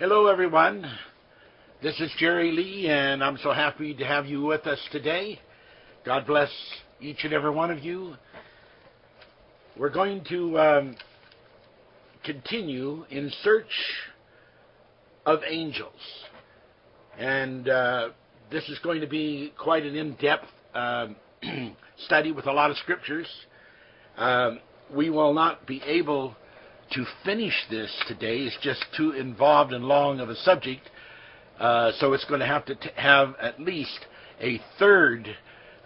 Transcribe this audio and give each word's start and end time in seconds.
Hello, 0.00 0.28
everyone. 0.28 0.90
This 1.82 2.00
is 2.00 2.10
Jerry 2.16 2.52
Lee, 2.52 2.88
and 2.88 3.22
I'm 3.22 3.36
so 3.42 3.52
happy 3.52 3.92
to 3.92 4.02
have 4.02 4.24
you 4.24 4.40
with 4.40 4.66
us 4.66 4.78
today. 4.90 5.38
God 6.06 6.26
bless 6.26 6.48
each 7.02 7.18
and 7.24 7.34
every 7.34 7.50
one 7.50 7.70
of 7.70 7.80
you. 7.80 8.14
We're 9.76 9.90
going 9.90 10.24
to 10.30 10.58
um, 10.58 10.96
continue 12.24 13.04
in 13.10 13.30
search 13.42 13.66
of 15.26 15.40
angels. 15.46 15.92
And 17.18 17.68
uh, 17.68 18.08
this 18.50 18.66
is 18.70 18.78
going 18.78 19.02
to 19.02 19.06
be 19.06 19.52
quite 19.58 19.84
an 19.84 19.96
in 19.96 20.14
depth 20.14 20.46
um, 20.74 21.14
study 22.06 22.32
with 22.32 22.46
a 22.46 22.52
lot 22.52 22.70
of 22.70 22.78
scriptures. 22.78 23.28
Um, 24.16 24.60
we 24.96 25.10
will 25.10 25.34
not 25.34 25.66
be 25.66 25.82
able 25.84 26.36
to 26.92 27.04
finish 27.24 27.54
this 27.70 27.90
today. 28.08 28.38
is 28.38 28.56
just 28.62 28.84
too 28.96 29.12
involved 29.12 29.72
and 29.72 29.84
long 29.84 30.20
of 30.20 30.28
a 30.28 30.36
subject. 30.36 30.90
Uh, 31.58 31.92
so 31.98 32.12
it's 32.12 32.24
going 32.24 32.40
to 32.40 32.46
have 32.46 32.64
to 32.66 32.74
t- 32.74 32.90
have 32.96 33.34
at 33.40 33.60
least 33.60 34.06
a 34.40 34.60
third 34.78 35.28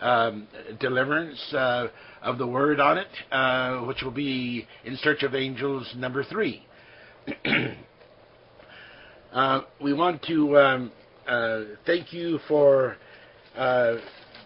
um, 0.00 0.46
deliverance 0.80 1.40
uh, 1.52 1.88
of 2.22 2.38
the 2.38 2.46
word 2.46 2.80
on 2.80 2.98
it, 2.98 3.08
uh, 3.32 3.80
which 3.80 4.02
will 4.02 4.10
be 4.10 4.66
in 4.84 4.96
search 4.96 5.22
of 5.22 5.34
angels 5.34 5.92
number 5.96 6.24
three. 6.24 6.64
Uh, 9.32 9.62
we 9.82 9.92
want 9.92 10.22
to 10.22 10.56
um, 10.56 10.92
uh, 11.26 11.62
thank 11.86 12.12
you 12.12 12.38
for 12.46 12.96
uh, 13.56 13.96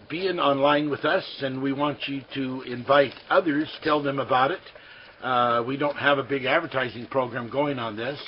being 0.09 0.39
online 0.39 0.89
with 0.89 1.05
us, 1.05 1.25
and 1.43 1.63
we 1.63 1.75
want 1.75 1.99
you 2.09 2.23
to 2.33 2.63
invite 2.63 3.13
others, 3.29 3.69
tell 3.85 4.03
them 4.03 4.19
about 4.19 4.51
it. 4.51 4.61
Uh, 5.23 5.65
we 5.67 5.77
don't 5.77 5.97
have 5.97 6.19
a 6.19 6.23
big 6.23 6.45
advertising 6.45 7.05
program 7.07 7.51
going 7.51 7.81
on 7.81 7.97
this, 7.97 8.21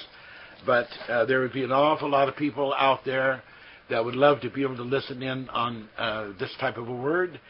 but 0.67 0.89
uh, 1.09 1.25
there 1.25 1.39
would 1.41 1.53
be 1.53 1.63
an 1.63 1.71
awful 1.71 2.11
lot 2.11 2.29
of 2.29 2.35
people 2.35 2.75
out 2.75 3.05
there 3.05 3.41
that 3.89 4.05
would 4.05 4.17
love 4.17 4.41
to 4.41 4.51
be 4.51 4.63
able 4.63 4.77
to 4.77 4.83
listen 4.83 5.23
in 5.23 5.49
on 5.51 5.89
uh, 5.97 6.31
this 6.41 6.53
type 6.59 6.77
of 6.77 6.89
a 6.89 6.93
word, 6.93 7.41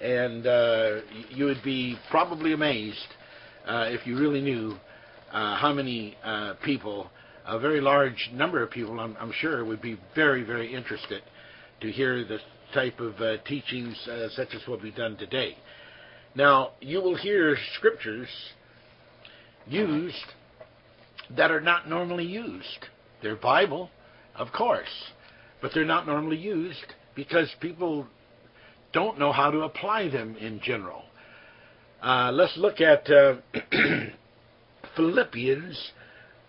and 0.00 0.44
you 1.30 1.44
would 1.44 1.62
be 1.62 1.96
probably 2.10 2.52
amazed 2.52 3.06
if 3.68 4.04
you 4.04 4.18
really 4.18 4.40
knew 4.40 4.76
how 5.30 5.72
many 5.72 6.16
people, 6.64 7.08
a 7.46 7.58
very 7.58 7.80
large 7.80 8.30
number 8.32 8.64
of 8.64 8.70
people, 8.70 8.98
I'm, 8.98 9.32
sure, 9.40 9.64
would 9.64 9.80
be 9.80 9.96
very, 10.16 10.42
very 10.42 10.74
interested 10.74 11.22
to 11.82 11.92
hear 11.92 12.24
the 12.24 12.38
type 12.74 12.98
of 12.98 13.14
teachings 13.44 13.96
such 14.34 14.48
as 14.54 14.66
what 14.66 14.82
we've 14.82 14.96
done 14.96 15.16
today. 15.16 15.56
Now, 16.34 16.72
you 16.80 17.00
will 17.00 17.16
hear 17.16 17.56
scriptures 17.76 18.28
used 19.68 20.14
that 21.36 21.50
are 21.50 21.60
not 21.60 21.88
normally 21.88 22.24
used. 22.24 22.86
They're 23.22 23.36
Bible, 23.36 23.90
of 24.34 24.48
course, 24.52 25.12
but 25.60 25.72
they're 25.74 25.84
not 25.84 26.06
normally 26.06 26.38
used 26.38 26.94
because 27.14 27.54
people 27.60 28.06
don't 28.92 29.18
know 29.18 29.32
how 29.32 29.50
to 29.50 29.60
apply 29.60 30.08
them 30.08 30.36
in 30.36 30.60
general. 30.62 31.02
Uh, 32.02 32.30
let's 32.32 32.56
look 32.56 32.80
at 32.80 33.10
uh, 33.10 33.34
Philippians 34.96 35.92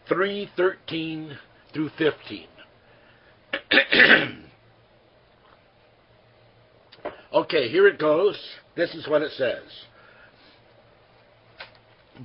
3:13 0.09 1.35
through 1.73 1.89
15. 1.97 2.47
okay, 7.33 7.69
here 7.69 7.87
it 7.87 7.99
goes. 7.99 8.39
This 8.75 8.93
is 8.93 9.07
what 9.07 9.23
it 9.23 9.31
says. 9.31 9.63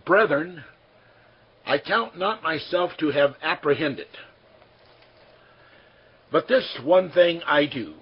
Brethren, 0.05 0.63
I 1.67 1.79
count 1.79 2.19
not 2.19 2.43
myself 2.43 2.93
to 2.99 3.11
have 3.11 3.35
apprehended. 3.43 4.09
But 6.31 6.49
this 6.49 6.79
one 6.83 7.11
thing 7.11 7.43
I 7.47 7.67
do, 7.67 7.95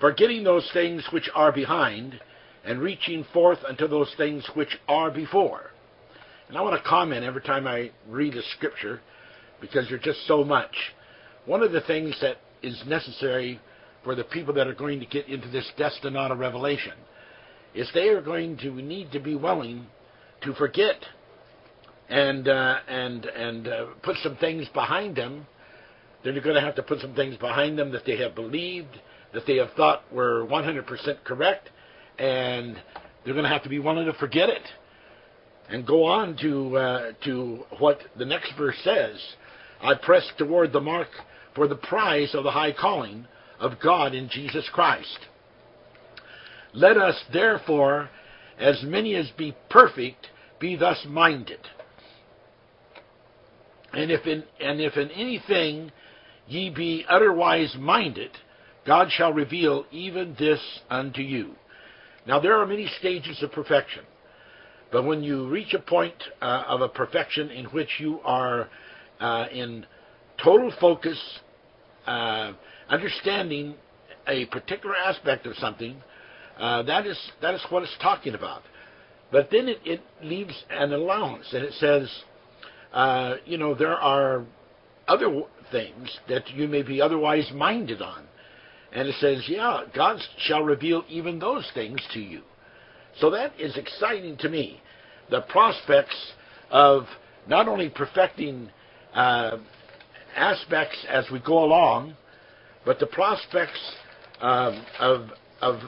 forgetting 0.00 0.44
those 0.44 0.68
things 0.72 1.06
which 1.12 1.30
are 1.34 1.52
behind, 1.52 2.20
and 2.64 2.80
reaching 2.80 3.24
forth 3.32 3.60
unto 3.66 3.86
those 3.86 4.12
things 4.16 4.44
which 4.54 4.76
are 4.88 5.10
before. 5.10 5.70
And 6.48 6.58
I 6.58 6.60
want 6.60 6.82
to 6.82 6.88
comment 6.88 7.24
every 7.24 7.42
time 7.42 7.66
I 7.66 7.92
read 8.08 8.34
a 8.34 8.42
scripture, 8.56 9.00
because 9.60 9.88
there's 9.88 10.02
just 10.02 10.26
so 10.26 10.44
much. 10.44 10.74
One 11.44 11.62
of 11.62 11.72
the 11.72 11.80
things 11.80 12.16
that 12.20 12.36
is 12.62 12.82
necessary 12.86 13.60
for 14.04 14.14
the 14.14 14.24
people 14.24 14.54
that 14.54 14.66
are 14.66 14.74
going 14.74 15.00
to 15.00 15.06
get 15.06 15.28
into 15.28 15.48
this 15.48 15.70
destinata 15.78 16.36
revelation 16.36 16.92
is 17.74 17.88
they 17.94 18.08
are 18.08 18.20
going 18.22 18.56
to 18.58 18.70
need 18.70 19.12
to 19.12 19.20
be 19.20 19.34
willing 19.34 19.86
to 20.42 20.52
forget 20.54 20.96
and 22.08 22.48
uh, 22.48 22.76
and 22.88 23.24
and 23.24 23.68
uh, 23.68 23.86
put 24.02 24.16
some 24.22 24.36
things 24.36 24.66
behind 24.72 25.16
them. 25.16 25.46
They're 26.22 26.40
going 26.40 26.56
to 26.56 26.60
have 26.60 26.74
to 26.76 26.82
put 26.82 27.00
some 27.00 27.14
things 27.14 27.36
behind 27.36 27.78
them 27.78 27.92
that 27.92 28.04
they 28.04 28.16
have 28.18 28.34
believed, 28.34 28.98
that 29.32 29.46
they 29.46 29.56
have 29.56 29.70
thought 29.76 30.02
were 30.12 30.44
100% 30.44 30.84
correct, 31.22 31.68
and 32.18 32.76
they're 33.24 33.34
going 33.34 33.44
to 33.44 33.50
have 33.50 33.62
to 33.62 33.68
be 33.68 33.78
willing 33.78 34.06
to 34.06 34.12
forget 34.14 34.48
it 34.48 34.62
and 35.68 35.86
go 35.86 36.04
on 36.04 36.36
to 36.42 36.76
uh, 36.76 37.12
to 37.24 37.64
what 37.78 37.98
the 38.18 38.24
next 38.24 38.52
verse 38.56 38.76
says. 38.82 39.20
I 39.80 39.94
press 39.94 40.28
toward 40.38 40.72
the 40.72 40.80
mark 40.80 41.08
for 41.54 41.68
the 41.68 41.76
prize 41.76 42.34
of 42.34 42.44
the 42.44 42.50
high 42.50 42.72
calling 42.72 43.26
of 43.60 43.72
God 43.82 44.14
in 44.14 44.28
Jesus 44.28 44.68
Christ. 44.72 45.18
Let 46.72 46.96
us 46.96 47.16
therefore, 47.32 48.10
as 48.58 48.82
many 48.82 49.14
as 49.14 49.30
be 49.36 49.56
perfect, 49.70 50.26
be 50.60 50.76
thus 50.76 51.04
minded. 51.08 51.60
And 53.96 54.10
if 54.10 54.26
in 54.26 54.44
and 54.60 54.78
if 54.78 54.94
in 54.98 55.10
anything 55.10 55.90
ye 56.46 56.68
be 56.68 57.06
otherwise 57.08 57.74
minded, 57.78 58.30
God 58.86 59.08
shall 59.10 59.32
reveal 59.32 59.86
even 59.90 60.36
this 60.38 60.60
unto 60.90 61.22
you. 61.22 61.54
Now 62.26 62.38
there 62.38 62.56
are 62.56 62.66
many 62.66 62.88
stages 62.98 63.42
of 63.42 63.52
perfection, 63.52 64.04
but 64.92 65.04
when 65.04 65.22
you 65.22 65.48
reach 65.48 65.72
a 65.72 65.78
point 65.78 66.14
uh, 66.42 66.64
of 66.68 66.82
a 66.82 66.90
perfection 66.90 67.50
in 67.50 67.64
which 67.66 67.88
you 67.98 68.20
are 68.22 68.68
uh, 69.18 69.46
in 69.50 69.86
total 70.44 70.70
focus, 70.78 71.18
uh, 72.06 72.52
understanding 72.90 73.76
a 74.28 74.44
particular 74.46 74.94
aspect 74.94 75.46
of 75.46 75.56
something, 75.56 75.96
uh, 76.58 76.82
that 76.82 77.06
is 77.06 77.18
that 77.40 77.54
is 77.54 77.64
what 77.70 77.82
it's 77.82 77.96
talking 78.02 78.34
about. 78.34 78.60
But 79.32 79.48
then 79.50 79.68
it, 79.68 79.78
it 79.86 80.02
leaves 80.22 80.54
an 80.68 80.92
allowance, 80.92 81.46
and 81.54 81.64
it 81.64 81.72
says 81.80 82.10
uh, 82.96 83.36
you 83.44 83.58
know, 83.58 83.74
there 83.74 83.94
are 83.94 84.42
other 85.06 85.42
things 85.70 86.18
that 86.30 86.48
you 86.50 86.66
may 86.66 86.82
be 86.82 87.02
otherwise 87.02 87.46
minded 87.54 88.00
on. 88.00 88.24
And 88.90 89.06
it 89.06 89.14
says, 89.20 89.44
yeah, 89.48 89.82
God 89.94 90.18
shall 90.38 90.62
reveal 90.62 91.04
even 91.06 91.38
those 91.38 91.70
things 91.74 92.00
to 92.14 92.20
you. 92.20 92.40
So 93.20 93.28
that 93.32 93.52
is 93.60 93.76
exciting 93.76 94.38
to 94.38 94.48
me. 94.48 94.80
The 95.30 95.42
prospects 95.42 96.16
of 96.70 97.04
not 97.46 97.68
only 97.68 97.90
perfecting 97.90 98.70
uh, 99.12 99.58
aspects 100.34 100.96
as 101.10 101.26
we 101.30 101.38
go 101.40 101.64
along, 101.64 102.14
but 102.86 102.98
the 102.98 103.08
prospects 103.08 103.94
um, 104.40 104.86
of, 104.98 105.28
of 105.60 105.80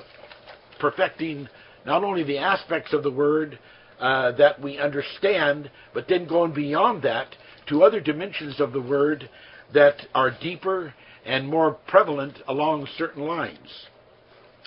perfecting 0.78 1.48
not 1.86 2.04
only 2.04 2.22
the 2.22 2.36
aspects 2.36 2.92
of 2.92 3.02
the 3.02 3.10
Word, 3.10 3.58
uh, 4.00 4.32
that 4.32 4.60
we 4.60 4.78
understand, 4.78 5.70
but 5.94 6.06
then 6.08 6.26
going 6.26 6.52
beyond 6.52 7.02
that 7.02 7.34
to 7.68 7.82
other 7.82 8.00
dimensions 8.00 8.60
of 8.60 8.72
the 8.72 8.80
word 8.80 9.28
that 9.74 9.96
are 10.14 10.30
deeper 10.40 10.94
and 11.24 11.46
more 11.46 11.72
prevalent 11.86 12.38
along 12.48 12.86
certain 12.96 13.22
lines. 13.24 13.86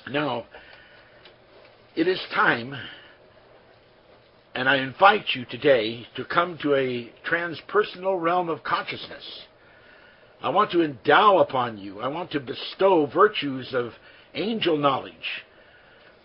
Now, 0.10 0.46
it 1.96 2.08
is 2.08 2.20
time, 2.34 2.76
and 4.54 4.70
I 4.70 4.78
invite 4.78 5.26
you 5.34 5.46
today 5.46 6.06
to 6.16 6.26
come 6.26 6.58
to 6.62 6.76
a 6.76 7.12
transpersonal 7.30 8.22
realm 8.22 8.50
of 8.50 8.64
consciousness. 8.64 9.46
I 10.42 10.50
want 10.50 10.72
to 10.72 10.84
endow 10.84 11.38
upon 11.40 11.78
you, 11.78 12.00
I 12.00 12.08
want 12.08 12.32
to 12.32 12.40
bestow 12.40 13.06
virtues 13.06 13.74
of 13.74 13.92
angel 14.34 14.78
knowledge. 14.78 15.44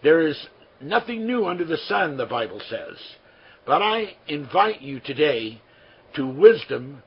There 0.02 0.26
is 0.26 0.46
nothing 0.81 1.26
new 1.26 1.46
under 1.46 1.64
the 1.64 1.76
sun, 1.76 2.17
the 2.17 2.26
Bible 2.26 2.61
says. 2.69 2.96
But 3.67 3.82
I 3.82 4.17
invite 4.28 4.81
you 4.81 5.00
today 5.00 5.61
to 6.14 6.26
wisdom 6.26 7.02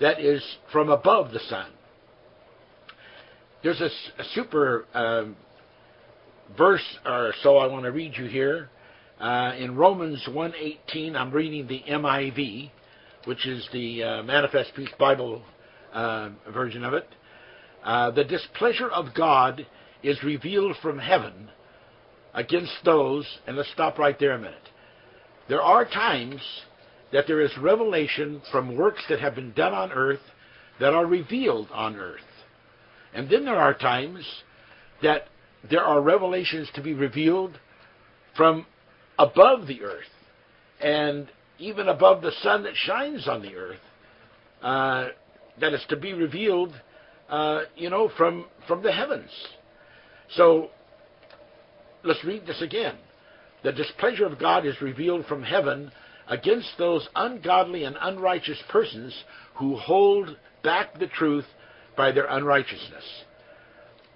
that 0.00 0.20
is 0.20 0.42
from 0.72 0.88
above 0.88 1.32
the 1.32 1.40
sun. 1.40 1.70
There's 3.62 3.80
a, 3.80 3.90
a 4.20 4.24
super 4.34 4.86
um, 4.94 5.36
verse 6.56 6.84
or 7.04 7.32
so 7.42 7.56
I 7.56 7.66
want 7.66 7.84
to 7.84 7.92
read 7.92 8.16
you 8.16 8.26
here. 8.26 8.70
Uh, 9.20 9.52
in 9.58 9.74
Romans 9.74 10.24
1.18, 10.28 11.16
I'm 11.16 11.32
reading 11.32 11.66
the 11.66 11.82
MIV, 11.88 12.70
which 13.24 13.46
is 13.46 13.68
the 13.72 14.02
uh, 14.02 14.22
Manifest 14.22 14.70
Peace 14.76 14.92
Bible 14.98 15.42
uh, 15.92 16.30
version 16.52 16.84
of 16.84 16.94
it. 16.94 17.08
Uh, 17.82 18.12
the 18.12 18.24
displeasure 18.24 18.88
of 18.88 19.06
God 19.14 19.66
is 20.02 20.22
revealed 20.22 20.76
from 20.80 20.98
heaven 20.98 21.50
against 22.34 22.76
those, 22.84 23.26
and 23.46 23.56
let's 23.56 23.70
stop 23.72 23.98
right 23.98 24.18
there 24.18 24.32
a 24.32 24.38
minute. 24.38 24.68
There 25.48 25.62
are 25.62 25.84
times 25.84 26.40
that 27.12 27.26
there 27.26 27.40
is 27.40 27.50
revelation 27.58 28.42
from 28.52 28.76
works 28.76 29.02
that 29.08 29.20
have 29.20 29.34
been 29.34 29.52
done 29.52 29.72
on 29.72 29.92
earth 29.92 30.20
that 30.78 30.92
are 30.92 31.06
revealed 31.06 31.68
on 31.72 31.96
earth. 31.96 32.20
And 33.14 33.30
then 33.30 33.44
there 33.44 33.56
are 33.56 33.74
times 33.74 34.24
that 35.02 35.22
there 35.68 35.82
are 35.82 36.00
revelations 36.00 36.68
to 36.74 36.82
be 36.82 36.92
revealed 36.92 37.58
from 38.36 38.66
above 39.18 39.66
the 39.66 39.82
earth 39.82 40.04
and 40.80 41.28
even 41.58 41.88
above 41.88 42.22
the 42.22 42.30
sun 42.42 42.62
that 42.62 42.74
shines 42.76 43.26
on 43.26 43.42
the 43.42 43.54
earth 43.54 43.80
uh, 44.62 45.08
that 45.60 45.72
is 45.72 45.84
to 45.88 45.96
be 45.96 46.12
revealed, 46.12 46.72
uh, 47.28 47.62
you 47.76 47.90
know, 47.90 48.10
from 48.16 48.46
from 48.66 48.82
the 48.82 48.92
heavens. 48.92 49.30
So 50.36 50.70
let's 52.04 52.24
read 52.24 52.46
this 52.46 52.62
again. 52.62 52.96
The 53.62 53.72
displeasure 53.72 54.26
of 54.26 54.38
God 54.38 54.66
is 54.66 54.80
revealed 54.80 55.26
from 55.26 55.42
heaven 55.42 55.90
against 56.28 56.70
those 56.78 57.08
ungodly 57.14 57.84
and 57.84 57.96
unrighteous 58.00 58.62
persons 58.68 59.14
who 59.56 59.76
hold 59.76 60.36
back 60.62 60.98
the 60.98 61.06
truth 61.06 61.46
by 61.96 62.12
their 62.12 62.26
unrighteousness. 62.26 63.04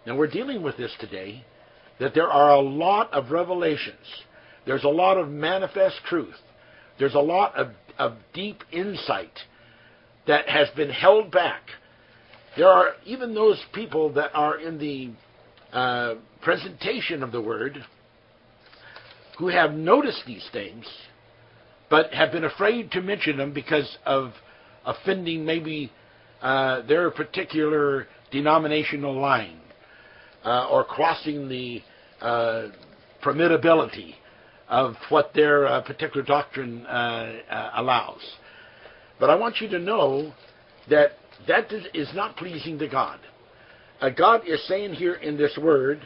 Now 0.07 0.17
we're 0.17 0.29
dealing 0.29 0.63
with 0.63 0.77
this 0.77 0.93
today 1.01 1.45
that 1.99 2.15
there 2.15 2.29
are 2.29 2.51
a 2.51 2.61
lot 2.61 3.13
of 3.13 3.31
revelations. 3.31 3.97
There's 4.67 4.85
a 4.85 4.89
lot 4.89 5.19
of 5.19 5.29
manifest 5.29 5.97
truth. 6.09 6.35
There's 6.99 7.15
a 7.15 7.21
lot 7.21 7.57
of, 7.57 7.69
of 7.99 8.15
deep 8.33 8.63
insight 8.71 9.39
that 10.27 10.49
has 10.49 10.69
been 10.77 10.91
held 10.91 11.31
back. 11.31 11.63
There 12.57 12.69
are 12.69 12.93
even 13.05 13.35
those 13.35 13.61
people 13.73 14.13
that 14.15 14.31
are 14.35 14.59
in 14.59 14.79
the 14.79 15.11
uh, 15.73 16.15
presentation 16.43 17.23
of 17.23 17.33
the 17.33 17.41
word 17.41 17.85
who 19.39 19.49
have 19.49 19.73
noticed 19.73 20.23
these 20.27 20.47
things, 20.53 20.85
but 21.89 22.13
have 22.13 22.33
been 22.33 22.45
afraid 22.45 22.91
to 22.93 23.01
mention 23.01 23.37
them 23.37 23.53
because 23.53 23.99
of 24.05 24.33
offending 24.85 25.45
maybe 25.45 25.91
uh, 26.43 26.83
their 26.87 27.11
particular 27.11 28.07
denominational 28.31 29.19
line 29.19 29.61
uh, 30.45 30.69
or 30.69 30.85
crossing 30.85 31.49
the 31.49 31.81
uh, 32.21 32.69
permittability 33.23 34.15
of 34.69 34.95
what 35.09 35.33
their 35.35 35.67
uh, 35.67 35.83
particular 35.83 36.25
doctrine 36.25 36.87
uh, 36.87 37.33
uh, 37.51 37.71
allows. 37.77 38.23
But 39.21 39.31
I 39.31 39.35
want 39.35 39.61
you 39.61 39.69
to 39.69 39.79
know 39.79 40.33
that 40.89 41.13
that 41.47 41.73
is 41.95 42.09
not 42.15 42.37
pleasing 42.37 42.79
to 42.79 42.89
God. 42.89 43.21
Uh, 44.03 44.11
God 44.11 44.43
is 44.49 44.61
saying 44.67 44.95
here 44.95 45.15
in 45.15 45.37
this 45.37 45.57
word 45.57 46.01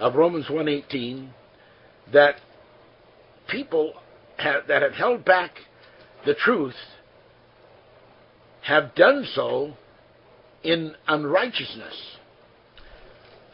of 0.00 0.16
Romans 0.16 0.46
1:18 0.48 1.28
that 2.12 2.40
people 3.46 3.94
have, 4.38 4.66
that 4.66 4.82
have 4.82 4.94
held 4.94 5.24
back 5.24 5.52
the 6.26 6.34
truth 6.34 6.74
have 8.62 8.92
done 8.96 9.24
so 9.34 9.72
in 10.64 10.96
unrighteousness. 11.06 12.16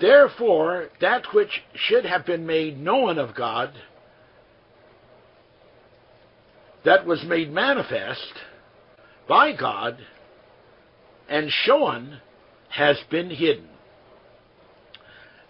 Therefore, 0.00 0.88
that 1.02 1.34
which 1.34 1.62
should 1.74 2.06
have 2.06 2.24
been 2.24 2.46
made 2.46 2.80
known 2.80 3.18
of 3.18 3.34
God, 3.34 3.70
that 6.86 7.04
was 7.04 7.22
made 7.22 7.52
manifest 7.52 8.32
by 9.28 9.52
God 9.52 9.98
and 11.28 11.50
shown, 11.50 12.22
has 12.70 12.98
been 13.10 13.28
hidden. 13.28 13.68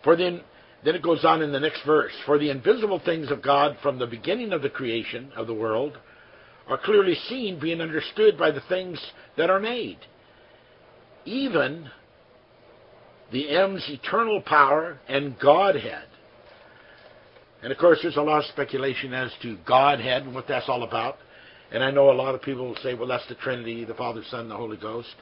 For 0.04 0.16
then, 0.16 0.42
then 0.84 0.94
it 0.94 1.02
goes 1.02 1.24
on 1.24 1.42
in 1.42 1.52
the 1.52 1.60
next 1.60 1.84
verse. 1.84 2.12
For 2.26 2.38
the 2.38 2.50
invisible 2.50 3.00
things 3.04 3.30
of 3.30 3.42
God 3.42 3.76
from 3.82 3.98
the 3.98 4.06
beginning 4.06 4.52
of 4.52 4.62
the 4.62 4.70
creation 4.70 5.32
of 5.34 5.46
the 5.46 5.54
world 5.54 5.98
are 6.68 6.78
clearly 6.78 7.14
seen, 7.28 7.58
being 7.58 7.80
understood 7.80 8.38
by 8.38 8.50
the 8.50 8.62
things 8.68 9.00
that 9.36 9.50
are 9.50 9.60
made. 9.60 9.98
Even 11.24 11.90
the 13.32 13.48
M's 13.50 13.84
eternal 13.88 14.40
power 14.42 14.98
and 15.08 15.38
Godhead. 15.38 16.04
And 17.62 17.72
of 17.72 17.78
course, 17.78 17.98
there's 18.02 18.16
a 18.16 18.22
lot 18.22 18.40
of 18.40 18.44
speculation 18.50 19.14
as 19.14 19.32
to 19.42 19.56
Godhead 19.66 20.22
and 20.22 20.34
what 20.34 20.46
that's 20.46 20.68
all 20.68 20.82
about. 20.82 21.16
And 21.72 21.82
I 21.82 21.90
know 21.90 22.10
a 22.10 22.12
lot 22.12 22.34
of 22.34 22.42
people 22.42 22.68
will 22.68 22.76
say, 22.76 22.94
well, 22.94 23.08
that's 23.08 23.26
the 23.28 23.34
Trinity, 23.36 23.84
the 23.84 23.94
Father, 23.94 24.22
Son, 24.30 24.48
the 24.48 24.56
Holy 24.56 24.76
Ghost. 24.76 25.14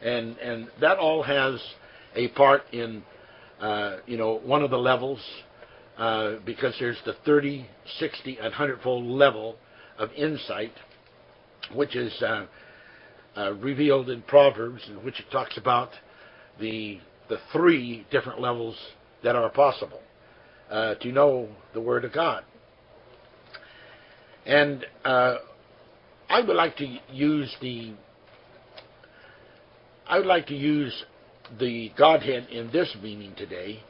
And, 0.00 0.38
and 0.38 0.68
that 0.80 0.98
all 0.98 1.22
has 1.22 1.60
a 2.14 2.28
part 2.28 2.62
in 2.72 3.02
you 4.06 4.16
know, 4.16 4.40
one 4.44 4.62
of 4.62 4.70
the 4.70 4.78
levels, 4.78 5.20
uh, 5.98 6.36
because 6.44 6.74
there's 6.80 6.98
the 7.04 7.14
30, 7.24 7.66
60, 7.98 8.36
and 8.36 8.44
100 8.44 8.80
fold 8.82 9.04
level 9.04 9.56
of 9.98 10.10
insight, 10.12 10.72
which 11.74 11.94
is 11.96 12.12
uh, 12.22 12.46
uh, 13.36 13.52
revealed 13.54 14.10
in 14.10 14.22
Proverbs, 14.22 14.82
in 14.88 15.04
which 15.04 15.20
it 15.20 15.26
talks 15.30 15.56
about 15.56 15.90
the, 16.58 16.98
the 17.28 17.38
three 17.52 18.06
different 18.10 18.40
levels 18.40 18.76
that 19.22 19.36
are 19.36 19.48
possible 19.50 20.00
uh, 20.70 20.94
to 20.96 21.12
know 21.12 21.48
the 21.72 21.80
Word 21.80 22.04
of 22.04 22.12
God. 22.12 22.44
And 24.46 24.84
uh, 25.04 25.36
I 26.28 26.40
would 26.40 26.56
like 26.56 26.76
to 26.78 26.98
use 27.10 27.54
the 27.60 27.94
I 30.06 30.18
would 30.18 30.26
like 30.26 30.46
to 30.48 30.54
use 30.54 30.92
the 31.58 31.92
Godhead 31.96 32.48
in 32.50 32.70
this 32.72 32.94
meaning 33.02 33.34
today 33.36 33.82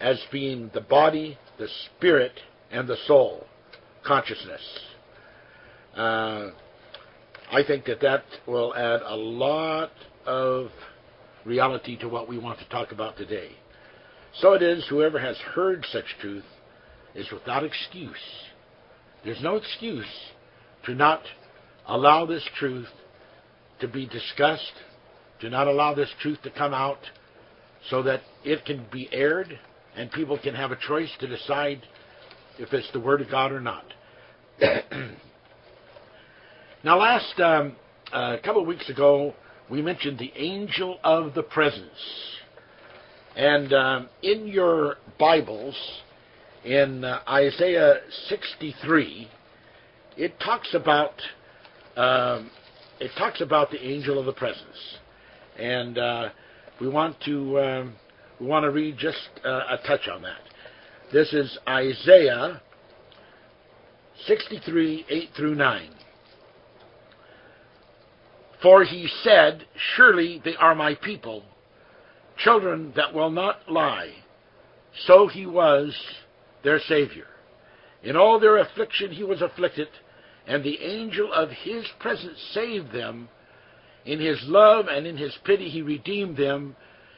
as 0.00 0.20
being 0.32 0.70
the 0.72 0.80
body, 0.80 1.38
the 1.58 1.68
spirit, 1.96 2.32
and 2.70 2.88
the 2.88 2.96
soul, 3.06 3.46
consciousness. 4.04 4.62
Uh, 5.94 6.50
I 7.52 7.62
think 7.66 7.84
that 7.86 8.00
that 8.00 8.24
will 8.46 8.74
add 8.74 9.02
a 9.04 9.16
lot 9.16 9.90
of 10.24 10.68
reality 11.44 11.98
to 11.98 12.08
what 12.08 12.28
we 12.28 12.38
want 12.38 12.58
to 12.60 12.68
talk 12.68 12.92
about 12.92 13.16
today. 13.16 13.50
So 14.40 14.52
it 14.52 14.62
is, 14.62 14.86
whoever 14.88 15.18
has 15.18 15.36
heard 15.38 15.84
such 15.90 16.04
truth 16.20 16.44
is 17.14 17.30
without 17.32 17.64
excuse. 17.64 18.16
There's 19.24 19.42
no 19.42 19.56
excuse 19.56 20.06
to 20.86 20.94
not 20.94 21.22
allow 21.86 22.24
this 22.24 22.46
truth 22.56 22.88
to 23.80 23.88
be 23.88 24.06
discussed 24.06 24.72
do 25.40 25.48
not 25.48 25.66
allow 25.66 25.94
this 25.94 26.10
truth 26.20 26.38
to 26.42 26.50
come 26.50 26.74
out 26.74 26.98
so 27.88 28.02
that 28.02 28.20
it 28.44 28.64
can 28.64 28.86
be 28.92 29.08
aired 29.12 29.58
and 29.96 30.10
people 30.12 30.38
can 30.38 30.54
have 30.54 30.70
a 30.70 30.76
choice 30.76 31.10
to 31.20 31.26
decide 31.26 31.82
if 32.58 32.72
it's 32.72 32.90
the 32.92 33.00
Word 33.00 33.20
of 33.20 33.30
God 33.30 33.52
or 33.52 33.60
not. 33.60 33.84
now, 36.84 36.98
last 36.98 37.40
um, 37.40 37.74
uh, 38.12 38.36
couple 38.44 38.60
of 38.60 38.68
weeks 38.68 38.88
ago, 38.90 39.34
we 39.70 39.80
mentioned 39.80 40.18
the 40.18 40.32
angel 40.36 40.98
of 41.02 41.34
the 41.34 41.42
presence. 41.42 41.88
And 43.34 43.72
um, 43.72 44.08
in 44.22 44.46
your 44.46 44.96
Bibles, 45.18 45.76
in 46.64 47.04
uh, 47.04 47.20
Isaiah 47.28 48.00
63, 48.28 49.28
it 50.16 50.38
talks 50.40 50.74
about 50.74 51.14
um, 51.96 52.50
it 53.00 53.10
talks 53.16 53.40
about 53.40 53.70
the 53.70 53.82
angel 53.82 54.18
of 54.18 54.26
the 54.26 54.32
presence 54.32 54.98
and 55.60 55.98
uh, 55.98 56.28
we 56.80 56.88
want 56.88 57.16
to 57.26 57.60
um, 57.60 57.94
we 58.40 58.46
want 58.46 58.64
to 58.64 58.70
read 58.70 58.96
just 58.98 59.28
uh, 59.44 59.62
a 59.70 59.78
touch 59.86 60.08
on 60.08 60.22
that. 60.22 60.40
This 61.12 61.32
is 61.32 61.58
Isaiah 61.68 62.62
63, 64.26 65.06
8 65.08 65.28
through 65.36 65.54
9. 65.54 65.90
For 68.62 68.84
he 68.84 69.08
said, 69.22 69.66
Surely 69.96 70.40
they 70.44 70.54
are 70.56 70.74
my 70.74 70.94
people, 70.94 71.42
children 72.36 72.92
that 72.96 73.14
will 73.14 73.30
not 73.30 73.70
lie. 73.70 74.12
So 75.06 75.28
he 75.28 75.46
was 75.46 75.96
their 76.62 76.78
Savior. 76.80 77.26
In 78.02 78.16
all 78.16 78.38
their 78.38 78.58
affliction 78.58 79.12
he 79.12 79.24
was 79.24 79.40
afflicted, 79.40 79.88
and 80.46 80.62
the 80.62 80.80
angel 80.82 81.32
of 81.32 81.50
his 81.50 81.84
presence 81.98 82.38
saved 82.52 82.92
them. 82.92 83.28
In 84.04 84.20
his 84.20 84.38
love 84.44 84.86
and 84.88 85.06
in 85.06 85.16
his 85.16 85.36
pity 85.44 85.68
he 85.68 85.82
redeemed 85.82 86.36
them, 86.36 86.76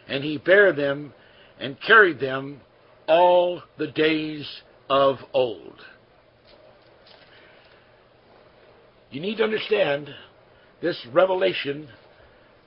and 0.08 0.24
he 0.24 0.38
bare 0.38 0.72
them 0.72 1.12
and 1.60 1.76
carried 1.86 2.18
them 2.18 2.60
all 3.06 3.62
the 3.78 3.86
days 3.86 4.48
of 4.88 5.18
old. 5.32 5.80
You 9.10 9.20
need 9.20 9.36
to 9.36 9.44
understand 9.44 10.08
this 10.80 10.98
revelation 11.12 11.88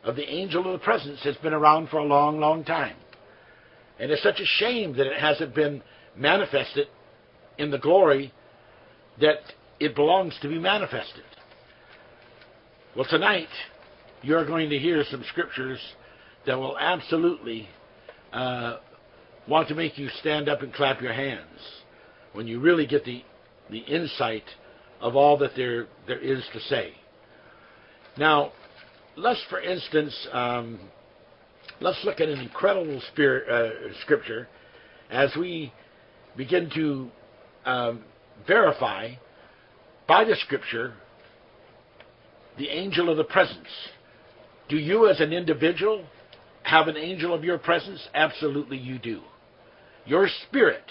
of 0.03 0.15
the 0.15 0.29
angel 0.29 0.65
of 0.65 0.79
the 0.79 0.85
presence 0.85 1.19
has 1.23 1.35
been 1.37 1.53
around 1.53 1.89
for 1.89 1.97
a 1.97 2.05
long, 2.05 2.39
long 2.39 2.63
time. 2.63 2.95
And 3.99 4.11
it's 4.11 4.21
such 4.21 4.39
a 4.39 4.45
shame 4.45 4.95
that 4.97 5.07
it 5.07 5.19
hasn't 5.19 5.55
been 5.55 5.81
manifested 6.15 6.87
in 7.57 7.71
the 7.71 7.77
glory 7.77 8.31
that 9.19 9.39
it 9.79 9.95
belongs 9.95 10.37
to 10.41 10.47
be 10.47 10.59
manifested. 10.59 11.23
Well, 12.95 13.07
tonight, 13.09 13.49
you're 14.25 14.45
going 14.45 14.71
to 14.71 14.79
hear 14.79 15.03
some 15.11 15.23
scriptures 15.29 15.79
that 16.47 16.57
will 16.57 16.77
absolutely 16.79 17.69
uh, 18.33 18.77
want 19.47 19.67
to 19.67 19.75
make 19.75 19.99
you 19.99 20.09
stand 20.19 20.49
up 20.49 20.63
and 20.63 20.73
clap 20.73 20.99
your 20.99 21.13
hands 21.13 21.59
when 22.33 22.47
you 22.47 22.59
really 22.59 22.87
get 22.87 23.05
the, 23.05 23.23
the 23.69 23.77
insight 23.77 24.43
of 24.99 25.15
all 25.15 25.37
that 25.37 25.51
there, 25.55 25.85
there 26.07 26.19
is 26.19 26.43
to 26.53 26.59
say. 26.61 26.93
Now, 28.17 28.51
let's, 29.15 29.43
for 29.47 29.61
instance, 29.61 30.27
um, 30.33 30.79
let's 31.79 31.99
look 32.03 32.19
at 32.19 32.27
an 32.27 32.39
incredible 32.39 33.01
spirit, 33.13 33.47
uh, 33.47 33.93
scripture 34.01 34.47
as 35.11 35.29
we 35.37 35.71
begin 36.35 36.71
to 36.73 37.11
um, 37.65 38.03
verify 38.47 39.11
by 40.07 40.23
the 40.23 40.35
scripture 40.37 40.95
the 42.57 42.69
angel 42.69 43.09
of 43.09 43.17
the 43.17 43.23
presence. 43.23 43.67
Do 44.69 44.77
you, 44.77 45.07
as 45.07 45.19
an 45.19 45.31
individual, 45.31 46.05
have 46.63 46.87
an 46.87 46.97
angel 46.97 47.33
of 47.33 47.43
your 47.43 47.57
presence? 47.57 48.07
Absolutely, 48.13 48.77
you 48.77 48.97
do. 48.97 49.21
Your 50.05 50.27
spirit 50.47 50.83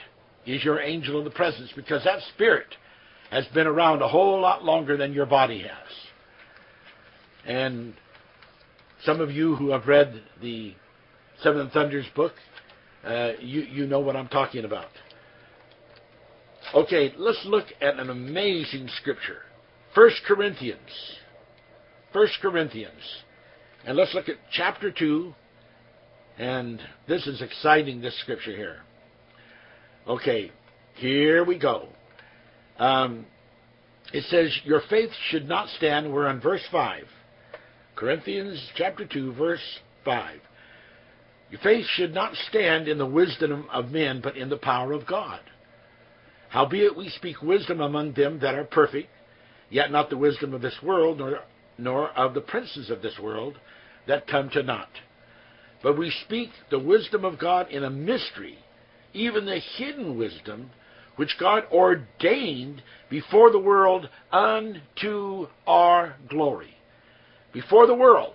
is 0.47 0.65
your 0.65 0.81
angel 0.81 1.19
of 1.19 1.25
the 1.25 1.31
presence 1.31 1.71
because 1.75 2.05
that 2.05 2.21
spirit 2.35 2.67
has 3.31 3.47
been 3.55 3.67
around 3.67 4.03
a 4.03 4.09
whole 4.09 4.41
lot 4.41 4.65
longer 4.65 4.97
than 4.97 5.13
your 5.13 5.27
body 5.27 5.61
has. 5.61 5.93
And 7.47 7.95
some 9.05 9.21
of 9.21 9.31
you 9.31 9.57
who 9.57 9.71
have 9.71 9.87
read 9.87 10.23
the 10.41 10.75
Seven 11.43 11.69
Thunders 11.71 12.07
book, 12.15 12.33
uh, 13.05 13.33
you, 13.41 13.63
you 13.63 13.87
know 13.87 14.01
what 14.01 14.17
I'm 14.17 14.29
talking 14.29 14.65
about. 14.65 14.89
Okay, 16.75 17.13
let's 17.19 17.43
look 17.45 17.67
at 17.81 17.99
an 17.99 18.09
amazing 18.09 18.89
scripture. 19.01 19.43
First 19.95 20.23
Corinthians. 20.27 20.79
First 22.13 22.39
Corinthians. 22.41 23.24
And 23.87 23.97
let's 23.97 24.15
look 24.15 24.29
at 24.29 24.37
chapter 24.51 24.91
2. 24.91 25.35
And 26.39 26.81
this 27.07 27.27
is 27.27 27.43
exciting, 27.43 28.01
this 28.01 28.19
scripture 28.21 28.57
here. 28.57 28.79
Okay, 30.09 30.51
here 30.95 31.45
we 31.45 31.59
go. 31.59 31.89
Um, 32.79 33.27
it 34.13 34.25
says, 34.25 34.57
Your 34.65 34.83
faith 34.91 35.11
should 35.29 35.49
not 35.49 35.69
stand. 35.77 36.13
We're 36.13 36.27
on 36.27 36.41
verse 36.41 36.65
5. 36.73 37.05
Corinthians 37.95 38.71
chapter 38.75 39.07
2, 39.07 39.35
verse 39.35 39.79
5. 40.05 40.41
Your 41.51 41.61
faith 41.61 41.87
should 41.95 42.13
not 42.13 42.35
stand 42.49 42.89
in 42.89 42.99
the 42.99 43.07
wisdom 43.07 43.67
of 43.73 43.91
men, 43.91 44.21
but 44.23 44.37
in 44.37 44.49
the 44.49 44.57
power 44.57 44.93
of 44.93 45.07
God. 45.07 45.41
Howbeit 46.49 46.97
we 46.97 47.09
speak 47.11 47.43
wisdom 47.43 47.81
among 47.81 48.15
them 48.15 48.41
that 48.41 48.55
are 48.55 48.65
perfect, 48.65 49.09
yet 49.71 49.93
not 49.93 50.11
the 50.11 50.17
wisdom 50.17 50.53
of 50.55 50.63
this 50.63 50.77
world, 50.83 51.19
nor, 51.19 51.41
nor 51.79 52.11
of 52.11 52.35
the 52.35 52.41
princes 52.41 52.91
of 52.91 53.03
this 53.03 53.19
world 53.19 53.59
that 54.07 54.27
come 54.27 54.51
to 54.51 54.63
naught. 54.63 54.91
But 55.83 55.99
we 55.99 56.11
speak 56.25 56.51
the 56.71 56.79
wisdom 56.79 57.25
of 57.25 57.39
God 57.39 57.71
in 57.71 57.85
a 57.85 57.91
mystery, 57.91 58.59
even 59.13 59.45
the 59.45 59.61
hidden 59.77 60.17
wisdom 60.19 60.71
which 61.17 61.37
God 61.39 61.65
ordained 61.71 62.83
before 63.09 63.51
the 63.51 63.59
world 63.59 64.09
unto 64.33 65.47
our 65.67 66.17
glory. 66.29 66.75
Before 67.53 67.87
the 67.87 67.95
world. 67.95 68.35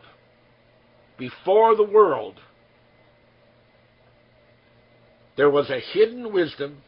Before 1.17 1.75
the 1.75 1.84
world. 1.84 2.39
There 5.36 5.50
was 5.50 5.69
a 5.69 5.79
hidden 5.79 6.34
wisdom, 6.34 6.81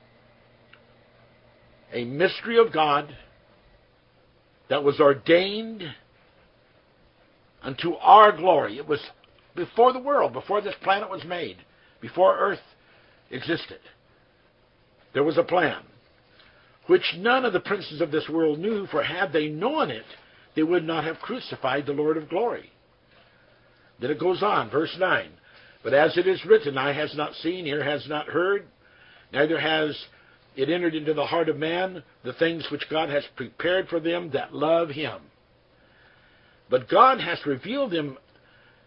a 1.93 2.05
mystery 2.05 2.57
of 2.57 2.71
God 2.71 3.15
that 4.69 4.83
was 4.83 4.99
ordained 4.99 5.83
unto 7.61 7.93
our 7.95 8.35
glory. 8.35 8.77
It 8.77 8.87
was 8.87 9.01
before 9.55 9.93
the 9.93 9.99
world, 9.99 10.33
before 10.33 10.61
this 10.61 10.75
planet 10.83 11.09
was 11.09 11.23
made, 11.25 11.57
before 11.99 12.37
Earth 12.37 12.59
existed. 13.29 13.79
There 15.13 15.23
was 15.23 15.37
a 15.37 15.43
plan, 15.43 15.81
which 16.87 17.15
none 17.17 17.45
of 17.45 17.53
the 17.53 17.59
princes 17.59 18.01
of 18.01 18.11
this 18.11 18.27
world 18.29 18.59
knew, 18.59 18.87
for 18.87 19.03
had 19.03 19.33
they 19.33 19.47
known 19.47 19.91
it, 19.91 20.05
they 20.55 20.63
would 20.63 20.83
not 20.83 21.03
have 21.03 21.19
crucified 21.19 21.85
the 21.85 21.93
Lord 21.93 22.17
of 22.17 22.29
glory. 22.29 22.71
Then 23.99 24.11
it 24.11 24.19
goes 24.19 24.41
on, 24.41 24.69
verse 24.69 24.95
9. 24.97 25.29
But 25.83 25.93
as 25.93 26.17
it 26.17 26.27
is 26.27 26.45
written, 26.45 26.77
eye 26.77 26.93
has 26.93 27.15
not 27.15 27.33
seen, 27.35 27.67
ear 27.67 27.83
has 27.83 28.07
not 28.07 28.27
heard, 28.27 28.65
neither 29.31 29.59
has 29.59 29.97
it 30.55 30.69
entered 30.69 30.95
into 30.95 31.13
the 31.13 31.25
heart 31.25 31.49
of 31.49 31.57
man 31.57 32.03
the 32.23 32.33
things 32.33 32.67
which 32.71 32.89
God 32.89 33.09
has 33.09 33.23
prepared 33.35 33.87
for 33.87 33.99
them 33.99 34.31
that 34.31 34.53
love 34.53 34.89
him. 34.89 35.21
But 36.71 36.89
God 36.89 37.19
hath 37.19 37.45
revealed 37.45 37.91
them 37.91 38.17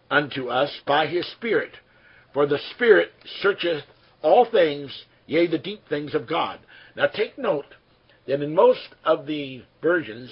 unto 0.09 0.49
us 0.49 0.71
by 0.87 1.05
his 1.05 1.25
Spirit. 1.33 1.71
For 2.33 2.47
the 2.47 2.59
Spirit 2.73 3.11
searcheth 3.41 3.83
all 4.23 4.49
things, 4.51 4.91
yea, 5.27 5.47
the 5.47 5.59
deep 5.59 5.87
things 5.87 6.15
of 6.15 6.27
God. 6.27 6.59
Now 6.97 7.05
take 7.05 7.37
note 7.37 7.75
that 8.27 8.41
in 8.41 8.55
most 8.55 8.89
of 9.05 9.27
the 9.27 9.61
versions, 9.81 10.31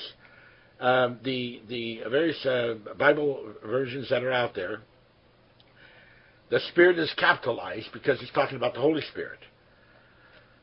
um, 0.79 1.19
the 1.24 1.62
the 1.69 2.01
various 2.10 2.43
uh, 2.45 2.74
Bible 2.98 3.53
versions 3.63 4.10
that 4.10 4.24
are 4.24 4.31
out 4.31 4.55
there, 4.55 4.81
the 6.50 6.60
Spirit 6.72 6.98
is 6.98 7.13
capitalized 7.17 7.89
because 7.93 8.19
it's 8.22 8.31
talking 8.33 8.57
about 8.57 8.74
the 8.74 8.81
Holy 8.81 9.03
Spirit. 9.12 9.39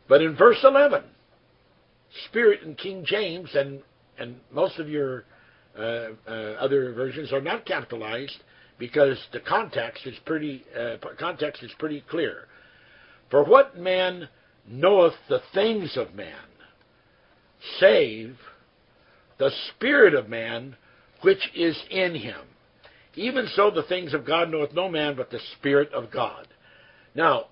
But 0.08 0.22
in 0.22 0.34
verse 0.34 0.58
11, 0.64 1.04
Spirit 2.28 2.62
in 2.62 2.74
King 2.74 3.04
James 3.06 3.50
and 3.54 3.80
and 4.18 4.40
most 4.50 4.80
of 4.80 4.88
your 4.88 5.24
other 5.76 6.92
versions 6.92 7.32
are 7.32 7.40
not 7.40 7.64
capitalized 7.64 8.42
because 8.78 9.18
the 9.32 9.40
context 9.40 10.06
is 10.06 10.14
pretty 10.24 10.64
uh, 10.78 10.96
context 11.18 11.62
is 11.62 11.70
pretty 11.78 12.02
clear. 12.10 12.46
For 13.30 13.44
what 13.44 13.78
man 13.78 14.28
knoweth 14.66 15.14
the 15.28 15.40
things 15.54 15.96
of 15.96 16.14
man, 16.14 16.34
save 17.78 18.36
the 19.38 19.50
spirit 19.70 20.14
of 20.14 20.28
man 20.28 20.76
which 21.22 21.50
is 21.54 21.80
in 21.90 22.14
him? 22.14 22.40
Even 23.14 23.48
so, 23.54 23.70
the 23.70 23.82
things 23.82 24.14
of 24.14 24.24
God 24.24 24.50
knoweth 24.50 24.72
no 24.72 24.88
man 24.88 25.14
but 25.16 25.30
the 25.30 25.40
spirit 25.58 25.92
of 25.92 26.10
God. 26.10 26.46
Now, 27.14 27.46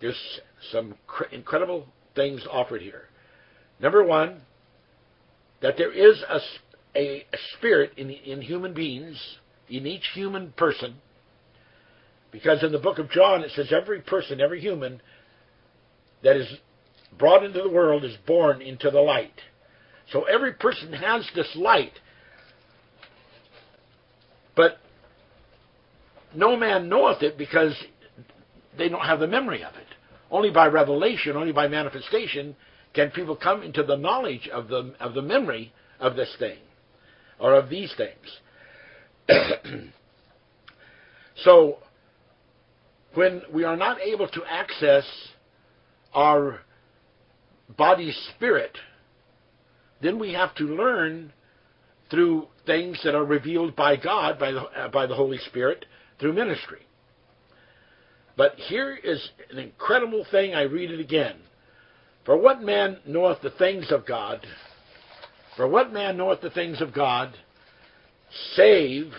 there's 0.00 0.40
some 0.72 0.94
cr- 1.06 1.24
incredible 1.32 1.86
things 2.14 2.42
offered 2.50 2.80
here. 2.80 3.08
Number 3.80 4.04
one, 4.04 4.40
that 5.62 5.76
there 5.76 5.92
is 5.92 6.22
a, 6.28 6.38
a, 6.96 7.24
spirit 7.56 7.92
in, 7.96 8.10
in 8.10 8.40
human 8.40 8.74
beings 8.74 9.20
in 9.68 9.86
each 9.86 10.04
human 10.14 10.52
person, 10.56 10.94
because 12.30 12.62
in 12.62 12.72
the 12.72 12.78
book 12.78 12.98
of 12.98 13.10
John 13.10 13.42
it 13.42 13.50
says 13.54 13.72
every 13.72 14.00
person, 14.00 14.40
every 14.40 14.60
human 14.60 15.00
that 16.22 16.36
is 16.36 16.46
brought 17.18 17.44
into 17.44 17.62
the 17.62 17.68
world 17.68 18.04
is 18.04 18.16
born 18.26 18.60
into 18.60 18.90
the 18.90 19.00
light. 19.00 19.40
So 20.12 20.24
every 20.24 20.52
person 20.52 20.92
has 20.92 21.26
this 21.34 21.50
light, 21.56 21.92
but 24.54 24.78
no 26.34 26.56
man 26.56 26.88
knoweth 26.88 27.22
it 27.22 27.38
because 27.38 27.74
they 28.76 28.88
don't 28.88 29.04
have 29.04 29.20
the 29.20 29.26
memory 29.26 29.64
of 29.64 29.74
it. 29.74 29.86
Only 30.30 30.50
by 30.50 30.66
revelation, 30.66 31.36
only 31.36 31.52
by 31.52 31.68
manifestation, 31.68 32.56
can 32.92 33.10
people 33.10 33.36
come 33.36 33.62
into 33.62 33.82
the 33.82 33.96
knowledge 33.96 34.48
of 34.52 34.68
the 34.68 34.94
of 35.00 35.14
the 35.14 35.22
memory 35.22 35.72
of 36.00 36.16
this 36.16 36.34
thing 36.38 36.58
or 37.38 37.54
of 37.54 37.68
these 37.68 37.92
things. 37.96 38.40
so, 41.36 41.78
when 43.14 43.42
we 43.52 43.64
are 43.64 43.76
not 43.76 44.00
able 44.00 44.28
to 44.28 44.42
access 44.48 45.04
our 46.12 46.60
body's 47.76 48.16
spirit, 48.34 48.76
then 50.02 50.18
we 50.18 50.32
have 50.32 50.54
to 50.56 50.64
learn 50.64 51.32
through 52.10 52.46
things 52.66 53.00
that 53.04 53.14
are 53.14 53.24
revealed 53.24 53.74
by 53.74 53.96
God, 53.96 54.38
by 54.38 54.52
the, 54.52 54.60
uh, 54.60 54.88
by 54.88 55.06
the 55.06 55.14
Holy 55.14 55.38
Spirit, 55.38 55.86
through 56.20 56.32
ministry. 56.32 56.80
But 58.36 58.54
here 58.56 58.94
is 58.94 59.30
an 59.50 59.58
incredible 59.58 60.26
thing. 60.30 60.54
I 60.54 60.62
read 60.62 60.90
it 60.90 61.00
again. 61.00 61.36
For 62.24 62.36
what 62.36 62.62
man 62.62 62.98
knoweth 63.06 63.42
the 63.42 63.50
things 63.50 63.92
of 63.92 64.06
God? 64.06 64.46
For 65.56 65.68
what 65.68 65.92
man 65.92 66.16
knoweth 66.16 66.40
the 66.40 66.50
things 66.50 66.80
of 66.80 66.92
God, 66.92 67.34
save 68.54 69.12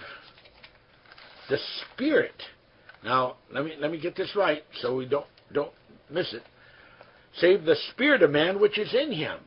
the 1.49 1.57
Spirit. 1.93 2.41
Now, 3.03 3.37
let 3.53 3.63
me 3.63 3.73
let 3.79 3.91
me 3.91 3.99
get 3.99 4.15
this 4.15 4.35
right 4.35 4.63
so 4.81 4.95
we 4.95 5.05
don't 5.05 5.27
don't 5.53 5.71
miss 6.09 6.33
it. 6.33 6.43
Save 7.37 7.65
the 7.65 7.75
spirit 7.91 8.23
of 8.23 8.31
man 8.31 8.59
which 8.59 8.79
is 8.79 8.93
in 8.93 9.11
him. 9.11 9.39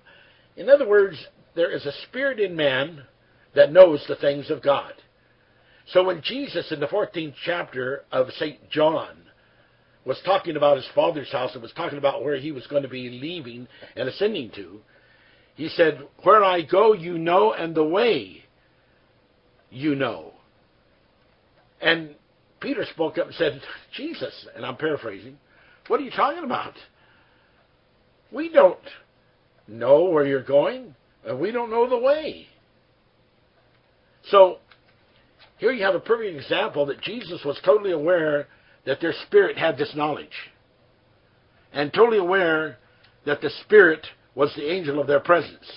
In 0.56 0.68
other 0.68 0.86
words, 0.86 1.16
there 1.54 1.70
is 1.70 1.86
a 1.86 1.92
spirit 2.06 2.38
in 2.38 2.54
man 2.54 3.02
that 3.54 3.72
knows 3.72 4.04
the 4.06 4.16
things 4.16 4.50
of 4.50 4.62
God. 4.62 4.92
So 5.86 6.04
when 6.04 6.20
Jesus 6.22 6.70
in 6.70 6.80
the 6.80 6.86
14th 6.86 7.34
chapter 7.44 8.04
of 8.12 8.30
St. 8.32 8.70
John 8.70 9.16
was 10.04 10.20
talking 10.24 10.56
about 10.56 10.76
his 10.76 10.88
father's 10.94 11.32
house 11.32 11.52
and 11.54 11.62
was 11.62 11.72
talking 11.72 11.98
about 11.98 12.22
where 12.22 12.36
he 12.36 12.52
was 12.52 12.66
going 12.66 12.82
to 12.82 12.88
be 12.88 13.08
leaving 13.08 13.66
and 13.96 14.08
ascending 14.08 14.50
to, 14.56 14.80
he 15.58 15.68
said, 15.70 16.06
Where 16.22 16.44
I 16.44 16.62
go, 16.62 16.92
you 16.92 17.18
know, 17.18 17.52
and 17.52 17.74
the 17.74 17.82
way 17.84 18.44
you 19.70 19.96
know. 19.96 20.32
And 21.80 22.14
Peter 22.60 22.86
spoke 22.94 23.18
up 23.18 23.26
and 23.26 23.34
said, 23.34 23.60
Jesus, 23.92 24.46
and 24.54 24.64
I'm 24.64 24.76
paraphrasing, 24.76 25.36
what 25.88 25.98
are 25.98 26.04
you 26.04 26.12
talking 26.12 26.44
about? 26.44 26.74
We 28.30 28.52
don't 28.52 28.78
know 29.66 30.04
where 30.04 30.24
you're 30.24 30.44
going, 30.44 30.94
and 31.26 31.40
we 31.40 31.50
don't 31.50 31.70
know 31.70 31.90
the 31.90 31.98
way. 31.98 32.46
So, 34.30 34.58
here 35.56 35.72
you 35.72 35.82
have 35.82 35.96
a 35.96 36.00
perfect 36.00 36.36
example 36.36 36.86
that 36.86 37.00
Jesus 37.00 37.42
was 37.44 37.58
totally 37.64 37.90
aware 37.90 38.46
that 38.86 39.00
their 39.00 39.14
spirit 39.26 39.58
had 39.58 39.76
this 39.76 39.92
knowledge, 39.96 40.52
and 41.72 41.92
totally 41.92 42.18
aware 42.18 42.78
that 43.26 43.40
the 43.40 43.50
spirit 43.64 44.06
was 44.34 44.52
the 44.54 44.70
angel 44.70 45.00
of 45.00 45.06
their 45.06 45.20
presence. 45.20 45.70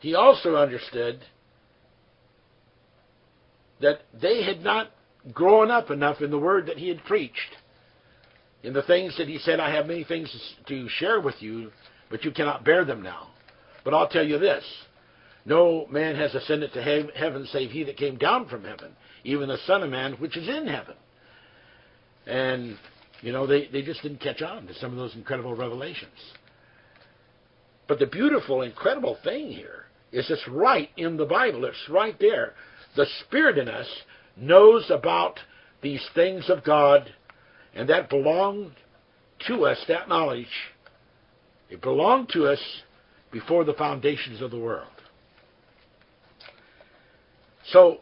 He 0.00 0.14
also 0.14 0.56
understood 0.56 1.20
that 3.80 4.00
they 4.20 4.42
had 4.42 4.62
not 4.62 4.90
grown 5.32 5.70
up 5.70 5.90
enough 5.90 6.20
in 6.20 6.30
the 6.30 6.38
word 6.38 6.66
that 6.66 6.78
he 6.78 6.88
had 6.88 7.04
preached. 7.04 7.56
In 8.62 8.72
the 8.72 8.82
things 8.82 9.16
that 9.16 9.28
he 9.28 9.38
said, 9.38 9.60
I 9.60 9.74
have 9.74 9.86
many 9.86 10.04
things 10.04 10.34
to 10.66 10.88
share 10.88 11.20
with 11.20 11.36
you, 11.40 11.70
but 12.10 12.24
you 12.24 12.30
cannot 12.30 12.64
bear 12.64 12.84
them 12.84 13.02
now. 13.02 13.28
But 13.84 13.94
I'll 13.94 14.08
tell 14.08 14.26
you 14.26 14.38
this 14.38 14.64
no 15.46 15.86
man 15.90 16.16
has 16.16 16.34
ascended 16.34 16.72
to 16.74 17.10
heaven 17.16 17.46
save 17.50 17.70
he 17.70 17.84
that 17.84 17.96
came 17.96 18.16
down 18.16 18.48
from 18.48 18.64
heaven, 18.64 18.94
even 19.24 19.48
the 19.48 19.58
Son 19.66 19.82
of 19.82 19.90
Man 19.90 20.12
which 20.14 20.36
is 20.36 20.48
in 20.48 20.66
heaven. 20.66 20.94
And, 22.26 22.76
you 23.22 23.32
know, 23.32 23.46
they, 23.46 23.68
they 23.68 23.82
just 23.82 24.02
didn't 24.02 24.20
catch 24.20 24.42
on 24.42 24.66
to 24.66 24.74
some 24.74 24.92
of 24.92 24.96
those 24.96 25.14
incredible 25.14 25.54
revelations. 25.54 26.10
But 27.86 27.98
the 27.98 28.06
beautiful, 28.06 28.62
incredible 28.62 29.18
thing 29.22 29.50
here 29.50 29.84
is 30.12 30.30
it's 30.30 30.46
right 30.48 30.88
in 30.96 31.16
the 31.16 31.26
Bible. 31.26 31.64
It's 31.64 31.88
right 31.88 32.16
there. 32.18 32.54
The 32.96 33.06
Spirit 33.26 33.58
in 33.58 33.68
us 33.68 33.86
knows 34.36 34.90
about 34.90 35.38
these 35.82 36.04
things 36.14 36.48
of 36.48 36.64
God, 36.64 37.12
and 37.74 37.88
that 37.88 38.10
belonged 38.10 38.72
to 39.46 39.66
us, 39.66 39.82
that 39.88 40.08
knowledge. 40.08 40.46
It 41.68 41.80
belonged 41.80 42.30
to 42.32 42.46
us 42.46 42.60
before 43.32 43.64
the 43.64 43.74
foundations 43.74 44.42
of 44.42 44.50
the 44.50 44.58
world. 44.58 44.88
So, 47.72 47.98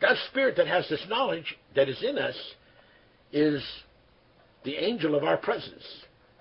that 0.00 0.16
spirit 0.28 0.56
that 0.56 0.66
has 0.66 0.88
this 0.88 1.04
knowledge 1.08 1.56
that 1.74 1.88
is 1.88 2.02
in 2.02 2.18
us 2.18 2.36
is 3.32 3.62
the 4.66 4.74
angel 4.74 5.14
of 5.14 5.24
our 5.24 5.38
presence. 5.38 5.84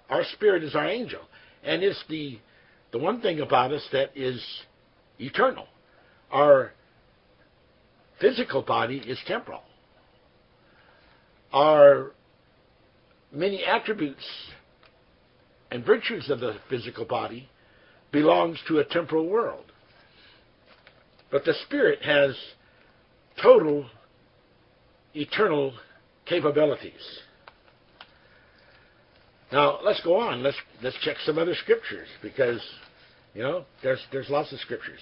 Our 0.09 0.23
spirit 0.33 0.63
is 0.63 0.75
our 0.75 0.87
angel. 0.87 1.21
And 1.63 1.81
it's 1.83 2.03
the, 2.09 2.39
the 2.91 2.97
one 2.97 3.21
thing 3.21 3.39
about 3.39 3.71
us 3.71 3.87
that 3.93 4.09
is 4.15 4.43
eternal. 5.19 5.67
Our 6.31 6.73
physical 8.19 8.63
body 8.63 8.97
is 8.97 9.19
temporal. 9.27 9.61
Our 11.53 12.11
many 13.31 13.63
attributes 13.63 14.25
and 15.71 15.85
virtues 15.85 16.29
of 16.29 16.39
the 16.39 16.55
physical 16.69 17.05
body 17.05 17.47
belongs 18.11 18.59
to 18.67 18.79
a 18.79 18.85
temporal 18.85 19.29
world. 19.29 19.71
But 21.31 21.45
the 21.45 21.53
spirit 21.65 22.01
has 22.01 22.35
total 23.41 23.85
eternal 25.13 25.73
capabilities. 26.25 26.93
Now 29.55 29.79
let's 29.81 30.01
go 30.01 30.17
on. 30.17 30.43
Let's 30.43 30.57
let's 30.83 30.97
check 31.01 31.15
some 31.25 31.37
other 31.37 31.55
scriptures 31.55 32.09
because 32.21 32.61
you 33.33 33.41
know 33.41 33.63
there's 33.81 34.05
there's 34.11 34.29
lots 34.29 34.51
of 34.51 34.59
scriptures. 34.59 34.99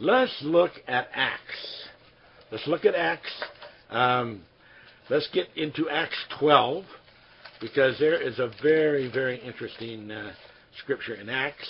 Let's 0.00 0.34
look 0.42 0.70
at 0.88 1.08
Acts. 1.12 1.88
Let's 2.50 2.66
look 2.66 2.86
at 2.86 2.94
Acts. 2.94 3.30
Um, 3.90 4.40
let's 5.10 5.28
get 5.34 5.48
into 5.54 5.90
Acts 5.90 6.16
12 6.40 6.84
because 7.60 7.98
there 7.98 8.18
is 8.18 8.38
a 8.38 8.50
very 8.62 9.12
very 9.12 9.38
interesting 9.44 10.10
uh, 10.10 10.32
scripture 10.78 11.16
in 11.16 11.28
Acts, 11.28 11.68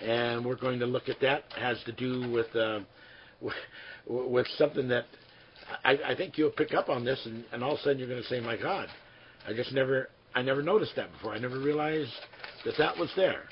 and 0.00 0.46
we're 0.46 0.56
going 0.56 0.78
to 0.78 0.86
look 0.86 1.10
at 1.10 1.20
that. 1.20 1.44
It 1.54 1.60
has 1.60 1.76
to 1.84 1.92
do 1.92 2.32
with 2.32 2.56
uh, 2.56 2.80
with, 4.06 4.46
something 4.56 4.88
that 4.88 5.04
I, 5.84 5.98
I 6.02 6.14
think 6.16 6.38
you'll 6.38 6.48
pick 6.50 6.72
up 6.72 6.88
on 6.88 7.04
this, 7.04 7.20
and, 7.26 7.44
and 7.52 7.62
all 7.62 7.74
of 7.74 7.80
a 7.80 7.82
sudden 7.82 7.98
you're 7.98 8.08
going 8.08 8.22
to 8.22 8.28
say, 8.28 8.40
"My 8.40 8.56
God, 8.56 8.88
I 9.46 9.52
just 9.52 9.74
never, 9.74 10.08
I 10.34 10.42
never 10.42 10.62
noticed 10.62 10.96
that 10.96 11.12
before. 11.12 11.32
I 11.32 11.38
never 11.38 11.58
realized 11.58 12.12
that 12.64 12.74
that 12.78 12.96
was 12.96 13.10
there." 13.16 13.44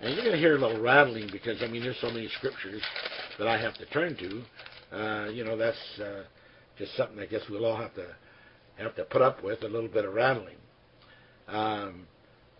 And 0.00 0.14
you're 0.14 0.24
going 0.24 0.34
to 0.34 0.38
hear 0.38 0.56
a 0.56 0.58
little 0.58 0.82
rattling 0.82 1.28
because 1.30 1.62
I 1.62 1.68
mean, 1.68 1.82
there's 1.82 2.00
so 2.00 2.08
many 2.08 2.28
scriptures 2.36 2.82
that 3.38 3.46
I 3.46 3.60
have 3.60 3.74
to 3.74 3.86
turn 3.86 4.16
to. 4.16 4.42
Uh, 4.96 5.28
you 5.28 5.44
know, 5.44 5.56
that's 5.56 6.00
uh, 6.00 6.24
just 6.78 6.96
something 6.96 7.18
I 7.18 7.26
guess 7.26 7.42
we'll 7.48 7.64
all 7.64 7.76
have 7.76 7.94
to 7.94 8.06
have 8.76 8.94
to 8.96 9.04
put 9.04 9.22
up 9.22 9.42
with 9.42 9.62
a 9.62 9.68
little 9.68 9.88
bit 9.88 10.04
of 10.04 10.14
rattling. 10.14 10.56
Um, 11.48 12.06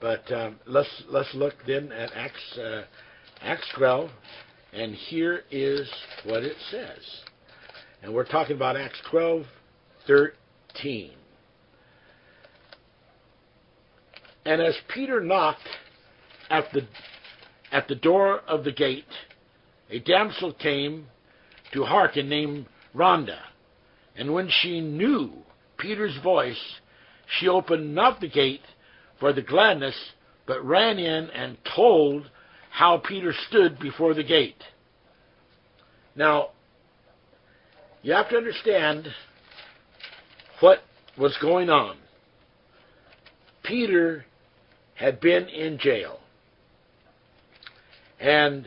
but 0.01 0.31
um, 0.33 0.59
let's 0.67 1.03
let's 1.09 1.33
look 1.35 1.55
then 1.67 1.91
at 1.93 2.13
Acts 2.15 2.59
uh, 2.59 2.85
Acts 3.43 3.69
12, 3.77 4.11
and 4.73 4.95
here 4.95 5.43
is 5.51 5.91
what 6.25 6.43
it 6.43 6.57
says. 6.71 6.99
And 8.03 8.15
we're 8.15 8.27
talking 8.27 8.57
about 8.57 8.77
Acts 8.77 9.01
12, 9.11 9.45
13. 10.07 11.11
And 14.45 14.61
as 14.61 14.75
Peter 14.93 15.21
knocked 15.21 15.69
at 16.51 16.71
the, 16.73 16.87
at 17.73 17.89
the 17.89 17.95
door 17.95 18.41
of 18.47 18.65
the 18.65 18.73
gate, 18.73 19.05
a 19.91 19.99
damsel 19.99 20.53
came 20.53 21.07
to 21.73 21.85
hearken 21.85 22.29
named 22.29 22.67
Rhonda. 22.95 23.39
And 24.17 24.33
when 24.33 24.49
she 24.51 24.81
knew 24.81 25.33
Peter's 25.79 26.17
voice, 26.23 26.61
she 27.39 27.49
opened 27.49 27.95
not 27.95 28.21
the 28.21 28.29
gate 28.29 28.61
for 29.19 29.33
the 29.33 29.43
gladness, 29.43 29.97
but 30.47 30.65
ran 30.65 30.99
in 30.99 31.31
and 31.31 31.57
told 31.75 32.31
how 32.71 32.99
Peter 32.99 33.33
stood 33.49 33.79
before 33.79 34.15
the 34.15 34.25
gate. 34.25 34.63
Now, 36.17 36.51
you 38.03 38.13
have 38.13 38.29
to 38.31 38.37
understand 38.37 39.09
what 40.61 40.81
was 41.17 41.37
going 41.41 41.71
on. 41.71 41.97
Peter 43.63 44.27
had 44.95 45.21
been 45.21 45.49
in 45.49 45.79
jail. 45.79 46.21
And 48.21 48.67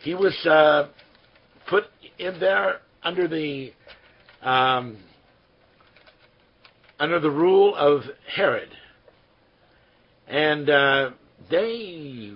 he 0.00 0.14
was 0.14 0.34
uh, 0.46 0.88
put 1.68 1.84
in 2.18 2.40
there 2.40 2.80
under 3.02 3.28
the 3.28 3.72
um, 4.42 4.98
under 6.98 7.20
the 7.20 7.30
rule 7.30 7.74
of 7.74 8.02
Herod, 8.34 8.68
and 10.26 10.68
uh, 10.68 11.10
they 11.50 12.32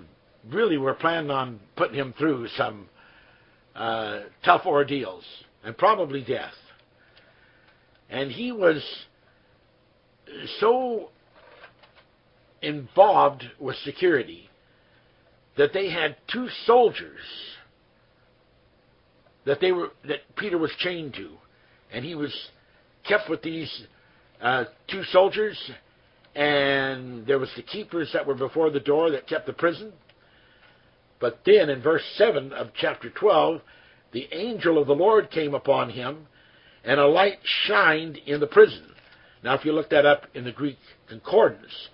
really 0.49 0.77
were 0.77 0.93
planning 0.93 1.31
on 1.31 1.59
putting 1.75 1.95
him 1.95 2.13
through 2.17 2.47
some 2.55 2.87
uh, 3.75 4.21
tough 4.43 4.65
ordeals 4.65 5.23
and 5.63 5.77
probably 5.77 6.21
death. 6.21 6.53
And 8.09 8.31
he 8.31 8.51
was 8.51 8.81
so 10.59 11.09
involved 12.61 13.43
with 13.59 13.75
security 13.77 14.49
that 15.57 15.73
they 15.73 15.89
had 15.89 16.15
two 16.31 16.47
soldiers 16.65 17.19
that 19.45 19.59
they 19.59 19.71
were 19.71 19.91
that 20.07 20.19
Peter 20.35 20.57
was 20.57 20.71
chained 20.79 21.13
to, 21.13 21.29
and 21.91 22.03
he 22.03 22.15
was 22.15 22.33
kept 23.07 23.29
with 23.29 23.41
these 23.41 23.85
uh, 24.41 24.65
two 24.87 25.03
soldiers, 25.05 25.57
and 26.35 27.25
there 27.25 27.39
was 27.39 27.49
the 27.55 27.63
keepers 27.63 28.09
that 28.13 28.27
were 28.27 28.35
before 28.35 28.69
the 28.69 28.79
door 28.79 29.09
that 29.11 29.27
kept 29.27 29.47
the 29.47 29.53
prison. 29.53 29.93
But 31.19 31.39
then 31.45 31.69
in 31.69 31.81
verse 31.81 32.03
seven 32.15 32.53
of 32.53 32.71
chapter 32.79 33.09
twelve, 33.09 33.61
the 34.11 34.27
angel 34.31 34.77
of 34.77 34.87
the 34.87 34.93
Lord 34.93 35.31
came 35.31 35.55
upon 35.55 35.89
him, 35.89 36.27
and 36.83 36.99
a 36.99 37.07
light 37.07 37.39
shined 37.65 38.17
in 38.25 38.39
the 38.39 38.47
prison. 38.47 38.83
Now, 39.43 39.55
if 39.55 39.65
you 39.65 39.71
look 39.71 39.89
that 39.91 40.05
up 40.05 40.23
in 40.33 40.43
the 40.43 40.51
Greek 40.51 40.77
concordance, 41.07 41.89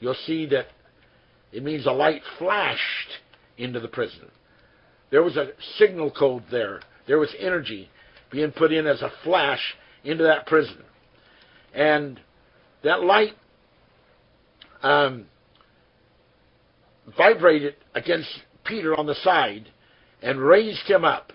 you'll 0.00 0.16
see 0.26 0.46
that 0.46 0.66
it 1.52 1.62
means 1.62 1.86
a 1.86 1.92
light 1.92 2.22
flashed 2.38 3.10
into 3.56 3.80
the 3.80 3.88
prison. 3.88 4.30
There 5.10 5.22
was 5.22 5.36
a 5.36 5.48
signal 5.78 6.10
code 6.10 6.44
there. 6.50 6.80
There 7.06 7.18
was 7.18 7.34
energy 7.38 7.88
being 8.30 8.52
put 8.52 8.72
in 8.72 8.86
as 8.86 9.00
a 9.00 9.10
flash 9.24 9.76
into 10.04 10.24
that 10.24 10.46
prison. 10.46 10.82
And 11.74 12.20
that 12.84 13.02
light 13.02 13.34
um, 14.82 15.26
vibrated 17.16 17.74
against 17.94 18.28
Peter 18.64 18.98
on 18.98 19.06
the 19.06 19.14
side 19.16 19.70
and 20.22 20.38
raised 20.40 20.88
him 20.88 21.04
up. 21.04 21.32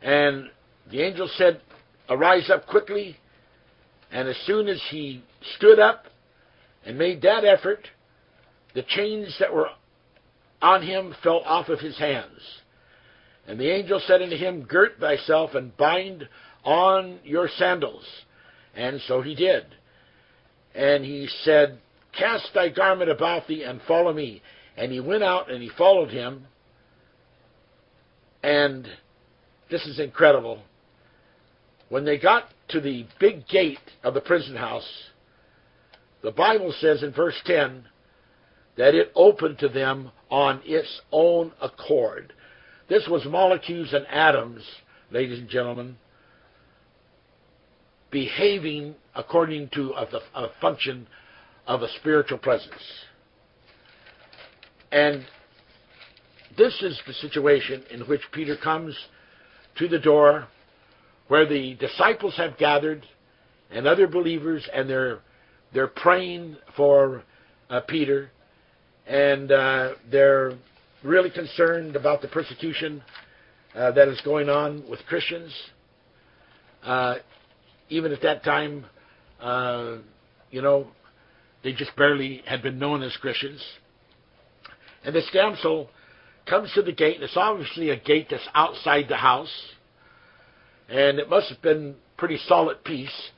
And 0.00 0.50
the 0.90 1.02
angel 1.02 1.28
said, 1.36 1.60
Arise 2.08 2.50
up 2.50 2.66
quickly. 2.66 3.16
And 4.10 4.28
as 4.28 4.36
soon 4.46 4.68
as 4.68 4.80
he 4.90 5.22
stood 5.56 5.78
up 5.78 6.06
and 6.84 6.98
made 6.98 7.22
that 7.22 7.44
effort, 7.44 7.88
the 8.74 8.82
chains 8.82 9.36
that 9.38 9.52
were 9.52 9.68
on 10.60 10.82
him 10.82 11.14
fell 11.22 11.40
off 11.40 11.68
of 11.68 11.80
his 11.80 11.98
hands. 11.98 12.40
And 13.46 13.58
the 13.58 13.70
angel 13.70 14.00
said 14.06 14.22
unto 14.22 14.36
him, 14.36 14.62
Girt 14.62 14.98
thyself 15.00 15.54
and 15.54 15.76
bind 15.76 16.28
on 16.64 17.18
your 17.24 17.48
sandals. 17.56 18.04
And 18.74 19.00
so 19.06 19.20
he 19.20 19.34
did. 19.34 19.64
And 20.74 21.04
he 21.04 21.28
said, 21.42 21.78
Cast 22.16 22.48
thy 22.54 22.68
garment 22.68 23.10
about 23.10 23.48
thee 23.48 23.64
and 23.64 23.80
follow 23.86 24.12
me. 24.12 24.42
And 24.76 24.92
he 24.92 25.00
went 25.00 25.22
out 25.22 25.50
and 25.50 25.62
he 25.62 25.70
followed 25.76 26.10
him. 26.10 26.46
And 28.42 28.86
this 29.70 29.84
is 29.86 29.98
incredible. 29.98 30.62
When 31.88 32.04
they 32.04 32.18
got 32.18 32.44
to 32.68 32.80
the 32.80 33.06
big 33.20 33.46
gate 33.48 33.78
of 34.02 34.14
the 34.14 34.20
prison 34.20 34.56
house, 34.56 34.88
the 36.22 36.30
Bible 36.30 36.72
says 36.80 37.02
in 37.02 37.12
verse 37.12 37.40
10 37.44 37.84
that 38.76 38.94
it 38.94 39.12
opened 39.14 39.58
to 39.58 39.68
them 39.68 40.10
on 40.30 40.60
its 40.64 41.00
own 41.10 41.52
accord. 41.60 42.32
This 42.88 43.06
was 43.08 43.24
molecules 43.26 43.92
and 43.92 44.06
atoms, 44.06 44.62
ladies 45.10 45.38
and 45.38 45.48
gentlemen, 45.48 45.96
behaving 48.10 48.94
according 49.14 49.68
to 49.70 49.92
a, 49.92 50.06
a 50.34 50.48
function 50.60 51.06
of 51.66 51.82
a 51.82 51.88
spiritual 52.00 52.38
presence. 52.38 52.82
And 54.90 55.24
this 56.56 56.82
is 56.82 57.00
the 57.06 57.14
situation 57.14 57.82
in 57.90 58.02
which 58.02 58.20
Peter 58.32 58.56
comes 58.56 58.96
to 59.78 59.88
the 59.88 59.98
door 59.98 60.46
where 61.28 61.46
the 61.46 61.74
disciples 61.74 62.36
have 62.36 62.58
gathered 62.58 63.06
and 63.70 63.86
other 63.86 64.06
believers 64.06 64.68
and 64.72 64.88
they're 64.88 65.20
they're 65.72 65.88
praying 65.88 66.56
for 66.76 67.22
uh, 67.70 67.80
Peter 67.80 68.30
and 69.06 69.50
uh, 69.50 69.92
they're 70.10 70.52
really 71.02 71.30
concerned 71.30 71.96
about 71.96 72.22
the 72.22 72.28
persecution 72.28 73.02
uh, 73.74 73.90
that 73.92 74.08
is 74.08 74.20
going 74.24 74.48
on 74.48 74.84
with 74.88 75.00
Christians. 75.08 75.52
Uh, 76.82 77.16
even 77.88 78.12
at 78.12 78.22
that 78.22 78.44
time, 78.44 78.84
uh, 79.40 79.96
you 80.50 80.62
know, 80.62 80.86
they 81.64 81.72
just 81.72 81.94
barely 81.96 82.42
had 82.46 82.62
been 82.62 82.78
known 82.78 83.02
as 83.02 83.16
Christians. 83.16 83.62
And 85.04 85.14
this 85.14 85.28
damsel 85.32 85.88
comes 86.46 86.72
to 86.74 86.82
the 86.82 86.92
gate, 86.92 87.16
and 87.16 87.24
it's 87.24 87.36
obviously 87.36 87.90
a 87.90 87.96
gate 87.96 88.28
that's 88.30 88.46
outside 88.54 89.06
the 89.08 89.16
house. 89.16 89.52
And 90.88 91.18
it 91.18 91.28
must 91.28 91.48
have 91.48 91.62
been 91.62 91.96
pretty 92.16 92.38
solid 92.46 92.84
piece 92.84 93.30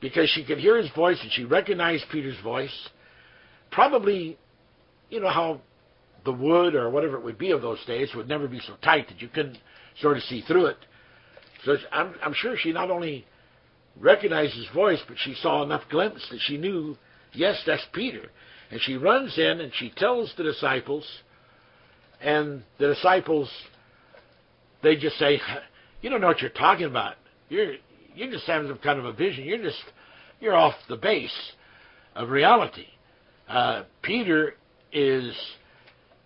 because 0.00 0.28
she 0.30 0.44
could 0.44 0.58
hear 0.58 0.76
his 0.76 0.90
voice 0.92 1.18
and 1.22 1.32
she 1.32 1.44
recognized 1.44 2.04
Peter's 2.10 2.38
voice. 2.42 2.88
Probably, 3.70 4.38
you 5.10 5.20
know 5.20 5.30
how 5.30 5.60
the 6.24 6.32
wood 6.32 6.74
or 6.74 6.90
whatever 6.90 7.16
it 7.16 7.24
would 7.24 7.38
be 7.38 7.50
of 7.50 7.62
those 7.62 7.84
days 7.86 8.10
would 8.14 8.28
never 8.28 8.48
be 8.48 8.60
so 8.60 8.74
tight 8.82 9.08
that 9.08 9.20
you 9.20 9.28
couldn't 9.28 9.58
sort 10.00 10.16
of 10.16 10.22
see 10.24 10.42
through 10.42 10.66
it. 10.66 10.76
So 11.64 11.76
I'm, 11.92 12.14
I'm 12.22 12.34
sure 12.34 12.56
she 12.56 12.72
not 12.72 12.90
only 12.90 13.26
recognized 13.98 14.54
his 14.54 14.68
voice, 14.74 15.00
but 15.08 15.16
she 15.18 15.34
saw 15.34 15.62
enough 15.62 15.82
glimpse 15.90 16.26
that 16.30 16.40
she 16.40 16.56
knew, 16.56 16.96
yes, 17.32 17.60
that's 17.66 17.84
Peter. 17.92 18.30
And 18.70 18.80
she 18.80 18.96
runs 18.96 19.36
in 19.38 19.60
and 19.60 19.72
she 19.74 19.90
tells 19.96 20.32
the 20.36 20.44
disciples, 20.44 21.04
and 22.20 22.62
the 22.78 22.88
disciples, 22.88 23.50
they 24.82 24.96
just 24.96 25.18
say, 25.18 25.40
"You 26.02 26.10
don't 26.10 26.20
know 26.20 26.26
what 26.26 26.40
you're 26.40 26.50
talking 26.50 26.86
about. 26.86 27.14
You're 27.48 27.76
you're 28.18 28.30
just 28.30 28.46
having 28.46 28.68
some 28.68 28.78
kind 28.78 28.98
of 28.98 29.04
a 29.04 29.12
vision. 29.12 29.44
You're 29.44 29.62
just 29.62 29.82
you're 30.40 30.56
off 30.56 30.74
the 30.88 30.96
base 30.96 31.52
of 32.14 32.30
reality." 32.30 32.86
Uh, 33.48 33.84
Peter 34.02 34.54
is 34.92 35.34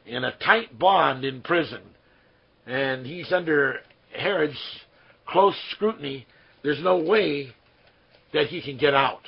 in 0.07 0.25
a 0.25 0.33
tight 0.45 0.79
bond 0.79 1.25
in 1.25 1.43
prison, 1.43 1.83
and 2.67 3.07
he's 3.07 3.33
under 3.33 3.77
Herod's 4.13 4.59
close 5.29 5.55
scrutiny. 5.71 6.27
There's 6.63 6.83
no 6.83 6.97
way 6.97 7.53
that 8.33 8.47
he 8.47 8.63
can 8.63 8.79
get 8.79 8.95
out. 8.95 9.23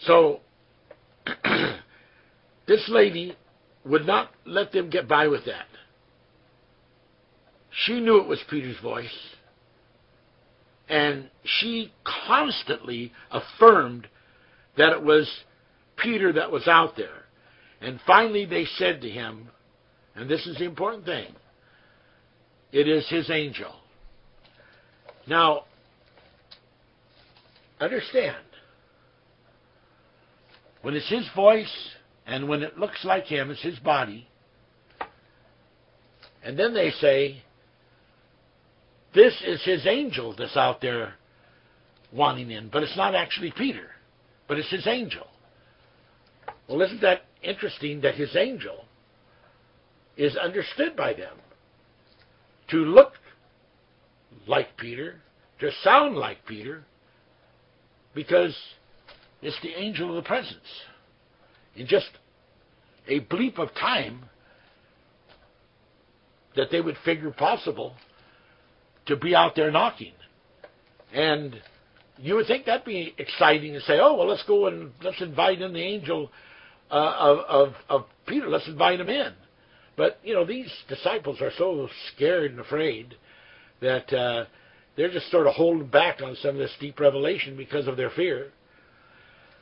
So 0.00 0.40
this 2.66 2.88
lady 2.88 3.36
would 3.84 4.06
not 4.06 4.30
let 4.44 4.72
them 4.72 4.90
get 4.90 5.08
by 5.08 5.28
with 5.28 5.44
that. 5.46 5.66
She 7.84 8.00
knew 8.00 8.20
it 8.20 8.26
was 8.26 8.42
Peter's 8.48 8.80
voice, 8.80 9.18
and 10.88 11.28
she 11.44 11.92
constantly 12.26 13.12
affirmed 13.30 14.08
that 14.78 14.92
it 14.92 15.02
was 15.02 15.30
Peter 15.96 16.32
that 16.32 16.50
was 16.50 16.66
out 16.66 16.96
there. 16.96 17.24
And 17.82 18.00
finally 18.06 18.46
they 18.46 18.64
said 18.64 19.02
to 19.02 19.10
him, 19.10 19.48
and 20.14 20.28
this 20.28 20.46
is 20.46 20.56
the 20.56 20.64
important 20.64 21.04
thing, 21.04 21.34
it 22.72 22.88
is 22.88 23.06
his 23.10 23.30
angel. 23.30 23.74
Now, 25.26 25.64
understand, 27.78 28.36
when 30.80 30.94
it's 30.94 31.10
his 31.10 31.28
voice 31.34 31.90
and 32.26 32.48
when 32.48 32.62
it 32.62 32.78
looks 32.78 33.04
like 33.04 33.24
him, 33.24 33.50
it's 33.50 33.62
his 33.62 33.78
body. 33.78 34.28
And 36.42 36.58
then 36.58 36.72
they 36.72 36.90
say, 36.90 37.42
this 39.16 39.42
is 39.46 39.64
his 39.64 39.86
angel 39.86 40.34
that's 40.36 40.58
out 40.58 40.82
there 40.82 41.14
wanting 42.12 42.50
in, 42.50 42.68
but 42.68 42.82
it's 42.82 42.96
not 42.96 43.14
actually 43.14 43.50
Peter, 43.56 43.88
but 44.46 44.58
it's 44.58 44.70
his 44.70 44.86
angel. 44.86 45.26
Well, 46.68 46.82
isn't 46.82 47.00
that 47.00 47.22
interesting 47.42 48.02
that 48.02 48.14
his 48.14 48.36
angel 48.36 48.84
is 50.18 50.36
understood 50.36 50.94
by 50.96 51.14
them 51.14 51.34
to 52.68 52.76
look 52.76 53.12
like 54.46 54.76
Peter, 54.76 55.20
to 55.60 55.70
sound 55.82 56.16
like 56.16 56.44
Peter, 56.46 56.84
because 58.14 58.54
it's 59.40 59.60
the 59.62 59.72
angel 59.78 60.10
of 60.10 60.22
the 60.22 60.28
presence. 60.28 60.58
In 61.74 61.86
just 61.86 62.10
a 63.08 63.20
bleep 63.20 63.58
of 63.58 63.72
time, 63.74 64.26
that 66.54 66.70
they 66.70 66.82
would 66.82 66.96
figure 67.04 67.30
possible 67.30 67.94
to 69.06 69.16
be 69.16 69.34
out 69.34 69.54
there 69.54 69.70
knocking. 69.70 70.12
And 71.12 71.60
you 72.18 72.34
would 72.34 72.46
think 72.46 72.66
that'd 72.66 72.84
be 72.84 73.14
exciting 73.18 73.72
to 73.74 73.80
say, 73.80 73.98
oh, 74.00 74.16
well, 74.16 74.28
let's 74.28 74.44
go 74.44 74.66
and 74.66 74.92
let's 75.02 75.20
invite 75.20 75.60
in 75.60 75.72
the 75.72 75.82
angel 75.82 76.30
uh, 76.90 77.14
of, 77.18 77.38
of, 77.38 77.74
of 77.88 78.04
Peter. 78.26 78.48
Let's 78.48 78.68
invite 78.68 79.00
him 79.00 79.08
in. 79.08 79.32
But, 79.96 80.18
you 80.22 80.34
know, 80.34 80.44
these 80.44 80.70
disciples 80.88 81.40
are 81.40 81.52
so 81.56 81.88
scared 82.14 82.50
and 82.50 82.60
afraid 82.60 83.14
that 83.80 84.12
uh, 84.12 84.44
they're 84.96 85.10
just 85.10 85.30
sort 85.30 85.46
of 85.46 85.54
holding 85.54 85.88
back 85.88 86.20
on 86.22 86.36
some 86.36 86.50
of 86.50 86.56
this 86.58 86.74
deep 86.80 87.00
revelation 87.00 87.56
because 87.56 87.86
of 87.86 87.96
their 87.96 88.10
fear. 88.10 88.48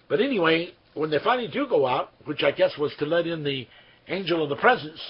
But 0.08 0.20
anyway, 0.20 0.72
when 0.94 1.10
they 1.10 1.18
finally 1.22 1.48
do 1.48 1.66
go 1.68 1.86
out, 1.86 2.10
which 2.24 2.42
I 2.42 2.50
guess 2.50 2.76
was 2.78 2.92
to 2.98 3.06
let 3.06 3.26
in 3.26 3.44
the 3.44 3.66
angel 4.08 4.42
of 4.42 4.48
the 4.48 4.56
presence, 4.56 5.00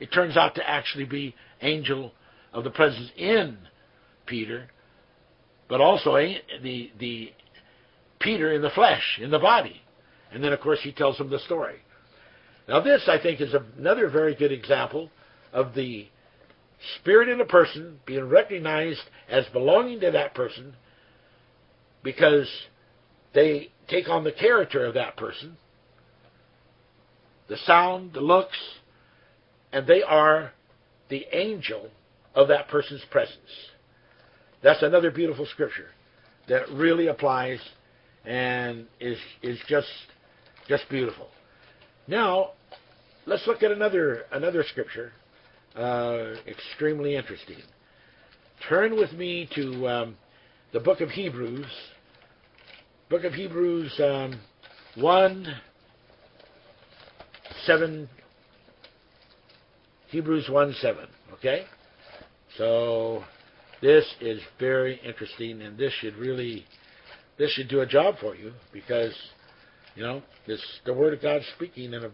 it 0.00 0.12
turns 0.12 0.36
out 0.36 0.54
to 0.56 0.68
actually 0.68 1.04
be 1.04 1.34
angel 1.60 2.12
of 2.52 2.64
the 2.64 2.70
presence 2.70 3.10
in 3.16 3.58
Peter, 4.26 4.68
but 5.68 5.80
also 5.80 6.16
the 6.62 6.90
the 6.98 7.32
Peter 8.20 8.52
in 8.52 8.62
the 8.62 8.70
flesh, 8.70 9.18
in 9.20 9.30
the 9.30 9.38
body. 9.38 9.80
And 10.32 10.42
then 10.42 10.52
of 10.52 10.60
course 10.60 10.80
he 10.82 10.92
tells 10.92 11.18
them 11.18 11.30
the 11.30 11.38
story. 11.40 11.76
Now 12.68 12.80
this 12.80 13.08
I 13.08 13.18
think 13.18 13.40
is 13.40 13.54
another 13.78 14.08
very 14.08 14.34
good 14.34 14.52
example 14.52 15.10
of 15.52 15.74
the 15.74 16.08
spirit 17.00 17.28
in 17.28 17.40
a 17.40 17.44
person 17.44 18.00
being 18.06 18.28
recognized 18.28 19.02
as 19.28 19.44
belonging 19.52 20.00
to 20.00 20.10
that 20.10 20.34
person 20.34 20.74
because 22.02 22.48
they 23.32 23.70
take 23.88 24.08
on 24.08 24.24
the 24.24 24.32
character 24.32 24.84
of 24.84 24.94
that 24.94 25.16
person, 25.16 25.56
the 27.48 27.56
sound, 27.58 28.12
the 28.12 28.20
looks, 28.20 28.58
and 29.72 29.86
they 29.86 30.02
are 30.02 30.52
the 31.08 31.26
angel 31.32 31.90
of 32.34 32.48
that 32.48 32.68
person's 32.68 33.04
presence. 33.10 33.38
That's 34.64 34.82
another 34.82 35.10
beautiful 35.10 35.44
scripture 35.44 35.88
that 36.48 36.62
really 36.70 37.08
applies 37.08 37.60
and 38.24 38.86
is 38.98 39.18
is 39.42 39.58
just 39.68 39.86
just 40.66 40.88
beautiful. 40.88 41.28
Now, 42.08 42.52
let's 43.26 43.46
look 43.46 43.62
at 43.62 43.70
another 43.70 44.22
another 44.32 44.64
scripture, 44.70 45.12
uh, 45.76 46.36
extremely 46.46 47.14
interesting. 47.14 47.58
Turn 48.66 48.96
with 48.96 49.12
me 49.12 49.50
to 49.54 49.86
um, 49.86 50.16
the 50.72 50.80
book 50.80 51.02
of 51.02 51.10
Hebrews, 51.10 51.66
book 53.10 53.24
of 53.24 53.34
Hebrews 53.34 54.00
um, 54.02 54.40
1 54.94 55.46
7 57.66 58.08
Hebrews 60.08 60.48
1 60.48 60.74
7. 60.80 61.06
Okay? 61.34 61.66
So 62.56 63.24
this 63.84 64.06
is 64.22 64.40
very 64.58 64.98
interesting 65.04 65.60
and 65.60 65.76
this 65.76 65.92
should 66.00 66.16
really 66.16 66.64
this 67.36 67.50
should 67.50 67.68
do 67.68 67.80
a 67.80 67.86
job 67.86 68.14
for 68.18 68.34
you 68.34 68.50
because 68.72 69.14
you 69.94 70.02
know 70.02 70.22
this 70.46 70.60
the 70.86 70.94
word 70.94 71.12
of 71.12 71.20
God 71.20 71.42
speaking 71.54 71.92
in 71.92 72.02
a 72.02 72.10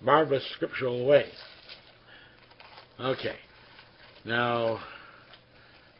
marvelous 0.00 0.48
scriptural 0.54 1.04
way. 1.04 1.26
Okay. 3.00 3.34
Now 4.24 4.78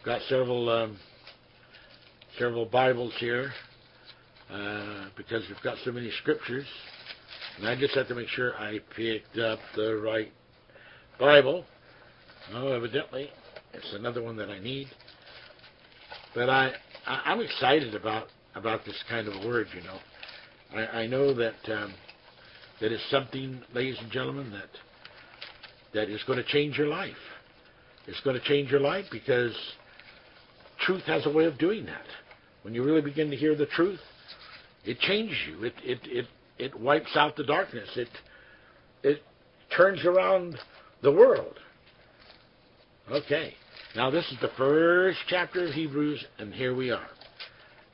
got 0.04 0.20
several 0.28 0.68
um, 0.68 0.96
several 2.38 2.64
Bibles 2.64 3.14
here 3.18 3.50
uh, 4.48 5.06
because 5.16 5.42
we've 5.48 5.62
got 5.64 5.76
so 5.84 5.90
many 5.90 6.12
scriptures, 6.22 6.66
and 7.58 7.66
I 7.66 7.74
just 7.74 7.96
have 7.96 8.06
to 8.06 8.14
make 8.14 8.28
sure 8.28 8.54
I 8.54 8.78
picked 8.94 9.38
up 9.38 9.58
the 9.74 9.96
right 9.96 10.30
Bible. 11.18 11.64
Oh, 12.52 12.68
evidently, 12.68 13.30
it's 13.74 13.94
another 13.94 14.22
one 14.22 14.36
that 14.36 14.50
I 14.50 14.58
need. 14.58 14.88
But 16.34 16.48
I, 16.48 16.72
I 17.06 17.22
I'm 17.26 17.40
excited 17.40 17.94
about 17.94 18.28
about 18.54 18.84
this 18.84 19.02
kind 19.08 19.28
of 19.28 19.34
a 19.42 19.46
word. 19.46 19.66
You 19.74 19.82
know, 19.82 19.98
I, 20.74 21.02
I 21.02 21.06
know 21.06 21.34
that 21.34 21.54
um, 21.68 21.94
that 22.80 22.92
is 22.92 23.00
something, 23.10 23.62
ladies 23.72 23.96
and 24.00 24.10
gentlemen, 24.10 24.50
that 24.52 24.70
that 25.94 26.10
is 26.10 26.22
going 26.24 26.38
to 26.38 26.44
change 26.44 26.76
your 26.76 26.88
life. 26.88 27.12
It's 28.06 28.20
going 28.20 28.38
to 28.38 28.44
change 28.46 28.70
your 28.70 28.80
life 28.80 29.06
because 29.10 29.56
truth 30.80 31.02
has 31.04 31.24
a 31.26 31.30
way 31.30 31.44
of 31.44 31.58
doing 31.58 31.86
that. 31.86 32.04
When 32.62 32.74
you 32.74 32.82
really 32.82 33.00
begin 33.00 33.30
to 33.30 33.36
hear 33.36 33.54
the 33.54 33.66
truth, 33.66 34.00
it 34.84 34.98
changes 35.00 35.38
you. 35.48 35.64
It 35.64 35.74
it 35.82 35.98
it 36.04 36.26
it 36.58 36.80
wipes 36.80 37.16
out 37.16 37.36
the 37.36 37.44
darkness. 37.44 37.88
It 37.96 38.08
it 39.02 39.22
turns 39.76 40.04
around 40.04 40.58
the 41.02 41.12
world. 41.12 41.58
Okay. 43.10 43.54
Now 43.94 44.10
this 44.10 44.24
is 44.32 44.38
the 44.40 44.50
first 44.56 45.18
chapter 45.28 45.66
of 45.66 45.72
Hebrews, 45.72 46.24
and 46.38 46.52
here 46.52 46.74
we 46.74 46.90
are. 46.90 47.08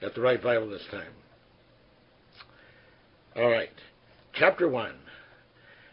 Got 0.00 0.14
the 0.14 0.22
right 0.22 0.42
Bible 0.42 0.70
this 0.70 0.86
time. 0.90 1.12
All 3.36 3.50
right. 3.50 3.68
Chapter 4.32 4.66
1. 4.66 4.94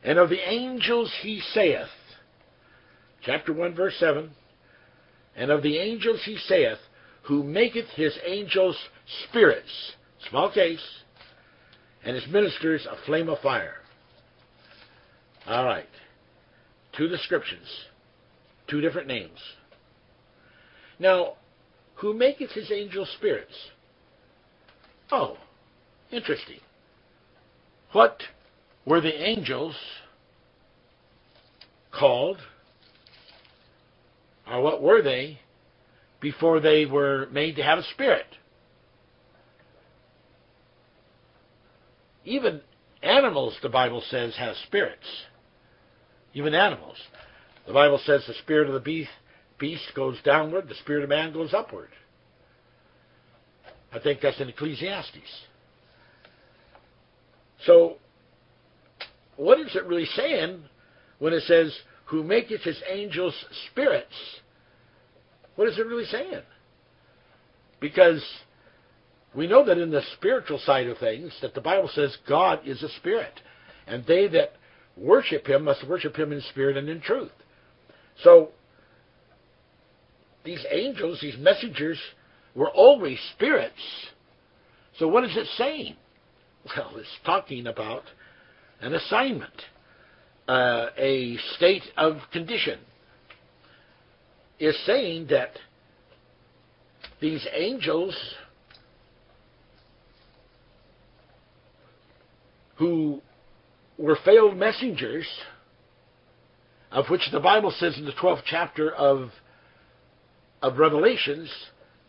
And 0.04 0.18
of 0.18 0.30
the 0.30 0.40
angels 0.50 1.14
he 1.22 1.42
saith, 1.54 1.90
chapter 3.22 3.52
1, 3.52 3.76
verse 3.76 3.96
7, 4.00 4.32
and 5.36 5.52
of 5.52 5.62
the 5.62 5.78
angels 5.78 6.22
he 6.24 6.38
saith, 6.38 6.78
who 7.24 7.44
maketh 7.44 7.88
his 7.90 8.18
angels 8.26 8.78
spirits, 9.28 9.94
small 10.30 10.50
case, 10.50 10.86
and 12.06 12.16
his 12.16 12.28
ministers 12.28 12.88
a 12.90 12.96
flame 13.06 13.28
of 13.28 13.40
fire. 13.40 13.76
All 15.46 15.66
right. 15.66 15.90
Two 16.96 17.10
descriptions, 17.10 17.68
two 18.70 18.80
different 18.80 19.10
names. 19.10 19.40
Now, 21.00 21.34
who 21.96 22.14
maketh 22.14 22.52
his 22.52 22.72
angels 22.72 23.10
spirits? 23.18 23.54
Oh, 25.12 25.38
interesting. 26.12 26.60
What 27.92 28.22
were 28.86 29.02
the 29.02 29.22
angels 29.22 29.76
called? 31.92 32.38
Or 34.50 34.62
what 34.62 34.82
were 34.82 35.02
they 35.02 35.40
before 36.20 36.60
they 36.60 36.86
were 36.86 37.28
made 37.32 37.56
to 37.58 37.64
have 37.64 37.80
a 37.80 37.84
spirit? 37.84 38.26
Even 42.26 42.62
animals, 43.02 43.56
the 43.62 43.70
Bible 43.70 44.04
says, 44.10 44.36
have 44.38 44.56
spirits. 44.66 45.06
Even 46.34 46.54
animals. 46.54 46.98
The 47.66 47.74
Bible 47.74 48.00
says 48.06 48.24
the 48.28 48.34
spirit 48.36 48.68
of 48.68 48.74
the 48.74 48.80
beast, 48.80 49.10
beast 49.60 49.92
goes 49.96 50.18
downward, 50.24 50.68
the 50.68 50.76
spirit 50.76 51.04
of 51.04 51.10
man 51.10 51.34
goes 51.34 51.54
upward. 51.54 51.90
I 53.92 54.00
think 54.00 54.22
that's 54.22 54.40
in 54.40 54.50
Ecclesiastes. 54.50 55.46
So, 57.66 57.98
what 59.36 59.60
is 59.60 59.76
it 59.76 59.86
really 59.86 60.06
saying 60.06 60.64
when 61.20 61.34
it 61.34 61.44
says, 61.44 61.78
who 62.06 62.24
maketh 62.24 62.62
his 62.62 62.82
angels 62.90 63.34
spirits? 63.70 64.14
What 65.56 65.68
is 65.68 65.78
it 65.78 65.86
really 65.86 66.06
saying? 66.06 66.44
Because 67.80 68.24
we 69.36 69.48
know 69.48 69.66
that 69.66 69.78
in 69.78 69.92
the 69.92 70.02
spiritual 70.14 70.60
side 70.60 70.88
of 70.88 70.98
things, 70.98 71.34
that 71.42 71.54
the 71.54 71.62
Bible 71.62 71.90
says 71.94 72.16
God 72.28 72.62
is 72.66 72.82
a 72.84 72.90
spirit. 72.90 73.40
And 73.86 74.06
they 74.06 74.28
that 74.30 74.54
worship 74.96 75.48
him 75.48 75.66
must 75.66 75.88
worship 75.88 76.16
him 76.16 76.32
in 76.32 76.42
spirit 76.42 76.78
and 76.78 76.90
in 76.90 77.02
truth. 77.02 77.32
So, 78.24 78.50
these 80.48 80.66
angels, 80.72 81.20
these 81.22 81.38
messengers, 81.38 82.00
were 82.56 82.70
always 82.70 83.20
spirits. 83.34 83.74
So 84.98 85.08
what 85.08 85.26
is 85.26 85.36
it 85.36 85.46
saying? 85.58 85.98
Well, 86.66 86.94
it's 86.96 87.10
talking 87.26 87.68
about 87.68 88.04
an 88.80 88.96
assignment, 88.96 89.54
uh, 90.48 90.88
a 90.98 91.38
state 91.58 91.84
of 91.98 92.18
condition. 92.32 92.80
Is 94.60 94.76
saying 94.86 95.28
that 95.30 95.52
these 97.22 97.46
angels 97.54 98.18
who 102.78 103.22
were 103.98 104.18
failed 104.24 104.56
messengers, 104.58 105.28
of 106.92 107.06
which 107.10 107.30
the 107.32 107.40
Bible 107.40 107.74
says 107.78 107.98
in 107.98 108.06
the 108.06 108.14
12th 108.14 108.44
chapter 108.46 108.92
of, 108.92 109.30
of 110.62 110.78
Revelations 110.78 111.50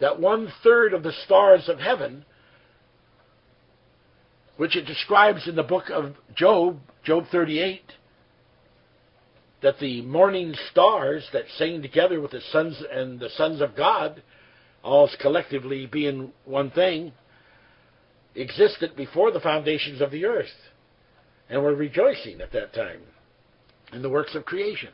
that 0.00 0.20
one 0.20 0.52
third 0.62 0.94
of 0.94 1.02
the 1.02 1.12
stars 1.24 1.68
of 1.68 1.78
heaven 1.78 2.24
which 4.58 4.76
it 4.76 4.87
describes 4.87 5.46
in 5.46 5.54
the 5.54 5.62
book 5.62 5.88
of 5.88 6.14
Job, 6.34 6.80
Job 7.04 7.24
38, 7.30 7.80
that 9.62 9.78
the 9.78 10.02
morning 10.02 10.52
stars 10.70 11.26
that 11.32 11.44
sang 11.56 11.80
together 11.80 12.20
with 12.20 12.32
the 12.32 12.40
sons 12.52 12.82
and 12.92 13.20
the 13.20 13.30
sons 13.30 13.61
of 13.61 13.76
God, 13.76 14.20
all 14.82 15.08
collectively 15.20 15.87
being 15.87 16.32
one 16.44 16.70
thing, 16.72 17.12
existed 18.34 18.96
before 18.96 19.30
the 19.30 19.40
foundations 19.40 20.00
of 20.00 20.11
the 20.11 20.24
earth 20.24 20.46
and 21.48 21.62
were 21.62 21.74
rejoicing 21.74 22.40
at 22.40 22.52
that 22.52 22.74
time 22.74 23.00
in 23.92 24.02
the 24.02 24.11
works 24.11 24.34
of 24.34 24.44
creation. 24.44 24.90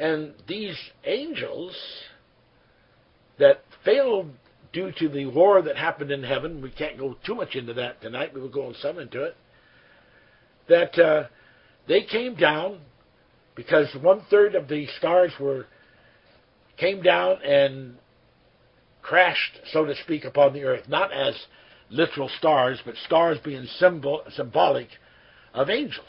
And 0.00 0.32
these 0.48 0.76
angels 1.04 1.76
that 3.38 3.62
failed 3.84 4.30
due 4.72 4.92
to 4.98 5.08
the 5.10 5.26
war 5.26 5.60
that 5.60 5.76
happened 5.76 6.10
in 6.10 6.22
heaven, 6.22 6.62
we 6.62 6.70
can't 6.70 6.98
go 6.98 7.16
too 7.26 7.34
much 7.34 7.54
into 7.54 7.74
that 7.74 8.00
tonight, 8.00 8.32
we 8.32 8.40
will 8.40 8.48
go 8.48 8.66
on 8.66 8.74
some 8.80 8.98
into 8.98 9.22
it, 9.22 9.36
that 10.68 10.98
uh, 10.98 11.24
they 11.86 12.02
came 12.02 12.34
down 12.34 12.80
because 13.54 13.88
one 14.00 14.22
third 14.30 14.54
of 14.54 14.68
the 14.68 14.86
stars 14.98 15.32
were 15.38 15.66
came 16.78 17.02
down 17.02 17.36
and 17.44 17.96
crashed, 19.02 19.60
so 19.70 19.84
to 19.84 19.94
speak, 20.04 20.24
upon 20.24 20.54
the 20.54 20.64
earth, 20.64 20.88
not 20.88 21.12
as 21.12 21.34
literal 21.90 22.30
stars, 22.38 22.80
but 22.86 22.94
stars 23.04 23.36
being 23.44 23.66
symbol, 23.78 24.22
symbolic 24.34 24.88
of 25.52 25.68
angels, 25.68 26.06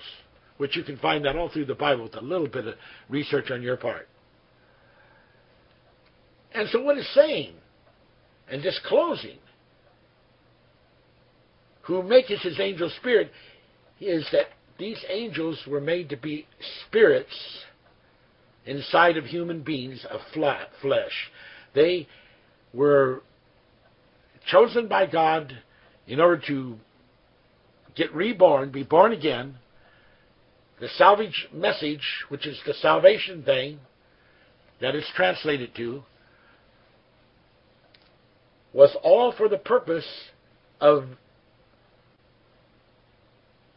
which 0.58 0.76
you 0.76 0.84
can 0.84 0.98
find 0.98 1.26
that 1.26 1.36
all 1.36 1.50
through 1.50 1.66
the 1.66 1.76
Bible 1.76 2.04
with 2.04 2.16
a 2.16 2.22
little 2.22 2.48
bit 2.48 2.68
of 2.68 2.76
research 3.10 3.52
on 3.52 3.62
your 3.62 3.78
part. 3.78 4.08
And 6.54 6.68
so, 6.70 6.82
what 6.82 6.98
it's 6.98 7.14
saying 7.14 7.54
and 8.50 8.62
disclosing 8.62 9.38
who 11.84 12.04
maketh 12.04 12.42
his 12.42 12.60
angel 12.60 12.92
spirit 13.00 13.32
is 14.00 14.28
that 14.32 14.48
these 14.78 15.04
angels 15.10 15.60
were 15.68 15.82
made 15.82 16.10
to 16.10 16.18
be 16.18 16.48
spirits 16.86 17.64
inside 18.66 19.18
of 19.18 19.26
human 19.26 19.62
beings 19.62 20.06
of 20.10 20.20
flesh. 20.34 21.32
They 21.74 22.08
were 22.74 23.22
chosen 24.48 24.88
by 24.88 25.06
God 25.06 25.58
in 26.08 26.20
order 26.20 26.42
to 26.48 26.76
get 27.96 28.14
reborn, 28.14 28.72
be 28.72 28.84
born 28.84 29.12
again. 29.12 29.56
The 30.82 30.90
salvage 30.98 31.48
message, 31.54 32.26
which 32.30 32.48
is 32.48 32.60
the 32.66 32.74
salvation 32.74 33.44
thing 33.44 33.80
that 34.82 34.96
it's 34.96 35.10
translated 35.16 35.76
to, 35.76 36.04
was 38.74 38.98
all 39.04 39.32
for 39.32 39.48
the 39.48 39.60
purpose 39.60 40.08
of 40.80 41.06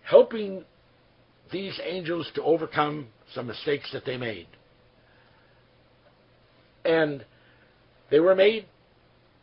helping 0.02 0.64
these 1.52 1.78
angels 1.84 2.30
to 2.36 2.42
overcome 2.42 3.08
some 3.34 3.48
mistakes 3.48 3.92
that 3.92 4.06
they 4.06 4.16
made. 4.16 4.46
And 6.86 7.26
they 8.10 8.20
were 8.20 8.34
made 8.34 8.64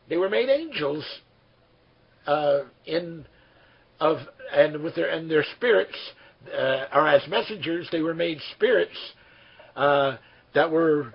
they 0.10 0.18
were 0.18 0.30
made 0.30 0.50
angels 0.50 1.06
uh, 2.26 2.62
in 2.88 3.26
of 4.00 4.18
and 4.52 4.82
with 4.82 4.96
their 4.96 5.10
and 5.10 5.30
their 5.30 5.46
spirits 5.56 5.96
uh, 6.48 6.86
or 6.94 7.08
as 7.08 7.28
messengers 7.28 7.88
they 7.92 8.02
were 8.02 8.14
made 8.14 8.40
spirits 8.56 8.98
uh, 9.76 10.18
that 10.54 10.70
were 10.70 11.14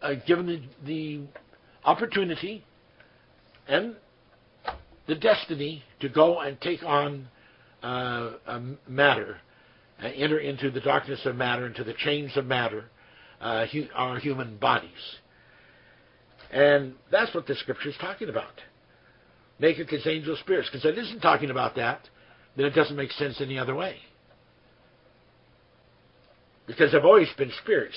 uh, 0.00 0.14
given 0.26 0.46
the, 0.46 0.62
the 0.86 1.20
opportunity 1.84 2.64
and 3.68 3.96
the 5.06 5.14
destiny 5.14 5.82
to 6.00 6.08
go 6.08 6.40
and 6.40 6.60
take 6.60 6.82
on 6.82 7.28
uh, 7.82 8.32
matter, 8.88 9.38
uh, 10.02 10.06
enter 10.14 10.38
into 10.38 10.70
the 10.70 10.80
darkness 10.80 11.20
of 11.24 11.36
matter, 11.36 11.66
into 11.66 11.84
the 11.84 11.94
chains 11.94 12.36
of 12.36 12.46
matter, 12.46 12.84
uh, 13.40 13.66
hu- 13.66 13.88
our 13.94 14.18
human 14.18 14.56
bodies. 14.58 14.90
And 16.52 16.94
that's 17.10 17.34
what 17.34 17.46
the 17.46 17.54
scripture 17.56 17.88
is 17.88 17.96
talking 18.00 18.28
about. 18.28 18.60
Naked 19.58 19.88
his 19.88 20.06
angel 20.06 20.36
spirits. 20.36 20.68
Because 20.70 20.84
it 20.84 20.98
isn't 20.98 21.20
talking 21.20 21.50
about 21.50 21.76
that, 21.76 22.08
then 22.56 22.66
it 22.66 22.74
doesn't 22.74 22.96
make 22.96 23.10
sense 23.12 23.40
any 23.40 23.58
other 23.58 23.74
way. 23.74 23.96
because 26.66 26.92
they've 26.92 27.04
always 27.04 27.28
been 27.36 27.52
spirits. 27.62 27.96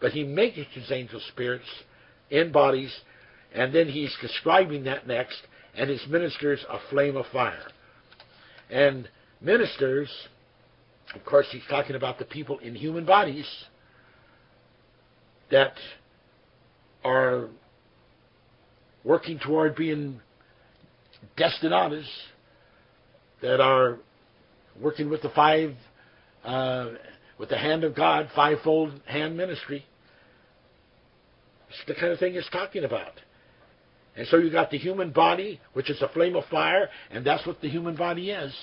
But 0.00 0.12
he 0.12 0.24
makes 0.24 0.58
his 0.72 0.90
angel 0.92 1.20
spirits 1.28 1.64
in 2.30 2.52
bodies, 2.52 2.94
and 3.54 3.74
then 3.74 3.88
he's 3.88 4.14
describing 4.20 4.84
that 4.84 5.06
next, 5.06 5.38
and 5.74 5.88
his 5.88 6.04
ministers 6.08 6.64
a 6.68 6.78
flame 6.90 7.16
of 7.16 7.26
fire. 7.32 7.66
And 8.70 9.08
ministers, 9.40 10.10
of 11.14 11.24
course, 11.24 11.46
he's 11.50 11.62
talking 11.68 11.96
about 11.96 12.18
the 12.18 12.24
people 12.24 12.58
in 12.58 12.74
human 12.74 13.04
bodies 13.06 13.46
that 15.50 15.74
are 17.04 17.48
working 19.04 19.38
toward 19.38 19.76
being 19.76 20.20
destinadas, 21.38 22.06
that 23.42 23.60
are 23.60 23.98
working 24.80 25.08
with 25.10 25.22
the 25.22 25.30
five, 25.30 25.74
uh, 26.44 26.90
with 27.38 27.48
the 27.48 27.58
hand 27.58 27.84
of 27.84 27.94
God, 27.94 28.28
fivefold 28.34 29.00
hand 29.06 29.36
ministry. 29.36 29.84
It's 31.68 31.78
the 31.86 31.94
kind 31.94 32.12
of 32.12 32.18
thing 32.18 32.34
it's 32.34 32.48
talking 32.50 32.84
about. 32.84 33.12
And 34.16 34.26
so 34.28 34.38
you 34.38 34.50
got 34.50 34.70
the 34.70 34.78
human 34.78 35.10
body, 35.10 35.60
which 35.74 35.90
is 35.90 36.00
a 36.00 36.08
flame 36.08 36.36
of 36.36 36.44
fire, 36.46 36.88
and 37.10 37.24
that's 37.24 37.46
what 37.46 37.60
the 37.60 37.68
human 37.68 37.96
body 37.96 38.30
is. 38.30 38.54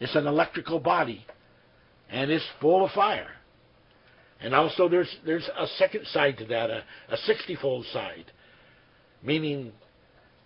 It's 0.00 0.16
an 0.16 0.26
electrical 0.26 0.80
body, 0.80 1.24
and 2.10 2.30
it's 2.30 2.44
full 2.60 2.84
of 2.84 2.90
fire. 2.90 3.30
And 4.40 4.54
also 4.54 4.88
there's 4.88 5.14
there's 5.24 5.48
a 5.56 5.66
second 5.78 6.06
side 6.08 6.38
to 6.38 6.44
that, 6.46 6.70
a, 6.70 6.82
a 7.08 7.16
sixtyfold 7.18 7.86
side, 7.92 8.30
meaning 9.22 9.72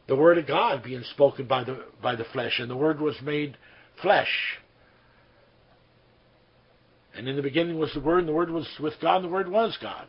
the 0.09 0.17
word 0.17 0.39
of 0.39 0.47
God 0.47 0.83
being 0.83 1.05
spoken 1.15 1.47
by 1.47 1.65
the 1.65 1.85
by 2.03 2.17
the 2.17 2.25
flesh, 2.33 2.59
and 2.59 2.71
the 2.71 2.77
word 2.77 3.01
was 3.01 3.15
made 3.23 3.57
flesh. 4.03 4.59
And 7.15 7.29
in 7.29 7.35
the 7.35 7.43
beginning 7.43 7.79
was 7.79 7.93
the 7.95 8.01
Word, 8.01 8.21
and 8.21 8.29
the 8.29 8.33
Word 8.33 8.49
was 8.49 8.69
with 8.79 8.95
God, 9.03 9.17
and 9.17 9.25
the 9.25 9.29
Word 9.29 9.49
was 9.49 9.77
God. 9.83 10.07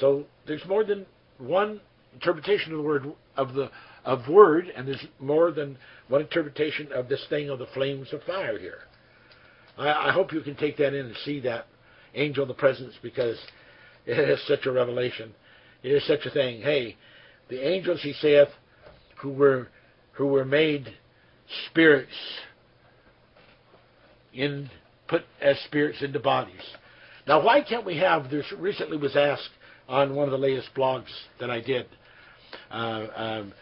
So 0.00 0.24
there's 0.48 0.64
more 0.66 0.82
than 0.82 1.06
one 1.38 1.80
interpretation 2.12 2.72
of 2.72 2.78
the 2.78 2.84
word 2.84 3.12
of 3.36 3.54
the 3.54 3.70
of 4.04 4.28
word, 4.28 4.66
and 4.76 4.86
there's 4.86 5.04
more 5.20 5.52
than 5.52 5.78
one 6.08 6.22
interpretation 6.22 6.90
of 6.92 7.08
this 7.08 7.24
thing 7.30 7.48
of 7.48 7.58
the 7.58 7.66
flames 7.72 8.12
of 8.12 8.22
fire 8.24 8.58
here. 8.58 8.80
I, 9.78 10.08
I 10.08 10.12
hope 10.12 10.32
you 10.32 10.40
can 10.40 10.56
take 10.56 10.76
that 10.78 10.92
in 10.92 11.06
and 11.06 11.16
see 11.24 11.40
that 11.40 11.66
angel 12.14 12.42
of 12.42 12.48
the 12.48 12.54
presence 12.54 12.94
because 13.02 13.38
it 14.04 14.18
is 14.18 14.44
such 14.46 14.66
a 14.66 14.72
revelation. 14.72 15.32
It 15.82 15.92
is 15.92 16.06
such 16.06 16.26
a 16.26 16.30
thing. 16.30 16.60
Hey, 16.60 16.96
the 17.48 17.66
angels, 17.66 18.00
he 18.02 18.12
saith, 18.14 18.48
who 19.24 19.30
were 19.30 19.68
who 20.12 20.26
were 20.26 20.44
made 20.44 20.86
spirits 21.66 22.12
in 24.34 24.70
put 25.08 25.22
as 25.40 25.58
spirits 25.64 26.02
into 26.02 26.20
bodies. 26.20 26.60
Now, 27.26 27.42
why 27.42 27.62
can't 27.62 27.86
we 27.86 27.96
have? 27.96 28.30
This 28.30 28.44
recently 28.58 28.98
was 28.98 29.16
asked 29.16 29.48
on 29.88 30.14
one 30.14 30.26
of 30.26 30.30
the 30.30 30.38
latest 30.38 30.68
blogs 30.76 31.08
that 31.40 31.50
I 31.50 31.60
did. 31.60 31.86
Uh, 32.70 33.06
um, 33.16 33.52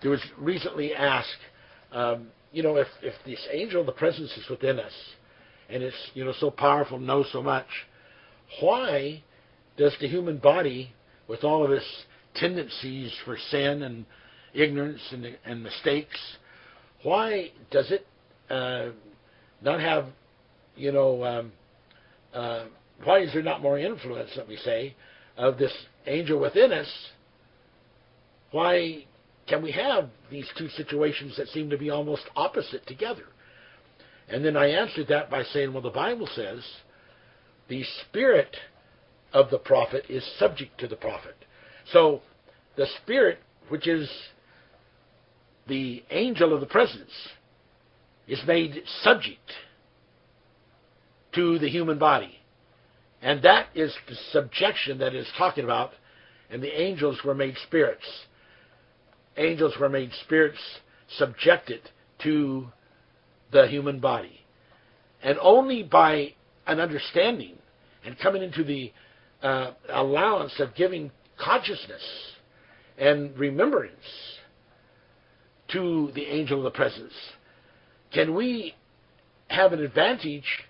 there 0.00 0.12
was 0.12 0.22
recently 0.38 0.94
asked, 0.94 1.42
um, 1.90 2.28
you 2.52 2.62
know, 2.62 2.76
if 2.76 2.86
if 3.02 3.14
this 3.26 3.44
angel 3.52 3.84
the 3.84 3.92
presence 3.92 4.30
is 4.36 4.48
within 4.48 4.78
us, 4.78 4.92
and 5.68 5.82
it's 5.82 5.96
you 6.14 6.24
know 6.24 6.32
so 6.38 6.48
powerful, 6.50 7.00
knows 7.00 7.26
so 7.32 7.42
much, 7.42 7.66
why 8.60 9.20
does 9.76 9.94
the 10.00 10.06
human 10.06 10.38
body, 10.38 10.92
with 11.26 11.42
all 11.42 11.64
of 11.64 11.72
its 11.72 11.86
tendencies 12.36 13.12
for 13.24 13.36
sin 13.50 13.82
and 13.82 14.06
ignorance 14.54 15.00
and, 15.12 15.26
and 15.44 15.62
mistakes, 15.62 16.18
why 17.02 17.50
does 17.70 17.90
it 17.90 18.06
uh, 18.50 18.90
not 19.62 19.80
have, 19.80 20.06
you 20.76 20.92
know, 20.92 21.24
um, 21.24 21.52
uh, 22.34 22.64
why 23.04 23.20
is 23.20 23.32
there 23.32 23.42
not 23.42 23.62
more 23.62 23.78
influence, 23.78 24.30
let 24.36 24.48
me 24.48 24.56
say, 24.56 24.94
of 25.36 25.58
this 25.58 25.72
angel 26.06 26.40
within 26.40 26.72
us? 26.72 26.88
Why 28.50 29.04
can 29.46 29.62
we 29.62 29.72
have 29.72 30.08
these 30.30 30.48
two 30.56 30.68
situations 30.70 31.36
that 31.36 31.48
seem 31.48 31.70
to 31.70 31.78
be 31.78 31.90
almost 31.90 32.22
opposite 32.36 32.86
together? 32.86 33.24
And 34.28 34.44
then 34.44 34.56
I 34.56 34.68
answered 34.68 35.08
that 35.08 35.30
by 35.30 35.42
saying, 35.42 35.72
well, 35.72 35.82
the 35.82 35.90
Bible 35.90 36.28
says 36.34 36.62
the 37.68 37.84
spirit 38.08 38.56
of 39.32 39.50
the 39.50 39.58
prophet 39.58 40.04
is 40.08 40.24
subject 40.38 40.78
to 40.80 40.88
the 40.88 40.96
prophet. 40.96 41.36
So 41.92 42.20
the 42.76 42.86
spirit, 43.02 43.38
which 43.68 43.86
is 43.86 44.08
the 45.68 46.02
angel 46.10 46.54
of 46.54 46.60
the 46.60 46.66
presence, 46.66 47.10
is 48.26 48.40
made 48.46 48.82
subject 49.02 49.52
to 51.34 51.58
the 51.58 51.68
human 51.68 51.98
body. 51.98 52.38
And 53.22 53.42
that 53.42 53.68
is 53.74 53.94
the 54.08 54.14
subjection 54.32 54.98
that 54.98 55.14
is 55.14 55.26
talking 55.36 55.64
about. 55.64 55.92
And 56.50 56.62
the 56.62 56.80
angels 56.80 57.20
were 57.24 57.34
made 57.34 57.56
spirits. 57.66 58.04
Angels 59.36 59.74
were 59.80 59.88
made 59.88 60.12
spirits 60.24 60.58
subjected 61.16 61.80
to 62.22 62.66
the 63.52 63.66
human 63.66 63.98
body. 63.98 64.40
And 65.22 65.38
only 65.40 65.82
by 65.82 66.34
an 66.66 66.80
understanding 66.80 67.56
and 68.04 68.18
coming 68.18 68.42
into 68.42 68.62
the 68.62 68.92
uh, 69.42 69.72
allowance 69.88 70.52
of 70.60 70.74
giving 70.74 71.10
consciousness 71.38 72.02
and 72.98 73.36
remembrance 73.38 73.94
to 75.68 76.10
the 76.14 76.24
angel 76.24 76.58
of 76.58 76.64
the 76.64 76.76
presence 76.76 77.12
can 78.12 78.34
we 78.34 78.74
have 79.48 79.72
an 79.72 79.80
advantage 79.80 80.64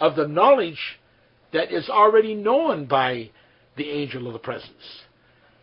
of 0.00 0.16
the 0.16 0.26
knowledge 0.26 0.98
that 1.52 1.72
is 1.72 1.88
already 1.88 2.34
known 2.34 2.86
by 2.86 3.30
the 3.76 3.88
angel 3.90 4.26
of 4.26 4.32
the 4.32 4.38
presence. 4.38 5.02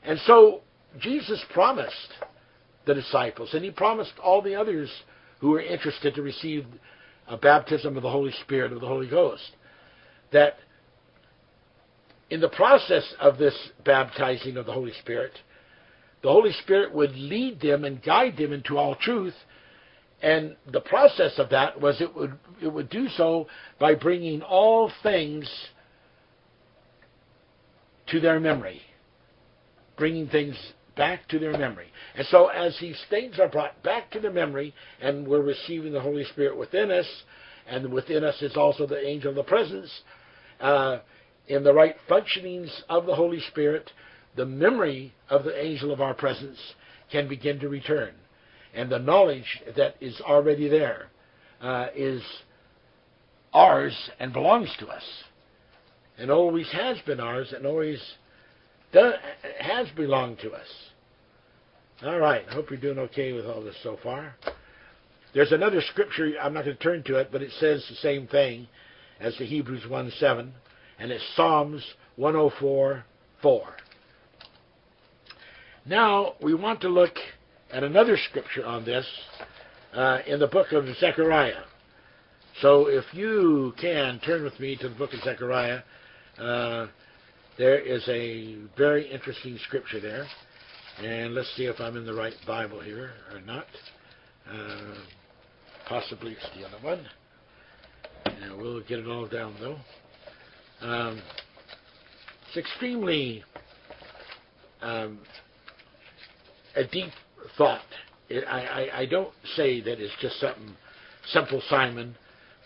And 0.04 0.20
so 0.20 0.62
Jesus 1.00 1.44
promised 1.54 2.14
the 2.86 2.94
disciples, 2.94 3.54
and 3.54 3.64
he 3.64 3.72
promised 3.72 4.14
all 4.24 4.42
the 4.42 4.56
others 4.56 4.90
who 5.40 5.50
were 5.50 5.62
interested 5.62 6.16
to 6.16 6.22
receive 6.22 6.66
a 7.28 7.38
baptism 7.38 7.96
of 7.96 8.04
the 8.04 8.10
Holy 8.10 8.32
Spirit, 8.44 8.72
of 8.72 8.82
the 8.82 8.88
Holy 8.88 9.08
Ghost, 9.08 9.52
that 10.32 10.56
in 12.30 12.40
the 12.40 12.50
process 12.50 13.14
of 13.20 13.38
this 13.38 13.56
baptizing 13.86 14.58
of 14.58 14.66
the 14.66 14.74
Holy 14.74 14.94
Spirit, 15.00 15.32
the 16.22 16.30
Holy 16.30 16.52
Spirit 16.64 16.94
would 16.94 17.16
lead 17.16 17.62
them 17.62 17.86
and 17.86 18.02
guide 18.04 18.38
them 18.38 18.52
into 18.52 18.78
all 18.78 18.96
truth. 18.96 19.36
And 20.22 20.58
the 20.72 20.82
process 20.82 21.40
of 21.40 21.50
that 21.52 21.80
was 21.80 22.02
it 22.02 22.14
would 22.14 22.38
it 22.62 22.68
would 22.68 22.90
do 22.90 23.08
so 23.10 23.48
by 23.80 23.96
bringing 23.96 24.42
all 24.42 24.92
things 25.02 25.50
to 28.08 28.20
their 28.20 28.40
memory, 28.40 28.82
bringing 29.98 30.28
things 30.28 30.56
back 30.98 31.28
to 31.30 31.40
their 31.40 31.58
memory. 31.58 31.88
And 32.16 32.28
so, 32.28 32.48
as 32.48 32.78
these 32.82 33.02
things 33.10 33.40
are 33.40 33.48
brought 33.48 33.82
back 33.84 34.12
to 34.12 34.20
the 34.20 34.32
memory, 34.32 34.74
and 35.02 35.26
we're 35.26 35.42
receiving 35.42 35.94
the 35.94 36.02
Holy 36.02 36.26
Spirit 36.26 36.58
within 36.58 36.92
us, 36.92 37.08
and 37.68 37.94
within 37.94 38.26
us 38.26 38.42
is 38.42 38.58
also 38.58 38.86
the 38.86 39.02
angel 39.08 39.30
of 39.30 39.36
the 39.36 39.44
presence, 39.44 39.90
uh, 40.60 40.98
in 41.48 41.64
the 41.64 41.74
right 41.74 41.96
functionings 42.10 42.70
of 42.90 43.06
the 43.06 43.16
Holy 43.16 43.40
Spirit, 43.52 43.90
the 44.36 44.46
memory 44.46 45.14
of 45.30 45.44
the 45.44 45.64
angel 45.64 45.92
of 45.92 46.02
our 46.02 46.14
presence 46.14 46.58
can 47.12 47.28
begin 47.28 47.60
to 47.60 47.70
return. 47.70 48.14
And 48.74 48.92
the 48.92 49.00
knowledge 49.00 49.62
that 49.76 49.96
is 50.00 50.20
already 50.22 50.68
there 50.68 51.08
uh, 51.62 51.88
is 51.96 52.22
ours 53.54 53.96
and 54.20 54.32
belongs 54.32 54.74
to 54.80 54.88
us 54.88 55.04
and 56.20 56.30
always 56.30 56.70
has 56.72 56.98
been 57.06 57.20
ours 57.20 57.54
and 57.56 57.66
always 57.66 58.02
does, 58.92 59.14
has 59.60 59.88
belonged 59.96 60.40
to 60.40 60.52
us. 60.52 60.68
All 62.04 62.20
right. 62.20 62.46
I 62.50 62.54
hope 62.54 62.70
you're 62.70 62.80
doing 62.80 63.00
okay 63.00 63.34
with 63.34 63.46
all 63.46 63.64
this 63.64 63.76
so 63.84 63.98
far. 64.04 64.36
There's 65.34 65.52
another 65.52 65.82
scripture, 65.82 66.34
I'm 66.42 66.54
not 66.54 66.66
going 66.66 66.76
to 66.76 66.84
turn 66.84 67.04
to 67.04 67.18
it, 67.18 67.30
but 67.32 67.42
it 67.42 67.52
says 67.60 67.86
the 67.90 67.96
same 67.96 68.28
thing 68.28 68.68
as 69.20 69.38
the 69.38 69.46
Hebrews 69.46 69.84
1 69.88 70.12
7, 70.18 70.52
and 70.98 71.12
it's 71.12 71.24
Psalms 71.36 71.84
104 72.16 73.04
4. 73.42 73.64
Now, 75.90 76.36
we 76.40 76.54
want 76.54 76.82
to 76.82 76.88
look 76.88 77.16
at 77.74 77.84
another 77.84 78.16
scripture 78.30 78.64
on 78.64 78.86
this 78.86 79.08
uh, 79.96 80.20
in 80.28 80.40
the 80.40 80.46
book 80.46 80.72
of 80.72 80.86
Zechariah. 81.00 81.64
So, 82.62 82.86
if 82.86 83.06
you 83.12 83.74
can 83.82 84.20
turn 84.20 84.44
with 84.44 84.60
me 84.60 84.78
to 84.78 84.90
the 84.90 84.94
book 84.94 85.14
of 85.14 85.20
Zechariah, 85.22 85.80
uh, 86.38 86.86
there 87.58 87.80
is 87.80 88.08
a 88.08 88.58
very 88.78 89.12
interesting 89.12 89.58
scripture 89.66 90.00
there. 90.00 90.28
And 91.04 91.34
let's 91.34 91.52
see 91.58 91.66
if 91.66 91.80
I'm 91.80 91.98
in 91.98 92.06
the 92.06 92.14
right 92.14 92.36
Bible 92.46 92.82
here 92.82 93.10
or 93.34 93.42
not. 93.42 93.66
Uh, 94.48 94.94
possibly 95.88 96.34
it's 96.34 96.56
the 96.56 96.68
other 96.68 96.78
one. 96.86 97.04
We'll 98.60 98.82
get 98.82 99.00
it 99.00 99.08
all 99.08 99.28
down 99.28 99.56
though. 99.60 99.78
Um, 100.88 101.20
it's 102.48 102.58
extremely 102.58 103.44
um, 104.84 105.20
a 106.76 106.84
deep 106.86 107.12
thought. 107.58 107.82
It, 108.30 108.44
I, 108.48 108.62
I, 108.62 109.00
I, 109.00 109.06
don't 109.06 109.34
say 109.56 109.82
that 109.82 110.00
it's 110.00 110.14
just 110.22 110.40
something 110.40 110.76
simple, 111.28 111.62
Simon, 111.70 112.16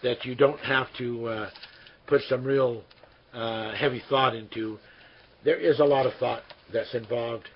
that 0.01 0.26
you 0.26 0.36
don't 0.36 0.60
have 0.60 0.88
to 0.97 1.28
uh, 1.28 1.49
put 2.08 2.22
some 2.28 2.43
real 2.43 2.84
uh, 3.34 3.74
heavy 3.74 4.01
thought 4.10 4.36
into. 4.36 4.78
There 5.45 5.60
is 5.60 5.80
a 5.80 5.86
lot 5.86 6.06
of 6.06 6.14
thought 6.20 6.43
that's 6.72 6.93
involved 6.93 7.47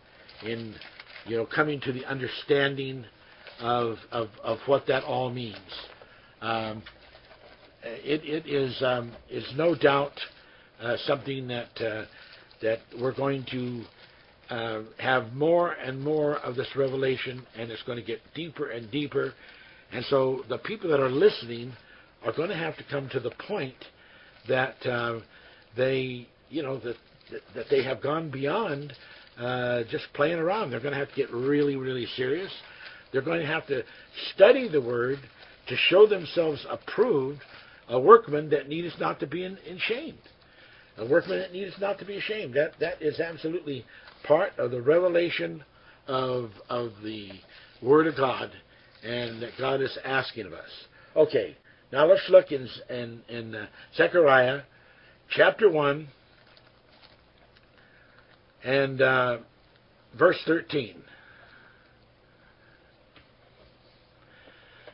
in 0.45 0.76
you 1.26 1.38
know 1.38 1.45
coming 1.45 1.80
to 1.82 1.91
the 1.91 2.06
understanding 2.06 3.06
of 3.60 3.98
of, 4.12 4.30
of 4.43 4.60
what 4.66 4.88
that 4.88 5.04
all 5.04 5.30
means. 5.30 5.58
Um, 6.41 6.84
it, 7.84 8.22
it 8.24 8.48
is 8.48 8.82
um, 8.82 9.12
is 9.30 9.45
no 9.56 9.76
doubt 9.76 10.14
uh, 10.82 10.98
something 11.06 11.48
that 11.48 11.82
uh, 11.82 12.06
that 12.62 12.80
we're 13.00 13.14
going 13.14 13.45
to 13.52 13.84
uh, 14.50 14.82
have 14.98 15.34
more 15.34 15.72
and 15.74 16.02
more 16.02 16.38
of 16.38 16.56
this 16.56 16.68
revelation, 16.76 17.45
and 17.58 17.72
it's 17.72 17.84
going 17.84 17.98
to 17.98 18.06
get 18.06 18.20
deeper 18.34 18.70
and 18.70 18.89
deeper. 18.91 19.34
And 19.91 20.06
so 20.06 20.43
the 20.50 20.58
people 20.58 20.89
that 20.89 21.00
are 21.00 21.10
listening 21.10 21.74
are 22.26 22.34
going 22.34 22.50
to 22.50 22.56
have 22.56 22.78
to 22.78 22.84
come 22.89 23.10
to 23.10 23.20
the 23.20 23.32
point 23.48 23.76
that 24.48 24.76
uh, 24.86 25.20
they, 25.76 26.28
you 26.50 26.64
know, 26.64 26.80
that 26.80 26.95
that 27.56 27.66
they 27.70 27.84
have 27.84 28.02
gone 28.02 28.30
beyond 28.30 28.93
uh, 29.38 29.84
just 29.91 30.06
playing 30.14 30.39
around. 30.39 30.72
They're 30.72 30.80
going 30.80 30.93
to 30.93 31.00
have 31.00 31.10
to 31.10 31.16
get 31.16 31.32
really, 31.32 31.76
really 31.76 32.08
serious. 32.16 32.52
They're 33.12 33.22
going 33.22 33.41
to 33.41 33.48
have 33.48 33.68
to 33.68 33.84
study 34.34 34.68
the 34.68 34.82
Word 34.82 35.20
to 35.68 35.76
show 35.89 36.08
themselves 36.08 36.66
approved, 36.70 37.41
a 37.89 38.00
workman 38.00 38.50
that 38.50 38.68
needeth 38.68 38.93
not 39.00 39.20
to 39.20 39.28
be 39.28 39.43
in, 39.43 39.58
in. 39.68 39.80
A 40.98 41.06
workman 41.06 41.39
that 41.39 41.52
needeth 41.52 41.80
not 41.80 42.00
to 42.00 42.06
be 42.06 42.18
ashamed. 42.18 42.54
That 42.56 42.72
that 42.80 43.02
is 43.02 43.20
absolutely 43.20 43.86
part 44.28 44.51
of 44.57 44.71
the 44.71 44.82
revelation 44.82 45.63
of 46.07 46.51
of 46.69 46.91
the 47.03 47.30
Word 47.82 48.07
of 48.07 48.15
God, 48.15 48.51
and 49.03 49.41
that 49.41 49.51
God 49.57 49.82
is 49.82 49.97
asking 50.03 50.45
of 50.45 50.53
us. 50.53 50.69
Okay, 51.15 51.55
now 51.91 52.05
let's 52.05 52.28
look 52.30 52.51
in 52.51 52.67
in, 52.89 53.21
in 53.30 53.55
uh, 53.55 53.67
Zechariah 53.95 54.61
chapter 55.30 55.69
one 55.69 56.07
and 58.63 59.01
uh, 59.01 59.38
verse 60.17 60.41
thirteen. 60.45 61.03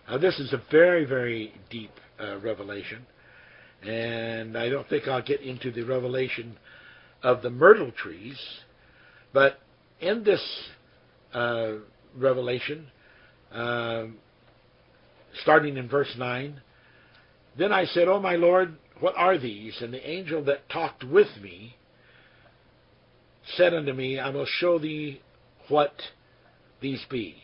Now, 0.09 0.17
this 0.17 0.38
is 0.38 0.51
a 0.53 0.61
very, 0.69 1.05
very 1.05 1.53
deep 1.71 1.91
uh, 2.19 2.38
revelation, 2.39 3.05
and 3.81 4.57
I 4.57 4.69
don't 4.69 4.88
think 4.89 5.07
I'll 5.07 5.23
get 5.23 5.39
into 5.41 5.71
the 5.71 5.84
revelation 5.84 6.57
of 7.23 7.41
the 7.41 7.49
myrtle 7.49 7.91
trees, 7.91 8.38
but 9.34 9.59
in 9.99 10.23
this 10.23 10.41
uh, 11.34 11.73
revelation, 12.15 12.88
uh, 13.51 14.05
starting 15.41 15.77
in 15.77 15.89
verse 15.89 16.13
9, 16.17 16.61
then 17.57 17.71
I 17.71 17.86
said, 17.86 18.07
O 18.07 18.19
my 18.19 18.36
Lord, 18.36 18.75
what 18.99 19.15
are 19.17 19.38
these? 19.38 19.75
And 19.81 19.93
the 19.93 20.09
angel 20.09 20.43
that 20.45 20.69
talked 20.69 21.03
with 21.03 21.27
me 21.41 21.75
said 23.55 23.73
unto 23.73 23.91
me, 23.91 24.19
I 24.19 24.29
will 24.29 24.45
show 24.45 24.79
thee 24.79 25.21
what 25.67 25.93
these 26.81 27.03
be. 27.09 27.36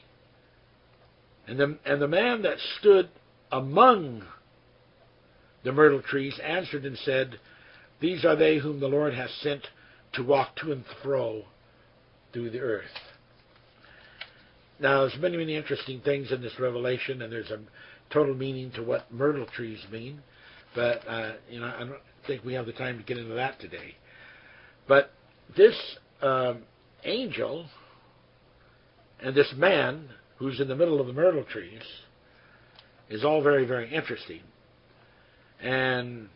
And 1.48 1.60
the, 1.60 1.78
and 1.86 2.02
the 2.02 2.08
man 2.08 2.44
that 2.44 2.58
stood 2.80 3.10
among 3.52 4.24
the 5.64 5.72
myrtle 5.72 6.02
trees 6.02 6.40
answered 6.44 6.86
and 6.86 6.98
said, 7.00 7.40
These 8.00 8.24
are 8.24 8.36
they 8.36 8.60
whom 8.60 8.80
the 8.80 8.88
Lord 8.88 9.14
hath 9.14 9.32
sent 9.42 9.68
to 10.14 10.24
walk 10.24 10.56
to 10.58 10.72
and 10.72 10.86
fro 11.04 11.46
through 12.34 12.52
the 12.52 12.60
earth. 12.60 12.86
Now, 14.80 15.02
there's 15.02 15.18
many, 15.20 15.38
many 15.38 15.56
interesting 15.56 16.00
things 16.02 16.32
in 16.32 16.42
this 16.42 16.58
revelation, 16.60 17.22
and 17.22 17.32
there's 17.32 17.52
a 17.52 17.60
total 18.12 18.34
meaning 18.34 18.72
to 18.72 18.84
what 18.84 19.12
myrtle 19.12 19.46
trees 19.46 19.80
mean. 19.92 20.22
But 20.76 21.08
uh, 21.08 21.34
you 21.50 21.60
know, 21.60 21.68
I 21.68 21.80
don't 21.80 21.94
think 22.28 22.44
we 22.44 22.54
have 22.54 22.66
the 22.66 22.74
time 22.74 22.98
to 22.98 23.04
get 23.04 23.18
into 23.18 23.34
that 23.34 23.60
today. 23.60 23.96
But 24.88 25.12
this 25.58 25.76
um, 26.22 26.64
angel 27.04 27.66
and 29.22 29.36
this 29.36 29.52
man 29.58 30.10
who's 30.40 30.62
in 30.62 30.70
the 30.70 30.76
middle 30.76 31.00
of 31.02 31.08
the 31.08 31.14
myrtle 31.14 31.44
trees, 31.44 31.84
is 33.10 33.26
all 33.26 33.44
very, 33.44 33.66
very 33.66 33.94
interesting. 33.94 34.40
And 35.62 36.30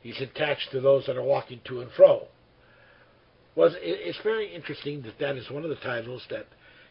he's 0.00 0.20
attached 0.20 0.70
to 0.70 0.80
those 0.80 1.04
that 1.06 1.16
are 1.16 1.22
walking 1.22 1.60
to 1.66 1.80
and 1.80 1.90
fro. 1.96 2.28
Was 3.56 3.74
it's 3.80 4.18
very 4.22 4.54
interesting 4.54 5.02
that 5.02 5.18
that 5.18 5.36
is 5.36 5.50
one 5.50 5.64
of 5.64 5.70
the 5.70 5.76
titles 5.76 6.22
that 6.30 6.46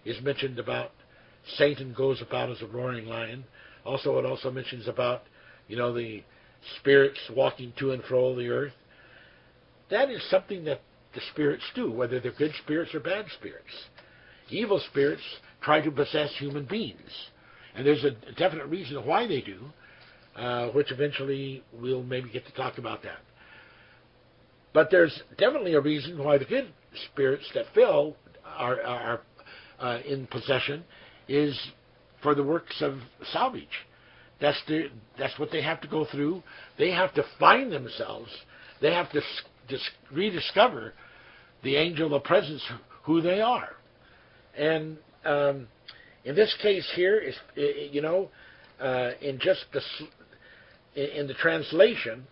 is 0.06 0.22
mentioned 0.22 0.60
about 0.60 0.92
Satan 1.56 1.94
goes 1.94 2.22
about 2.22 2.50
as 2.50 2.62
a 2.62 2.68
roaring 2.68 3.06
lion. 3.06 3.46
Also, 3.86 4.18
it 4.20 4.26
also 4.26 4.52
mentions 4.52 4.88
about 4.88 5.24
you 5.68 5.78
know 5.78 5.94
the 5.94 6.24
spirits 6.80 7.20
walking 7.36 7.74
to 7.80 7.92
and 7.92 8.04
fro 8.04 8.36
the 8.36 8.50
earth. 8.50 8.74
That 9.90 10.10
is 10.10 10.22
something 10.30 10.66
that 10.66 10.82
the 11.14 11.22
spirits 11.32 11.64
do, 11.76 11.92
whether 11.92 12.20
they're 12.20 12.32
good 12.32 12.54
spirits 12.64 12.94
or 12.94 13.00
bad 13.00 13.26
spirits. 13.40 13.72
Evil 14.50 14.82
spirits 14.92 15.24
try 15.62 15.82
to 15.82 15.92
possess 15.92 16.32
human 16.38 16.66
beings. 16.66 17.12
And 17.76 17.86
there's 17.86 18.04
a 18.04 18.12
definite 18.38 18.68
reason 18.68 19.06
why 19.06 19.28
they 19.28 19.42
do, 19.42 19.60
uh, 20.36 20.70
which 20.70 20.92
eventually 20.92 21.64
we'll 21.74 22.04
maybe 22.04 22.30
get 22.30 22.46
to 22.46 22.54
talk 22.54 22.78
about 22.78 23.04
that. 23.04 23.20
But 24.74 24.90
there's 24.92 25.22
definitely 25.38 25.74
a 25.74 25.82
reason 25.82 26.24
why 26.24 26.38
the 26.38 26.46
good 26.46 26.72
spirits 27.12 27.50
that 27.56 27.66
fill 27.74 28.16
are, 28.46 28.82
are 28.82 29.22
uh, 29.80 30.00
in 30.08 30.28
possession 30.28 30.84
is 31.28 31.58
for 32.22 32.36
the 32.36 32.44
works 32.44 32.82
of 32.82 32.96
salvage. 33.32 33.68
That's 34.42 34.62
the, 34.68 34.90
that's 35.18 35.38
what 35.38 35.52
they 35.52 35.62
have 35.62 35.82
to 35.82 35.88
go 35.88 36.06
through. 36.06 36.44
They 36.78 36.92
have 36.92 37.14
to 37.16 37.24
find 37.40 37.72
themselves. 37.72 38.30
They 38.82 38.94
have 38.94 39.12
to 39.12 39.22
dis- 39.68 39.90
rediscover 40.12 40.94
the 41.64 41.76
angel 41.76 42.14
of 42.14 42.24
presence, 42.24 42.64
who 43.04 43.22
they 43.22 43.42
are. 43.42 43.70
And 44.58 44.98
um, 45.26 45.68
in 46.24 46.36
this 46.36 46.56
case 46.62 46.90
here, 46.96 47.18
is 47.18 47.36
you 47.56 48.02
know, 48.02 48.30
uh, 48.80 49.12
in 49.22 49.40
just 49.40 49.66
the 49.74 49.82
in 50.96 51.28
the 51.28 51.34
translation, 51.34 52.26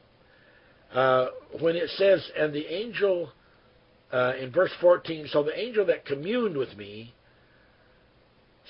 uh, 0.93 1.27
when 1.59 1.75
it 1.75 1.89
says, 1.97 2.29
"And 2.37 2.53
the 2.53 2.65
angel," 2.65 3.31
uh, 4.11 4.33
in 4.39 4.51
verse 4.51 4.71
fourteen, 4.79 5.27
so 5.27 5.43
the 5.43 5.57
angel 5.57 5.85
that 5.85 6.05
communed 6.05 6.57
with 6.57 6.75
me 6.77 7.13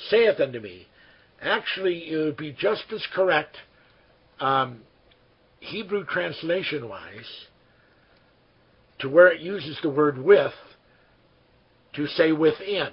saith 0.10 0.40
unto 0.40 0.60
me. 0.60 0.88
Actually, 1.42 2.12
it 2.12 2.18
would 2.18 2.38
be 2.38 2.52
just 2.52 2.84
as 2.92 3.06
correct, 3.14 3.58
um, 4.40 4.82
Hebrew 5.60 6.06
translation 6.06 6.90
wise, 6.90 7.46
to 9.00 9.10
where 9.10 9.32
it 9.32 9.42
uses 9.42 9.78
the 9.82 9.90
word 9.90 10.18
with 10.18 10.54
to 11.94 12.08
say 12.08 12.32
within 12.32 12.90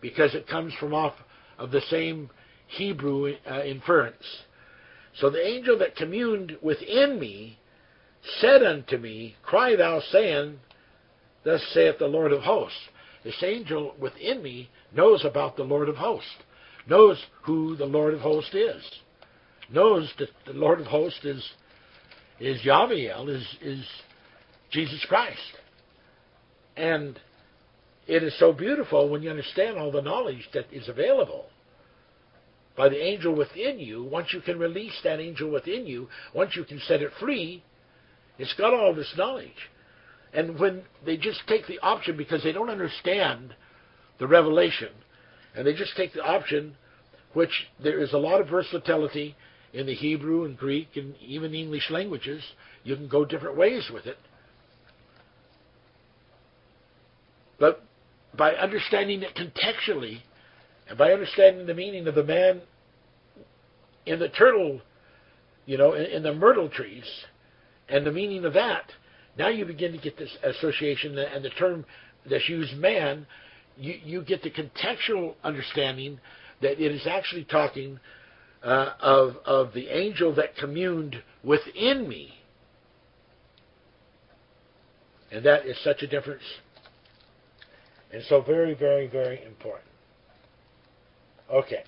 because 0.00 0.34
it 0.34 0.46
comes 0.48 0.72
from 0.74 0.94
off 0.94 1.14
of 1.58 1.70
the 1.70 1.80
same 1.90 2.30
Hebrew 2.68 3.34
uh, 3.48 3.62
inference. 3.62 4.22
So 5.20 5.30
the 5.30 5.44
angel 5.44 5.78
that 5.78 5.96
communed 5.96 6.56
within 6.60 7.18
me 7.18 7.58
said 8.40 8.62
unto 8.62 8.96
me, 8.96 9.36
Cry 9.42 9.76
thou, 9.76 10.00
saying, 10.10 10.58
Thus 11.44 11.62
saith 11.72 11.98
the 11.98 12.06
Lord 12.06 12.32
of 12.32 12.42
hosts. 12.42 12.78
This 13.24 13.42
angel 13.42 13.94
within 14.00 14.42
me 14.42 14.68
knows 14.94 15.24
about 15.24 15.56
the 15.56 15.64
Lord 15.64 15.88
of 15.88 15.96
hosts, 15.96 16.30
knows 16.88 17.22
who 17.42 17.76
the 17.76 17.84
Lord 17.84 18.14
of 18.14 18.20
hosts 18.20 18.54
is, 18.54 18.82
knows 19.68 20.12
that 20.18 20.28
the 20.46 20.52
Lord 20.52 20.80
of 20.80 20.86
hosts 20.86 21.24
is 21.24 21.44
is 22.38 22.64
Yahweh, 22.64 23.24
is 23.28 23.56
is 23.60 23.84
Jesus 24.70 25.04
Christ. 25.08 25.40
And 26.76 27.18
it 28.06 28.22
is 28.22 28.38
so 28.38 28.52
beautiful 28.52 29.08
when 29.08 29.22
you 29.22 29.30
understand 29.30 29.78
all 29.78 29.90
the 29.90 30.02
knowledge 30.02 30.48
that 30.54 30.66
is 30.72 30.88
available 30.88 31.46
by 32.76 32.88
the 32.88 33.02
angel 33.02 33.34
within 33.34 33.78
you. 33.80 34.04
Once 34.04 34.32
you 34.32 34.40
can 34.40 34.58
release 34.58 34.96
that 35.02 35.18
angel 35.18 35.50
within 35.50 35.86
you, 35.86 36.08
once 36.34 36.54
you 36.54 36.64
can 36.64 36.78
set 36.80 37.02
it 37.02 37.10
free, 37.18 37.64
it's 38.38 38.54
got 38.54 38.74
all 38.74 38.94
this 38.94 39.12
knowledge. 39.16 39.70
And 40.32 40.58
when 40.58 40.82
they 41.04 41.16
just 41.16 41.40
take 41.46 41.66
the 41.66 41.78
option 41.80 42.16
because 42.16 42.42
they 42.42 42.52
don't 42.52 42.70
understand 42.70 43.54
the 44.18 44.26
revelation, 44.26 44.90
and 45.54 45.66
they 45.66 45.72
just 45.72 45.96
take 45.96 46.12
the 46.12 46.22
option, 46.22 46.76
which 47.32 47.68
there 47.82 47.98
is 48.00 48.12
a 48.12 48.18
lot 48.18 48.40
of 48.40 48.48
versatility 48.48 49.34
in 49.72 49.86
the 49.86 49.94
Hebrew 49.94 50.44
and 50.44 50.56
Greek 50.56 50.88
and 50.96 51.14
even 51.20 51.54
English 51.54 51.90
languages, 51.90 52.42
you 52.84 52.96
can 52.96 53.08
go 53.08 53.24
different 53.24 53.56
ways 53.56 53.90
with 53.92 54.06
it. 54.06 54.18
But 57.58 57.82
by 58.36 58.52
understanding 58.52 59.22
it 59.22 59.34
contextually, 59.34 60.20
and 60.88 60.98
by 60.98 61.12
understanding 61.12 61.66
the 61.66 61.74
meaning 61.74 62.06
of 62.06 62.14
the 62.14 62.22
man 62.22 62.60
in 64.04 64.18
the 64.18 64.28
turtle, 64.28 64.80
you 65.64 65.76
know, 65.78 65.94
in, 65.94 66.06
in 66.06 66.22
the 66.22 66.34
myrtle 66.34 66.68
trees, 66.68 67.04
and 67.88 68.06
the 68.06 68.12
meaning 68.12 68.44
of 68.44 68.54
that, 68.54 68.92
now 69.38 69.48
you 69.48 69.64
begin 69.64 69.92
to 69.92 69.98
get 69.98 70.18
this 70.18 70.34
association 70.42 71.16
and 71.18 71.44
the 71.44 71.50
term 71.50 71.84
that's 72.28 72.48
used 72.48 72.76
man, 72.76 73.26
you, 73.76 73.98
you 74.02 74.22
get 74.22 74.42
the 74.42 74.50
contextual 74.50 75.34
understanding 75.44 76.18
that 76.62 76.82
it 76.82 76.92
is 76.92 77.06
actually 77.06 77.44
talking 77.44 78.00
uh, 78.62 78.92
of, 79.00 79.36
of 79.44 79.72
the 79.74 79.88
angel 79.88 80.34
that 80.34 80.56
communed 80.56 81.22
within 81.44 82.08
me. 82.08 82.32
And 85.30 85.44
that 85.44 85.66
is 85.66 85.76
such 85.84 86.02
a 86.02 86.06
difference. 86.06 86.42
And 88.12 88.22
so 88.28 88.40
very, 88.40 88.74
very, 88.74 89.06
very 89.06 89.44
important. 89.44 89.90
Okay. 91.52 91.84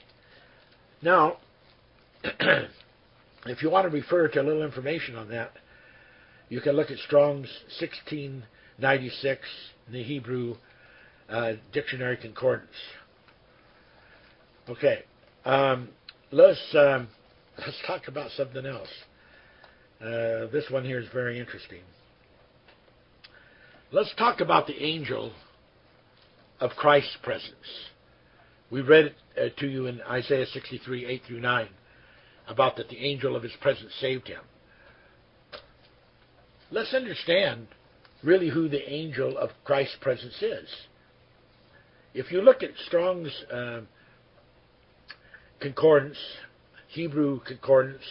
Now, 1.00 1.38
if 2.24 3.62
you 3.62 3.70
want 3.70 3.86
to 3.86 3.90
refer 3.90 4.28
to 4.28 4.40
a 4.40 4.42
little 4.42 4.62
information 4.62 5.16
on 5.16 5.28
that, 5.30 5.52
you 6.48 6.60
can 6.60 6.76
look 6.76 6.90
at 6.90 6.98
Strong's 6.98 7.48
1696 7.80 9.40
in 9.86 9.92
the 9.92 10.02
Hebrew 10.02 10.56
uh, 11.28 11.52
Dictionary 11.72 12.16
Concordance. 12.16 12.70
Okay, 14.68 15.02
um, 15.44 15.88
let's 16.30 16.60
um, 16.74 17.08
let's 17.58 17.78
talk 17.86 18.08
about 18.08 18.30
something 18.32 18.64
else. 18.64 18.88
Uh, 20.00 20.46
this 20.52 20.64
one 20.70 20.84
here 20.84 21.00
is 21.00 21.08
very 21.12 21.38
interesting. 21.38 21.80
Let's 23.90 24.14
talk 24.16 24.40
about 24.40 24.66
the 24.66 24.82
angel 24.82 25.32
of 26.60 26.70
Christ's 26.72 27.16
presence. 27.22 27.54
We 28.70 28.82
read 28.82 29.06
it 29.06 29.14
uh, 29.54 29.60
to 29.60 29.66
you 29.66 29.86
in 29.86 30.02
Isaiah 30.02 30.44
63, 30.46 31.06
8 31.06 31.22
through 31.26 31.40
9, 31.40 31.68
about 32.48 32.76
that 32.76 32.90
the 32.90 32.98
angel 32.98 33.34
of 33.34 33.42
his 33.42 33.52
presence 33.62 33.92
saved 33.98 34.28
him. 34.28 34.42
Let's 36.70 36.92
understand 36.92 37.68
really 38.22 38.50
who 38.50 38.68
the 38.68 38.92
angel 38.92 39.38
of 39.38 39.50
Christ's 39.64 39.96
presence 40.00 40.42
is. 40.42 40.68
If 42.12 42.30
you 42.30 42.42
look 42.42 42.62
at 42.62 42.70
Strong's 42.86 43.32
uh, 43.52 43.80
concordance, 45.60 46.18
Hebrew 46.88 47.40
concordance, 47.46 48.02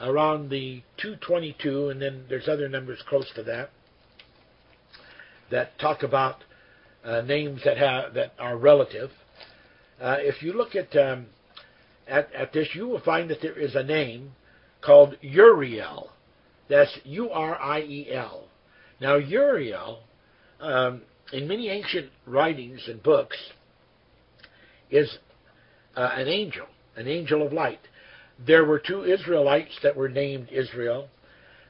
around 0.00 0.50
the 0.50 0.82
222, 0.98 1.88
and 1.90 2.02
then 2.02 2.24
there's 2.28 2.48
other 2.48 2.68
numbers 2.68 3.02
close 3.08 3.30
to 3.34 3.42
that, 3.44 3.70
that 5.50 5.78
talk 5.78 6.02
about 6.02 6.44
uh, 7.04 7.20
names 7.22 7.62
that 7.64 7.76
have 7.76 8.14
that 8.14 8.32
are 8.38 8.56
relative. 8.56 9.10
Uh, 10.00 10.16
if 10.18 10.42
you 10.42 10.52
look 10.52 10.74
at, 10.74 10.94
um, 10.96 11.26
at 12.06 12.32
at 12.32 12.52
this, 12.52 12.68
you 12.74 12.86
will 12.86 13.00
find 13.00 13.28
that 13.30 13.40
there 13.42 13.58
is 13.58 13.74
a 13.74 13.82
name 13.82 14.32
called 14.80 15.16
Uriel. 15.20 16.10
That's 16.72 16.98
U-R-I-E-L. 17.04 18.44
Now 18.98 19.16
Uriel, 19.16 19.98
um, 20.58 21.02
in 21.30 21.46
many 21.46 21.68
ancient 21.68 22.08
writings 22.26 22.80
and 22.88 23.02
books, 23.02 23.36
is 24.90 25.18
uh, 25.94 26.12
an 26.14 26.28
angel, 26.28 26.64
an 26.96 27.08
angel 27.08 27.46
of 27.46 27.52
light. 27.52 27.80
There 28.46 28.64
were 28.64 28.78
two 28.78 29.04
Israelites 29.04 29.78
that 29.82 29.94
were 29.94 30.08
named 30.08 30.48
Israel, 30.50 31.10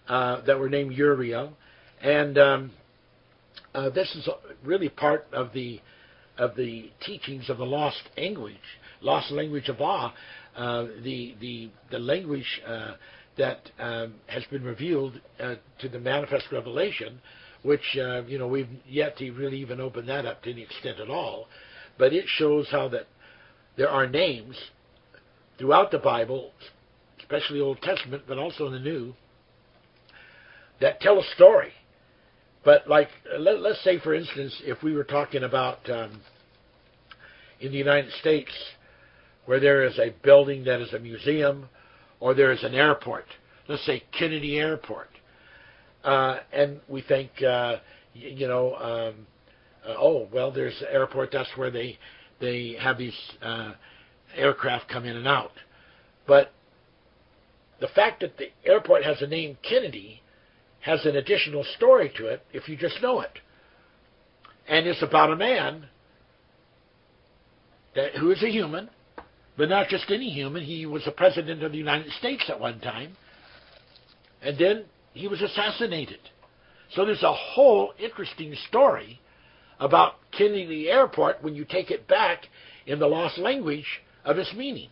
uh, 0.07 0.43
that 0.43 0.61
were 0.61 0.69
named 0.69 0.93
Uriel, 0.93 1.53
and 2.01 2.39
um, 2.39 2.71
uh, 3.75 3.91
this 3.91 4.09
is 4.15 4.29
really 4.65 4.89
part 4.89 5.27
of 5.33 5.53
the 5.53 5.81
of 6.39 6.55
the 6.55 6.93
teachings 7.05 7.51
of 7.51 7.59
the 7.59 7.67
lost 7.67 8.03
language, 8.17 8.55
lost 9.01 9.33
language 9.33 9.69
of 9.69 9.81
awe, 9.81 10.13
uh, 10.57 10.85
the 11.03 11.35
the 11.41 11.71
the 11.91 11.99
language 11.99 12.63
uh, 12.65 12.93
that 13.39 13.71
um, 13.79 14.15
has 14.27 14.45
been 14.51 14.63
revealed 14.63 15.21
uh, 15.41 15.55
to 15.81 15.89
the 15.89 15.99
manifest 15.99 16.47
revelation, 16.53 17.21
which 17.63 17.97
uh, 17.99 18.23
you 18.25 18.39
know 18.39 18.47
we've 18.47 18.69
yet 18.87 19.17
to 19.19 19.31
really 19.33 19.59
even 19.59 19.81
open 19.81 20.07
that 20.07 20.27
up 20.27 20.43
to 20.43 20.51
any 20.51 20.63
extent 20.63 21.01
at 21.01 21.09
all, 21.09 21.47
but 21.99 22.13
it 22.13 22.25
shows 22.27 22.69
how 22.71 22.89
that 22.89 23.07
there 23.77 23.89
are 23.89 24.07
names 24.07 24.57
throughout 25.59 25.91
the 25.91 25.99
Bible, 25.99 26.51
especially 27.21 27.61
Old 27.61 27.81
Testament, 27.83 28.25
but 28.27 28.39
also 28.39 28.67
in 28.67 28.73
the 28.73 28.81
New, 28.81 29.15
that 30.81 31.01
tell 31.01 31.19
a 31.19 31.25
story. 31.35 31.73
But 32.65 32.89
like, 32.89 33.09
let, 33.39 33.57
us 33.57 33.79
say, 33.83 33.99
for 33.99 34.15
instance, 34.15 34.61
if 34.65 34.83
we 34.83 34.95
were 34.95 35.05
talking 35.05 35.43
about 35.43 35.89
um, 35.91 36.21
in 37.61 37.73
the 37.73 37.79
United 37.79 38.13
States, 38.21 38.53
where 39.47 39.59
there 39.59 39.85
is 39.85 39.99
a 39.99 40.15
building 40.23 40.65
that 40.65 40.81
is 40.81 40.93
a 40.93 40.99
museum, 40.99 41.69
or 42.23 42.35
there 42.35 42.53
is 42.53 42.63
an 42.63 42.73
airport, 42.73 43.25
let's 43.67 43.85
say 43.85 44.01
Kennedy 44.17 44.57
Airport, 44.57 45.11
uh, 46.05 46.39
and 46.53 46.81
we 46.89 47.03
think, 47.03 47.31
uh, 47.43 47.79
you 48.15 48.47
know, 48.47 48.77
um, 48.77 49.27
uh, 49.85 49.97
oh 49.99 50.29
well, 50.33 50.53
there's 50.53 50.81
an 50.83 50.87
airport. 50.93 51.31
That's 51.33 51.51
where 51.57 51.73
they 51.73 51.99
they 52.41 52.77
have 52.81 52.97
these 52.97 53.19
uh, 53.43 53.73
aircraft 54.37 54.89
come 54.89 55.05
in 55.05 55.17
and 55.17 55.27
out. 55.27 55.51
But 56.25 56.53
the 57.81 57.89
fact 57.89 58.21
that 58.21 58.39
the 58.39 58.51
airport 58.65 59.03
has 59.03 59.19
the 59.19 59.27
name 59.27 59.59
Kennedy 59.69 60.23
has 60.83 61.05
an 61.05 61.17
additional 61.17 61.65
story 61.77 62.13
to 62.19 62.27
it 62.27 62.45
if 62.53 62.69
you 62.69 62.77
just 62.77 63.03
know 63.03 63.21
it. 63.21 63.41
And 64.69 64.87
it's 64.87 65.03
about 65.03 65.33
a 65.33 65.37
man 65.37 65.87
that, 67.97 68.15
who 68.15 68.31
is 68.31 68.45
a 68.45 68.49
human, 68.49 68.91
but 69.57 69.69
not 69.69 69.89
just 69.89 70.11
any 70.11 70.31
human. 70.31 70.63
He 70.63 70.87
was 70.87 71.05
the 71.05 71.13
president 71.13 71.63
of 71.63 71.73
the 71.73 71.79
United 71.79 72.11
States 72.13 72.45
at 72.49 72.61
one 72.61 72.81
time, 72.81 73.17
and 74.41 74.59
then 74.59 74.85
he 75.13 75.29
was 75.29 75.43
assassinated. 75.43 76.21
So 76.95 77.05
there's 77.05 77.23
a 77.23 77.33
whole 77.33 77.93
interesting 77.99 78.55
story 78.69 79.21
about 79.81 80.15
Kennedy 80.37 80.67
the 80.67 80.91
Airport 80.91 81.43
when 81.43 81.55
you 81.55 81.65
take 81.65 81.91
it 81.91 82.07
back 82.07 82.47
in 82.87 82.99
the 82.99 83.07
lost 83.07 83.39
language 83.39 83.87
of 84.25 84.39
its 84.39 84.53
meaning. 84.55 84.89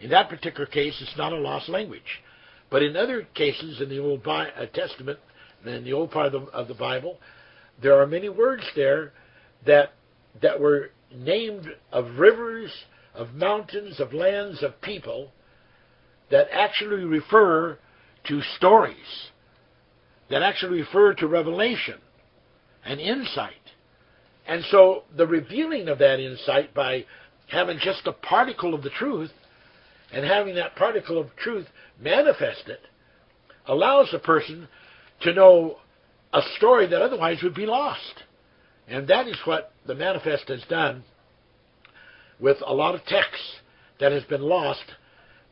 In 0.00 0.10
that 0.10 0.28
particular 0.28 0.66
case, 0.66 1.00
it's 1.00 1.16
not 1.16 1.32
a 1.32 1.36
lost 1.36 1.68
language. 1.68 2.22
But 2.70 2.82
in 2.82 2.96
other 2.96 3.26
cases 3.34 3.80
in 3.80 3.88
the 3.88 3.98
Old 3.98 4.22
Bi- 4.22 4.50
uh, 4.50 4.66
Testament, 4.66 5.18
in 5.64 5.84
the 5.84 5.92
old 5.92 6.10
part 6.10 6.26
of 6.26 6.32
the, 6.32 6.38
of 6.50 6.68
the 6.68 6.74
Bible, 6.74 7.18
there 7.82 8.00
are 8.00 8.06
many 8.06 8.28
words 8.28 8.64
there 8.76 9.12
that 9.66 9.92
that 10.42 10.60
were 10.60 10.90
named 11.14 11.68
of 11.92 12.18
rivers, 12.18 12.70
of 13.14 13.34
mountains, 13.34 14.00
of 14.00 14.12
lands, 14.12 14.62
of 14.62 14.80
people 14.80 15.32
that 16.30 16.48
actually 16.52 17.04
refer 17.04 17.78
to 18.24 18.40
stories, 18.56 19.30
that 20.30 20.42
actually 20.42 20.80
refer 20.80 21.14
to 21.14 21.26
revelation 21.26 21.98
and 22.84 23.00
insight. 23.00 23.52
And 24.46 24.64
so 24.70 25.04
the 25.16 25.26
revealing 25.26 25.88
of 25.88 25.98
that 25.98 26.20
insight 26.20 26.74
by 26.74 27.04
having 27.48 27.78
just 27.78 28.06
a 28.06 28.12
particle 28.12 28.74
of 28.74 28.82
the 28.82 28.90
truth 28.90 29.30
and 30.12 30.24
having 30.24 30.54
that 30.56 30.76
particle 30.76 31.18
of 31.18 31.34
truth 31.36 31.66
manifest 32.00 32.68
it 32.68 32.80
allows 33.66 34.12
a 34.12 34.18
person 34.18 34.68
to 35.22 35.32
know 35.32 35.76
a 36.32 36.40
story 36.56 36.86
that 36.86 37.00
otherwise 37.00 37.42
would 37.42 37.54
be 37.54 37.66
lost. 37.66 38.24
And 38.88 39.08
that 39.08 39.28
is 39.28 39.36
what 39.44 39.72
the 39.86 39.94
manifest 39.94 40.48
has 40.48 40.62
done 40.68 41.04
with 42.40 42.56
a 42.66 42.74
lot 42.74 42.94
of 42.94 43.04
text 43.04 43.42
that 44.00 44.12
has 44.12 44.24
been 44.24 44.42
lost 44.42 44.84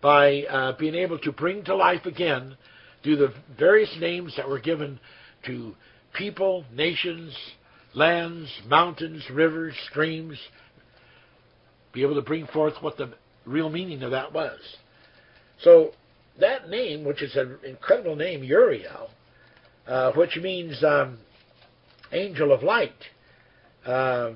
by 0.01 0.43
uh, 0.43 0.76
being 0.78 0.95
able 0.95 1.18
to 1.18 1.33
bring 1.33 1.64
to 1.64 1.74
life 1.74 2.05
again 2.07 2.57
through 3.03 3.16
the 3.16 3.33
various 3.59 3.95
names 4.01 4.35
that 4.37 4.49
were 4.49 4.59
given 4.59 4.99
to 5.47 5.74
people, 6.14 6.64
nations, 6.72 7.37
lands, 7.95 8.49
mountains, 8.66 9.22
rivers, 9.33 9.74
streams, 9.91 10.39
be 11.93 12.03
able 12.03 12.14
to 12.14 12.22
bring 12.22 12.47
forth 12.49 12.74
what 12.80 12.97
the 12.97 13.12
real 13.45 13.68
meaning 13.68 14.03
of 14.03 14.11
that 14.11 14.33
was. 14.33 14.59
So 15.62 15.93
that 16.41 16.68
name, 16.68 17.05
which 17.05 17.22
is 17.22 17.37
an 17.37 17.59
incredible 17.64 18.16
name, 18.16 18.43
Uriel, 18.43 19.11
uh, 19.87 20.12
which 20.12 20.37
means 20.37 20.83
um, 20.83 21.18
angel 22.12 22.53
of 22.53 22.62
light, 22.62 22.93
uh, 23.87 24.30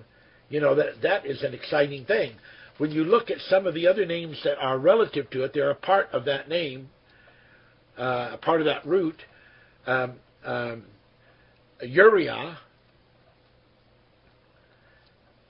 you 0.49 0.61
know 0.61 0.75
that 0.75 1.03
that 1.03 1.27
is 1.27 1.43
an 1.43 1.55
exciting 1.55 2.05
thing. 2.05 2.33
When 2.79 2.91
you 2.91 3.05
look 3.05 3.31
at 3.31 3.39
some 3.49 3.67
of 3.67 3.75
the 3.75 3.87
other 3.87 4.05
names 4.05 4.39
that 4.45 4.59
are 4.59 4.79
relative 4.79 5.31
to 5.31 5.45
it, 5.45 5.53
they're 5.55 5.71
a 5.71 5.75
part 5.75 6.09
of 6.13 6.27
that 6.27 6.49
name, 6.49 6.91
uh, 7.99 8.31
a 8.33 8.39
part 8.39 8.61
of 8.61 8.67
that 8.67 8.87
root. 8.87 9.17
Um, 9.87 10.15
um, 10.45 10.85
Uriah, 11.83 12.59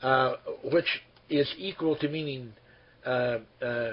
uh, 0.03 0.35
which 0.73 1.03
is 1.29 1.53
equal 1.59 1.97
to 1.97 2.09
meaning 2.09 2.53
uh, 3.05 3.39
uh, 3.63 3.65
uh, 3.65 3.93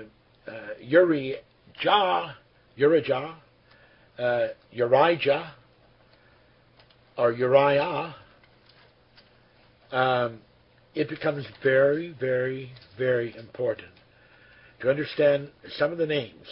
Urijah, 0.84 2.34
uh, 4.20 4.48
Urijah, 4.76 5.52
or 7.18 7.32
Uriah, 7.32 8.16
um, 9.92 10.40
it 10.96 11.10
becomes 11.10 11.46
very, 11.64 12.16
very, 12.20 12.72
very 12.98 13.36
important 13.36 13.90
to 14.82 14.90
understand 14.90 15.50
some 15.78 15.92
of 15.92 15.98
the 15.98 16.06
names. 16.06 16.48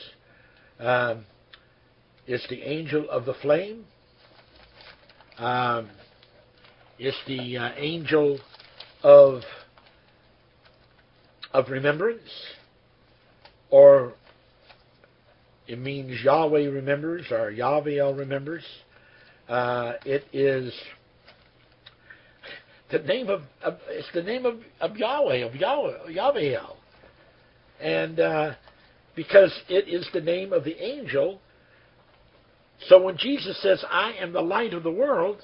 Um, 0.80 1.26
it's 2.28 2.48
the 2.50 2.62
angel 2.62 3.10
of 3.10 3.26
the 3.26 3.34
flame. 3.36 3.86
Um, 5.38 5.90
it's 6.98 7.18
the 7.28 7.58
uh, 7.58 7.72
angel 7.78 8.40
of 9.04 9.42
of 11.54 11.70
remembrance, 11.70 12.30
or 13.70 14.14
it 15.68 15.78
means 15.78 16.22
Yahweh 16.24 16.70
remembers, 16.70 17.26
or 17.32 17.52
Yahweh 17.52 18.02
remembers. 18.14 18.64
Uh, 19.50 19.94
it 20.06 20.24
is 20.32 20.74
the 22.92 23.00
name 23.00 23.30
of, 23.30 23.42
of, 23.64 23.78
it's 23.90 24.08
the 24.14 24.24
name 24.24 24.46
of, 24.46 24.56
of 24.80 24.98
Yahweh 24.98 25.46
of 25.46 25.56
Yahweh 25.56 26.10
Yahweh, 26.10 26.58
and 27.80 28.20
uh, 28.20 28.54
because 29.16 29.54
it 29.70 29.88
is 29.88 30.08
the 30.14 30.22
name 30.22 30.54
of 30.54 30.64
the 30.64 30.78
angel. 30.84 31.40
So 32.88 33.02
when 33.02 33.18
Jesus 33.18 33.62
says, 33.62 33.84
"I 33.90 34.14
am 34.14 34.34
the 34.34 34.42
light 34.42 34.74
of 34.74 34.84
the 34.84 34.92
world," 34.92 35.42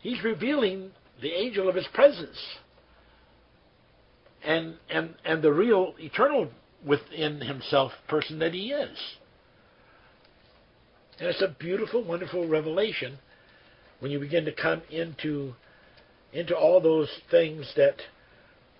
he's 0.00 0.22
revealing 0.22 0.90
the 1.20 1.32
angel 1.32 1.68
of 1.68 1.74
his 1.74 1.86
presence 1.94 2.38
and 4.44 4.76
and 4.88 5.14
and 5.24 5.42
the 5.42 5.52
real 5.52 5.94
eternal 5.98 6.48
within 6.86 7.40
himself 7.40 7.92
person 8.08 8.38
that 8.38 8.54
he 8.54 8.72
is. 8.72 8.98
And 11.18 11.28
it's 11.28 11.42
a 11.42 11.54
beautiful, 11.58 12.02
wonderful 12.02 12.48
revelation 12.48 13.18
when 13.98 14.10
you 14.10 14.18
begin 14.18 14.46
to 14.46 14.52
come 14.52 14.80
into 14.90 15.54
into 16.32 16.56
all 16.56 16.80
those 16.80 17.08
things 17.30 17.72
that 17.76 17.96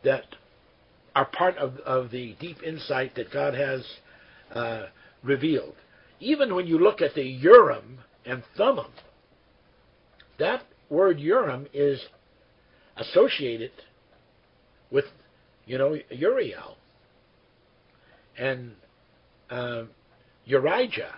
that 0.04 0.24
are 1.14 1.26
part 1.26 1.56
of, 1.58 1.76
of 1.78 2.10
the 2.10 2.36
deep 2.40 2.62
insight 2.62 3.14
that 3.16 3.32
God 3.32 3.54
has 3.54 3.84
uh, 4.54 4.86
revealed. 5.22 5.74
Even 6.20 6.54
when 6.54 6.66
you 6.66 6.78
look 6.78 7.00
at 7.02 7.14
the 7.14 7.22
Urim 7.22 7.98
and 8.24 8.42
Thummim, 8.56 8.92
that 10.38 10.62
word 10.88 11.18
Urim 11.18 11.66
is 11.74 12.00
associated 12.96 13.72
with, 14.90 15.04
you 15.66 15.78
know, 15.78 15.96
Uriel 16.10 16.76
and 18.38 18.72
uh, 19.50 19.84
Urijah 20.48 21.14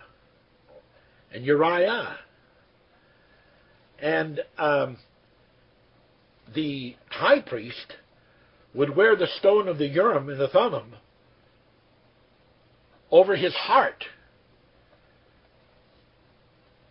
and 1.33 1.45
Uriah. 1.45 2.17
And 4.01 4.41
um, 4.59 4.97
the 6.55 6.97
high 7.09 7.41
priest 7.41 7.97
would 8.75 8.97
wear 8.97 9.17
the 9.17 9.27
stone 9.39 9.69
of 9.69 9.79
the 9.79 9.87
Urim 9.87 10.29
and 10.29 10.41
the 10.41 10.49
Thummim 10.49 10.95
over 13.11 13.37
his 13.37 13.55
heart. 13.55 14.05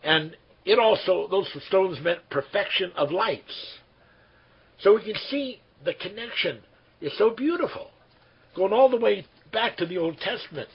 And 0.04 0.36
it 0.66 0.80
also, 0.80 1.28
those 1.30 1.48
stones 1.68 2.00
meant 2.02 2.30
perfection 2.30 2.92
of 2.96 3.12
lights. 3.12 3.78
So 4.80 4.96
we 4.96 5.04
can 5.04 5.20
see 5.30 5.60
the 5.84 5.94
connection 5.96 6.60
is 7.02 7.12
so 7.18 7.32
beautiful, 7.32 7.90
going 8.56 8.74
all 8.74 8.90
the 8.90 8.98
way 8.98 9.26
back 9.52 9.78
to 9.78 9.86
the 9.86 9.98
Old 9.98 10.18
Testament 10.20 10.70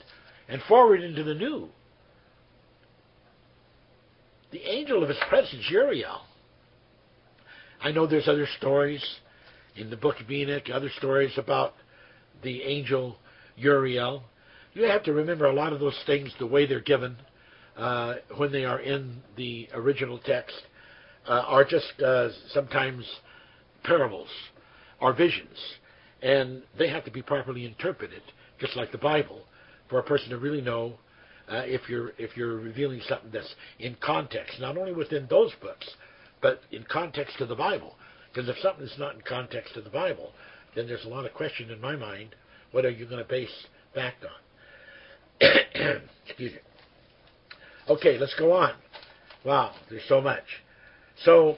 and 0.49 0.61
forward 0.63 1.01
into 1.01 1.23
the 1.23 1.33
New. 1.33 1.69
The 4.51 4.61
angel 4.61 5.03
of 5.03 5.09
his 5.09 5.17
presence, 5.29 5.65
Uriel. 5.69 6.21
I 7.81 7.91
know 7.91 8.07
there's 8.07 8.27
other 8.27 8.47
stories 8.57 9.03
in 9.75 9.89
the 9.89 9.97
book 9.97 10.19
of 10.19 10.31
Enoch, 10.31 10.63
other 10.73 10.89
stories 10.97 11.31
about 11.37 11.73
the 12.41 12.63
angel 12.63 13.17
Uriel. 13.55 14.23
You 14.73 14.83
have 14.83 15.03
to 15.03 15.13
remember 15.13 15.45
a 15.45 15.53
lot 15.53 15.73
of 15.73 15.79
those 15.79 15.97
things, 16.05 16.33
the 16.39 16.47
way 16.47 16.65
they're 16.65 16.79
given 16.79 17.17
uh, 17.77 18.15
when 18.37 18.51
they 18.51 18.65
are 18.65 18.79
in 18.79 19.21
the 19.35 19.69
original 19.73 20.17
text, 20.19 20.55
uh, 21.27 21.43
are 21.45 21.63
just 21.63 22.01
uh, 22.01 22.29
sometimes 22.49 23.05
parables 23.83 24.29
or 24.99 25.13
visions. 25.13 25.57
And 26.23 26.63
they 26.79 26.89
have 26.89 27.05
to 27.05 27.11
be 27.11 27.21
properly 27.21 27.65
interpreted, 27.65 28.23
just 28.59 28.75
like 28.75 28.91
the 28.91 28.97
Bible, 28.97 29.41
for 29.87 29.99
a 29.99 30.03
person 30.03 30.29
to 30.31 30.37
really 30.37 30.61
know 30.61 30.93
uh, 31.47 31.61
if 31.65 31.87
you're 31.87 32.11
if 32.17 32.35
you're 32.35 32.57
revealing 32.57 33.01
something 33.07 33.29
that's 33.31 33.53
in 33.79 33.95
context, 34.01 34.59
not 34.59 34.77
only 34.77 34.93
within 34.93 35.27
those 35.29 35.51
books, 35.61 35.87
but 36.41 36.61
in 36.71 36.83
context 36.83 37.37
to 37.39 37.45
the 37.45 37.55
Bible. 37.55 37.95
Because 38.33 38.49
if 38.49 38.57
something 38.59 38.85
is 38.85 38.95
not 38.97 39.15
in 39.15 39.21
context 39.21 39.73
to 39.73 39.81
the 39.81 39.89
Bible, 39.89 40.31
then 40.75 40.87
there's 40.87 41.05
a 41.05 41.09
lot 41.09 41.25
of 41.25 41.33
question 41.33 41.71
in 41.71 41.81
my 41.81 41.95
mind. 41.95 42.35
What 42.71 42.85
are 42.85 42.89
you 42.89 43.05
going 43.05 43.23
to 43.23 43.27
base 43.27 43.65
fact 43.93 44.23
on? 44.23 45.49
Excuse 46.27 46.53
me. 46.53 46.59
Okay, 47.89 48.17
let's 48.17 48.35
go 48.37 48.51
on. 48.51 48.73
Wow, 49.43 49.73
there's 49.89 50.03
so 50.07 50.21
much. 50.21 50.43
So, 51.23 51.57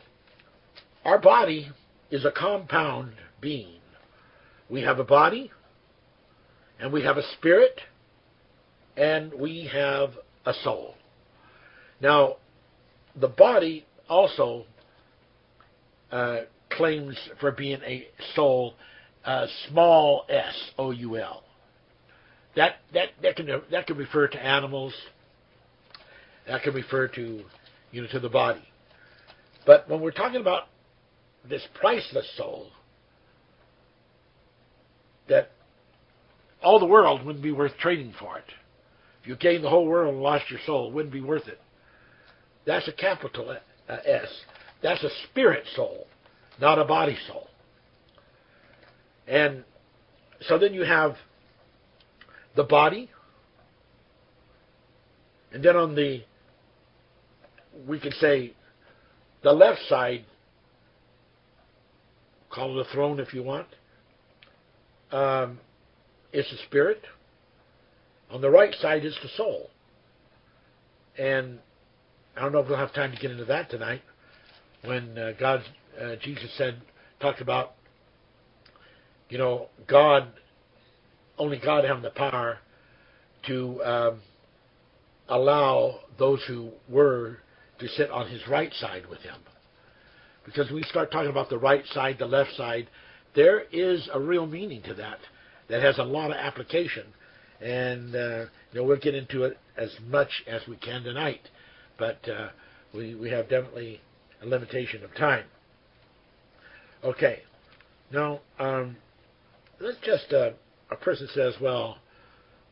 our 1.04 1.18
body 1.18 1.70
is 2.12 2.24
a 2.24 2.32
compound 2.32 3.14
being. 3.42 3.80
We 4.70 4.82
have 4.82 5.00
a 5.00 5.04
body, 5.04 5.52
and 6.80 6.94
we 6.94 7.04
have 7.04 7.18
a 7.18 7.24
spirit, 7.34 7.82
and 8.96 9.34
we 9.34 9.70
have 9.74 10.12
a 10.46 10.54
soul. 10.54 10.94
Now, 12.00 12.38
the 13.16 13.28
body 13.28 13.86
also 14.10 14.66
uh, 16.12 16.42
claims 16.70 17.18
for 17.40 17.52
being 17.52 17.80
a 17.84 18.08
soul, 18.36 18.74
uh, 19.26 19.46
small 19.70 20.26
s, 20.30 20.72
O 20.78 20.92
U 20.92 21.18
L. 21.18 21.44
That 22.56 22.78
that 22.94 23.10
that 23.22 23.36
can 23.36 23.48
that 23.72 23.88
can 23.88 23.98
refer 23.98 24.28
to 24.28 24.44
animals. 24.44 24.94
That 26.48 26.64
can 26.64 26.74
refer 26.74 27.08
to 27.10 27.44
you 27.92 28.02
know 28.02 28.08
to 28.12 28.20
the 28.20 28.30
body. 28.30 28.64
But 29.66 29.88
when 29.88 30.02
we're 30.02 30.12
talking 30.12 30.42
about 30.42 30.64
this 31.48 31.66
priceless 31.80 32.28
soul, 32.36 32.68
that 35.28 35.52
all 36.62 36.80
the 36.80 36.86
world 36.86 37.26
wouldn't 37.26 37.44
be 37.44 37.52
worth 37.52 37.78
trading 37.78 38.14
for 38.20 38.38
it. 38.38 38.46
If 39.22 39.28
you 39.28 39.36
gained 39.36 39.64
the 39.64 39.70
whole 39.70 39.86
world 39.86 40.14
and 40.14 40.24
lost 40.24 40.50
your 40.50 40.60
soul, 40.66 40.90
it 40.90 40.94
wouldn't 40.94 41.14
be 41.14 41.22
worth 41.22 41.48
it. 41.48 41.60
That's 42.66 42.88
a 42.88 42.94
capital 42.94 43.56
S. 43.90 44.28
That's 44.82 45.04
a 45.04 45.10
spirit 45.30 45.64
soul, 45.76 46.08
not 46.60 46.80
a 46.80 46.86
body 46.86 47.18
soul. 47.28 47.48
And 49.28 49.64
so 50.42 50.58
then 50.58 50.74
you 50.74 50.84
have 50.84 51.16
the 52.56 52.64
body, 52.64 53.10
and 55.52 55.64
then 55.64 55.76
on 55.76 55.96
the, 55.96 56.24
we 57.88 58.00
could 58.00 58.14
say, 58.14 58.54
the 59.44 59.52
left 59.52 59.80
side, 59.88 60.26
call 62.50 62.80
it 62.80 62.88
a 62.88 62.94
throne 62.94 63.20
if 63.20 63.34
you 63.34 63.44
want, 63.44 63.68
um, 65.12 65.60
is 66.34 66.46
the 66.52 66.58
spirit. 66.68 67.02
On 68.30 68.42
the 68.42 68.50
right 68.50 68.74
side 68.76 69.06
is 69.06 69.18
the 69.24 69.30
soul. 69.30 69.70
And 71.18 71.60
I 72.40 72.44
don't 72.44 72.54
know 72.54 72.60
if 72.60 72.70
we'll 72.70 72.78
have 72.78 72.94
time 72.94 73.12
to 73.12 73.18
get 73.18 73.32
into 73.32 73.44
that 73.46 73.70
tonight. 73.70 74.02
When 74.86 75.18
uh, 75.18 75.34
God, 75.38 75.62
uh, 76.02 76.16
Jesus 76.24 76.50
said, 76.58 76.82
talked 77.20 77.42
about, 77.42 77.74
you 79.28 79.38
know, 79.38 79.68
God, 79.90 80.30
only 81.38 81.60
God 81.60 81.84
having 81.84 82.02
the 82.02 82.12
power 82.12 82.60
to 83.48 83.84
um, 83.84 84.22
allow 85.28 86.00
those 86.18 86.42
who 86.48 86.70
were 86.88 87.40
to 87.80 87.90
sit 87.90 88.10
on 88.10 88.30
His 88.30 88.48
right 88.48 88.74
side 88.76 89.04
with 89.10 89.20
Him. 89.20 89.36
Because 90.46 90.72
we 90.72 90.82
start 90.84 91.12
talking 91.12 91.32
about 91.32 91.50
the 91.50 91.58
right 91.58 91.86
side, 91.88 92.20
the 92.20 92.26
left 92.26 92.56
side, 92.56 92.88
there 93.36 93.64
is 93.74 94.08
a 94.14 94.20
real 94.20 94.48
meaning 94.48 94.82
to 94.84 94.94
that 94.94 95.20
that 95.70 95.84
has 95.84 95.98
a 95.98 96.04
lot 96.04 96.32
of 96.32 96.38
application. 96.38 97.04
And 97.60 98.16
uh, 98.16 98.46
you 98.72 98.80
know, 98.80 98.84
we'll 98.86 98.96
get 98.96 99.14
into 99.14 99.44
it 99.44 99.58
as 99.76 99.94
much 100.08 100.30
as 100.48 100.62
we 100.70 100.78
can 100.78 101.04
tonight 101.04 101.42
but 102.00 102.18
uh, 102.30 102.50
we, 102.94 103.14
we 103.14 103.30
have 103.30 103.50
definitely 103.50 104.00
a 104.42 104.46
limitation 104.46 105.04
of 105.04 105.14
time. 105.16 105.46
Okay. 107.04 107.40
Now, 108.12 108.40
um, 108.58 108.98
let's 109.80 109.98
just, 110.04 110.34
uh, 110.34 110.52
a 110.90 110.96
person 110.96 111.28
says, 111.34 111.54
well, 111.62 111.98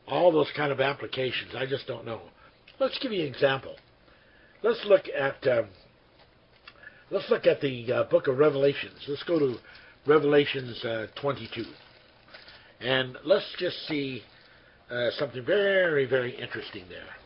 all 0.07 0.32
those 0.32 0.51
kind 0.55 0.71
of 0.71 0.80
applications, 0.80 1.53
I 1.55 1.65
just 1.65 1.86
don't 1.86 2.05
know. 2.05 2.21
Let's 2.80 2.97
give 2.99 3.11
you 3.11 3.21
an 3.21 3.28
example. 3.28 3.75
Let's 4.63 4.84
look 4.86 5.03
at, 5.15 5.45
um, 5.47 5.67
let's 7.11 7.30
look 7.30 7.45
at 7.45 7.61
the 7.61 7.91
uh, 7.91 8.03
book 8.05 8.28
of 8.28 8.38
Revelations. 8.38 8.97
Let's 9.07 9.23
go 9.23 9.38
to 9.38 9.55
Revelations 10.07 10.84
uh, 10.84 11.07
22. 11.21 11.65
And 12.80 13.17
let's 13.25 13.45
just 13.59 13.88
see 13.88 14.23
uh, 14.89 15.09
something 15.11 15.43
very, 15.45 16.05
very 16.05 16.36
interesting 16.39 16.86
there 16.89 17.17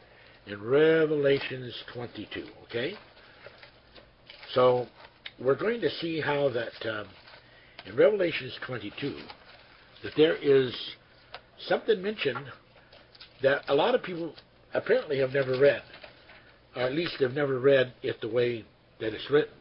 in 0.48 0.62
Revelations 0.62 1.74
22. 1.94 2.46
Okay? 2.66 2.94
So 4.54 4.88
we're 5.39 5.56
going 5.56 5.82
to 5.82 5.89
see 5.89 6.20
how 6.22 6.50
that 6.50 6.89
um, 6.89 7.08
in 7.86 7.96
Revelations 7.96 8.54
22 8.66 9.18
that 10.04 10.14
there 10.18 10.36
is 10.36 10.76
something 11.68 12.02
mentioned 12.02 12.46
that 13.42 13.64
a 13.68 13.76
lot 13.76 13.96
of 13.96 14.04
people 14.04 14.34
apparently 14.74 15.20
have 15.20 15.32
never 15.32 15.60
read, 15.60 15.82
or 16.76 16.84
at 16.84 16.94
least 16.94 17.16
have 17.20 17.34
never 17.34 17.60
read 17.60 17.94
it 18.02 18.20
the 18.22 18.28
way 18.28 18.66
that 19.00 19.14
it's 19.14 19.30
written. 19.30 19.54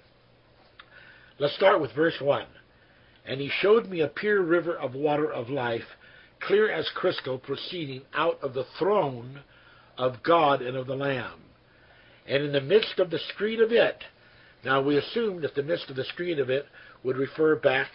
Let's 1.39 1.57
start 1.57 1.81
with 1.81 1.95
verse 1.95 2.21
1. 2.21 2.45
And 3.27 3.41
he 3.41 3.51
showed 3.61 3.89
me 3.89 4.01
a 4.01 4.09
pure 4.09 4.43
river 4.43 4.75
of 4.77 4.95
water 4.95 5.31
of 5.31 5.49
life, 5.49 5.85
clear 6.41 6.71
as 6.71 6.89
crystal, 6.95 7.39
proceeding 7.39 8.03
out 8.15 8.39
of 8.43 8.55
the 8.55 8.65
throne 8.79 9.41
of 10.01 10.23
God 10.23 10.63
and 10.63 10.77
of 10.77 10.87
the 10.87 10.95
Lamb. 10.95 11.41
And 12.27 12.43
in 12.43 12.53
the 12.53 12.61
midst 12.61 12.99
of 12.99 13.11
the 13.11 13.21
street 13.35 13.61
of 13.61 13.71
it 13.71 14.03
Now, 14.65 14.81
we 14.83 14.97
assume 14.97 15.43
that 15.43 15.55
the 15.55 15.63
midst 15.63 15.91
of 15.91 15.97
the 15.97 16.05
street 16.05 16.39
of 16.39 16.51
it 16.51 16.67
would 17.05 17.17
refer 17.17 17.57
back 17.57 17.89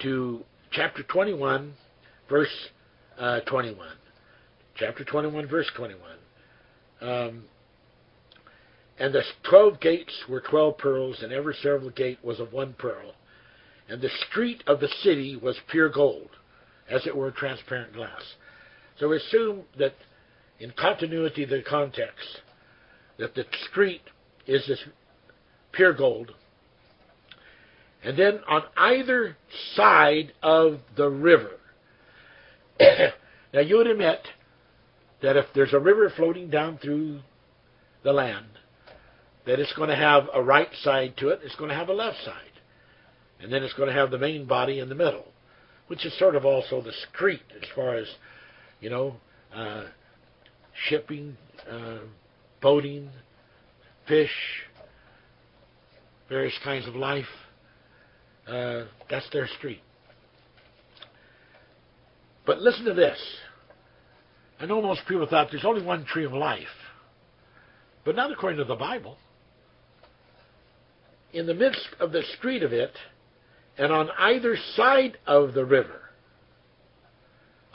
to 0.00 0.44
chapter 0.72 1.02
21, 1.02 1.72
verse 2.28 2.48
uh, 3.18 3.40
21. 3.40 3.78
Chapter 4.76 5.04
21, 5.04 5.48
verse 5.48 5.70
21. 5.76 6.00
Um, 7.00 7.44
and 8.98 9.12
the 9.12 9.22
twelve 9.48 9.80
gates 9.80 10.12
were 10.28 10.40
twelve 10.40 10.78
pearls, 10.78 11.22
and 11.22 11.32
every 11.32 11.54
several 11.62 11.90
gate 11.90 12.18
was 12.22 12.38
of 12.38 12.52
one 12.52 12.74
pearl. 12.78 13.14
And 13.88 14.00
the 14.00 14.10
street 14.30 14.62
of 14.68 14.78
the 14.78 14.88
city 15.02 15.36
was 15.36 15.56
pure 15.68 15.88
gold, 15.88 16.28
as 16.88 17.06
it 17.06 17.16
were 17.16 17.30
transparent 17.32 17.94
glass. 17.94 18.22
So 19.00 19.08
we 19.08 19.16
assume 19.16 19.62
that 19.78 19.94
in 20.62 20.70
continuity 20.70 21.44
the 21.44 21.60
context, 21.68 22.40
that 23.18 23.34
the 23.34 23.44
street 23.68 24.02
is 24.46 24.64
this 24.68 24.78
pure 25.72 25.92
gold. 25.92 26.30
And 28.04 28.16
then 28.16 28.40
on 28.48 28.62
either 28.76 29.36
side 29.74 30.32
of 30.40 30.78
the 30.96 31.08
river, 31.08 31.58
now 32.80 33.60
you 33.60 33.76
would 33.76 33.88
admit 33.88 34.20
that 35.20 35.36
if 35.36 35.46
there's 35.52 35.72
a 35.72 35.80
river 35.80 36.12
floating 36.14 36.48
down 36.48 36.78
through 36.78 37.20
the 38.04 38.12
land, 38.12 38.46
that 39.46 39.58
it's 39.58 39.72
going 39.72 39.88
to 39.88 39.96
have 39.96 40.28
a 40.32 40.42
right 40.42 40.70
side 40.82 41.14
to 41.18 41.28
it, 41.28 41.40
it's 41.42 41.56
going 41.56 41.70
to 41.70 41.76
have 41.76 41.88
a 41.88 41.92
left 41.92 42.18
side. 42.24 42.36
And 43.40 43.52
then 43.52 43.64
it's 43.64 43.74
going 43.74 43.88
to 43.88 43.94
have 43.94 44.12
the 44.12 44.18
main 44.18 44.46
body 44.46 44.78
in 44.78 44.88
the 44.88 44.94
middle, 44.94 45.26
which 45.88 46.06
is 46.06 46.16
sort 46.20 46.36
of 46.36 46.44
also 46.44 46.80
the 46.80 46.92
street 47.12 47.42
as 47.60 47.68
far 47.74 47.96
as, 47.96 48.06
you 48.80 48.90
know, 48.90 49.16
uh, 49.52 49.84
shipping, 50.88 51.36
uh, 51.70 51.98
boating, 52.60 53.10
fish, 54.08 54.30
various 56.28 56.58
kinds 56.64 56.86
of 56.86 56.94
life. 56.94 57.26
Uh, 58.46 58.84
that's 59.08 59.28
their 59.30 59.46
street. 59.58 59.80
But 62.44 62.58
listen 62.60 62.84
to 62.86 62.94
this. 62.94 63.18
I 64.58 64.66
know 64.66 64.82
most 64.82 65.02
people 65.08 65.26
thought 65.26 65.48
there's 65.50 65.64
only 65.64 65.84
one 65.84 66.04
tree 66.04 66.24
of 66.24 66.32
life, 66.32 66.66
but 68.04 68.16
not 68.16 68.30
according 68.30 68.58
to 68.58 68.64
the 68.64 68.74
Bible. 68.74 69.16
In 71.32 71.46
the 71.46 71.54
midst 71.54 71.88
of 72.00 72.12
the 72.12 72.22
street 72.36 72.62
of 72.62 72.72
it, 72.72 72.92
and 73.78 73.92
on 73.92 74.10
either 74.18 74.56
side 74.74 75.18
of 75.26 75.54
the 75.54 75.64
river. 75.64 76.00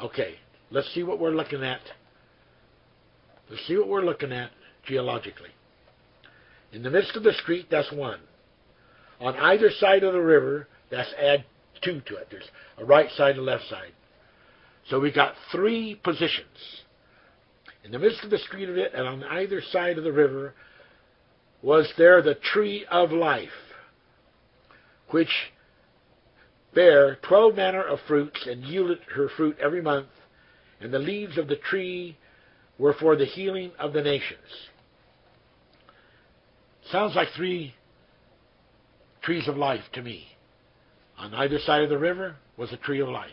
Okay, 0.01 0.35
let's 0.69 0.93
see 0.93 1.03
what 1.03 1.19
we're 1.19 1.31
looking 1.31 1.63
at. 1.63 1.81
Let's 3.49 3.65
see 3.67 3.77
what 3.77 3.87
we're 3.87 4.05
looking 4.05 4.31
at 4.31 4.51
geologically. 4.85 5.49
In 6.73 6.83
the 6.83 6.89
midst 6.89 7.15
of 7.15 7.23
the 7.23 7.33
street, 7.33 7.67
that's 7.69 7.91
one. 7.91 8.19
On 9.19 9.35
either 9.35 9.69
side 9.79 10.03
of 10.03 10.13
the 10.13 10.21
river, 10.21 10.67
that's 10.91 11.13
add 11.19 11.45
two 11.81 12.01
to 12.01 12.15
it. 12.17 12.27
There's 12.29 12.49
a 12.77 12.85
right 12.85 13.09
side 13.11 13.31
and 13.31 13.39
a 13.39 13.43
left 13.43 13.67
side. 13.69 13.93
So 14.89 14.99
we've 14.99 15.15
got 15.15 15.33
three 15.51 15.95
positions. 15.95 16.83
In 17.83 17.91
the 17.91 17.99
midst 17.99 18.23
of 18.23 18.29
the 18.29 18.37
street 18.37 18.69
of 18.69 18.77
it, 18.77 18.93
and 18.93 19.07
on 19.07 19.23
either 19.23 19.61
side 19.71 19.97
of 19.97 20.03
the 20.03 20.11
river, 20.11 20.53
was 21.61 21.91
there 21.97 22.21
the 22.21 22.35
tree 22.35 22.85
of 22.91 23.11
life, 23.11 23.49
which 25.09 25.51
bare 26.73 27.15
twelve 27.27 27.55
manner 27.55 27.81
of 27.81 27.99
fruits, 28.07 28.45
and 28.45 28.63
yielded 28.63 28.99
her 29.15 29.29
fruit 29.29 29.57
every 29.59 29.81
month, 29.81 30.09
and 30.79 30.93
the 30.93 30.99
leaves 30.99 31.37
of 31.37 31.47
the 31.47 31.55
tree 31.55 32.17
were 32.77 32.93
for 32.93 33.15
the 33.15 33.25
healing 33.25 33.71
of 33.79 33.93
the 33.93 34.01
nations. 34.01 34.39
Sounds 36.91 37.15
like 37.15 37.29
three 37.35 37.73
trees 39.21 39.47
of 39.47 39.57
life 39.57 39.83
to 39.93 40.01
me. 40.01 40.27
On 41.17 41.33
either 41.33 41.57
side 41.59 41.81
of 41.81 41.89
the 41.89 41.97
river 41.97 42.35
was 42.55 42.71
a 42.71 42.77
tree 42.77 43.01
of 43.01 43.09
life. 43.09 43.31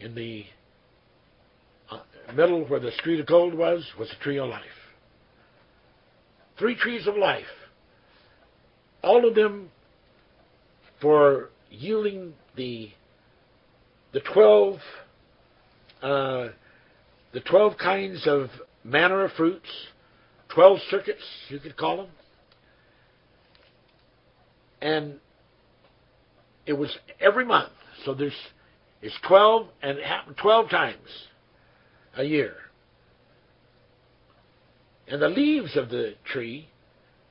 In 0.00 0.14
the 0.14 0.44
uh, 1.90 2.00
middle, 2.34 2.64
where 2.64 2.80
the 2.80 2.90
street 2.92 3.20
of 3.20 3.26
gold 3.26 3.54
was, 3.54 3.86
was 3.98 4.10
a 4.10 4.22
tree 4.22 4.38
of 4.38 4.48
life. 4.48 4.62
Three 6.58 6.74
trees 6.74 7.06
of 7.06 7.16
life. 7.16 7.44
All 9.02 9.28
of 9.28 9.34
them 9.34 9.70
for 11.00 11.50
yielding 11.70 12.34
the 12.56 12.90
the 14.12 14.20
twelve 14.20 14.78
uh, 16.02 16.48
the 17.32 17.40
twelve 17.40 17.78
kinds 17.78 18.26
of 18.26 18.48
manner 18.84 19.24
of 19.24 19.32
fruits 19.32 19.68
12 20.54 20.78
circuits, 20.90 21.22
you 21.48 21.58
could 21.58 21.76
call 21.76 21.96
them. 21.98 22.08
And 24.80 25.14
it 26.66 26.74
was 26.74 26.96
every 27.20 27.44
month. 27.44 27.72
So 28.04 28.14
there's 28.14 28.36
it's 29.00 29.16
12 29.26 29.66
and 29.82 29.98
it 29.98 30.04
happened 30.04 30.36
12 30.36 30.70
times 30.70 31.08
a 32.16 32.24
year. 32.24 32.54
And 35.08 35.20
the 35.20 35.28
leaves 35.28 35.76
of 35.76 35.88
the 35.88 36.14
tree, 36.24 36.68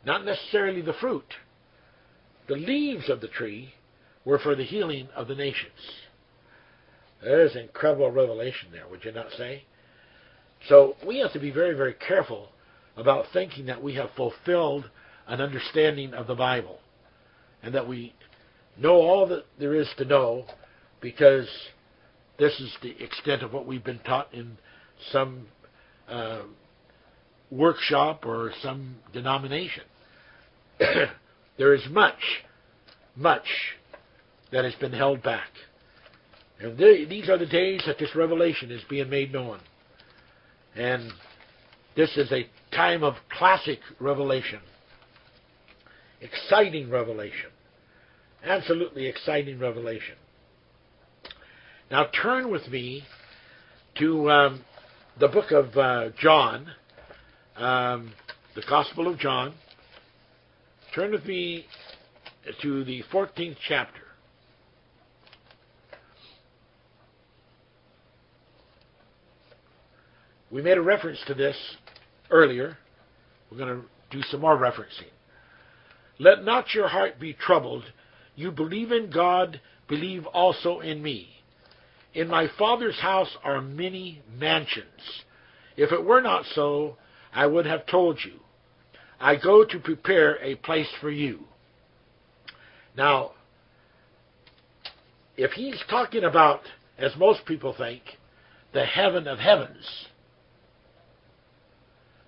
not 0.06 0.26
necessarily 0.26 0.82
the 0.82 0.94
fruit, 0.94 1.34
the 2.48 2.56
leaves 2.56 3.10
of 3.10 3.22
the 3.22 3.28
tree 3.28 3.74
were 4.26 4.40
for 4.40 4.56
the 4.56 4.64
healing 4.64 5.08
of 5.16 5.28
the 5.28 5.36
nations. 5.36 5.72
There's 7.24 7.56
incredible 7.56 8.12
revelation 8.12 8.70
there, 8.72 8.88
would 8.90 9.06
you 9.06 9.12
not 9.12 9.28
say? 9.38 9.64
So 10.68 10.96
we 11.06 11.20
have 11.20 11.34
to 11.34 11.40
be 11.40 11.52
very, 11.52 11.76
very 11.76 11.94
careful 11.94 12.50
about 12.98 13.26
thinking 13.34 13.66
that 13.68 13.82
we 13.82 13.96
have 13.96 14.10
fulfilled 14.16 14.90
an 15.28 15.42
understanding 15.42 16.14
of 16.14 16.28
the 16.28 16.36
Bible 16.36 16.80
and 17.64 17.74
that 17.74 17.88
we 17.88 18.14
know 18.78 18.96
all 18.96 19.28
that 19.28 19.46
there 19.60 19.76
is 19.76 19.88
to 19.98 20.06
know 20.06 20.46
because 21.02 21.48
this 22.38 22.60
is 22.60 22.76
the 22.82 23.02
extent 23.04 23.44
of 23.44 23.54
what 23.54 23.66
we've 23.66 23.84
been 23.84 24.00
taught 24.00 24.34
in 24.34 24.58
some 25.12 25.48
uh, 26.08 26.42
workshop 27.50 28.26
or 28.26 28.52
some 28.62 28.96
denomination. 29.14 29.84
there 31.58 31.74
is 31.74 31.82
much, 31.90 32.44
much 33.16 33.46
that 34.52 34.66
has 34.66 34.76
been 34.76 34.94
held 34.94 35.22
back. 35.24 35.50
And 36.60 36.78
these 36.78 37.30
are 37.30 37.38
the 37.38 37.46
days 37.46 37.82
that 37.88 37.98
this 37.98 38.16
revelation 38.16 38.72
is 38.72 38.82
being 38.90 39.10
made 39.10 39.34
known. 39.34 39.60
And 40.76 41.12
this 41.96 42.16
is 42.18 42.32
a 42.32 42.48
time 42.74 43.04
of 43.04 43.16
classic 43.38 43.80
revelation. 44.00 44.60
Exciting 46.22 46.90
revelation. 46.90 47.50
Absolutely 48.44 49.08
exciting 49.08 49.60
revelation. 49.60 50.16
Now 51.90 52.08
turn 52.22 52.50
with 52.50 52.68
me 52.70 53.04
to 54.00 54.32
um, 54.32 54.64
the 55.20 55.28
book 55.28 55.52
of 55.52 55.78
uh, 55.78 56.10
John, 56.18 56.68
um, 57.58 58.14
the 58.56 58.64
Gospel 58.68 59.08
of 59.08 59.20
John. 59.20 59.54
Turn 60.96 61.12
with 61.12 61.26
me 61.26 61.66
to 62.62 62.84
the 62.86 63.04
14th 63.12 63.58
chapter. 63.68 64.02
We 70.52 70.62
made 70.62 70.78
a 70.78 70.82
reference 70.82 71.20
to 71.28 71.34
this 71.34 71.56
earlier. 72.30 72.78
We're 73.50 73.58
going 73.58 73.82
to 73.82 73.88
do 74.10 74.22
some 74.24 74.42
more 74.42 74.58
referencing. 74.58 75.12
Let 76.20 76.44
not 76.44 76.74
your 76.74 76.90
heart 76.90 77.20
be 77.20 77.34
troubled. 77.34 77.84
You 78.36 78.52
believe 78.52 78.92
in 78.92 79.10
God, 79.10 79.62
believe 79.88 80.26
also 80.28 80.82
in 80.82 81.02
me. 81.02 81.30
In 82.14 82.28
my 82.28 82.48
Father's 82.60 83.00
house 83.00 83.38
are 83.44 83.62
many 83.62 84.22
mansions. 84.38 85.24
If 85.78 85.92
it 85.94 86.04
were 86.04 86.22
not 86.22 86.46
so, 86.54 86.98
I 87.34 87.48
would 87.48 87.66
have 87.66 87.86
told 87.86 88.20
you. 88.26 88.42
I 89.20 89.38
go 89.38 89.64
to 89.64 89.80
prepare 89.80 90.38
a 90.44 90.56
place 90.56 90.90
for 91.00 91.10
you. 91.10 91.46
Now, 92.98 93.32
if 95.38 95.52
he's 95.52 95.82
talking 95.90 96.26
about, 96.26 96.62
as 96.98 97.16
most 97.16 97.46
people 97.46 97.74
think, 97.78 98.02
the 98.74 98.86
heaven 98.86 99.28
of 99.28 99.40
heavens, 99.40 100.08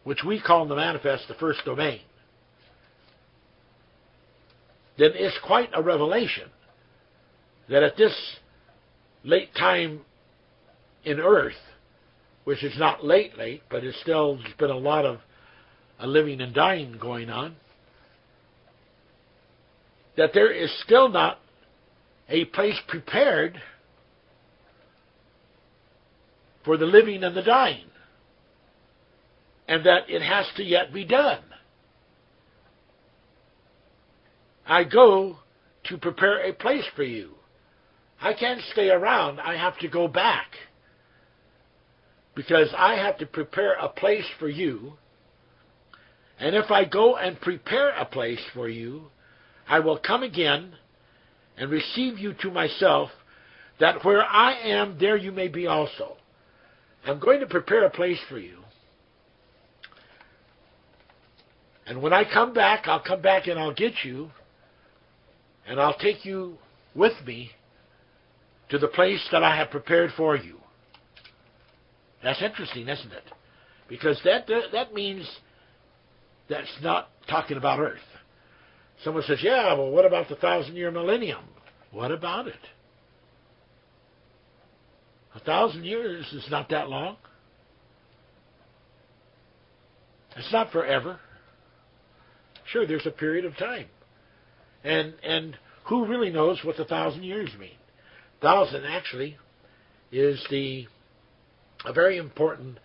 which 0.03 0.23
we 0.23 0.41
call 0.41 0.63
in 0.63 0.69
the 0.69 0.75
manifest 0.75 1.27
the 1.27 1.33
first 1.35 1.63
domain, 1.65 2.01
then 4.97 5.11
it's 5.15 5.37
quite 5.45 5.69
a 5.73 5.81
revelation 5.81 6.49
that 7.69 7.83
at 7.83 7.97
this 7.97 8.13
late 9.23 9.49
time 9.55 10.01
in 11.03 11.19
earth, 11.19 11.53
which 12.43 12.63
is 12.63 12.77
not 12.77 13.03
late, 13.03 13.37
late, 13.37 13.63
but 13.69 13.83
it's 13.83 13.99
still 14.01 14.37
been 14.59 14.69
a 14.69 14.77
lot 14.77 15.05
of 15.05 15.19
a 15.99 16.07
living 16.07 16.41
and 16.41 16.53
dying 16.53 16.97
going 16.99 17.29
on, 17.29 17.55
that 20.17 20.31
there 20.33 20.51
is 20.51 20.69
still 20.83 21.09
not 21.09 21.39
a 22.29 22.45
place 22.45 22.79
prepared 22.87 23.59
for 26.65 26.77
the 26.77 26.85
living 26.85 27.23
and 27.23 27.35
the 27.35 27.41
dying 27.41 27.85
and 29.67 29.85
that 29.85 30.09
it 30.09 30.21
has 30.21 30.45
to 30.57 30.63
yet 30.63 30.93
be 30.93 31.05
done. 31.05 31.43
I 34.65 34.83
go 34.83 35.37
to 35.85 35.97
prepare 35.97 36.45
a 36.47 36.53
place 36.53 36.85
for 36.95 37.03
you. 37.03 37.31
I 38.21 38.33
can't 38.33 38.61
stay 38.71 38.89
around. 38.89 39.39
I 39.39 39.57
have 39.57 39.77
to 39.79 39.89
go 39.89 40.07
back. 40.07 40.47
Because 42.35 42.69
I 42.75 42.95
have 42.95 43.17
to 43.19 43.25
prepare 43.25 43.73
a 43.73 43.89
place 43.89 44.25
for 44.39 44.47
you. 44.47 44.93
And 46.39 46.55
if 46.55 46.71
I 46.71 46.85
go 46.85 47.17
and 47.17 47.39
prepare 47.39 47.89
a 47.89 48.05
place 48.05 48.39
for 48.53 48.67
you, 48.69 49.03
I 49.67 49.79
will 49.79 49.97
come 49.97 50.23
again 50.23 50.73
and 51.57 51.69
receive 51.69 52.17
you 52.17 52.33
to 52.41 52.49
myself, 52.49 53.09
that 53.79 54.03
where 54.03 54.23
I 54.23 54.53
am, 54.69 54.97
there 54.99 55.17
you 55.17 55.31
may 55.31 55.47
be 55.47 55.67
also. 55.67 56.17
I'm 57.05 57.19
going 57.19 57.41
to 57.41 57.45
prepare 57.45 57.85
a 57.85 57.89
place 57.89 58.19
for 58.29 58.39
you. 58.39 58.57
And 61.85 62.01
when 62.01 62.13
I 62.13 62.23
come 62.23 62.53
back, 62.53 62.87
I'll 62.87 63.03
come 63.03 63.21
back 63.21 63.47
and 63.47 63.59
I'll 63.59 63.73
get 63.73 63.93
you, 64.03 64.31
and 65.67 65.79
I'll 65.79 65.97
take 65.97 66.25
you 66.25 66.57
with 66.95 67.13
me 67.25 67.51
to 68.69 68.77
the 68.77 68.87
place 68.87 69.25
that 69.31 69.43
I 69.43 69.55
have 69.57 69.69
prepared 69.69 70.11
for 70.15 70.35
you. 70.35 70.57
That's 72.23 72.41
interesting, 72.41 72.87
isn't 72.87 73.11
it? 73.11 73.23
Because 73.89 74.19
that 74.23 74.47
that 74.71 74.93
means 74.93 75.29
that's 76.49 76.71
not 76.81 77.09
talking 77.29 77.57
about 77.57 77.79
Earth. 77.79 77.99
Someone 79.03 79.23
says, 79.23 79.39
"Yeah, 79.43 79.73
well, 79.73 79.91
what 79.91 80.05
about 80.05 80.29
the 80.29 80.35
thousand-year 80.35 80.91
millennium? 80.91 81.43
What 81.91 82.11
about 82.11 82.47
it? 82.47 82.55
A 85.35 85.39
thousand 85.39 85.83
years 85.83 86.31
is 86.31 86.47
not 86.49 86.69
that 86.69 86.89
long. 86.89 87.17
It's 90.35 90.51
not 90.51 90.71
forever. 90.71 91.19
Sure, 92.73 92.87
there's 92.87 93.05
a 93.05 93.11
period 93.11 93.45
of 93.45 93.55
time. 93.55 93.85
And 94.83 95.13
and 95.23 95.55
who 95.85 96.07
really 96.07 96.31
knows 96.31 96.59
what 96.63 96.75
the 96.75 96.85
thousand 96.85 97.21
years 97.23 97.51
mean? 97.59 97.77
Thousand 98.41 98.83
actually 98.83 99.37
is 100.11 100.43
the 100.49 100.87
a 101.85 101.93
very 101.93 102.17
important 102.17 102.79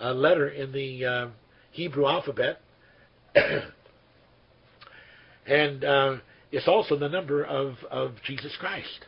uh, 0.00 0.12
letter 0.12 0.48
in 0.48 0.70
the 0.70 1.04
uh, 1.04 1.26
Hebrew 1.72 2.06
alphabet, 2.06 2.60
and 5.46 5.84
uh, 5.84 6.16
it's 6.52 6.68
also 6.68 6.96
the 6.96 7.08
number 7.08 7.42
of 7.44 7.74
of 7.90 8.12
Jesus 8.24 8.56
Christ. 8.60 9.06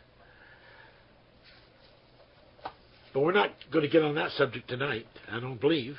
But 3.13 3.21
we're 3.21 3.31
not 3.31 3.53
going 3.73 3.85
to 3.85 3.91
get 3.91 4.03
on 4.03 4.17
that 4.17 4.33
subject 4.33 4.67
tonight. 4.69 5.07
I 5.31 5.39
don't 5.39 5.61
believe. 5.61 5.97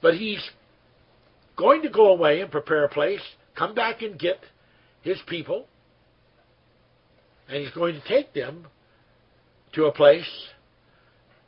But 0.00 0.14
he's 0.14 0.40
going 1.56 1.82
to 1.82 1.90
go 1.90 2.08
away 2.08 2.40
and 2.40 2.50
prepare 2.50 2.84
a 2.84 2.88
place, 2.88 3.20
come 3.56 3.74
back 3.74 4.02
and 4.02 4.18
get 4.18 4.38
his 5.02 5.18
people, 5.26 5.66
and 7.48 7.62
he's 7.62 7.72
going 7.72 7.94
to 7.94 8.08
take 8.08 8.32
them 8.32 8.66
to 9.74 9.84
a 9.84 9.92
place 9.92 10.28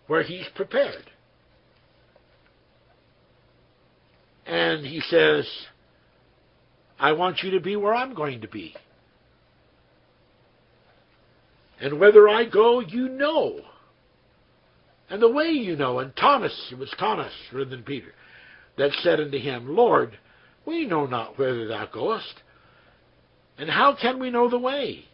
where 0.07 0.23
he's 0.23 0.47
prepared. 0.55 1.11
And 4.47 4.87
he 4.87 5.01
says, 5.01 5.49
I 6.99 7.13
want 7.13 7.43
you 7.43 7.53
to 7.53 7.61
be 7.61 7.77
where 7.77 7.95
I'm 7.95 8.15
going 8.15 8.43
to 8.43 8.49
be. 8.49 8.75
And 11.81 11.99
whether 11.99 12.29
I 12.29 12.45
go, 12.45 12.81
you 12.81 13.09
know. 13.09 13.61
And 15.11 15.21
the 15.21 15.31
way 15.31 15.49
you 15.49 15.77
know. 15.77 15.99
And 15.99 16.15
Thomas, 16.15 16.69
it 16.71 16.79
was 16.79 16.95
Thomas 16.99 17.33
rather 17.53 17.69
than 17.71 17.83
Peter 17.83 18.13
that 18.79 18.93
said 19.03 19.21
unto 19.21 19.39
him, 19.39 19.75
Lord, 19.75 20.19
we 20.67 20.87
know 20.87 21.07
not 21.07 21.39
whither 21.39 21.67
thou 21.69 21.87
goest, 21.87 22.43
and 23.59 23.71
how 23.71 23.97
can 24.01 24.19
we 24.19 24.31
know 24.31 24.51
the 24.51 24.59
way? 24.59 25.05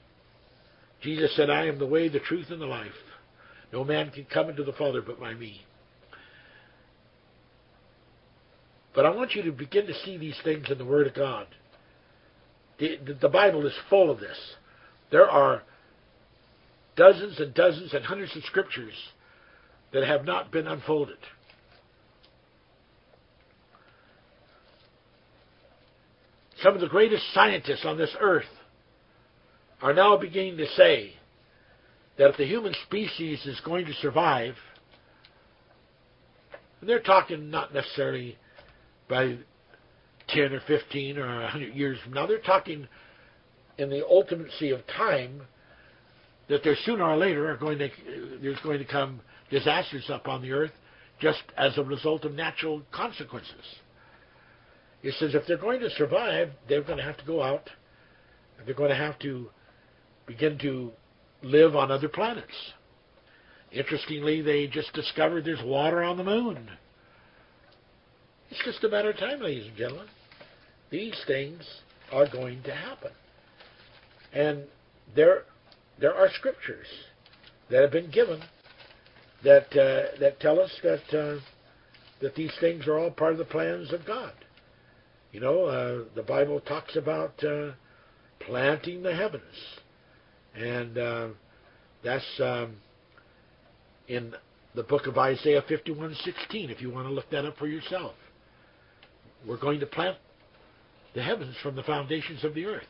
Jesus 1.02 1.34
said, 1.36 1.50
I 1.50 1.66
am 1.66 1.78
the 1.78 1.86
way, 1.86 2.08
the 2.08 2.20
truth, 2.20 2.46
and 2.50 2.60
the 2.60 2.66
life. 2.66 2.90
No 3.72 3.84
man 3.84 4.10
can 4.10 4.24
come 4.24 4.48
into 4.50 4.64
the 4.64 4.72
Father 4.72 5.02
but 5.02 5.18
by 5.18 5.34
me. 5.34 5.60
But 8.94 9.06
I 9.06 9.10
want 9.10 9.34
you 9.34 9.42
to 9.42 9.52
begin 9.52 9.86
to 9.86 9.94
see 10.04 10.18
these 10.18 10.38
things 10.44 10.66
in 10.70 10.78
the 10.78 10.84
Word 10.84 11.06
of 11.06 11.14
God. 11.14 11.46
The, 12.78 12.98
the 13.20 13.28
Bible 13.28 13.66
is 13.66 13.72
full 13.88 14.10
of 14.10 14.20
this. 14.20 14.36
There 15.10 15.28
are 15.28 15.62
dozens 16.96 17.40
and 17.40 17.54
dozens 17.54 17.94
and 17.94 18.04
hundreds 18.04 18.36
of 18.36 18.42
scriptures 18.44 18.94
that 19.92 20.06
have 20.06 20.24
not 20.24 20.50
been 20.50 20.66
unfolded. 20.66 21.18
Some 26.62 26.74
of 26.74 26.80
the 26.80 26.88
greatest 26.88 27.24
scientists 27.34 27.84
on 27.84 27.98
this 27.98 28.14
earth 28.20 28.44
are 29.80 29.92
now 29.92 30.16
beginning 30.16 30.58
to 30.58 30.66
say 30.76 31.12
that 32.16 32.30
if 32.30 32.36
the 32.36 32.46
human 32.46 32.74
species 32.86 33.44
is 33.46 33.60
going 33.64 33.86
to 33.86 33.92
survive, 33.94 34.54
and 36.80 36.88
they're 36.88 37.00
talking 37.00 37.50
not 37.50 37.74
necessarily 37.74 38.38
by 39.08 39.38
10 40.28 40.52
or 40.52 40.60
15 40.66 41.18
or 41.18 41.40
100 41.42 41.74
years 41.74 41.98
from 42.04 42.12
now, 42.12 42.26
they're 42.26 42.38
talking 42.38 42.86
in 43.78 43.90
the 43.90 44.02
ultimacy 44.02 44.72
of 44.72 44.86
time 44.86 45.42
that 46.48 46.62
there 46.62 46.76
sooner 46.84 47.04
or 47.04 47.16
later 47.16 47.50
are 47.50 47.56
going 47.56 47.78
to 47.78 47.88
there's 48.40 48.60
going 48.60 48.78
to 48.78 48.84
come 48.84 49.20
disasters 49.50 50.04
upon 50.08 50.42
the 50.42 50.52
earth 50.52 50.72
just 51.20 51.42
as 51.56 51.76
a 51.78 51.82
result 51.82 52.24
of 52.24 52.34
natural 52.34 52.82
consequences. 52.92 53.78
He 55.02 55.10
says 55.10 55.34
if 55.34 55.46
they're 55.46 55.56
going 55.56 55.80
to 55.80 55.90
survive, 55.90 56.50
they're 56.68 56.82
going 56.82 56.98
to 56.98 57.04
have 57.04 57.18
to 57.18 57.24
go 57.24 57.42
out. 57.42 57.68
And 58.56 58.66
they're 58.66 58.74
going 58.74 58.90
to 58.90 58.96
have 58.96 59.18
to 59.20 59.50
begin 60.26 60.58
to 60.58 60.92
live 61.42 61.74
on 61.74 61.90
other 61.90 62.08
planets. 62.08 62.54
Interestingly, 63.72 64.42
they 64.42 64.66
just 64.66 64.92
discovered 64.92 65.44
there's 65.44 65.62
water 65.64 66.02
on 66.02 66.16
the 66.16 66.24
moon. 66.24 66.70
It's 68.50 68.62
just 68.64 68.84
a 68.84 68.88
matter 68.88 69.10
of 69.10 69.18
time, 69.18 69.40
ladies 69.40 69.66
and 69.66 69.76
gentlemen. 69.76 70.06
These 70.90 71.20
things 71.26 71.62
are 72.12 72.28
going 72.30 72.62
to 72.64 72.74
happen. 72.74 73.10
And 74.32 74.64
there, 75.16 75.44
there 75.98 76.14
are 76.14 76.28
scriptures 76.38 76.86
that 77.70 77.80
have 77.80 77.90
been 77.90 78.10
given 78.10 78.40
that 79.42 79.66
uh, 79.72 80.18
that 80.20 80.38
tell 80.40 80.60
us 80.60 80.70
that 80.82 81.18
uh, 81.18 81.40
that 82.20 82.34
these 82.36 82.52
things 82.60 82.86
are 82.86 82.98
all 82.98 83.10
part 83.10 83.32
of 83.32 83.38
the 83.38 83.44
plans 83.44 83.92
of 83.92 84.06
God. 84.06 84.32
You 85.32 85.40
know, 85.40 85.64
uh, 85.64 86.04
the 86.14 86.22
Bible 86.22 86.60
talks 86.60 86.94
about 86.94 87.42
uh, 87.42 87.70
planting 88.40 89.02
the 89.02 89.14
heavens, 89.14 89.42
and 90.54 90.98
uh, 90.98 91.28
that's 92.04 92.40
um, 92.40 92.76
in 94.08 94.34
the 94.74 94.82
book 94.82 95.06
of 95.06 95.16
Isaiah 95.16 95.62
51:16. 95.62 96.70
If 96.70 96.82
you 96.82 96.90
want 96.90 97.08
to 97.08 97.14
look 97.14 97.30
that 97.30 97.46
up 97.46 97.56
for 97.56 97.66
yourself, 97.66 98.12
we're 99.48 99.56
going 99.56 99.80
to 99.80 99.86
plant 99.86 100.18
the 101.14 101.22
heavens 101.22 101.56
from 101.62 101.76
the 101.76 101.82
foundations 101.82 102.44
of 102.44 102.52
the 102.54 102.66
earth. 102.66 102.88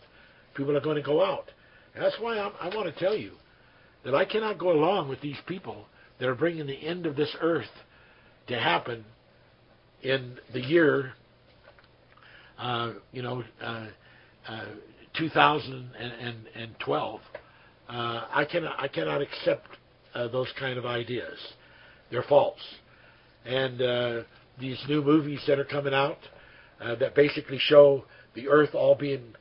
People 0.55 0.77
are 0.77 0.81
going 0.81 0.97
to 0.97 1.03
go 1.03 1.25
out. 1.25 1.49
And 1.95 2.03
that's 2.05 2.17
why 2.19 2.41
I'm, 2.41 2.53
I 2.61 2.75
want 2.75 2.93
to 2.93 3.01
tell 3.01 3.17
you 3.17 3.35
that 4.05 4.17
I 4.17 4.25
cannot 4.25 4.59
go 4.59 4.73
along 4.73 5.09
with 5.09 5.21
these 5.21 5.39
people 5.47 5.87
that 6.19 6.29
are 6.29 6.35
bringing 6.35 6.67
the 6.67 6.75
end 6.75 7.07
of 7.07 7.15
this 7.15 7.35
earth 7.41 7.71
to 8.49 8.59
happen 8.59 9.05
in 10.03 10.39
the 10.53 10.61
year 10.61 11.13
uh, 12.63 12.93
you 13.11 13.23
know, 13.23 13.43
uh, 13.61 13.87
uh, 14.49 14.65
2012. 15.19 17.21
Uh, 17.89 18.25
I 18.33 18.45
cannot 18.51 18.81
I 18.81 18.89
cannot 18.89 19.21
accept 19.21 19.67
uh, 20.15 20.29
those 20.29 20.49
kind 20.59 20.79
of 20.79 20.87
ideas. 20.87 21.39
They're 22.11 22.23
false. 22.23 22.61
And 23.45 23.83
uh, 23.83 24.23
these 24.61 24.81
new 24.89 25.03
movies 25.03 25.43
that 25.49 25.59
are 25.59 25.65
coming 25.65 25.93
out 25.93 26.19
that 26.79 27.15
basically 27.15 27.59
show 27.59 28.05
the 28.35 28.49
Earth 28.49 28.75
all 28.75 28.95
being 28.95 29.35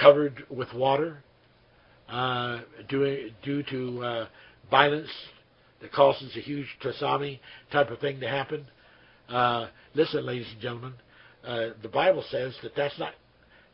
covered 0.00 0.44
with 0.50 0.72
water 0.74 1.22
due, 2.88 3.30
due 3.42 3.62
to 3.70 4.26
violence 4.70 5.10
that 5.80 5.92
causes 5.92 6.36
a 6.36 6.40
huge 6.40 6.66
tsunami 6.82 7.38
type 7.70 7.90
of 7.90 7.98
thing 8.00 8.20
to 8.20 8.28
happen. 8.28 8.66
Listen, 9.94 10.26
ladies 10.26 10.48
and 10.52 10.60
gentlemen, 10.60 10.94
uh, 11.46 11.68
the 11.82 11.88
Bible 11.88 12.24
says 12.30 12.54
that 12.62 12.72
that's 12.76 12.98
not 12.98 13.12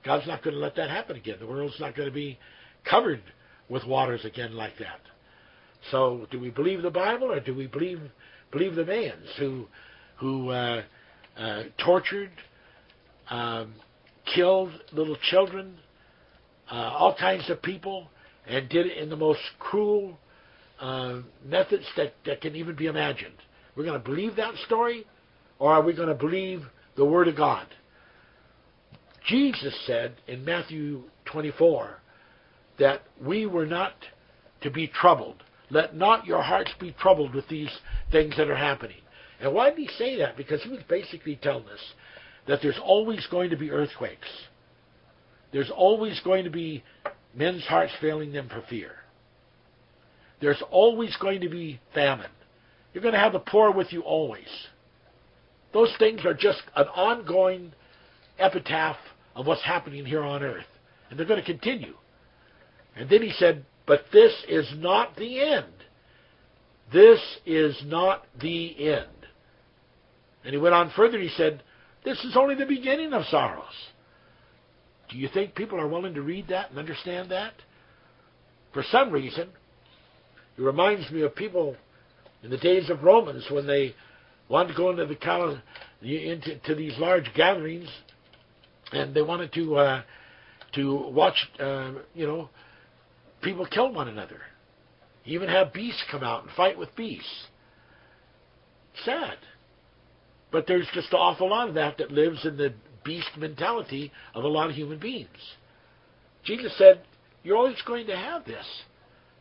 God's 0.04 0.26
not 0.26 0.42
going 0.42 0.54
to 0.54 0.60
let 0.60 0.76
that 0.76 0.90
happen 0.90 1.16
again. 1.16 1.36
The 1.40 1.46
world's 1.46 1.78
not 1.78 1.94
going 1.96 2.08
to 2.08 2.14
be 2.14 2.38
covered 2.88 3.22
with 3.68 3.84
waters 3.86 4.24
again 4.24 4.54
like 4.54 4.76
that. 4.78 5.00
So, 5.90 6.26
do 6.30 6.40
we 6.40 6.50
believe 6.50 6.82
the 6.82 6.90
Bible 6.90 7.32
or 7.32 7.40
do 7.40 7.54
we 7.54 7.66
believe 7.66 8.00
believe 8.50 8.74
the 8.74 8.84
man's 8.84 9.28
who 9.38 9.66
who 10.16 10.50
uh, 10.50 10.82
uh, 11.36 11.62
tortured, 11.84 12.30
um, 13.30 13.74
killed 14.34 14.70
little 14.92 15.16
children, 15.30 15.78
uh, 16.70 16.74
all 16.74 17.16
kinds 17.18 17.48
of 17.50 17.60
people, 17.62 18.08
and 18.46 18.68
did 18.68 18.86
it 18.86 18.98
in 18.98 19.08
the 19.08 19.16
most 19.16 19.40
cruel 19.58 20.18
uh, 20.80 21.20
methods 21.44 21.84
that, 21.96 22.14
that 22.26 22.40
can 22.40 22.54
even 22.54 22.76
be 22.76 22.86
imagined? 22.86 23.34
We're 23.74 23.84
going 23.84 24.00
to 24.00 24.08
believe 24.08 24.36
that 24.36 24.54
story, 24.66 25.06
or 25.58 25.72
are 25.72 25.82
we 25.82 25.94
going 25.94 26.08
to 26.08 26.14
believe 26.14 26.62
the 26.96 27.04
Word 27.04 27.28
of 27.28 27.36
God. 27.36 27.66
Jesus 29.26 29.74
said 29.86 30.14
in 30.26 30.44
Matthew 30.44 31.02
24 31.26 31.98
that 32.78 33.02
we 33.24 33.46
were 33.46 33.66
not 33.66 33.94
to 34.62 34.70
be 34.70 34.88
troubled. 34.88 35.42
Let 35.70 35.94
not 35.94 36.26
your 36.26 36.42
hearts 36.42 36.72
be 36.78 36.94
troubled 37.00 37.34
with 37.34 37.48
these 37.48 37.70
things 38.10 38.36
that 38.36 38.50
are 38.50 38.56
happening. 38.56 38.96
And 39.40 39.54
why 39.54 39.70
did 39.70 39.78
he 39.78 39.88
say 39.98 40.18
that? 40.18 40.36
Because 40.36 40.62
he 40.62 40.68
was 40.68 40.82
basically 40.88 41.36
telling 41.36 41.66
us 41.68 41.80
that 42.46 42.60
there's 42.62 42.78
always 42.82 43.26
going 43.30 43.50
to 43.50 43.56
be 43.56 43.70
earthquakes. 43.70 44.28
There's 45.52 45.70
always 45.70 46.20
going 46.20 46.44
to 46.44 46.50
be 46.50 46.82
men's 47.34 47.64
hearts 47.64 47.92
failing 48.00 48.32
them 48.32 48.48
for 48.48 48.62
fear. 48.68 48.92
There's 50.40 50.62
always 50.70 51.16
going 51.20 51.40
to 51.42 51.48
be 51.48 51.80
famine. 51.94 52.30
You're 52.92 53.02
going 53.02 53.14
to 53.14 53.20
have 53.20 53.32
the 53.32 53.38
poor 53.38 53.70
with 53.70 53.92
you 53.92 54.00
always. 54.02 54.48
Those 55.72 55.92
things 55.98 56.24
are 56.24 56.34
just 56.34 56.62
an 56.76 56.86
ongoing 56.88 57.72
epitaph 58.38 58.96
of 59.34 59.46
what's 59.46 59.62
happening 59.62 60.04
here 60.04 60.22
on 60.22 60.42
earth. 60.42 60.66
And 61.10 61.18
they're 61.18 61.26
going 61.26 61.40
to 61.40 61.46
continue. 61.46 61.94
And 62.96 63.08
then 63.08 63.22
he 63.22 63.32
said, 63.32 63.64
But 63.86 64.04
this 64.12 64.32
is 64.48 64.70
not 64.76 65.16
the 65.16 65.40
end. 65.40 65.72
This 66.92 67.20
is 67.46 67.80
not 67.86 68.24
the 68.40 68.88
end. 68.88 69.08
And 70.44 70.52
he 70.52 70.58
went 70.58 70.74
on 70.74 70.92
further, 70.94 71.18
he 71.18 71.30
said, 71.36 71.62
This 72.04 72.18
is 72.24 72.36
only 72.36 72.54
the 72.54 72.66
beginning 72.66 73.12
of 73.12 73.24
sorrows. 73.26 73.64
Do 75.10 75.16
you 75.18 75.28
think 75.32 75.54
people 75.54 75.80
are 75.80 75.88
willing 75.88 76.14
to 76.14 76.22
read 76.22 76.48
that 76.48 76.70
and 76.70 76.78
understand 76.78 77.30
that? 77.30 77.52
For 78.72 78.82
some 78.90 79.10
reason, 79.10 79.48
it 80.56 80.62
reminds 80.62 81.10
me 81.10 81.22
of 81.22 81.34
people 81.34 81.76
in 82.42 82.50
the 82.50 82.56
days 82.56 82.90
of 82.90 83.02
Romans 83.02 83.46
when 83.50 83.66
they 83.66 83.94
wanted 84.48 84.68
to 84.68 84.74
go 84.74 84.90
into 84.90 85.06
the 85.06 86.30
into 86.30 86.58
to 86.60 86.74
these 86.74 86.96
large 86.98 87.32
gatherings, 87.34 87.88
and 88.92 89.14
they 89.14 89.22
wanted 89.22 89.52
to 89.54 89.76
uh, 89.76 90.02
to 90.74 91.10
watch, 91.12 91.36
uh, 91.60 91.92
you 92.14 92.26
know, 92.26 92.48
people 93.42 93.66
kill 93.66 93.92
one 93.92 94.08
another. 94.08 94.40
Even 95.24 95.48
have 95.48 95.72
beasts 95.72 96.02
come 96.10 96.22
out 96.22 96.42
and 96.42 96.52
fight 96.52 96.76
with 96.78 96.94
beasts. 96.96 97.46
Sad. 99.04 99.36
But 100.50 100.66
there's 100.66 100.88
just 100.92 101.12
an 101.12 101.18
awful 101.18 101.48
lot 101.50 101.68
of 101.68 101.74
that 101.74 101.98
that 101.98 102.10
lives 102.10 102.44
in 102.44 102.56
the 102.56 102.74
beast 103.04 103.30
mentality 103.38 104.12
of 104.34 104.44
a 104.44 104.48
lot 104.48 104.68
of 104.68 104.76
human 104.76 104.98
beings. 104.98 105.28
Jesus 106.44 106.76
said, 106.76 107.02
You're 107.42 107.56
always 107.56 107.80
going 107.86 108.06
to 108.08 108.16
have 108.16 108.44
this, 108.44 108.66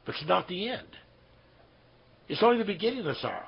but 0.06 0.16
it's 0.16 0.28
not 0.28 0.48
the 0.48 0.70
end. 0.70 0.88
It's 2.30 2.44
only 2.44 2.60
the 2.60 2.66
beginning 2.66 3.06
of 3.08 3.18
sorrows. 3.18 3.44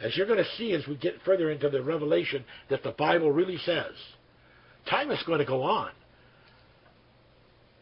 As 0.00 0.16
you're 0.16 0.26
going 0.26 0.38
to 0.38 0.56
see 0.56 0.72
as 0.72 0.86
we 0.86 0.96
get 0.96 1.14
further 1.24 1.50
into 1.50 1.68
the 1.68 1.82
revelation 1.82 2.44
that 2.70 2.82
the 2.82 2.92
Bible 2.92 3.32
really 3.32 3.58
says, 3.58 3.92
time 4.88 5.10
is 5.10 5.22
going 5.26 5.40
to 5.40 5.44
go 5.44 5.62
on. 5.62 5.90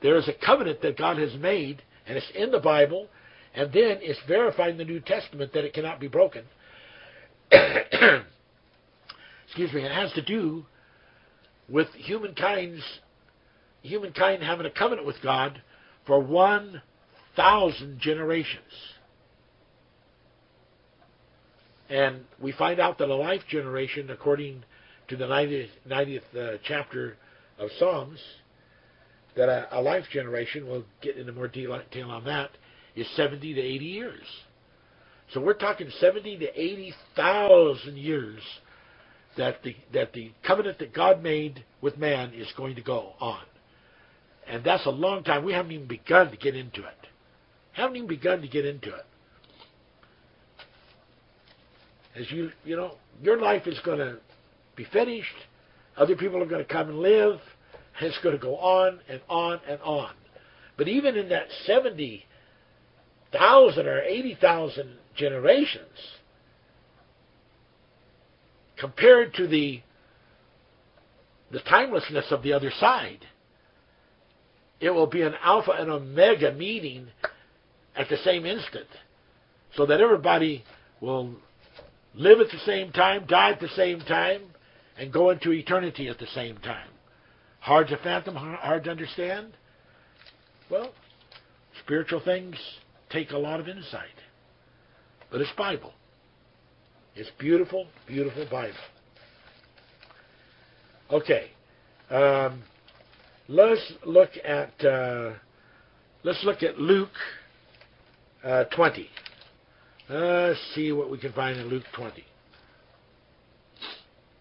There 0.02 0.16
is 0.16 0.28
a 0.28 0.32
covenant 0.44 0.82
that 0.82 0.96
God 0.96 1.18
has 1.18 1.34
made, 1.34 1.82
and 2.06 2.16
it's 2.16 2.30
in 2.34 2.50
the 2.50 2.60
Bible, 2.60 3.08
and 3.54 3.72
then 3.72 3.98
it's 4.00 4.20
verified 4.26 4.70
in 4.70 4.78
the 4.78 4.84
New 4.84 5.00
Testament 5.00 5.52
that 5.52 5.64
it 5.64 5.74
cannot 5.74 6.00
be 6.00 6.08
broken. 6.08 6.44
Excuse 9.46 9.72
me, 9.72 9.82
it 9.82 9.92
has 9.92 10.12
to 10.12 10.22
do 10.22 10.64
with 11.68 11.88
humankind's 11.94 12.82
humankind 13.82 14.42
having 14.42 14.66
a 14.66 14.70
covenant 14.70 15.06
with 15.06 15.16
God 15.22 15.62
for 16.06 16.20
one 16.20 16.82
thousand 17.34 18.00
generations. 18.00 18.60
And 21.88 22.24
we 22.40 22.52
find 22.52 22.80
out 22.80 22.98
that 22.98 23.08
a 23.08 23.14
life 23.14 23.42
generation, 23.48 24.10
according 24.10 24.64
to 25.08 25.16
the 25.16 25.24
90th, 25.24 25.68
90th 25.88 26.20
uh, 26.36 26.58
chapter 26.64 27.16
of 27.58 27.70
Psalms, 27.78 28.18
that 29.36 29.48
a, 29.48 29.78
a, 29.78 29.80
life 29.80 30.04
generation, 30.12 30.66
we'll 30.66 30.84
get 31.00 31.16
into 31.16 31.32
more 31.32 31.48
detail 31.48 32.10
on 32.10 32.24
that, 32.24 32.50
is 32.96 33.06
70 33.14 33.54
to 33.54 33.60
80 33.60 33.84
years. 33.84 34.24
So 35.32 35.40
we're 35.40 35.54
talking 35.54 35.90
70 36.00 36.38
to 36.38 36.60
80,000 36.60 37.96
years 37.96 38.40
that 39.36 39.62
the 39.62 39.76
that 39.92 40.12
the 40.12 40.32
covenant 40.46 40.78
that 40.78 40.94
God 40.94 41.22
made 41.22 41.64
with 41.80 41.98
man 41.98 42.32
is 42.32 42.50
going 42.56 42.74
to 42.76 42.82
go 42.82 43.12
on. 43.20 43.42
And 44.46 44.64
that's 44.64 44.86
a 44.86 44.90
long 44.90 45.24
time. 45.24 45.44
We 45.44 45.52
haven't 45.52 45.72
even 45.72 45.88
begun 45.88 46.30
to 46.30 46.36
get 46.36 46.56
into 46.56 46.80
it. 46.80 47.06
Haven't 47.72 47.96
even 47.96 48.08
begun 48.08 48.40
to 48.42 48.48
get 48.48 48.64
into 48.64 48.94
it. 48.94 49.04
As 52.18 52.30
you 52.30 52.50
you 52.64 52.76
know, 52.76 52.94
your 53.22 53.40
life 53.40 53.66
is 53.66 53.78
going 53.84 53.98
to 53.98 54.18
be 54.74 54.84
finished. 54.84 55.34
Other 55.96 56.16
people 56.16 56.42
are 56.42 56.46
going 56.46 56.64
to 56.64 56.72
come 56.72 56.88
and 56.88 56.98
live. 56.98 57.38
And 57.98 58.08
it's 58.08 58.18
going 58.22 58.36
to 58.36 58.42
go 58.42 58.56
on 58.56 59.00
and 59.08 59.20
on 59.28 59.60
and 59.68 59.80
on. 59.80 60.12
But 60.76 60.88
even 60.88 61.16
in 61.16 61.30
that 61.30 61.46
seventy 61.64 62.24
thousand 63.32 63.86
or 63.86 64.02
eighty 64.02 64.36
thousand 64.40 64.96
generations, 65.16 65.98
compared 68.78 69.34
to 69.34 69.46
the 69.46 69.80
the 71.50 71.60
timelessness 71.60 72.26
of 72.30 72.42
the 72.42 72.52
other 72.52 72.70
side. 72.78 73.24
It 74.78 74.90
will 74.90 75.06
be 75.06 75.22
an 75.22 75.34
alpha 75.42 75.70
and 75.70 75.90
omega 75.90 76.52
meeting 76.52 77.08
at 77.96 78.08
the 78.10 78.18
same 78.18 78.44
instant, 78.44 78.88
so 79.74 79.86
that 79.86 80.00
everybody 80.00 80.64
will 81.00 81.36
live 82.16 82.40
at 82.40 82.50
the 82.50 82.58
same 82.64 82.90
time, 82.92 83.26
die 83.26 83.52
at 83.52 83.60
the 83.60 83.68
same 83.68 84.00
time, 84.00 84.42
and 84.98 85.12
go 85.12 85.30
into 85.30 85.52
eternity 85.52 86.08
at 86.08 86.18
the 86.18 86.26
same 86.28 86.56
time. 86.58 86.88
Hard 87.60 87.88
to 87.88 87.96
fathom, 87.98 88.34
hard 88.34 88.84
to 88.84 88.90
understand? 88.90 89.52
Well, 90.70 90.92
spiritual 91.84 92.20
things 92.24 92.56
take 93.10 93.30
a 93.30 93.38
lot 93.38 93.60
of 93.60 93.68
insight. 93.68 94.08
But 95.30 95.40
it's 95.40 95.52
Bible. 95.56 95.92
It's 97.14 97.30
beautiful, 97.38 97.86
beautiful 98.06 98.46
Bible. 98.50 98.76
Okay, 101.10 101.50
um, 102.10 102.62
let's 103.48 103.92
look 104.04 104.30
at 104.44 104.84
uh, 104.84 105.32
let's 106.24 106.42
look 106.44 106.62
at 106.62 106.78
Luke 106.78 107.08
uh, 108.44 108.64
20. 108.64 109.08
Let's 110.08 110.60
see 110.74 110.92
what 110.92 111.10
we 111.10 111.18
can 111.18 111.32
find 111.32 111.58
in 111.58 111.66
Luke 111.66 111.82
20. 111.96 112.24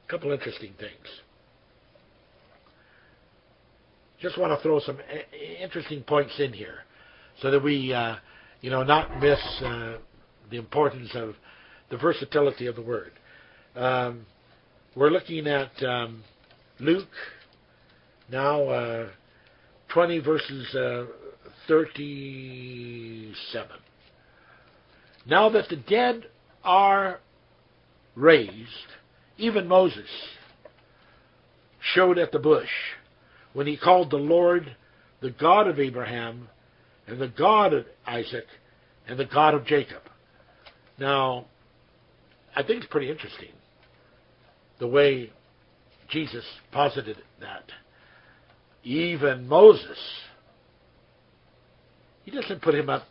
A 0.07 0.11
couple 0.11 0.32
interesting 0.32 0.74
things. 0.80 0.91
Just 4.22 4.38
want 4.38 4.55
to 4.57 4.61
throw 4.61 4.80
some 4.80 4.99
interesting 5.59 6.03
points 6.03 6.39
in 6.39 6.53
here, 6.53 6.84
so 7.41 7.49
that 7.49 7.63
we, 7.63 7.91
uh, 7.91 8.18
you 8.61 8.70
know, 8.70 8.84
not 8.84 9.20
miss 9.20 9.39
uh, 9.63 9.97
the 10.51 10.57
importance 10.57 11.09
of 11.16 11.34
the 11.89 11.97
versatility 11.97 12.68
of 12.68 12.76
the 12.76 12.84
word. 12.84 13.13
Um, 13.76 14.28
we're 14.95 15.09
looking 15.09 15.47
at 15.47 15.72
um, 15.84 16.24
Luke 16.80 17.09
now, 18.32 18.70
uh, 18.70 19.07
20 19.89 20.20
verses 20.20 20.76
uh, 20.76 21.05
37. 21.68 23.68
Now 25.26 25.49
that 25.49 25.69
the 25.69 25.76
dead 25.76 26.26
are 26.63 27.19
raised, 28.15 28.69
even 29.38 29.67
Moses 29.67 30.09
showed 31.93 32.17
at 32.17 32.32
the 32.32 32.39
bush 32.39 32.69
when 33.53 33.67
he 33.67 33.78
called 33.78 34.11
the 34.11 34.17
Lord 34.17 34.76
the 35.21 35.32
God 35.32 35.67
of 35.67 35.80
Abraham 35.80 36.49
and 37.07 37.19
the 37.19 37.28
God 37.28 37.73
of 37.73 37.86
Isaac 38.05 38.45
and 39.07 39.17
the 39.17 39.26
God 39.26 39.53
of 39.53 39.65
Jacob. 39.65 40.01
Now, 40.97 41.45
I 42.55 42.63
think 42.63 42.84
it's 42.84 42.91
pretty 42.91 43.09
interesting 43.09 43.49
the 44.80 44.88
way 44.88 45.32
Jesus 46.09 46.43
posited 46.71 47.17
that. 47.39 47.63
Even 48.84 49.47
Moses, 49.47 49.97
he 52.23 52.32
doesn't 52.32 52.61
put 52.61 52.76
him 52.76 52.89
up 52.89 53.03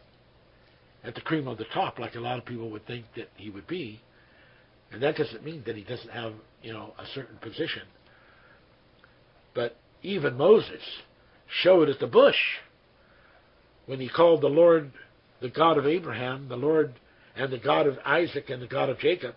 at 1.04 1.14
the 1.14 1.20
cream 1.20 1.46
of 1.46 1.58
the 1.58 1.66
top 1.72 1.98
like 1.98 2.14
a 2.14 2.20
lot 2.20 2.38
of 2.38 2.44
people 2.44 2.70
would 2.70 2.86
think 2.86 3.04
that 3.16 3.28
he 3.36 3.50
would 3.50 3.66
be. 3.66 4.00
And 4.90 5.02
that 5.02 5.16
doesn't 5.16 5.44
mean 5.44 5.62
that 5.66 5.76
he 5.76 5.82
doesn't 5.82 6.10
have, 6.10 6.32
you 6.62 6.72
know, 6.72 6.94
a 6.98 7.06
certain 7.14 7.36
position. 7.38 7.82
But 9.54 9.76
even 10.02 10.36
Moses 10.36 10.82
showed 11.62 11.88
at 11.88 11.98
the 11.98 12.06
bush 12.06 12.36
when 13.86 14.00
he 14.00 14.08
called 14.08 14.40
the 14.40 14.48
Lord 14.48 14.92
the 15.40 15.48
God 15.50 15.78
of 15.78 15.86
Abraham, 15.86 16.48
the 16.48 16.56
Lord 16.56 16.94
and 17.36 17.52
the 17.52 17.58
God 17.58 17.86
of 17.86 17.98
Isaac 18.04 18.48
and 18.48 18.62
the 18.62 18.66
God 18.66 18.88
of 18.88 18.98
Jacob. 18.98 19.34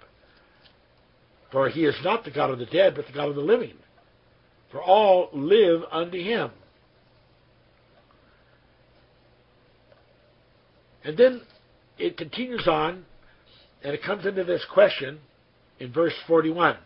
For 1.51 1.70
he 1.70 1.86
is 1.86 1.95
not 2.03 2.24
the 2.24 2.32
God 2.32 2.51
of 2.51 2.59
the 2.59 2.65
dead, 2.65 2.95
but 2.95 3.07
the 3.07 3.13
God 3.13 3.30
of 3.30 3.36
the 3.36 3.41
living. 3.41 3.74
For 4.72 4.82
all 4.82 5.30
live 5.34 5.82
unto 5.91 6.22
him. 6.22 6.51
And 11.03 11.18
then 11.18 11.41
it 11.97 12.17
continues 12.17 12.67
on, 12.67 13.05
and 13.83 13.93
it 13.93 14.03
comes 14.03 14.25
into 14.25 14.43
this 14.43 14.65
question 14.71 15.19
in 15.79 15.91
verse 15.91 16.13
41. 16.27 16.77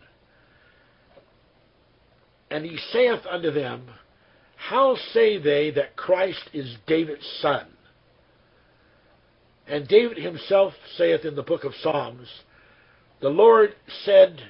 And 2.50 2.64
he 2.64 2.78
saith 2.92 3.20
unto 3.28 3.50
them, 3.50 3.86
How 4.56 4.96
say 5.12 5.38
they 5.38 5.70
that 5.70 5.96
Christ 5.96 6.50
is 6.52 6.76
David's 6.86 7.26
son? 7.40 7.66
And 9.66 9.88
David 9.88 10.18
himself 10.18 10.74
saith 10.96 11.24
in 11.24 11.34
the 11.34 11.42
book 11.42 11.64
of 11.64 11.72
Psalms, 11.82 12.28
The 13.20 13.30
Lord 13.30 13.74
said 14.04 14.40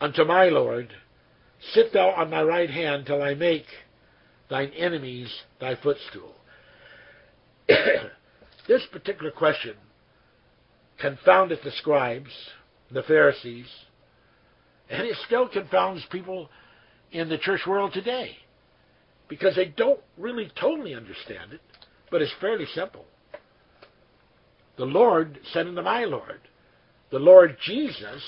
unto 0.00 0.24
my 0.24 0.46
Lord, 0.46 0.88
Sit 1.74 1.92
thou 1.92 2.10
on 2.10 2.30
my 2.30 2.42
right 2.42 2.70
hand 2.70 3.04
till 3.04 3.22
I 3.22 3.34
make 3.34 3.66
thine 4.48 4.70
enemies 4.70 5.30
thy 5.60 5.76
footstool. 5.76 6.34
this 8.68 8.82
particular 8.92 9.30
question 9.30 9.74
confounded 11.00 11.58
the 11.64 11.70
scribes, 11.72 12.30
the 12.90 13.02
Pharisees, 13.02 13.66
and 14.88 15.06
it 15.06 15.16
still 15.26 15.48
confounds 15.48 16.04
people 16.10 16.50
in 17.12 17.28
the 17.28 17.38
church 17.38 17.60
world 17.66 17.92
today 17.92 18.36
because 19.28 19.54
they 19.54 19.66
don't 19.76 20.00
really 20.18 20.50
totally 20.60 20.94
understand 20.94 21.52
it, 21.52 21.60
but 22.10 22.20
it's 22.20 22.32
fairly 22.40 22.66
simple. 22.74 23.04
The 24.76 24.84
Lord 24.84 25.38
said 25.52 25.66
unto 25.66 25.82
my 25.82 26.04
Lord, 26.04 26.40
the 27.10 27.18
Lord 27.18 27.56
Jesus, 27.64 28.22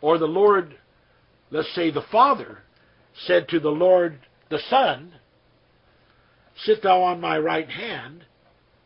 or 0.00 0.18
the 0.18 0.26
Lord, 0.26 0.76
let's 1.50 1.72
say 1.74 1.90
the 1.90 2.04
Father, 2.10 2.58
said 3.26 3.48
to 3.48 3.60
the 3.60 3.70
Lord 3.70 4.18
the 4.50 4.60
Son, 4.68 5.12
Sit 6.64 6.82
thou 6.82 7.02
on 7.02 7.20
my 7.20 7.38
right 7.38 7.68
hand, 7.68 8.24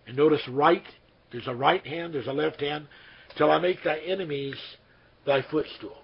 and 0.07 0.17
notice 0.17 0.43
right, 0.49 0.85
there's 1.33 1.49
a 1.49 1.55
right 1.55 1.85
hand, 1.87 2.15
there's 2.15 2.27
a 2.27 2.33
left 2.33 2.61
hand, 2.61 2.87
till 3.37 3.51
I 3.51 3.59
make 3.59 3.83
thy 3.83 3.99
enemies 3.99 4.57
thy 5.27 5.43
footstool. 5.51 5.99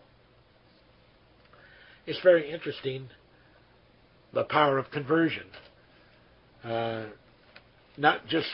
It's 2.07 2.21
very 2.21 2.51
interesting 2.51 3.09
the 4.33 4.45
power 4.45 4.79
of 4.79 4.91
conversion. 4.91 5.47
Uh, 6.65 7.05
not 7.97 8.27
just 8.27 8.49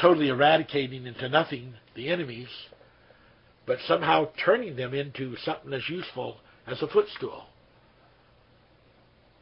totally 0.00 0.28
eradicating 0.28 1.06
into 1.06 1.28
nothing 1.28 1.74
the 1.94 2.08
enemies, 2.08 2.48
but 3.66 3.78
somehow 3.86 4.28
turning 4.44 4.76
them 4.76 4.94
into 4.94 5.36
something 5.44 5.72
as 5.72 5.88
useful 5.88 6.38
as 6.66 6.80
a 6.82 6.88
footstool. 6.88 7.44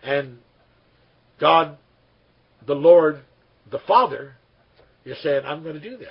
And 0.03 0.39
God, 1.41 1.79
the 2.67 2.75
Lord, 2.75 3.21
the 3.71 3.79
Father, 3.87 4.35
is 5.11 5.23
saying, 5.23 5.43
I'm 5.45 5.63
going 5.63 5.75
to 5.75 5.81
do 5.81 5.97
this. 5.97 6.09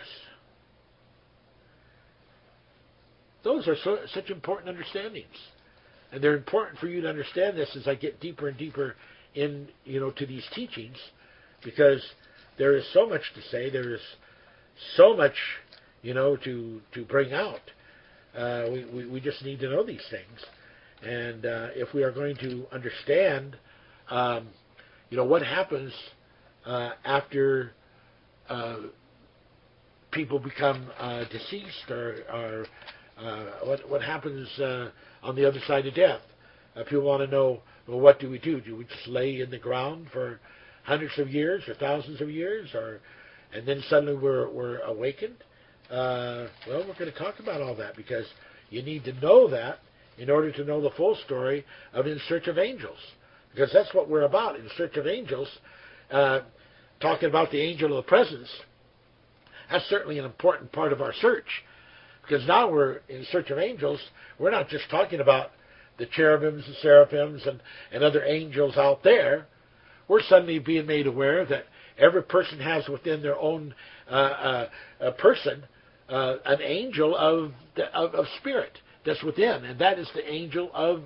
Those 3.44 3.68
are 3.68 3.76
so, 3.84 4.00
such 4.14 4.30
important 4.30 4.70
understandings 4.70 5.26
and 6.12 6.24
they're 6.24 6.38
important 6.38 6.80
for 6.80 6.88
you 6.88 7.02
to 7.02 7.10
understand 7.10 7.58
this 7.58 7.76
as 7.76 7.88
I 7.88 7.96
get 7.96 8.20
deeper 8.20 8.48
and 8.48 8.58
deeper 8.58 8.96
in 9.36 9.68
you 9.86 10.00
know 10.00 10.12
to 10.12 10.26
these 10.26 10.46
teachings, 10.54 10.98
because 11.64 12.04
there 12.58 12.76
is 12.76 12.86
so 12.94 13.08
much 13.08 13.22
to 13.36 13.42
say. 13.50 13.70
There 13.70 13.94
is 13.94 14.02
so 14.96 15.16
much 15.16 15.36
you 16.02 16.14
know 16.14 16.38
to 16.38 16.82
to 16.94 17.06
bring 17.06 17.34
out. 17.34 17.60
Uh, 18.36 18.66
we, 18.72 18.86
we, 18.86 19.06
we 19.08 19.20
just 19.20 19.44
need 19.44 19.60
to 19.60 19.70
know 19.70 19.84
these 19.84 20.06
things, 20.10 20.46
and 21.04 21.46
uh, 21.46 21.68
if 21.76 21.94
we 21.94 22.04
are 22.04 22.12
going 22.12 22.36
to 22.38 22.66
understand, 22.72 23.58
um, 24.10 24.48
you 25.10 25.18
know, 25.18 25.26
what 25.26 25.42
happens 25.42 25.92
uh, 26.66 26.92
after 27.04 27.72
uh, 28.50 28.78
people 30.12 30.40
become 30.40 30.90
uh, 31.00 31.24
deceased 31.26 31.90
or, 31.90 32.18
or 32.34 32.66
uh, 33.18 33.46
what 33.64 33.90
what 33.90 34.02
happens 34.02 34.48
uh, 34.60 34.90
on 35.24 35.36
the 35.36 35.48
other 35.48 35.60
side 35.68 35.86
of 35.86 35.94
death? 35.96 36.22
Uh, 36.76 36.84
people 36.84 37.02
want 37.02 37.22
to 37.22 37.28
know, 37.28 37.60
well, 37.88 38.00
what 38.00 38.20
do 38.20 38.30
we 38.30 38.40
do? 38.40 38.62
Do 38.62 38.76
we 38.76 38.84
just 38.86 39.08
lay 39.08 39.42
in 39.42 39.50
the 39.50 39.58
ground 39.58 40.08
for 40.14 40.40
hundreds 40.84 41.18
of 41.18 41.30
years 41.30 41.64
or 41.68 41.74
thousands 41.76 42.22
of 42.22 42.30
years, 42.30 42.70
or 42.74 43.00
and 43.54 43.68
then 43.68 43.84
suddenly 43.90 44.16
we're 44.16 44.50
we're 44.50 44.80
awakened? 44.80 45.38
Well, 45.90 46.50
we're 46.68 46.98
going 47.00 47.12
to 47.12 47.18
talk 47.18 47.40
about 47.40 47.62
all 47.62 47.76
that 47.76 47.96
because 47.96 48.26
you 48.70 48.82
need 48.84 49.04
to 49.06 49.14
know 49.14 49.50
that 49.50 49.80
in 50.18 50.30
order 50.30 50.52
to 50.52 50.64
know 50.64 50.82
the 50.82 50.90
full 50.92 51.16
story 51.26 51.66
of 51.94 52.08
In 52.08 52.20
Search 52.28 52.48
of 52.48 52.58
Angels, 52.58 52.98
because 53.54 53.72
that's 53.72 53.94
what 53.94 54.10
we're 54.10 54.24
about. 54.24 54.60
In 54.60 54.70
Search 54.78 54.98
of 54.98 55.08
Angels, 55.08 55.48
uh, 56.12 56.40
talking 57.00 57.30
about 57.30 57.52
the 57.52 57.62
angel 57.62 57.98
of 57.98 58.06
the 58.06 58.10
presence. 58.10 58.50
That's 59.72 59.86
certainly 59.86 60.20
an 60.20 60.26
important 60.26 60.72
part 60.72 60.94
of 60.94 61.02
our 61.02 61.14
search 61.22 61.46
because 62.22 62.46
now 62.48 62.70
we're 62.70 63.02
in 63.10 63.26
search 63.32 63.50
of 63.50 63.58
angels. 63.58 64.00
We're 64.40 64.52
not 64.52 64.70
just 64.70 64.90
talking 64.90 65.20
about 65.20 65.52
the 65.98 66.06
cherubims 66.06 66.66
and 66.66 66.76
seraphims 66.82 67.46
and, 67.46 67.62
and 67.92 68.04
other 68.04 68.24
angels 68.24 68.78
out 68.78 69.04
there. 69.04 69.48
We're 70.08 70.22
suddenly 70.22 70.60
being 70.60 70.86
made 70.86 71.08
aware 71.08 71.46
that 71.46 71.66
every 71.98 72.24
person 72.24 72.60
has 72.60 72.88
within 72.88 73.22
their 73.22 73.38
own 73.38 73.74
uh, 74.10 74.68
uh, 75.02 75.12
person 75.12 75.64
uh, 76.10 76.36
an 76.46 76.62
angel 76.62 77.16
of, 77.16 77.52
the, 77.76 77.86
of, 77.94 78.14
of 78.14 78.26
spirit 78.40 78.78
that's 79.06 79.24
within, 79.24 79.66
and 79.66 79.80
that 79.80 80.00
is 80.00 80.10
the 80.14 80.30
angel 80.30 80.70
of 80.74 81.04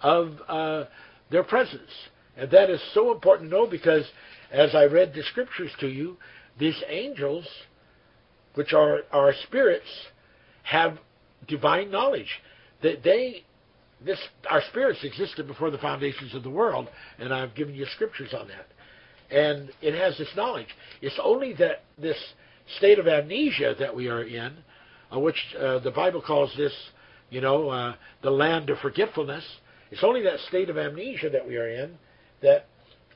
of 0.00 0.34
uh, 0.48 0.84
their 1.30 1.42
presence. 1.42 1.90
And 2.38 2.50
that 2.52 2.70
is 2.70 2.80
so 2.94 3.12
important 3.12 3.50
to 3.50 3.56
know 3.56 3.66
because 3.66 4.04
as 4.52 4.74
I 4.74 4.84
read 4.84 5.12
the 5.12 5.22
scriptures 5.24 5.72
to 5.80 5.88
you, 5.88 6.16
these 6.58 6.80
angels, 6.88 7.44
which 8.54 8.72
are 8.72 9.00
our 9.12 9.34
spirits, 9.46 9.88
have 10.62 10.98
divine 11.48 11.90
knowledge. 11.90 12.28
That 12.82 13.02
they, 13.02 13.42
this, 14.04 14.20
our 14.48 14.62
spirits 14.70 15.00
existed 15.02 15.48
before 15.48 15.70
the 15.70 15.78
foundations 15.78 16.34
of 16.34 16.44
the 16.44 16.50
world, 16.50 16.88
and 17.18 17.34
I've 17.34 17.54
given 17.56 17.74
you 17.74 17.86
scriptures 17.94 18.32
on 18.32 18.48
that. 18.48 18.68
And 19.36 19.70
it 19.82 19.94
has 19.94 20.16
this 20.16 20.30
knowledge. 20.36 20.68
It's 21.02 21.18
only 21.22 21.54
that 21.54 21.84
this 21.98 22.16
state 22.78 22.98
of 22.98 23.08
amnesia 23.08 23.74
that 23.80 23.94
we 23.94 24.08
are 24.08 24.22
in, 24.22 24.56
uh, 25.12 25.18
which 25.18 25.36
uh, 25.58 25.80
the 25.80 25.90
Bible 25.90 26.22
calls 26.22 26.52
this, 26.56 26.72
you 27.30 27.40
know, 27.40 27.68
uh, 27.68 27.94
the 28.22 28.30
land 28.30 28.70
of 28.70 28.78
forgetfulness. 28.78 29.44
It's 29.90 30.04
only 30.04 30.22
that 30.22 30.38
state 30.48 30.70
of 30.70 30.78
amnesia 30.78 31.30
that 31.30 31.46
we 31.46 31.56
are 31.56 31.68
in 31.68 31.98
that 32.42 32.66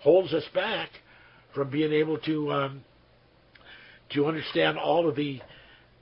holds 0.00 0.32
us 0.32 0.44
back 0.54 0.90
from 1.54 1.70
being 1.70 1.92
able 1.92 2.18
to 2.18 2.51
um, 2.51 2.84
to 4.10 4.26
understand 4.26 4.78
all 4.78 5.09
of 5.09 5.16
the 5.16 5.40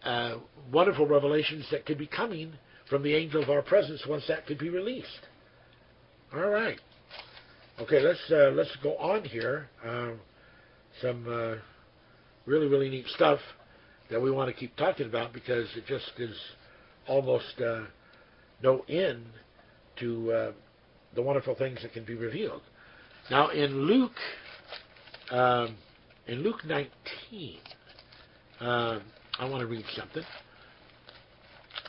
uh, 0.04 0.36
wonderful 0.72 1.06
revelations 1.06 1.66
that 1.70 1.86
could 1.86 1.98
be 1.98 2.06
coming 2.06 2.52
from 2.88 3.02
the 3.02 3.14
angel 3.14 3.42
of 3.42 3.50
our 3.50 3.62
presence 3.62 4.02
once 4.08 4.24
that 4.28 4.46
could 4.46 4.58
be 4.58 4.68
released. 4.68 5.28
All 6.34 6.48
right. 6.48 6.78
Okay, 7.80 8.00
let's 8.00 8.20
uh, 8.30 8.50
let's 8.54 8.74
go 8.82 8.96
on 8.96 9.24
here. 9.24 9.68
Um, 9.86 10.20
some 11.00 11.26
uh, 11.28 11.54
really 12.46 12.66
really 12.66 12.88
neat 12.88 13.06
stuff 13.14 13.40
that 14.10 14.20
we 14.20 14.30
want 14.30 14.48
to 14.48 14.54
keep 14.54 14.74
talking 14.76 15.06
about 15.06 15.32
because 15.32 15.68
it 15.76 15.86
just 15.86 16.10
is 16.18 16.36
almost 17.08 17.60
uh, 17.64 17.82
no 18.62 18.84
end 18.88 19.24
to 19.98 20.32
uh, 20.32 20.52
the 21.14 21.22
wonderful 21.22 21.54
things 21.54 21.80
that 21.82 21.92
can 21.92 22.04
be 22.04 22.14
revealed. 22.14 22.62
Now 23.28 23.48
in 23.48 23.82
Luke, 23.82 24.12
um, 25.30 25.76
in 26.26 26.42
Luke 26.42 26.64
19. 26.64 27.58
Um, 28.60 29.02
I 29.38 29.46
want 29.46 29.60
to 29.60 29.66
read 29.66 29.84
something. 29.96 30.22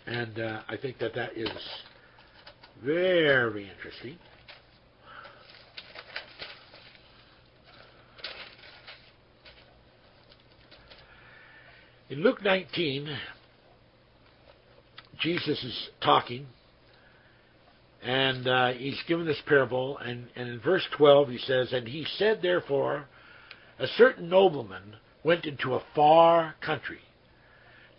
And 0.08 0.40
uh, 0.40 0.62
I 0.68 0.78
think 0.78 0.98
that 0.99 1.14
that 1.16 1.38
is 1.38 1.49
very 2.84 3.70
interesting. 3.70 4.18
In 12.10 12.24
Luke 12.24 12.44
19, 12.44 13.08
Jesus 15.20 15.64
is 15.64 15.90
talking, 16.02 16.48
and 18.03 18.48
uh, 18.48 18.72
he's 18.72 19.02
given 19.07 19.26
this 19.26 19.41
parable, 19.45 19.98
and, 19.99 20.28
and 20.36 20.49
in 20.49 20.60
verse 20.60 20.86
12 20.98 21.30
he 21.30 21.38
says, 21.38 21.72
And 21.72 21.88
he 21.88 22.06
said, 22.18 22.40
therefore, 22.41 23.06
a 23.80 23.88
certain 23.98 24.30
nobleman 24.30 24.95
went 25.23 25.45
into 25.45 25.76
a 25.76 25.84
far 25.95 26.56
country 26.61 26.99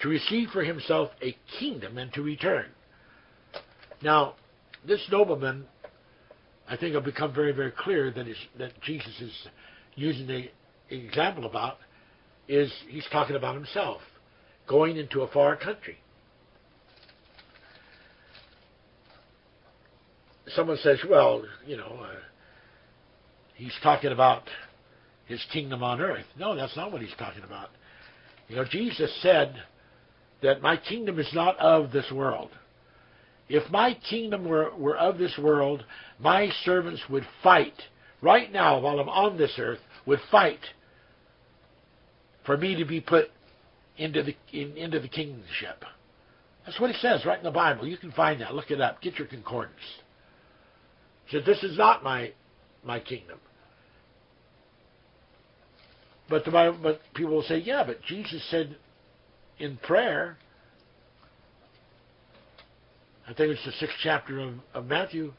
to 0.00 0.08
receive 0.08 0.48
for 0.50 0.64
himself 0.64 1.10
a 1.22 1.36
kingdom 1.60 1.98
and 1.98 2.12
to 2.14 2.22
return. 2.22 2.66
Now, 4.02 4.34
this 4.86 5.00
nobleman, 5.10 5.66
I 6.68 6.76
think, 6.76 6.94
will 6.94 7.00
become 7.00 7.32
very, 7.32 7.52
very 7.52 7.70
clear 7.70 8.10
that, 8.10 8.26
that 8.58 8.80
Jesus 8.82 9.20
is 9.20 9.48
using 9.94 10.26
the 10.26 10.50
example 10.90 11.46
about 11.46 11.78
is 12.48 12.72
he's 12.88 13.06
talking 13.12 13.36
about 13.36 13.54
himself 13.54 14.00
going 14.66 14.96
into 14.96 15.22
a 15.22 15.28
far 15.28 15.56
country. 15.56 15.98
Someone 20.48 20.78
says, 20.82 20.98
well, 21.08 21.44
you 21.66 21.76
know, 21.76 22.00
uh, 22.02 22.14
he's 23.54 23.74
talking 23.82 24.12
about 24.12 24.42
his 25.26 25.44
kingdom 25.52 25.82
on 25.82 26.00
earth. 26.00 26.26
No, 26.38 26.56
that's 26.56 26.76
not 26.76 26.92
what 26.92 27.00
he's 27.00 27.14
talking 27.18 27.44
about. 27.44 27.70
You 28.48 28.56
know, 28.56 28.64
Jesus 28.68 29.10
said 29.22 29.54
that 30.42 30.60
my 30.60 30.76
kingdom 30.76 31.18
is 31.18 31.30
not 31.32 31.58
of 31.58 31.92
this 31.92 32.10
world. 32.12 32.50
if 33.48 33.70
my 33.70 33.94
kingdom 34.08 34.44
were, 34.46 34.70
were 34.76 34.96
of 34.96 35.18
this 35.18 35.38
world, 35.38 35.84
my 36.18 36.50
servants 36.64 37.02
would 37.10 37.26
fight 37.42 37.74
right 38.20 38.50
now 38.52 38.80
while 38.80 38.98
I'm 38.98 39.08
on 39.08 39.36
this 39.36 39.52
earth, 39.58 39.80
would 40.06 40.20
fight 40.30 40.60
for 42.44 42.56
me 42.56 42.76
to 42.76 42.84
be 42.84 43.00
put 43.00 43.26
into 43.96 44.22
the 44.22 44.34
in, 44.52 44.76
into 44.76 45.00
the 45.00 45.08
kingship. 45.08 45.84
That's 46.64 46.80
what 46.80 46.90
he 46.90 46.96
says 46.98 47.24
right 47.26 47.38
in 47.38 47.44
the 47.44 47.50
Bible. 47.50 47.86
You 47.86 47.96
can 47.96 48.12
find 48.12 48.40
that. 48.40 48.54
Look 48.54 48.70
it 48.70 48.80
up. 48.80 49.02
Get 49.02 49.18
your 49.18 49.28
concordance. 49.28 49.76
Says, 51.32 51.44
This 51.44 51.62
is 51.64 51.76
not 51.76 52.04
my 52.04 52.32
my 52.84 53.00
kingdom. 53.00 53.38
But 56.28 56.50
Bible, 56.50 56.78
but 56.82 57.00
people 57.14 57.34
will 57.34 57.42
say, 57.42 57.58
yeah, 57.58 57.84
but 57.84 58.02
Jesus 58.02 58.42
said 58.50 58.76
in 59.58 59.76
prayer, 59.76 60.38
I 63.28 63.34
think 63.34 63.52
it's 63.52 63.64
the 63.64 63.72
sixth 63.72 63.96
chapter 64.02 64.40
of, 64.40 64.54
of 64.72 64.86
Matthew, 64.86 65.32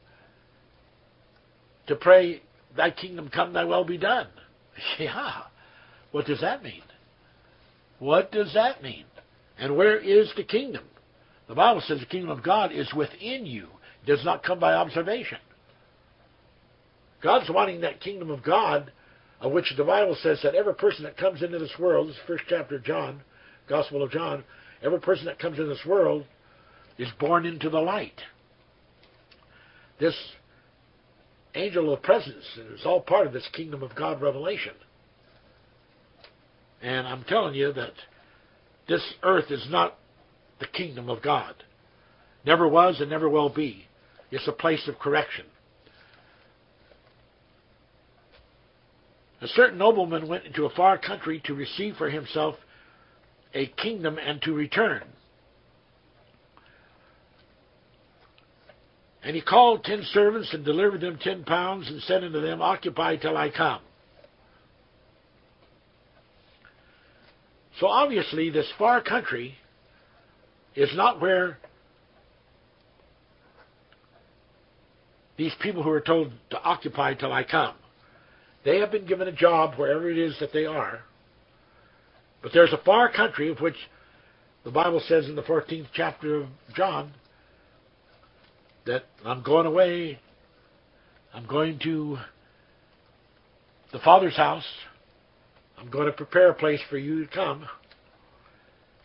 to 1.88 1.96
pray, 1.96 2.42
Thy 2.76 2.92
kingdom 2.92 3.30
come, 3.30 3.54
Thy 3.54 3.64
will 3.64 3.86
be 3.86 3.98
done. 3.98 4.28
Yeah. 5.00 5.44
What 6.12 6.28
does 6.28 6.42
that 6.42 6.64
mean? 6.64 6.84
What 7.98 8.32
does 8.32 8.54
that 8.54 8.84
mean? 8.84 9.06
And 9.58 9.76
where 9.76 9.98
is 9.98 10.32
the 10.36 10.44
kingdom? 10.44 10.84
The 11.48 11.56
Bible 11.56 11.82
says 11.88 12.00
the 12.00 12.06
kingdom 12.06 12.30
of 12.30 12.44
God 12.44 12.72
is 12.72 12.94
within 12.94 13.48
you. 13.48 13.68
It 14.04 14.08
does 14.08 14.24
not 14.24 14.44
come 14.44 14.60
by 14.60 14.74
observation. 14.74 15.40
God's 17.24 17.50
wanting 17.50 17.82
that 17.82 18.02
kingdom 18.02 18.30
of 18.30 18.44
God, 18.44 18.92
of 19.40 19.54
which 19.54 19.74
the 19.78 19.84
Bible 19.84 20.16
says 20.22 20.42
that 20.44 20.56
every 20.56 20.76
person 20.76 21.04
that 21.04 21.18
comes 21.18 21.42
into 21.42 21.58
this 21.58 21.74
world, 21.80 22.10
this 22.10 22.18
first 22.28 22.44
chapter 22.50 22.76
of 22.76 22.84
John, 22.84 23.22
Gospel 23.70 24.04
of 24.04 24.12
John, 24.12 24.44
every 24.84 25.00
person 25.00 25.26
that 25.26 25.40
comes 25.40 25.58
into 25.58 25.70
this 25.70 25.86
world 25.86 26.26
is 26.98 27.08
born 27.20 27.46
into 27.46 27.70
the 27.70 27.80
light. 27.80 28.22
This 30.00 30.16
angel 31.56 31.94
of 31.94 32.02
presence 32.02 32.44
is 32.74 32.86
all 32.86 33.00
part 33.00 33.26
of 33.26 33.34
this 33.34 33.48
kingdom 33.54 33.84
of 33.84 33.96
God 33.96 34.22
revelation. 34.22 34.74
And 36.82 37.08
I'm 37.08 37.24
telling 37.24 37.56
you 37.56 37.72
that 37.72 37.94
this 38.90 39.14
earth 39.24 39.50
is 39.50 39.66
not 39.70 39.98
the 40.60 40.68
kingdom 40.68 41.10
of 41.10 41.22
God. 41.22 41.56
Never 42.46 42.68
was 42.68 43.00
and 43.00 43.10
never 43.10 43.30
will 43.30 43.50
be. 43.50 43.86
It's 44.30 44.48
a 44.48 44.52
place 44.52 44.90
of 44.90 45.00
correction. 45.00 45.46
A 49.44 49.48
certain 49.50 49.78
nobleman 49.78 50.30
went 50.30 50.46
into 50.46 50.66
a 50.66 50.70
far 50.70 50.98
country 50.98 51.42
to 51.46 51.54
receive 51.54 51.98
for 51.98 52.10
himself 52.10 52.56
a 53.54 53.68
kingdom 53.68 54.18
and 54.18 54.42
to 54.44 54.54
return. 54.54 55.04
And 59.22 59.36
he 59.36 59.42
called 59.42 59.84
ten 59.84 60.02
servants 60.14 60.54
and 60.54 60.64
delivered 60.64 61.02
them 61.02 61.20
ten 61.22 61.44
pounds 61.44 61.90
and 61.90 62.02
said 62.04 62.24
unto 62.24 62.40
them, 62.40 62.62
Occupy 62.62 63.18
till 63.18 63.36
I 63.36 63.50
come. 63.50 63.82
So 67.82 67.88
obviously, 67.88 68.50
this 68.50 68.72
far 68.78 69.02
country 69.02 69.56
is 70.74 70.90
not 70.96 71.20
where 71.20 71.58
these 75.36 75.54
people 75.62 75.84
who 75.84 75.90
are 75.90 76.02
told 76.02 76.32
to 76.52 76.62
occupy 76.62 77.16
till 77.16 77.34
I 77.34 77.44
come. 77.44 77.76
They 78.66 78.80
have 78.80 78.92
been 78.92 79.06
given 79.06 79.28
a 79.28 79.32
job 79.32 79.78
wherever 79.78 80.10
it 80.10 80.18
is 80.18 80.38
that 80.40 80.54
they 80.54 80.66
are. 80.66 81.02
But 82.42 82.52
there's 82.54 82.74
a 82.74 82.84
far 82.84 83.12
country 83.12 83.50
of 83.50 83.60
which 83.60 83.76
the 84.64 84.72
Bible 84.72 85.02
says 85.08 85.26
in 85.26 85.36
the 85.36 85.44
14th 85.44 85.88
chapter 85.94 86.42
of 86.42 86.48
John 86.76 87.14
that 88.86 89.04
I'm 89.26 89.44
going 89.44 89.66
away. 89.66 90.20
I'm 91.34 91.46
going 91.46 91.80
to 91.84 92.18
the 93.92 94.00
Father's 94.00 94.36
house. 94.36 94.66
I'm 95.78 95.90
going 95.90 96.06
to 96.06 96.14
prepare 96.14 96.50
a 96.50 96.54
place 96.54 96.80
for 96.90 96.98
you 96.98 97.26
to 97.26 97.32
come. 97.32 97.66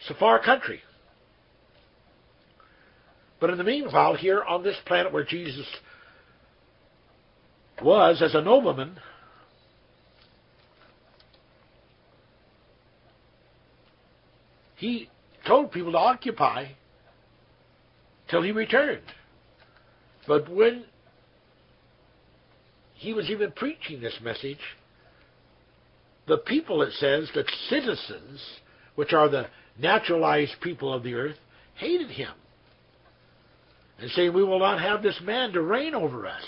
It's 0.01 0.11
a 0.11 0.15
far 0.15 0.43
country. 0.43 0.81
But 3.41 3.51
in 3.51 3.59
the 3.59 3.65
meanwhile, 3.65 4.15
here 4.15 4.43
on 4.43 4.63
this 4.63 4.77
planet 4.87 5.13
where 5.13 5.25
Jesus 5.25 5.67
was 7.83 8.21
as 8.23 8.35
a 8.35 8.43
nobleman, 8.43 8.99
he 14.79 15.09
told 15.47 15.73
people 15.73 15.93
to 15.93 15.99
occupy 15.99 16.67
till 18.31 18.43
he 18.43 18.53
returned. 18.53 19.03
But 20.27 20.49
when 20.49 20.85
he 22.95 23.13
was 23.13 23.29
even 23.29 23.53
preaching 23.53 24.01
this 24.01 24.17
message, 24.23 24.59
the 26.27 26.39
people, 26.39 26.83
it 26.83 26.93
says, 26.95 27.29
the 27.35 27.45
citizens, 27.69 28.45
which 28.95 29.13
are 29.13 29.29
the 29.29 29.47
naturalized 29.79 30.55
people 30.61 30.93
of 30.93 31.03
the 31.03 31.15
earth, 31.15 31.37
hated 31.75 32.11
him 32.11 32.33
and 33.99 34.11
saying, 34.13 34.33
We 34.33 34.45
will 34.45 34.59
not 34.59 34.81
have 34.81 35.03
this 35.03 35.19
man 35.23 35.53
to 35.53 35.63
reign 35.63 35.95
over 35.95 36.27
us. 36.27 36.43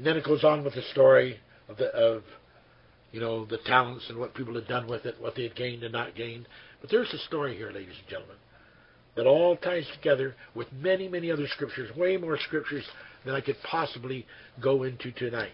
And 0.00 0.06
then 0.06 0.16
it 0.16 0.24
goes 0.24 0.44
on 0.44 0.64
with 0.64 0.72
the 0.72 0.82
story 0.92 1.38
of, 1.68 1.76
the, 1.76 1.88
of 1.94 2.22
you 3.12 3.20
know, 3.20 3.44
the 3.44 3.58
talents 3.66 4.06
and 4.08 4.18
what 4.18 4.32
people 4.32 4.54
had 4.54 4.66
done 4.66 4.88
with 4.88 5.04
it, 5.04 5.14
what 5.20 5.34
they 5.34 5.42
had 5.42 5.54
gained 5.54 5.82
and 5.82 5.92
not 5.92 6.14
gained. 6.14 6.48
But 6.80 6.88
there's 6.88 7.12
a 7.12 7.18
story 7.18 7.54
here, 7.54 7.70
ladies 7.70 7.96
and 7.98 8.08
gentlemen, 8.08 8.36
that 9.14 9.26
all 9.26 9.58
ties 9.58 9.84
together 9.94 10.36
with 10.54 10.72
many, 10.72 11.06
many 11.06 11.30
other 11.30 11.46
scriptures, 11.48 11.94
way 11.94 12.16
more 12.16 12.38
scriptures 12.38 12.82
than 13.26 13.34
I 13.34 13.42
could 13.42 13.58
possibly 13.62 14.24
go 14.58 14.84
into 14.84 15.12
tonight. 15.12 15.50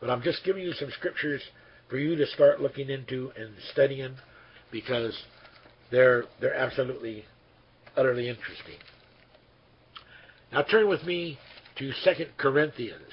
But 0.00 0.08
I'm 0.08 0.22
just 0.22 0.46
giving 0.46 0.62
you 0.62 0.72
some 0.72 0.90
scriptures 0.92 1.42
for 1.90 1.98
you 1.98 2.16
to 2.16 2.26
start 2.28 2.62
looking 2.62 2.88
into 2.88 3.32
and 3.36 3.50
studying 3.72 4.14
because 4.72 5.14
they're 5.90 6.24
they're 6.40 6.54
absolutely 6.54 7.26
utterly 7.98 8.30
interesting. 8.30 8.76
Now 10.52 10.62
turn 10.62 10.88
with 10.88 11.04
me 11.04 11.38
to 11.76 11.92
Second 12.02 12.30
Corinthians. 12.38 13.12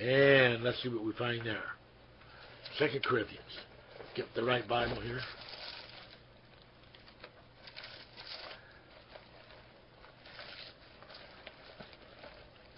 And 0.00 0.62
let's 0.64 0.82
see 0.82 0.88
what 0.88 1.04
we 1.04 1.12
find 1.12 1.46
there. 1.46 1.62
Second 2.78 3.04
Corinthians. 3.04 3.42
Get 4.14 4.26
the 4.34 4.44
right 4.44 4.66
Bible 4.66 5.00
here. 5.00 5.20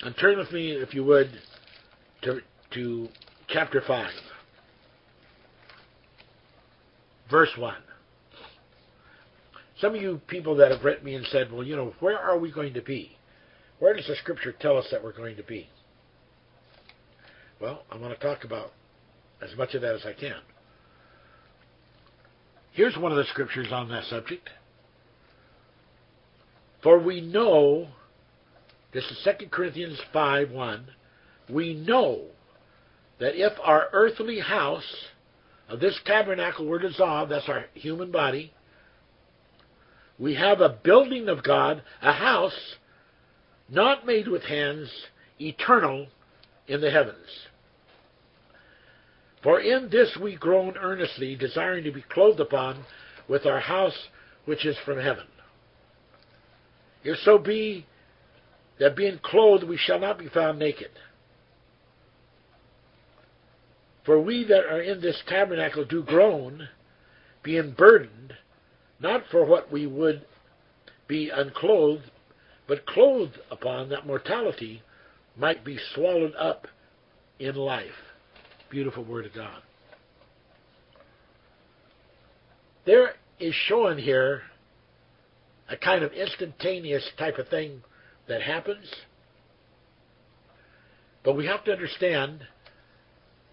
And 0.02 0.14
turn 0.18 0.38
with 0.38 0.52
me, 0.52 0.70
if 0.70 0.94
you 0.94 1.04
would, 1.04 1.30
to, 2.22 2.40
to 2.74 3.08
chapter 3.48 3.82
5, 3.86 4.10
verse 7.30 7.50
1. 7.58 7.74
Some 9.80 9.94
of 9.94 10.00
you 10.00 10.20
people 10.26 10.56
that 10.56 10.70
have 10.70 10.84
written 10.84 11.04
me 11.04 11.14
and 11.14 11.26
said, 11.26 11.50
well, 11.50 11.64
you 11.64 11.76
know, 11.76 11.92
where 12.00 12.18
are 12.18 12.38
we 12.38 12.52
going 12.52 12.74
to 12.74 12.82
be? 12.82 13.16
Where 13.78 13.94
does 13.94 14.06
the 14.06 14.16
scripture 14.16 14.52
tell 14.52 14.78
us 14.78 14.86
that 14.90 15.02
we're 15.02 15.16
going 15.16 15.36
to 15.36 15.42
be? 15.42 15.68
Well, 17.60 17.82
I 17.90 17.96
want 17.96 18.18
to 18.18 18.26
talk 18.26 18.44
about 18.44 18.72
as 19.42 19.56
much 19.56 19.74
of 19.74 19.82
that 19.82 19.94
as 19.94 20.04
I 20.04 20.12
can. 20.12 20.36
Here's 22.72 22.96
one 22.98 23.12
of 23.12 23.18
the 23.18 23.24
scriptures 23.24 23.68
on 23.72 23.88
that 23.88 24.04
subject. 24.04 24.50
For 26.82 26.98
we 26.98 27.22
know, 27.22 27.88
this 28.92 29.04
is 29.04 29.26
2 29.38 29.46
Corinthians 29.48 29.98
5 30.12 30.50
1, 30.50 30.86
we 31.50 31.74
know 31.74 32.24
that 33.18 33.34
if 33.34 33.52
our 33.62 33.88
earthly 33.92 34.40
house 34.40 35.06
of 35.70 35.80
this 35.80 35.98
tabernacle 36.04 36.66
were 36.66 36.78
dissolved, 36.78 37.32
that's 37.32 37.48
our 37.48 37.64
human 37.72 38.12
body, 38.12 38.52
we 40.18 40.34
have 40.34 40.60
a 40.60 40.68
building 40.68 41.28
of 41.28 41.42
God, 41.42 41.82
a 42.02 42.12
house 42.12 42.76
not 43.70 44.06
made 44.06 44.28
with 44.28 44.42
hands, 44.42 44.90
eternal 45.40 46.08
in 46.68 46.80
the 46.80 46.90
heavens. 46.90 47.45
For 49.46 49.60
in 49.60 49.90
this 49.90 50.16
we 50.20 50.34
groan 50.34 50.76
earnestly, 50.76 51.36
desiring 51.36 51.84
to 51.84 51.92
be 51.92 52.02
clothed 52.02 52.40
upon 52.40 52.84
with 53.28 53.46
our 53.46 53.60
house 53.60 54.08
which 54.44 54.66
is 54.66 54.76
from 54.84 54.98
heaven. 54.98 55.28
If 57.04 57.16
so 57.18 57.38
be 57.38 57.86
that 58.80 58.96
being 58.96 59.20
clothed 59.22 59.62
we 59.62 59.76
shall 59.76 60.00
not 60.00 60.18
be 60.18 60.26
found 60.26 60.58
naked. 60.58 60.90
For 64.04 64.20
we 64.20 64.42
that 64.46 64.64
are 64.64 64.80
in 64.80 65.00
this 65.00 65.22
tabernacle 65.28 65.84
do 65.84 66.02
groan, 66.02 66.68
being 67.44 67.70
burdened, 67.70 68.34
not 68.98 69.22
for 69.30 69.44
what 69.44 69.70
we 69.70 69.86
would 69.86 70.26
be 71.06 71.30
unclothed, 71.30 72.10
but 72.66 72.84
clothed 72.84 73.38
upon 73.52 73.90
that 73.90 74.08
mortality 74.08 74.82
might 75.36 75.64
be 75.64 75.78
swallowed 75.94 76.34
up 76.34 76.66
in 77.38 77.54
life. 77.54 78.05
Beautiful 78.70 79.04
Word 79.04 79.26
of 79.26 79.34
God. 79.34 79.62
there 82.86 83.14
is 83.40 83.54
shown 83.66 83.98
here 83.98 84.42
a 85.68 85.76
kind 85.76 86.02
of 86.04 86.12
instantaneous 86.12 87.06
type 87.18 87.36
of 87.36 87.48
thing 87.48 87.82
that 88.28 88.40
happens. 88.40 88.88
But 91.24 91.36
we 91.36 91.46
have 91.46 91.64
to 91.64 91.72
understand 91.72 92.46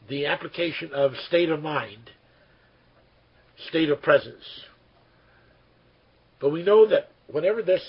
the 0.07 0.27
application 0.27 0.91
of 0.93 1.13
state 1.27 1.49
of 1.49 1.61
mind, 1.61 2.11
state 3.69 3.89
of 3.89 4.01
presence. 4.01 4.43
But 6.39 6.51
we 6.51 6.61
know 6.61 6.87
that 6.87 7.09
whenever 7.27 7.63
this 7.63 7.81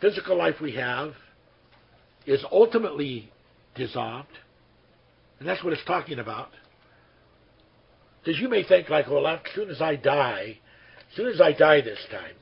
physical 0.00 0.38
life 0.38 0.56
we 0.62 0.76
have 0.76 1.14
is 2.26 2.44
ultimately 2.52 3.32
dissolved, 3.74 4.28
and 5.40 5.48
that's 5.48 5.64
what 5.64 5.72
it's 5.72 5.84
talking 5.86 6.18
about. 6.18 6.50
Because 8.22 8.38
you 8.38 8.48
may 8.48 8.62
think 8.62 8.88
like, 8.90 9.08
well, 9.08 9.26
as 9.26 9.40
soon 9.54 9.70
as 9.70 9.80
I 9.80 9.96
die, 9.96 10.58
as 11.10 11.16
soon 11.16 11.28
as 11.28 11.40
I 11.40 11.52
die 11.52 11.80
this 11.80 11.98
time, 12.10 12.34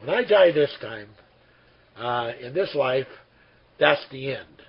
when 0.00 0.10
I 0.10 0.24
die 0.24 0.52
this 0.52 0.70
time, 0.80 1.08
uh, 1.96 2.32
in 2.40 2.54
this 2.54 2.74
life, 2.74 3.06
that's 3.78 4.04
the 4.10 4.32
end. 4.32 4.62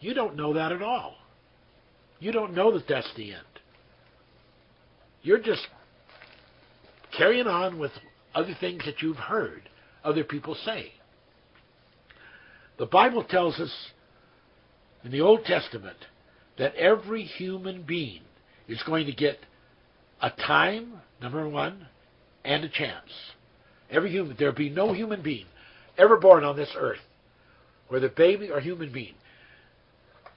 You 0.00 0.14
don't 0.14 0.36
know 0.36 0.54
that 0.54 0.72
at 0.72 0.82
all. 0.82 1.14
You 2.18 2.32
don't 2.32 2.54
know 2.54 2.72
that 2.72 2.86
that's 2.88 3.10
the 3.16 3.32
end. 3.32 3.44
You're 5.22 5.40
just 5.40 5.66
carrying 7.16 7.46
on 7.46 7.78
with 7.78 7.92
other 8.34 8.54
things 8.60 8.84
that 8.86 9.02
you've 9.02 9.16
heard 9.16 9.62
other 10.02 10.24
people 10.24 10.56
say. 10.64 10.92
The 12.78 12.86
Bible 12.86 13.24
tells 13.24 13.58
us 13.60 13.72
in 15.04 15.10
the 15.10 15.20
Old 15.20 15.44
Testament 15.44 15.96
that 16.60 16.74
every 16.74 17.22
human 17.22 17.82
being 17.82 18.20
is 18.68 18.82
going 18.82 19.06
to 19.06 19.12
get 19.12 19.38
a 20.20 20.28
time, 20.28 20.92
number 21.22 21.48
one, 21.48 21.86
and 22.44 22.62
a 22.62 22.68
chance. 22.68 23.10
Every 23.90 24.10
human, 24.10 24.36
there'll 24.38 24.54
be 24.54 24.68
no 24.68 24.92
human 24.92 25.22
being 25.22 25.46
ever 25.96 26.18
born 26.18 26.44
on 26.44 26.56
this 26.56 26.68
earth, 26.76 27.00
whether 27.88 28.10
baby 28.10 28.50
or 28.50 28.60
human 28.60 28.92
being. 28.92 29.14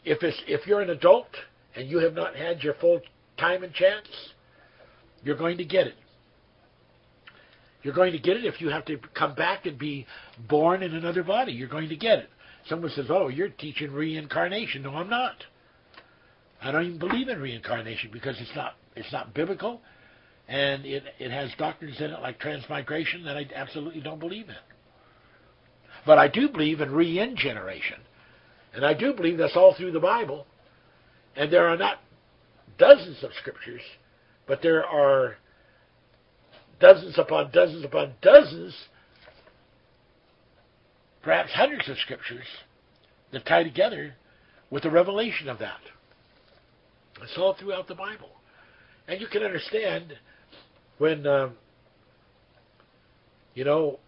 If 0.05 0.23
it's 0.23 0.41
if 0.47 0.65
you're 0.65 0.79
an 0.79 0.89
adult 0.91 1.27
and 1.75 1.89
you 1.89 1.97
have 1.97 2.13
not 2.13 2.37
had 2.37 2.63
your 2.63 2.75
full 2.75 3.01
time 3.37 3.61
and 3.63 3.73
chance, 3.73 4.07
you're 5.25 5.37
going 5.37 5.57
to 5.57 5.65
get 5.65 5.87
it. 5.87 5.95
You're 7.81 7.93
going 7.93 8.13
to 8.13 8.19
get 8.19 8.37
it 8.37 8.45
if 8.45 8.61
you 8.61 8.69
have 8.69 8.85
to 8.85 8.97
come 9.13 9.35
back 9.35 9.65
and 9.65 9.77
be 9.77 10.07
born 10.47 10.83
in 10.83 10.95
another 10.95 11.23
body. 11.23 11.51
You're 11.51 11.67
going 11.67 11.89
to 11.89 11.97
get 11.97 12.19
it. 12.19 12.29
Someone 12.69 12.91
says, 12.91 13.07
"Oh, 13.09 13.27
you're 13.27 13.49
teaching 13.49 13.91
reincarnation." 13.91 14.83
No, 14.83 14.95
I'm 14.95 15.09
not. 15.09 15.35
I 16.63 16.71
don't 16.71 16.85
even 16.85 16.97
believe 16.97 17.27
in 17.27 17.41
reincarnation 17.41 18.09
because 18.11 18.39
it's 18.39 18.55
not 18.55 18.75
it's 18.95 19.11
not 19.11 19.33
biblical, 19.33 19.81
and 20.47 20.85
it 20.85 21.03
it 21.19 21.29
has 21.29 21.51
doctrines 21.57 21.99
in 21.99 22.11
it 22.11 22.21
like 22.21 22.39
transmigration 22.39 23.25
that 23.25 23.35
I 23.35 23.47
absolutely 23.53 24.01
don't 24.01 24.19
believe 24.19 24.47
in. 24.47 24.55
But 26.05 26.17
I 26.17 26.29
do 26.29 26.47
believe 26.49 26.79
in 26.79 26.91
regeneration, 26.91 27.97
and 28.73 28.85
I 28.85 28.93
do 28.93 29.13
believe 29.13 29.37
that's 29.37 29.57
all 29.57 29.73
through 29.75 29.91
the 29.91 29.99
Bible. 29.99 30.45
And 31.35 31.51
there 31.51 31.67
are 31.67 31.77
not 31.77 31.97
dozens 32.77 33.23
of 33.23 33.31
scriptures, 33.39 33.81
but 34.47 34.61
there 34.61 34.85
are 34.85 35.35
dozens 36.79 37.17
upon 37.17 37.51
dozens 37.51 37.83
upon 37.83 38.13
dozens, 38.21 38.73
perhaps 41.23 41.51
hundreds 41.53 41.89
of 41.89 41.97
scriptures 41.97 42.45
that 43.31 43.45
tie 43.45 43.63
together 43.63 44.15
with 44.69 44.83
the 44.83 44.91
revelation 44.91 45.49
of 45.49 45.59
that. 45.59 45.79
It's 47.23 47.37
all 47.37 47.55
throughout 47.59 47.87
the 47.87 47.95
Bible. 47.95 48.29
And 49.07 49.19
you 49.19 49.27
can 49.27 49.43
understand 49.43 50.13
when, 50.97 51.25
um, 51.25 51.53
you 53.53 53.63
know, 53.63 53.99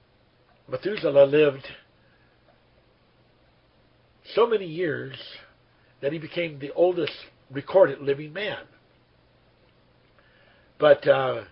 Methuselah 0.70 1.26
lived 1.26 1.66
so 4.34 4.48
many 4.48 4.66
years 4.66 5.16
that 6.02 6.12
he 6.12 6.20
became 6.20 6.60
the 6.60 6.72
oldest 6.74 7.14
recorded 7.52 8.02
living 8.02 8.34
man. 8.34 8.64
But 10.80 11.08
uh, 11.08 11.44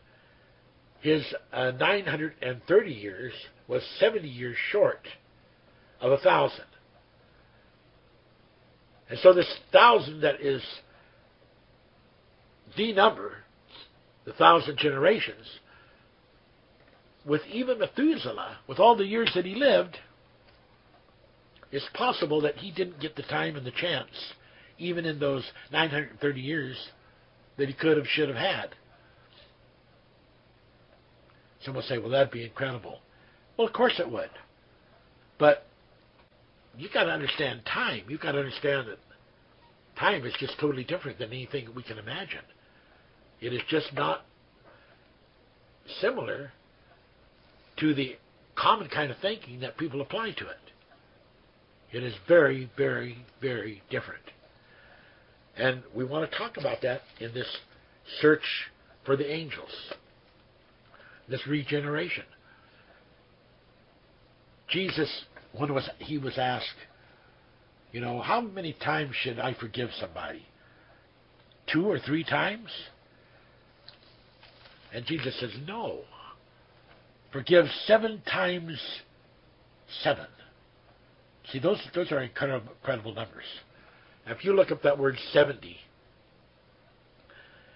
his 1.02 1.24
uh, 1.52 1.72
930 1.72 2.92
years 2.92 3.34
was 3.68 3.82
70 4.00 4.28
years 4.28 4.58
short 4.72 5.08
of 6.02 6.12
a 6.12 6.18
thousand. 6.18 6.66
And 9.10 9.20
so 9.20 9.34
this 9.34 9.52
thousand 9.72 10.22
that 10.22 10.42
is 10.42 10.62
the 12.78 12.94
number, 12.94 13.38
the 14.26 14.34
thousand 14.34 14.78
generations, 14.78 15.60
with 17.26 17.42
even 17.52 17.80
Methuselah, 17.80 18.58
with 18.68 18.80
all 18.80 18.96
the 18.96 19.06
years 19.06 19.32
that 19.36 19.46
he 19.46 19.56
lived, 19.56 19.98
it's 21.72 21.86
possible 21.94 22.42
that 22.42 22.58
he 22.58 22.72
didn't 22.72 23.00
get 23.00 23.16
the 23.16 23.24
time 23.24 23.56
and 23.56 23.66
the 23.66 23.72
chance, 23.72 24.34
even 24.78 25.06
in 25.06 25.20
those 25.20 25.44
930 25.72 26.42
years, 26.42 26.78
that 27.58 27.68
he 27.68 27.74
could 27.74 27.98
have, 27.98 28.06
should 28.08 28.28
have 28.28 28.38
had. 28.38 28.76
Some 31.64 31.76
will 31.76 31.82
say, 31.82 31.98
well, 31.98 32.10
that'd 32.10 32.32
be 32.32 32.44
incredible. 32.44 33.00
Well, 33.58 33.68
of 33.68 33.74
course 33.74 34.00
it 34.00 34.12
would. 34.12 34.30
But 35.40 35.66
you've 36.78 36.94
got 36.94 37.06
to 37.06 37.12
understand 37.12 37.62
time. 37.66 38.04
You've 38.08 38.22
got 38.22 38.34
to 38.34 38.40
understand 38.40 38.88
that 38.88 39.00
time 39.98 40.26
is 40.26 40.34
just 40.40 40.60
totally 40.60 40.84
different 40.84 41.20
than 41.20 41.30
anything 41.30 41.70
we 41.76 41.84
can 41.84 41.98
imagine. 41.98 42.42
It 43.44 43.52
is 43.52 43.62
just 43.68 43.92
not 43.94 44.22
similar 46.00 46.54
to 47.78 47.94
the 47.94 48.16
common 48.56 48.88
kind 48.88 49.12
of 49.12 49.18
thinking 49.18 49.60
that 49.60 49.78
people 49.78 50.00
apply 50.00 50.32
to 50.38 50.48
it. 50.48 50.58
It 51.92 52.04
is 52.04 52.14
very, 52.26 52.72
very, 52.78 53.18
very 53.42 53.84
different. 53.90 54.24
And 55.58 55.84
we 55.94 56.06
want 56.06 56.32
to 56.32 56.38
talk 56.38 56.56
about 56.56 56.82
that 56.84 57.02
in 57.20 57.34
this 57.34 57.58
search 58.22 58.70
for 59.06 59.18
the 59.18 59.30
angels, 59.30 59.92
this 61.28 61.46
regeneration. 61.46 62.24
Jesus, 64.70 65.26
when 65.52 65.74
was 65.74 65.90
he 66.00 66.18
was 66.18 66.38
asked, 66.38 66.70
you 67.92 68.00
know, 68.00 68.22
how 68.22 68.40
many 68.40 68.72
times 68.72 69.14
should 69.22 69.38
I 69.38 69.54
forgive 69.54 69.90
somebody? 70.00 70.48
Two 71.68 71.90
or 71.90 72.00
three 72.00 72.24
times? 72.24 72.70
And 74.94 75.06
Jesus 75.06 75.38
says, 75.40 75.52
no. 75.68 76.02
Forgive 77.32 77.66
seven 77.86 78.22
times 78.32 78.80
seven. 80.04 80.28
See, 81.52 81.60
those 81.60 81.80
those 81.94 82.12
are 82.12 82.22
incredible, 82.22 83.14
numbers. 83.14 83.46
if 84.28 84.46
you 84.46 84.56
look 84.56 84.72
up 84.72 84.82
that 84.84 84.98
word 84.98 85.18
70, 85.34 85.76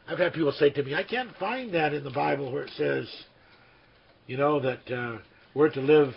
I've 0.08 0.20
had 0.20 0.34
people 0.34 0.54
say 0.54 0.70
to 0.70 0.84
me, 0.84 0.96
I 0.96 1.04
can't 1.04 1.36
find 1.38 1.74
that 1.74 1.94
in 1.94 2.04
the 2.04 2.12
Bible 2.12 2.52
where 2.52 2.64
it 2.64 2.72
says, 2.78 3.10
you 4.26 4.38
know, 4.38 4.60
that 4.62 4.92
uh, 4.92 5.18
we're 5.54 5.70
to 5.70 5.82
live 5.82 6.14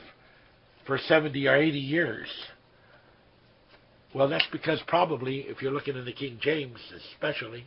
for 0.86 0.98
70 0.98 1.46
or 1.46 1.56
80 1.56 1.78
years. 1.78 2.28
Well, 4.14 4.28
that's 4.28 4.46
because 4.52 4.80
probably, 4.86 5.40
if 5.40 5.62
you're 5.62 5.72
looking 5.72 5.96
in 5.96 6.04
the 6.04 6.12
King 6.12 6.38
James 6.40 6.78
especially, 7.14 7.64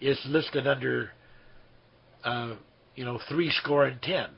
is 0.00 0.18
listed 0.26 0.66
under, 0.66 1.10
uh, 2.24 2.54
you 2.94 3.04
know, 3.04 3.20
three 3.28 3.50
score 3.50 3.86
and 3.86 4.00
ten 4.02 4.28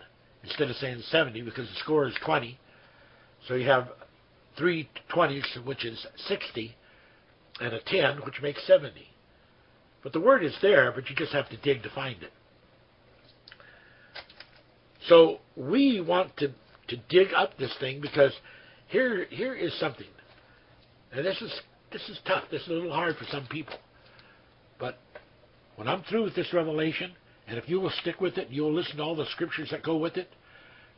instead 0.42 0.68
of 0.70 0.76
saying 0.76 1.00
70 1.10 1.42
because 1.42 1.68
the 1.68 1.76
score 1.76 2.06
is 2.06 2.14
20. 2.24 2.58
So 3.48 3.54
you 3.54 3.68
have 3.68 3.88
three 4.56 4.88
twenties, 5.08 5.44
which 5.64 5.84
is 5.84 6.04
60, 6.26 6.74
and 7.60 7.72
a 7.72 7.80
10, 7.80 8.18
which 8.24 8.40
makes 8.42 8.66
70. 8.66 9.08
But 10.02 10.12
the 10.12 10.20
word 10.20 10.44
is 10.44 10.54
there, 10.62 10.92
but 10.92 11.08
you 11.08 11.16
just 11.16 11.32
have 11.32 11.48
to 11.50 11.56
dig 11.58 11.82
to 11.84 11.90
find 11.90 12.22
it. 12.22 12.32
So 15.08 15.38
we 15.56 16.00
want 16.00 16.36
to, 16.38 16.48
to 16.88 16.96
dig 17.08 17.28
up 17.36 17.58
this 17.58 17.74
thing 17.80 18.00
because 18.00 18.32
here 18.88 19.26
here 19.30 19.54
is 19.54 19.72
something. 19.80 20.06
And 21.12 21.24
this 21.24 21.40
is 21.42 21.60
this 21.92 22.02
is 22.08 22.18
tough. 22.26 22.44
This 22.50 22.62
is 22.62 22.68
a 22.68 22.72
little 22.72 22.92
hard 22.92 23.16
for 23.16 23.24
some 23.30 23.46
people. 23.46 23.74
But 24.78 24.98
when 25.76 25.88
I'm 25.88 26.02
through 26.04 26.24
with 26.24 26.34
this 26.34 26.52
revelation, 26.52 27.12
and 27.52 27.62
if 27.62 27.68
you 27.68 27.78
will 27.80 27.92
stick 28.00 28.18
with 28.18 28.38
it, 28.38 28.48
you'll 28.50 28.72
listen 28.72 28.96
to 28.96 29.02
all 29.02 29.14
the 29.14 29.26
scriptures 29.26 29.68
that 29.72 29.82
go 29.82 29.98
with 29.98 30.16
it, 30.16 30.26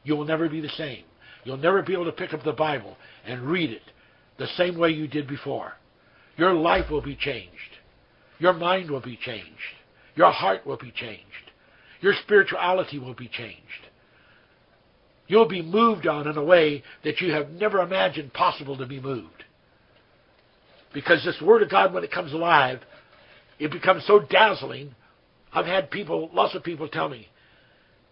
you 0.05 0.15
will 0.15 0.25
never 0.25 0.49
be 0.49 0.61
the 0.61 0.69
same. 0.69 1.03
You'll 1.43 1.57
never 1.57 1.83
be 1.83 1.95
able 1.95 2.05
to 2.05 2.13
pick 2.13 2.33
up 2.33 2.45
the 2.45 2.53
Bible 2.53 2.97
and 3.27 3.43
read 3.43 3.71
it 3.71 3.83
the 4.39 4.47
same 4.57 4.79
way 4.79 4.91
you 4.91 5.09
did 5.09 5.27
before. 5.27 5.73
Your 6.37 6.55
life 6.55 6.93
will 6.93 7.03
be 7.03 7.17
changed. 7.17 7.51
Your 8.39 8.53
mind 8.53 8.89
will 8.89 9.01
be 9.01 9.17
changed. 9.17 9.49
Your 10.15 10.31
heart 10.31 10.65
will 10.65 10.77
be 10.77 10.93
changed. 10.93 11.25
Your 12.01 12.15
spirituality 12.23 13.01
will 13.01 13.15
be 13.15 13.27
changed. 13.27 13.59
You'll 15.27 15.49
be 15.49 15.61
moved 15.61 16.07
on 16.07 16.29
in 16.29 16.37
a 16.37 16.45
way 16.45 16.85
that 17.03 17.21
you 17.21 17.33
have 17.33 17.51
never 17.51 17.81
imagined 17.81 18.33
possible 18.33 18.79
to 18.79 18.87
be 18.87 19.01
moved. 19.01 19.43
Because 20.93 21.25
this 21.25 21.43
Word 21.43 21.63
of 21.63 21.71
God, 21.71 21.93
when 21.93 22.05
it 22.05 22.13
comes 22.13 22.33
alive, 22.33 22.79
it 23.59 23.73
becomes 23.73 24.07
so 24.07 24.21
dazzling 24.21 24.95
I've 25.55 25.67
had 25.67 25.91
people, 25.91 26.31
lots 26.33 26.55
of 26.55 26.63
people 26.63 26.89
tell 26.89 27.09
me 27.09 27.29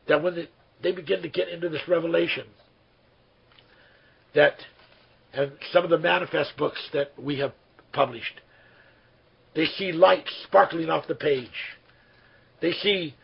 that 0.08 0.22
when 0.22 0.48
they, 0.82 0.92
begin 0.92 1.22
to 1.22 1.28
get 1.28 1.48
into 1.48 1.68
this 1.68 1.82
revelation, 1.88 2.46
that, 4.34 4.54
and 5.32 5.52
some 5.72 5.84
of 5.84 5.90
the 5.90 5.98
manifest 5.98 6.56
books 6.56 6.80
that 6.92 7.12
we 7.18 7.38
have 7.38 7.52
published, 7.92 8.40
they 9.54 9.66
see 9.66 9.92
light 9.92 10.24
sparkling 10.44 10.88
off 10.88 11.06
the 11.08 11.14
page. 11.14 11.50
They 12.60 12.72
see 12.72 13.14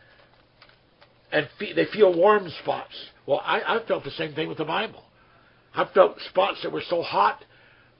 and 1.31 1.49
fe- 1.59 1.73
they 1.75 1.87
feel 1.87 2.15
warm 2.15 2.49
spots. 2.63 2.95
Well, 3.27 3.41
I, 3.45 3.61
I 3.61 3.87
felt 3.87 4.05
the 4.05 4.11
same 4.13 4.35
thing 4.35 4.49
with 4.49 4.59
the 4.59 4.65
Bible. 4.65 5.03
I 5.75 5.85
felt 5.93 6.19
spots 6.29 6.59
that 6.63 6.73
were 6.73 6.83
so 6.89 7.03
hot 7.03 7.45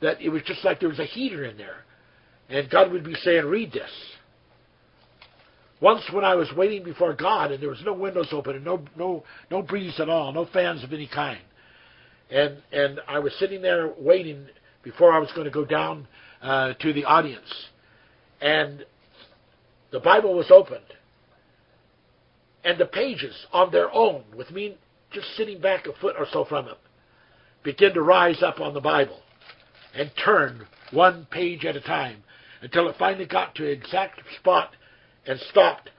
that 0.01 0.21
it 0.21 0.31
was 0.31 0.43
just 0.43 0.65
like 0.65 0.81
there 0.81 0.89
was 0.89 0.99
a 0.99 1.05
heater 1.05 1.45
in 1.45 1.57
there. 1.57 1.85
And 2.49 2.71
God 2.71 2.91
would 2.93 3.05
be 3.05 3.15
saying, 3.15 3.45
read 3.45 3.73
this. 3.73 3.91
Once 5.81 6.03
when 6.13 6.25
I 6.25 6.35
was 6.35 6.49
waiting 6.57 6.83
before 6.83 7.15
God 7.15 7.53
and 7.53 7.63
there 7.63 7.69
was 7.69 7.83
no 7.85 7.93
windows 7.93 8.29
open 8.33 8.57
and 8.57 8.65
no 8.65 8.83
no 8.97 9.25
no 9.51 9.63
breeze 9.63 9.99
at 10.01 10.09
all, 10.09 10.33
no 10.33 10.47
fans 10.53 10.83
of 10.83 10.93
any 10.93 11.07
kind. 11.07 11.41
And 12.31 12.63
and 12.73 13.01
I 13.07 13.21
was 13.21 13.33
sitting 13.39 13.63
there 13.63 13.93
waiting 13.99 14.47
before 14.83 15.13
I 15.13 15.19
was 15.19 15.31
going 15.33 15.45
to 15.45 15.51
go 15.51 15.65
down 15.65 16.07
uh, 16.43 16.75
to 16.75 16.93
the 16.93 17.05
audience. 17.05 17.53
And 18.41 18.85
the 19.91 20.01
Bible 20.01 20.35
was 20.35 20.51
opened. 20.51 20.81
And 22.65 22.79
the 22.79 22.87
pages 22.87 23.35
on 23.53 23.71
their 23.71 23.93
own, 23.93 24.25
with 24.37 24.51
me 24.51 24.77
just 25.13 25.27
sitting 25.37 25.61
back 25.61 25.87
a 25.87 25.93
foot 26.01 26.17
or 26.19 26.27
so 26.33 26.45
from 26.45 26.67
them, 26.67 26.77
begin 27.63 27.95
to 27.95 28.03
rise 28.03 28.43
up 28.43 28.61
on 28.61 28.75
the 28.75 28.81
Bible 28.81 29.21
and 29.95 30.11
turn 30.25 30.67
one 30.93 31.27
page 31.31 31.65
at 31.65 31.77
a 31.77 31.81
time 31.81 32.23
until 32.61 32.89
it 32.89 32.97
finally 32.99 33.27
got 33.27 33.55
to 33.55 33.65
an 33.65 33.71
exact 33.71 34.21
spot 34.39 34.71
and 35.27 35.39
stopped 35.51 35.91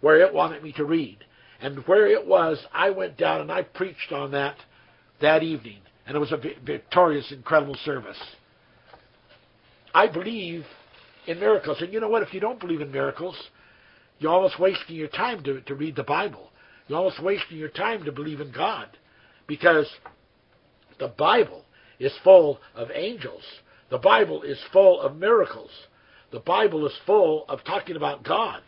where 0.00 0.20
it 0.20 0.32
wanted 0.32 0.62
me 0.62 0.72
to 0.72 0.84
read. 0.84 1.18
And 1.60 1.78
where 1.86 2.06
it 2.06 2.26
was, 2.26 2.64
I 2.72 2.90
went 2.90 3.16
down 3.16 3.40
and 3.40 3.50
I 3.50 3.62
preached 3.62 4.12
on 4.12 4.32
that 4.32 4.56
that 5.20 5.42
evening. 5.42 5.78
And 6.06 6.16
it 6.16 6.20
was 6.20 6.32
a 6.32 6.36
victorious, 6.36 7.32
incredible 7.32 7.76
service. 7.84 8.20
I 9.94 10.06
believe 10.06 10.64
in 11.26 11.40
miracles. 11.40 11.78
And 11.80 11.92
you 11.92 12.00
know 12.00 12.08
what? 12.08 12.22
If 12.22 12.34
you 12.34 12.40
don't 12.40 12.60
believe 12.60 12.80
in 12.80 12.92
miracles, 12.92 13.36
you're 14.18 14.32
almost 14.32 14.60
wasting 14.60 14.96
your 14.96 15.08
time 15.08 15.42
to, 15.44 15.60
to 15.62 15.74
read 15.74 15.96
the 15.96 16.04
Bible. 16.04 16.50
You're 16.86 16.98
almost 16.98 17.22
wasting 17.22 17.58
your 17.58 17.70
time 17.70 18.04
to 18.04 18.12
believe 18.12 18.40
in 18.40 18.52
God. 18.52 18.88
Because 19.46 19.90
the 20.98 21.08
Bible 21.08 21.64
is 21.98 22.12
full 22.22 22.60
of 22.74 22.88
angels. 22.94 23.42
The 23.90 23.98
Bible 23.98 24.42
is 24.42 24.58
full 24.72 25.00
of 25.00 25.16
miracles. 25.16 25.70
The 26.32 26.40
Bible 26.40 26.86
is 26.86 26.92
full 27.06 27.44
of 27.48 27.64
talking 27.64 27.96
about 27.96 28.24
God. 28.24 28.62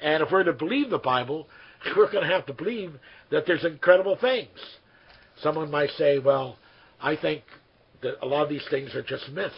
And 0.00 0.22
if 0.22 0.30
we're 0.30 0.44
to 0.44 0.52
believe 0.52 0.90
the 0.90 0.98
Bible, 0.98 1.48
we're 1.96 2.10
going 2.10 2.26
to 2.26 2.32
have 2.32 2.46
to 2.46 2.52
believe 2.52 2.92
that 3.30 3.44
there's 3.46 3.64
incredible 3.64 4.16
things. 4.20 4.58
Someone 5.42 5.70
might 5.70 5.90
say, 5.90 6.18
well, 6.18 6.56
I 7.00 7.16
think 7.16 7.42
that 8.02 8.14
a 8.22 8.26
lot 8.26 8.42
of 8.42 8.48
these 8.48 8.66
things 8.70 8.94
are 8.94 9.02
just 9.02 9.28
myths. 9.30 9.54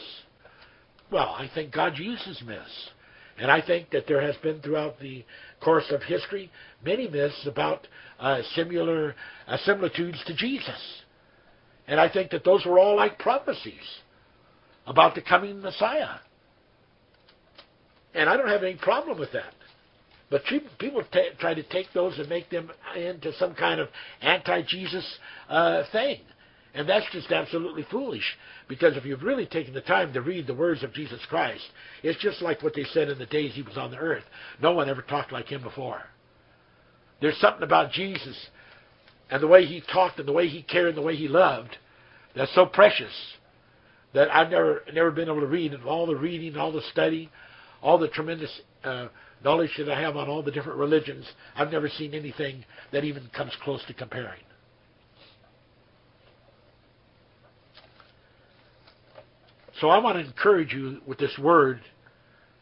Well, 1.10 1.34
I 1.36 1.50
think 1.54 1.72
God 1.72 1.98
uses 1.98 2.42
myths. 2.46 2.90
And 3.38 3.50
I 3.50 3.62
think 3.62 3.90
that 3.90 4.06
there 4.06 4.20
has 4.20 4.36
been 4.36 4.60
throughout 4.60 5.00
the 5.00 5.24
course 5.60 5.90
of 5.90 6.02
history 6.02 6.50
many 6.84 7.08
myths 7.08 7.46
about 7.46 7.86
uh, 8.18 8.42
similar 8.54 9.14
uh, 9.46 9.56
similitudes 9.64 10.22
to 10.26 10.34
Jesus. 10.34 11.02
And 11.86 11.98
I 11.98 12.08
think 12.12 12.30
that 12.32 12.44
those 12.44 12.64
were 12.66 12.78
all 12.78 12.96
like 12.96 13.18
prophecies 13.18 13.74
about 14.86 15.14
the 15.14 15.22
coming 15.22 15.60
Messiah. 15.60 16.18
And 18.14 18.28
I 18.28 18.36
don't 18.36 18.48
have 18.48 18.62
any 18.62 18.76
problem 18.76 19.18
with 19.18 19.32
that. 19.32 19.52
But 20.30 20.42
people 20.78 21.02
t- 21.12 21.28
try 21.38 21.54
to 21.54 21.62
take 21.64 21.92
those 21.92 22.18
and 22.18 22.28
make 22.28 22.50
them 22.50 22.70
into 22.96 23.32
some 23.34 23.54
kind 23.54 23.80
of 23.80 23.88
anti-Jesus 24.20 25.18
uh, 25.48 25.82
thing. 25.90 26.20
And 26.72 26.88
that's 26.88 27.06
just 27.12 27.32
absolutely 27.32 27.84
foolish. 27.90 28.36
Because 28.68 28.96
if 28.96 29.04
you've 29.04 29.24
really 29.24 29.46
taken 29.46 29.74
the 29.74 29.80
time 29.80 30.12
to 30.12 30.20
read 30.20 30.46
the 30.46 30.54
words 30.54 30.84
of 30.84 30.92
Jesus 30.92 31.20
Christ, 31.28 31.64
it's 32.04 32.20
just 32.22 32.42
like 32.42 32.62
what 32.62 32.74
they 32.74 32.84
said 32.84 33.08
in 33.08 33.18
the 33.18 33.26
days 33.26 33.54
he 33.54 33.62
was 33.62 33.76
on 33.76 33.90
the 33.90 33.96
earth. 33.96 34.22
No 34.62 34.72
one 34.72 34.88
ever 34.88 35.02
talked 35.02 35.32
like 35.32 35.48
him 35.48 35.62
before. 35.62 36.02
There's 37.20 37.38
something 37.38 37.64
about 37.64 37.90
Jesus 37.90 38.36
and 39.30 39.42
the 39.42 39.48
way 39.48 39.66
he 39.66 39.82
talked 39.92 40.18
and 40.20 40.28
the 40.28 40.32
way 40.32 40.48
he 40.48 40.62
cared 40.62 40.90
and 40.90 40.96
the 40.96 41.02
way 41.02 41.16
he 41.16 41.28
loved 41.28 41.76
that's 42.34 42.54
so 42.54 42.66
precious 42.66 43.12
that 44.14 44.32
I've 44.34 44.50
never 44.50 44.82
never 44.92 45.10
been 45.10 45.28
able 45.28 45.40
to 45.40 45.46
read 45.46 45.72
and 45.72 45.84
all 45.84 46.06
the 46.06 46.16
reading, 46.16 46.56
all 46.56 46.72
the 46.72 46.82
study, 46.92 47.30
all 47.82 47.98
the 47.98 48.08
tremendous 48.08 48.60
uh, 48.84 49.08
knowledge 49.44 49.70
that 49.78 49.88
I 49.88 50.00
have 50.00 50.16
on 50.16 50.28
all 50.28 50.42
the 50.42 50.50
different 50.50 50.78
religions. 50.78 51.26
I've 51.56 51.72
never 51.72 51.88
seen 51.88 52.14
anything 52.14 52.64
that 52.92 53.04
even 53.04 53.28
comes 53.34 53.52
close 53.62 53.82
to 53.86 53.94
comparing. 53.94 54.42
So 59.80 59.88
I 59.88 59.98
want 59.98 60.18
to 60.18 60.24
encourage 60.24 60.74
you 60.74 61.00
with 61.06 61.18
this 61.18 61.38
word 61.38 61.80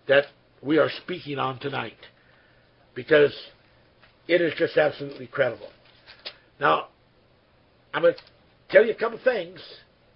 that 0.07 0.27
we 0.63 0.79
are 0.79 0.89
speaking 1.03 1.39
on 1.39 1.59
tonight 1.59 1.97
because 2.95 3.35
it 4.29 4.41
is 4.41 4.53
just 4.57 4.77
absolutely 4.77 5.27
credible. 5.27 5.69
Now, 6.61 6.89
I'm 7.93 8.03
going 8.03 8.15
to 8.15 8.21
tell 8.71 8.85
you 8.85 8.93
a 8.93 8.95
couple 8.95 9.19
things, 9.25 9.61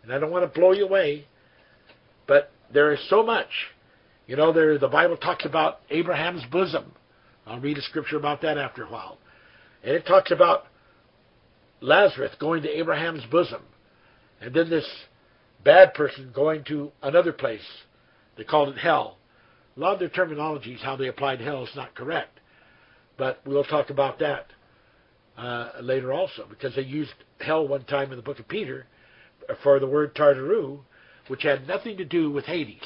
and 0.02 0.12
I 0.12 0.18
don't 0.18 0.30
want 0.30 0.44
to 0.44 0.60
blow 0.60 0.72
you 0.72 0.84
away, 0.84 1.26
but 2.28 2.52
there 2.72 2.92
is 2.92 3.00
so 3.08 3.22
much. 3.22 3.48
You 4.32 4.38
know, 4.38 4.50
there 4.50 4.78
the 4.78 4.88
Bible 4.88 5.18
talks 5.18 5.44
about 5.44 5.80
Abraham's 5.90 6.42
bosom. 6.50 6.92
I'll 7.46 7.60
read 7.60 7.76
a 7.76 7.82
scripture 7.82 8.16
about 8.16 8.40
that 8.40 8.56
after 8.56 8.82
a 8.82 8.90
while. 8.90 9.18
And 9.84 9.94
it 9.94 10.06
talks 10.06 10.30
about 10.30 10.64
Lazarus 11.82 12.34
going 12.40 12.62
to 12.62 12.78
Abraham's 12.78 13.26
bosom. 13.30 13.60
And 14.40 14.54
then 14.54 14.70
this 14.70 14.86
bad 15.62 15.92
person 15.92 16.32
going 16.34 16.64
to 16.68 16.92
another 17.02 17.34
place. 17.34 17.60
They 18.38 18.44
called 18.44 18.70
it 18.70 18.78
hell. 18.78 19.18
A 19.76 19.80
lot 19.80 19.92
of 19.92 19.98
their 19.98 20.08
terminologies, 20.08 20.80
how 20.80 20.96
they 20.96 21.08
applied 21.08 21.42
hell, 21.42 21.64
is 21.64 21.76
not 21.76 21.94
correct. 21.94 22.40
But 23.18 23.42
we'll 23.44 23.64
talk 23.64 23.90
about 23.90 24.18
that 24.20 24.46
uh, 25.36 25.72
later 25.82 26.10
also, 26.10 26.46
because 26.48 26.74
they 26.74 26.84
used 26.84 27.12
hell 27.38 27.68
one 27.68 27.84
time 27.84 28.10
in 28.12 28.16
the 28.16 28.22
book 28.22 28.38
of 28.38 28.48
Peter 28.48 28.86
for 29.62 29.78
the 29.78 29.86
word 29.86 30.14
Tartaru, 30.14 30.78
which 31.28 31.42
had 31.42 31.68
nothing 31.68 31.98
to 31.98 32.06
do 32.06 32.30
with 32.30 32.46
Hades, 32.46 32.80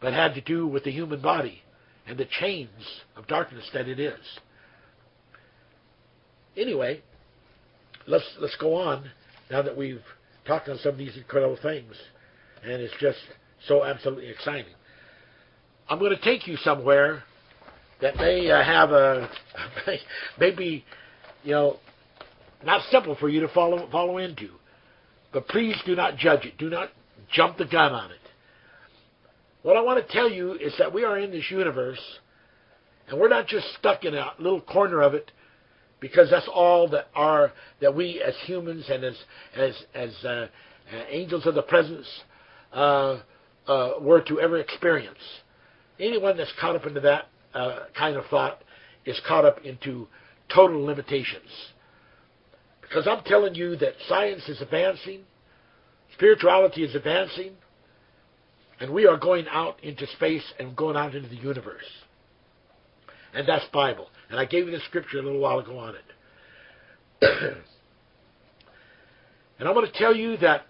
but 0.00 0.12
had 0.12 0.34
to 0.34 0.40
do 0.40 0.66
with 0.66 0.84
the 0.84 0.90
human 0.90 1.20
body 1.20 1.62
and 2.06 2.18
the 2.18 2.26
chains 2.40 2.70
of 3.16 3.26
darkness 3.26 3.68
that 3.72 3.88
it 3.88 3.98
is. 3.98 4.20
Anyway, 6.56 7.02
let's 8.06 8.24
let's 8.40 8.56
go 8.56 8.74
on 8.74 9.10
now 9.50 9.62
that 9.62 9.76
we've 9.76 10.02
talked 10.46 10.68
on 10.68 10.78
some 10.78 10.92
of 10.92 10.98
these 10.98 11.16
incredible 11.16 11.58
things, 11.60 11.94
and 12.62 12.72
it's 12.72 12.94
just 13.00 13.18
so 13.66 13.84
absolutely 13.84 14.28
exciting. 14.28 14.72
I'm 15.88 15.98
going 15.98 16.16
to 16.16 16.22
take 16.22 16.46
you 16.46 16.56
somewhere 16.58 17.22
that 18.00 18.16
may 18.16 18.50
uh, 18.50 18.62
have 18.62 18.90
a 18.90 19.28
maybe 20.38 20.84
you 21.42 21.52
know 21.52 21.78
not 22.64 22.82
simple 22.90 23.16
for 23.16 23.28
you 23.28 23.40
to 23.40 23.48
follow 23.48 23.88
follow 23.90 24.18
into, 24.18 24.50
but 25.32 25.48
please 25.48 25.76
do 25.84 25.94
not 25.94 26.16
judge 26.16 26.44
it. 26.44 26.56
Do 26.58 26.70
not 26.70 26.90
jump 27.30 27.58
the 27.58 27.66
gun 27.66 27.92
on 27.92 28.10
it. 28.10 28.18
What 29.66 29.76
I 29.76 29.80
want 29.80 30.06
to 30.06 30.12
tell 30.12 30.30
you 30.30 30.52
is 30.52 30.72
that 30.78 30.94
we 30.94 31.02
are 31.02 31.18
in 31.18 31.32
this 31.32 31.50
universe, 31.50 31.98
and 33.08 33.18
we're 33.18 33.28
not 33.28 33.48
just 33.48 33.66
stuck 33.80 34.04
in 34.04 34.14
a 34.14 34.30
little 34.38 34.60
corner 34.60 35.02
of 35.02 35.12
it 35.12 35.32
because 35.98 36.30
that's 36.30 36.46
all 36.54 36.88
that 36.90 37.08
are 37.16 37.50
that 37.80 37.92
we 37.92 38.22
as 38.24 38.36
humans 38.44 38.84
and 38.88 39.02
as 39.02 39.16
as 39.56 39.74
as 39.92 40.10
uh, 40.24 40.28
uh, 40.28 40.46
angels 41.10 41.46
of 41.46 41.56
the 41.56 41.62
presence 41.62 42.06
uh, 42.72 43.18
uh, 43.66 43.94
were 44.00 44.20
to 44.20 44.40
ever 44.40 44.58
experience. 44.58 45.18
Anyone 45.98 46.36
that's 46.36 46.52
caught 46.60 46.76
up 46.76 46.86
into 46.86 47.00
that 47.00 47.26
uh, 47.52 47.86
kind 47.98 48.16
of 48.16 48.24
thought 48.26 48.62
is 49.04 49.20
caught 49.26 49.44
up 49.44 49.64
into 49.64 50.06
total 50.54 50.84
limitations. 50.84 51.50
Because 52.82 53.08
I'm 53.08 53.24
telling 53.24 53.56
you 53.56 53.74
that 53.78 53.94
science 54.08 54.48
is 54.48 54.62
advancing, 54.62 55.22
spirituality 56.14 56.84
is 56.84 56.94
advancing, 56.94 57.54
and 58.80 58.92
we 58.92 59.06
are 59.06 59.16
going 59.16 59.46
out 59.48 59.82
into 59.82 60.06
space 60.08 60.44
and 60.58 60.76
going 60.76 60.96
out 60.96 61.14
into 61.14 61.28
the 61.28 61.36
universe. 61.36 61.84
And 63.34 63.48
that's 63.48 63.64
Bible. 63.72 64.08
And 64.30 64.38
I 64.38 64.44
gave 64.44 64.66
you 64.66 64.72
the 64.72 64.80
scripture 64.88 65.18
a 65.18 65.22
little 65.22 65.40
while 65.40 65.58
ago 65.58 65.78
on 65.78 65.94
it. 65.94 66.04
and 69.58 69.68
I'm 69.68 69.74
going 69.74 69.90
to 69.90 69.98
tell 69.98 70.14
you 70.14 70.36
that 70.38 70.62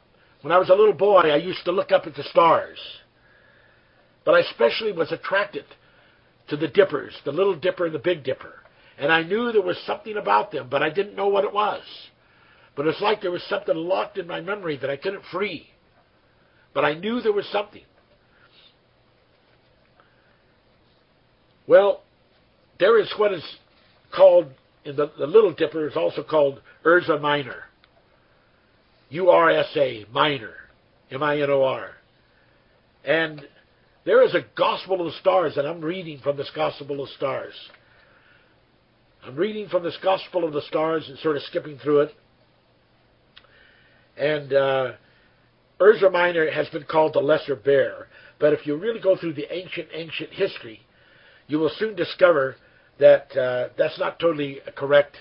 when 0.42 0.52
I 0.52 0.58
was 0.58 0.68
a 0.68 0.74
little 0.74 0.94
boy, 0.94 1.22
I 1.22 1.36
used 1.36 1.64
to 1.64 1.72
look 1.72 1.90
up 1.90 2.06
at 2.06 2.14
the 2.14 2.22
stars. 2.24 2.78
But 4.24 4.34
I 4.34 4.40
especially 4.40 4.92
was 4.92 5.12
attracted 5.12 5.64
to 6.48 6.56
the 6.56 6.68
dippers, 6.68 7.14
the 7.24 7.32
little 7.32 7.56
dipper 7.56 7.86
and 7.86 7.94
the 7.94 8.00
big 8.00 8.24
dipper. 8.24 8.54
And 8.98 9.12
I 9.12 9.22
knew 9.22 9.52
there 9.52 9.62
was 9.62 9.78
something 9.86 10.16
about 10.16 10.52
them, 10.52 10.68
but 10.70 10.82
I 10.82 10.90
didn't 10.90 11.16
know 11.16 11.28
what 11.28 11.44
it 11.44 11.52
was. 11.52 11.82
But 12.76 12.86
it's 12.86 13.00
like 13.00 13.22
there 13.22 13.30
was 13.30 13.42
something 13.48 13.74
locked 13.74 14.18
in 14.18 14.26
my 14.26 14.40
memory 14.40 14.76
that 14.78 14.90
I 14.90 14.96
couldn't 14.96 15.24
free. 15.32 15.68
But 16.74 16.84
I 16.84 16.94
knew 16.94 17.20
there 17.20 17.32
was 17.32 17.46
something. 17.50 17.82
Well, 21.66 22.02
there 22.78 22.98
is 23.00 23.12
what 23.16 23.32
is 23.32 23.44
called 24.14 24.46
in 24.84 24.96
the, 24.96 25.10
the 25.18 25.26
Little 25.26 25.52
Dipper 25.52 25.88
is 25.88 25.96
also 25.96 26.22
called 26.22 26.60
Ursa 26.84 27.18
Minor. 27.18 27.64
U 29.08 29.30
R 29.30 29.50
S 29.50 29.68
A 29.76 30.04
minor, 30.12 30.54
M 31.10 31.22
I 31.22 31.40
N 31.40 31.50
O 31.50 31.62
R, 31.62 31.90
and 33.04 33.46
there 34.04 34.22
is 34.24 34.34
a 34.34 34.44
Gospel 34.56 35.00
of 35.00 35.12
the 35.12 35.18
Stars, 35.20 35.56
and 35.56 35.66
I'm 35.66 35.80
reading 35.80 36.18
from 36.18 36.36
this 36.36 36.50
Gospel 36.54 37.00
of 37.00 37.08
the 37.08 37.14
Stars. 37.16 37.54
I'm 39.24 39.36
reading 39.36 39.68
from 39.68 39.82
this 39.82 39.96
Gospel 40.02 40.44
of 40.44 40.52
the 40.52 40.62
Stars 40.62 41.08
and 41.08 41.18
sort 41.18 41.36
of 41.36 41.42
skipping 41.42 41.78
through 41.78 42.02
it. 42.02 42.14
And 44.16 44.52
uh, 44.52 44.92
Ursa 45.80 46.10
Minor 46.10 46.50
has 46.50 46.68
been 46.68 46.84
called 46.84 47.14
the 47.14 47.20
Lesser 47.20 47.56
Bear. 47.56 48.06
But 48.38 48.52
if 48.52 48.66
you 48.66 48.76
really 48.76 49.00
go 49.00 49.16
through 49.16 49.34
the 49.34 49.52
ancient, 49.52 49.88
ancient 49.92 50.30
history, 50.30 50.80
you 51.48 51.58
will 51.58 51.70
soon 51.78 51.94
discover 51.94 52.56
that 52.98 53.36
uh, 53.36 53.68
that's 53.76 53.98
not 53.98 54.18
totally 54.18 54.60
a 54.66 54.72
correct 54.72 55.16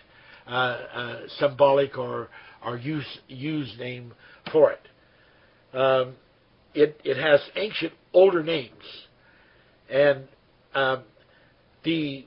uh, 0.48 0.50
uh, 0.52 1.20
symbolic 1.40 1.98
or, 1.98 2.30
or 2.66 2.78
use, 2.78 3.20
use 3.28 3.76
name 3.80 4.14
for 4.52 4.72
it. 4.72 5.78
Um, 5.78 6.16
it. 6.74 7.00
It 7.04 7.18
has 7.18 7.42
ancient, 7.56 7.94
older 8.14 8.44
names. 8.44 8.72
And 9.90 10.28
um, 10.74 11.04
the 11.84 12.26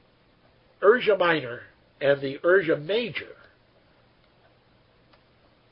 Ursa 0.83 1.17
Minor 1.17 1.61
and 2.01 2.21
the 2.21 2.39
Ursa 2.45 2.77
Major 2.77 3.35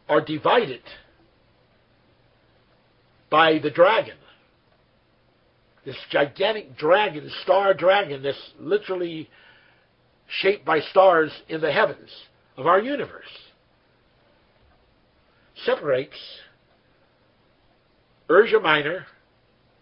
are 0.09 0.20
divided 0.20 0.82
by 3.31 3.59
the 3.59 3.70
dragon. 3.70 4.16
This 5.86 5.96
gigantic 6.10 6.76
dragon, 6.76 7.30
star 7.44 7.72
dragon, 7.72 8.24
that's 8.24 8.50
literally 8.58 9.30
shaped 10.26 10.64
by 10.64 10.80
stars 10.80 11.30
in 11.48 11.60
the 11.60 11.70
heavens 11.70 12.10
of 12.56 12.66
our 12.66 12.80
universe, 12.80 13.22
separates 15.64 16.16
Ursa 18.28 18.58
Minor 18.58 19.06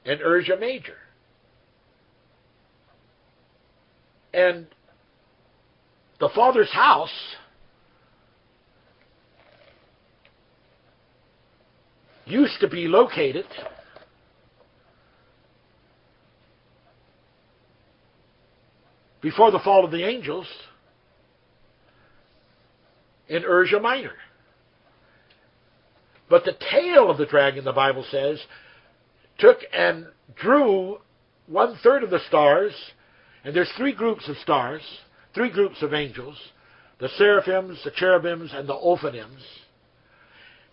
and 0.05 0.20
Ursa 0.20 0.59
Major. 0.60 0.98
And 4.35 4.66
the 6.20 6.28
Father's 6.35 6.70
house 6.70 7.35
used 12.26 12.60
to 12.60 12.68
be 12.68 12.89
located 12.89 13.47
before 19.24 19.51
the 19.51 19.59
fall 19.60 19.86
of 19.86 19.90
the 19.90 20.05
angels 20.05 20.46
in 23.26 23.42
Ursa 23.42 23.80
Minor. 23.80 24.12
But 26.28 26.44
the 26.44 26.52
tail 26.70 27.10
of 27.10 27.16
the 27.16 27.24
dragon, 27.24 27.64
the 27.64 27.72
Bible 27.72 28.05
says, 28.10 28.38
took 29.38 29.60
and 29.72 30.09
drew 30.36 30.98
one 31.46 31.78
third 31.82 32.02
of 32.02 32.10
the 32.10 32.20
stars, 32.28 32.74
and 33.44 33.56
there's 33.56 33.72
three 33.78 33.94
groups 33.94 34.28
of 34.28 34.36
stars, 34.36 34.82
three 35.34 35.51
groups 35.51 35.82
of 35.82 35.94
angels 35.94 36.36
the 37.01 37.09
seraphims, 37.16 37.82
the 37.82 37.90
cherubims, 37.92 38.52
and 38.52 38.68
the 38.68 38.74
ophanims. 38.74 39.42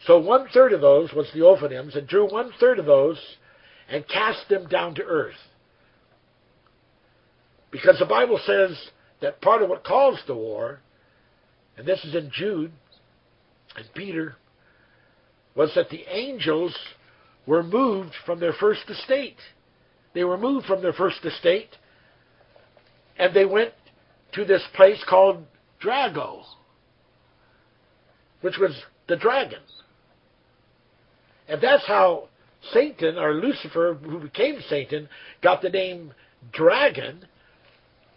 So 0.05 0.19
one 0.19 0.47
third 0.53 0.73
of 0.73 0.81
those 0.81 1.13
was 1.13 1.27
the 1.33 1.39
ophanims, 1.39 1.97
and 1.97 2.05
drew 2.05 2.29
one 2.29 2.51
third 2.59 2.79
of 2.79 2.85
those 2.85 3.17
and 3.89 4.05
cast 4.09 4.49
them 4.49 4.67
down 4.67 4.95
to 4.95 5.03
earth. 5.03 5.39
Because 7.71 7.97
the 7.99 8.05
Bible 8.05 8.39
says 8.45 8.77
that 9.21 9.41
part 9.41 9.61
of 9.61 9.69
what 9.69 9.83
caused 9.83 10.27
the 10.27 10.35
war, 10.35 10.79
and 11.77 11.87
this 11.87 12.03
is 12.03 12.15
in 12.15 12.29
Jude 12.33 12.71
and 13.75 13.85
Peter, 13.95 14.35
was 15.55 15.71
that 15.75 15.89
the 15.89 16.03
angels 16.09 16.77
were 17.45 17.63
moved 17.63 18.13
from 18.25 18.39
their 18.39 18.53
first 18.53 18.89
estate. 18.89 19.37
They 20.13 20.23
were 20.23 20.37
moved 20.37 20.65
from 20.65 20.81
their 20.81 20.93
first 20.93 21.23
estate, 21.23 21.69
and 23.17 23.33
they 23.33 23.45
went 23.45 23.73
to 24.33 24.45
this 24.45 24.63
place 24.75 25.03
called 25.09 25.45
Drago, 25.83 26.43
which 28.41 28.57
was 28.57 28.77
the 29.07 29.15
dragon. 29.15 29.59
And 31.47 31.61
that's 31.61 31.85
how 31.87 32.29
Satan, 32.71 33.17
or 33.17 33.33
Lucifer, 33.33 33.93
who 33.93 34.19
became 34.19 34.59
Satan, 34.69 35.09
got 35.41 35.61
the 35.61 35.69
name 35.69 36.13
dragon, 36.53 37.25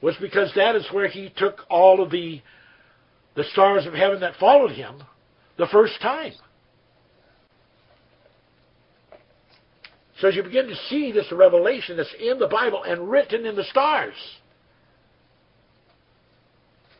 was 0.05 0.15
because 0.21 0.53
that 0.55 0.77
is 0.77 0.87
where 0.93 1.09
he 1.09 1.33
took 1.35 1.61
all 1.71 2.03
of 2.03 2.11
the, 2.11 2.43
the 3.37 3.45
stars 3.53 3.87
of 3.87 3.95
heaven 3.95 4.21
that 4.21 4.35
followed 4.39 4.73
him 4.73 5.03
the 5.57 5.67
first 5.73 5.99
time. 6.03 6.35
So 10.21 10.29
as 10.29 10.37
you 10.37 10.43
begin 10.43 10.67
to 10.69 10.77
see 10.91 11.11
this 11.11 11.33
revelation 11.33 11.97
that's 11.97 12.15
in 12.21 12.39
the 12.39 12.47
Bible 12.47 12.83
and 12.83 13.11
written 13.11 13.47
in 13.47 13.57
the 13.57 13.65
stars, 13.65 14.13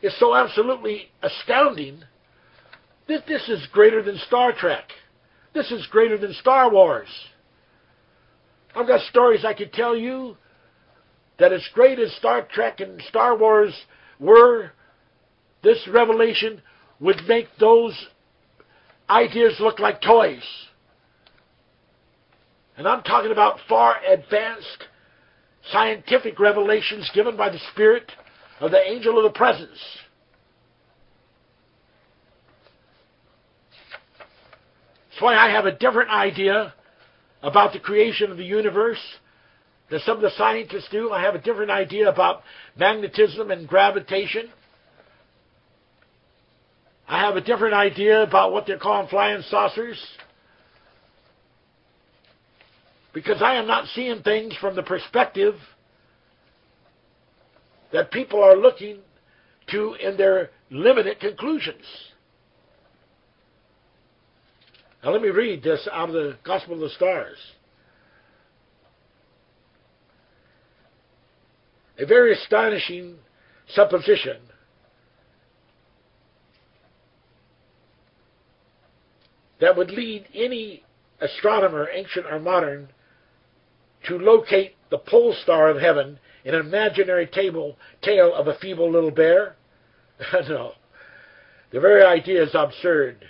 it's 0.01 0.19
so 0.19 0.35
absolutely 0.35 1.11
astounding 1.21 2.01
that 3.07 3.27
this 3.27 3.47
is 3.47 3.67
greater 3.71 4.01
than 4.01 4.17
Star 4.17 4.51
Trek. 4.51 4.85
This 5.53 5.71
is 5.71 5.85
greater 5.91 6.17
than 6.17 6.33
Star 6.33 6.71
Wars. 6.71 7.07
I've 8.75 8.87
got 8.87 9.01
stories 9.01 9.45
I 9.45 9.53
could 9.53 9.73
tell 9.73 9.95
you 9.95 10.37
that 11.39 11.51
as 11.51 11.67
great 11.73 11.99
as 11.99 12.13
Star 12.15 12.47
Trek 12.49 12.79
and 12.79 13.01
Star 13.09 13.37
Wars 13.37 13.73
were, 14.19 14.71
this 15.63 15.87
revelation 15.91 16.61
would 16.99 17.21
make 17.27 17.47
those 17.59 18.07
ideas 19.09 19.55
look 19.59 19.79
like 19.79 20.01
toys. 20.01 20.43
And 22.77 22.87
I'm 22.87 23.03
talking 23.03 23.31
about 23.31 23.59
far 23.67 23.95
advanced 24.05 24.85
scientific 25.71 26.39
revelations 26.39 27.09
given 27.13 27.37
by 27.37 27.49
the 27.49 27.59
Spirit 27.71 28.11
of 28.59 28.71
the 28.71 28.81
angel 28.81 29.17
of 29.17 29.23
the 29.23 29.37
presence. 29.37 29.79
That's 35.09 35.21
why 35.21 35.35
I 35.35 35.49
have 35.51 35.65
a 35.65 35.71
different 35.71 36.09
idea 36.09 36.73
about 37.41 37.71
the 37.71 37.79
creation 37.79 38.31
of 38.31 38.37
the 38.37 38.43
universe 38.43 38.99
than 39.89 39.99
some 40.05 40.17
of 40.17 40.21
the 40.21 40.31
scientists 40.37 40.87
do. 40.91 41.11
I 41.11 41.21
have 41.21 41.35
a 41.35 41.41
different 41.41 41.71
idea 41.71 42.09
about 42.09 42.41
magnetism 42.77 43.51
and 43.51 43.67
gravitation. 43.67 44.49
I 47.07 47.19
have 47.19 47.35
a 47.35 47.41
different 47.41 47.75
idea 47.75 48.23
about 48.23 48.51
what 48.51 48.65
they're 48.65 48.79
calling 48.79 49.07
flying 49.07 49.43
saucers. 49.49 50.03
Because 53.13 53.41
I 53.41 53.55
am 53.55 53.67
not 53.67 53.87
seeing 53.89 54.23
things 54.23 54.55
from 54.59 54.75
the 54.75 54.83
perspective 54.83 55.55
that 57.93 58.11
people 58.11 58.43
are 58.43 58.57
looking 58.57 58.97
to 59.67 59.93
in 59.93 60.17
their 60.17 60.49
limited 60.69 61.19
conclusions. 61.19 61.85
Now, 65.03 65.11
let 65.11 65.21
me 65.21 65.29
read 65.29 65.61
this 65.63 65.87
out 65.91 66.09
of 66.09 66.15
the 66.15 66.37
Gospel 66.43 66.73
of 66.73 66.79
the 66.79 66.89
Stars. 66.89 67.37
A 71.97 72.05
very 72.05 72.33
astonishing 72.33 73.17
supposition 73.67 74.37
that 79.59 79.77
would 79.77 79.91
lead 79.91 80.27
any 80.33 80.83
astronomer, 81.21 81.89
ancient 81.91 82.25
or 82.25 82.39
modern, 82.39 82.89
to 84.07 84.17
locate 84.17 84.75
the 84.89 84.97
pole 84.97 85.33
star 85.43 85.69
of 85.69 85.77
heaven 85.77 86.19
in 86.43 86.53
an 86.53 86.61
imaginary 86.61 87.27
table, 87.27 87.77
tale 88.01 88.33
of 88.33 88.47
a 88.47 88.55
feeble 88.55 88.91
little 88.91 89.11
bear? 89.11 89.55
no. 90.47 90.73
The 91.71 91.79
very 91.79 92.03
idea 92.03 92.43
is 92.43 92.53
absurd. 92.53 93.25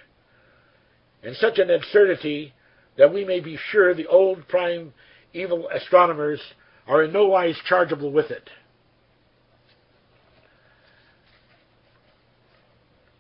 And 1.23 1.35
such 1.35 1.57
an 1.57 1.69
absurdity 1.69 2.53
that 2.97 3.13
we 3.13 3.25
may 3.25 3.39
be 3.39 3.57
sure 3.71 3.93
the 3.93 4.07
old 4.07 4.47
prime 4.47 4.93
evil 5.33 5.69
astronomers 5.69 6.39
are 6.87 7.03
in 7.03 7.13
no 7.13 7.27
wise 7.27 7.57
chargeable 7.67 8.11
with 8.11 8.31
it. 8.31 8.49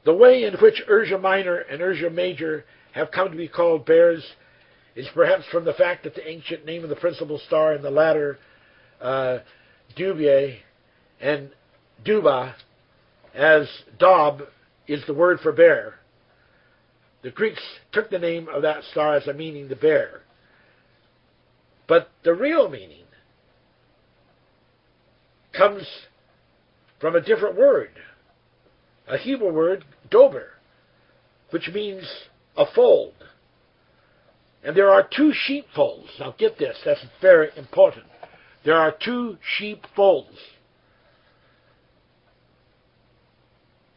The 0.05 0.13
way 0.13 0.43
in 0.43 0.53
which 0.55 0.83
Ursa 0.87 1.17
Minor 1.17 1.57
and 1.57 1.81
Ursa 1.81 2.11
Major 2.11 2.63
have 2.91 3.11
come 3.11 3.31
to 3.31 3.37
be 3.37 3.47
called 3.47 3.85
bears 3.85 4.23
is 4.95 5.07
perhaps 5.13 5.43
from 5.51 5.65
the 5.65 5.73
fact 5.73 6.03
that 6.03 6.15
the 6.15 6.27
ancient 6.27 6.65
name 6.65 6.83
of 6.83 6.89
the 6.89 6.95
principal 6.95 7.39
star 7.47 7.73
in 7.73 7.81
the 7.81 7.89
latter, 7.89 8.37
uh, 9.01 9.39
and 11.19 11.49
Duba, 12.05 12.53
as 13.33 13.67
Dob 13.97 14.43
is 14.87 15.03
the 15.07 15.13
word 15.13 15.39
for 15.41 15.51
bear. 15.51 15.95
The 17.23 17.31
Greeks 17.31 17.61
took 17.91 18.11
the 18.11 18.19
name 18.19 18.47
of 18.47 18.61
that 18.61 18.83
star 18.91 19.15
as 19.15 19.27
a 19.27 19.33
meaning 19.33 19.67
the 19.67 19.75
bear. 19.75 20.21
But 21.87 22.09
the 22.23 22.33
real 22.33 22.69
meaning 22.69 23.04
comes 25.57 25.87
from 26.99 27.15
a 27.15 27.21
different 27.21 27.57
word, 27.57 27.89
a 29.07 29.17
Hebrew 29.17 29.51
word, 29.51 29.83
dober, 30.09 30.47
which 31.51 31.69
means 31.73 32.03
a 32.57 32.65
fold. 32.73 33.13
And 34.63 34.75
there 34.75 34.89
are 34.89 35.07
two 35.15 35.31
sheepfolds. 35.33 36.09
Now 36.19 36.33
get 36.37 36.57
this, 36.57 36.77
that's 36.83 37.05
very 37.21 37.49
important. 37.57 38.05
There 38.63 38.75
are 38.75 38.95
two 39.03 39.37
sheepfolds. 39.57 40.37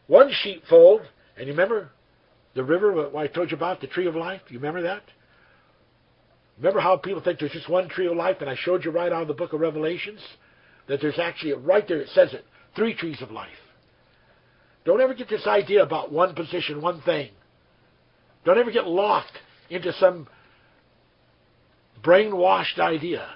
One 0.07 0.31
sheepfold, 0.43 1.01
and 1.37 1.47
you 1.47 1.53
remember 1.53 1.89
the 2.55 2.63
river 2.63 3.15
I 3.17 3.27
told 3.27 3.51
you 3.51 3.57
about, 3.57 3.81
the 3.81 3.87
tree 3.87 4.07
of 4.07 4.15
life? 4.15 4.41
You 4.49 4.59
remember 4.59 4.81
that? 4.83 5.03
Remember 6.57 6.79
how 6.79 6.97
people 6.97 7.21
think 7.21 7.39
there's 7.39 7.51
just 7.51 7.69
one 7.69 7.87
tree 7.87 8.07
of 8.07 8.17
life, 8.17 8.37
and 8.41 8.49
I 8.49 8.55
showed 8.55 8.83
you 8.83 8.91
right 8.91 9.11
out 9.11 9.21
of 9.21 9.27
the 9.27 9.33
book 9.33 9.53
of 9.53 9.61
Revelations 9.61 10.19
that 10.89 10.99
there's 10.99 11.19
actually, 11.19 11.53
right 11.53 11.87
there 11.87 12.01
it 12.01 12.09
says 12.09 12.33
it, 12.33 12.43
three 12.75 12.93
trees 12.93 13.21
of 13.21 13.31
life. 13.31 13.49
Don't 14.85 14.99
ever 14.99 15.13
get 15.13 15.29
this 15.29 15.45
idea 15.45 15.83
about 15.83 16.11
one 16.11 16.35
position, 16.35 16.81
one 16.81 17.01
thing. 17.01 17.29
Don't 18.43 18.57
ever 18.57 18.71
get 18.71 18.87
locked 18.87 19.37
into 19.69 19.93
some 19.93 20.27
brainwashed 22.03 22.79
idea. 22.79 23.27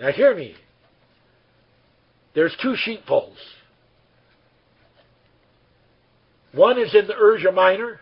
Now 0.00 0.12
hear 0.12 0.34
me. 0.34 0.54
There's 2.34 2.56
two 2.62 2.74
sheepfolds. 2.76 3.38
One 6.52 6.78
is 6.78 6.94
in 6.94 7.06
the 7.06 7.14
Ursa 7.14 7.52
Minor, 7.52 8.00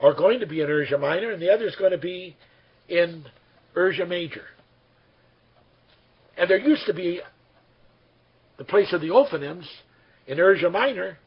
or 0.00 0.14
going 0.14 0.40
to 0.40 0.46
be 0.46 0.62
in 0.62 0.68
Ursa 0.68 0.98
Minor, 0.98 1.30
and 1.30 1.40
the 1.40 1.52
other 1.52 1.66
is 1.66 1.76
going 1.76 1.92
to 1.92 1.98
be 1.98 2.36
in 2.88 3.24
Ursa 3.76 4.06
Major. 4.06 4.44
And 6.38 6.48
there 6.48 6.58
used 6.58 6.86
to 6.86 6.94
be 6.94 7.20
the 8.58 8.64
place 8.64 8.92
of 8.92 9.00
the 9.00 9.08
Ophanims 9.08 9.66
in 10.26 10.38
Ursa 10.38 10.70
Minor, 10.70 11.18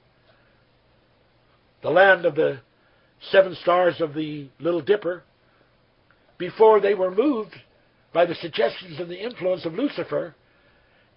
the 1.84 1.90
land 1.90 2.26
of 2.26 2.36
the 2.36 2.60
seven 3.32 3.56
stars 3.62 4.00
of 4.00 4.14
the 4.14 4.48
Little 4.60 4.82
Dipper, 4.82 5.24
before 6.38 6.80
they 6.80 6.94
were 6.94 7.12
moved 7.12 7.56
by 8.14 8.26
the 8.26 8.36
suggestions 8.36 9.00
and 9.00 9.10
the 9.10 9.22
influence 9.22 9.66
of 9.66 9.74
Lucifer, 9.74 10.34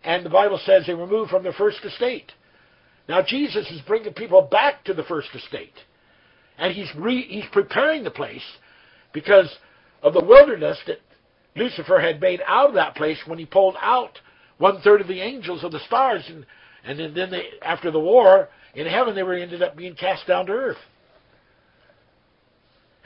and 0.02 0.24
the 0.24 0.30
Bible 0.30 0.60
says 0.64 0.84
they 0.86 0.94
were 0.94 1.06
moved 1.06 1.30
from 1.30 1.42
their 1.42 1.52
first 1.52 1.78
estate. 1.84 2.32
Now 3.08 3.22
Jesus 3.22 3.70
is 3.70 3.80
bringing 3.86 4.12
people 4.12 4.42
back 4.42 4.84
to 4.84 4.94
the 4.94 5.04
first 5.04 5.28
estate, 5.34 5.74
and 6.58 6.74
he's 6.74 6.90
re, 6.96 7.22
he's 7.22 7.48
preparing 7.52 8.02
the 8.02 8.10
place 8.10 8.44
because 9.12 9.54
of 10.02 10.14
the 10.14 10.24
wilderness 10.24 10.78
that 10.86 10.98
Lucifer 11.56 12.00
had 12.00 12.20
made 12.20 12.40
out 12.46 12.70
of 12.70 12.74
that 12.74 12.96
place 12.96 13.18
when 13.26 13.38
he 13.38 13.46
pulled 13.46 13.76
out 13.80 14.18
one 14.58 14.80
third 14.80 15.00
of 15.00 15.08
the 15.08 15.20
angels 15.20 15.64
of 15.64 15.72
the 15.72 15.80
stars, 15.80 16.24
and 16.28 16.44
and 16.84 16.98
then, 16.98 17.14
then 17.14 17.30
they, 17.30 17.44
after 17.62 17.90
the 17.90 18.00
war 18.00 18.48
in 18.74 18.86
heaven, 18.86 19.14
they 19.14 19.22
were 19.22 19.34
ended 19.34 19.62
up 19.62 19.76
being 19.76 19.94
cast 19.94 20.26
down 20.26 20.46
to 20.46 20.52
earth. 20.52 20.76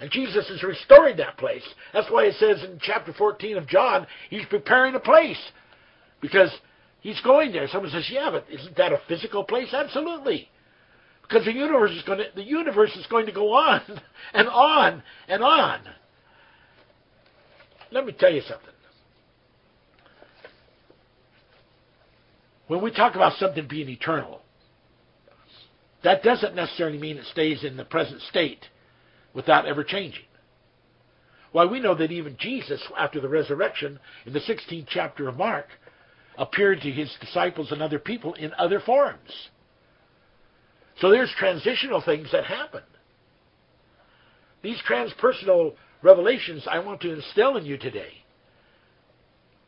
And 0.01 0.11
Jesus 0.11 0.49
is 0.51 0.63
restoring 0.63 1.17
that 1.17 1.37
place. 1.39 1.63
That's 1.93 2.11
why 2.11 2.25
it 2.25 2.35
says 2.39 2.63
in 2.63 2.79
chapter 2.81 3.13
14 3.13 3.57
of 3.57 3.67
John, 3.67 4.07
he's 4.31 4.47
preparing 4.47 4.95
a 4.95 5.01
place. 5.01 5.41
Because 6.21 6.51
he's 7.01 7.21
going 7.23 7.53
there. 7.53 7.67
Someone 7.69 7.91
says, 7.91 8.09
yeah, 8.11 8.31
but 8.31 8.45
isn't 8.51 8.77
that 8.77 8.93
a 8.93 9.01
physical 9.09 9.45
place? 9.45 9.73
Absolutely. 9.73 10.49
Because 11.23 11.45
the 11.45 11.53
universe 11.53 11.91
is 11.93 12.03
going 12.03 12.19
to, 12.19 12.27
the 12.35 12.45
universe 12.45 12.95
is 12.97 13.07
going 13.09 13.27
to 13.27 13.33
go 13.33 13.53
on 13.55 13.83
and 14.35 14.49
on 14.49 15.03
and 15.29 15.43
on. 15.43 15.81
Let 17.91 18.05
me 18.05 18.13
tell 18.13 18.33
you 18.33 18.43
something. 18.43 18.69
When 22.67 22.83
we 22.83 22.91
talk 22.91 23.15
about 23.15 23.33
something 23.39 23.67
being 23.67 23.89
eternal, 23.89 24.43
that 26.05 26.23
doesn't 26.23 26.55
necessarily 26.55 26.99
mean 26.99 27.17
it 27.17 27.25
stays 27.27 27.65
in 27.65 27.77
the 27.77 27.85
present 27.85 28.21
state 28.23 28.65
without 29.35 29.67
ever 29.67 29.83
changing. 29.83 30.25
Why, 31.53 31.65
we 31.65 31.81
know 31.81 31.95
that 31.95 32.13
even 32.13 32.37
Jesus, 32.39 32.83
after 32.97 33.21
the 33.21 33.29
resurrection, 33.29 33.99
in 34.27 34.35
the 34.35 34.41
16th 34.41 34.87
chapter 34.89 35.29
of 35.29 35.37
Mark, 35.37 35.67
appeared 36.37 36.83
to 36.83 36.91
his 36.91 37.15
disciples 37.21 37.73
and 37.73 37.83
other 37.83 37.99
people 37.99 38.35
in 38.35 38.53
other 38.59 38.81
forms. 38.81 39.49
So 41.01 41.11
there's 41.11 41.33
transitional 41.39 42.03
things 42.03 42.29
that 42.33 42.45
happen. 42.45 42.83
These 44.63 44.81
transpersonal 44.89 45.75
revelations 46.03 46.67
I 46.71 46.79
want 46.79 47.01
to 47.03 47.13
instill 47.13 47.57
in 47.57 47.65
you 47.65 47.77
today 47.77 48.13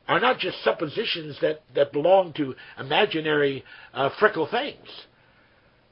are 0.08 0.20
not 0.20 0.38
just 0.38 0.62
suppositions 0.64 1.38
that, 1.40 1.60
that 1.74 1.92
belong 1.92 2.32
to 2.34 2.54
imaginary 2.78 3.64
uh, 3.94 4.10
things. 4.50 4.86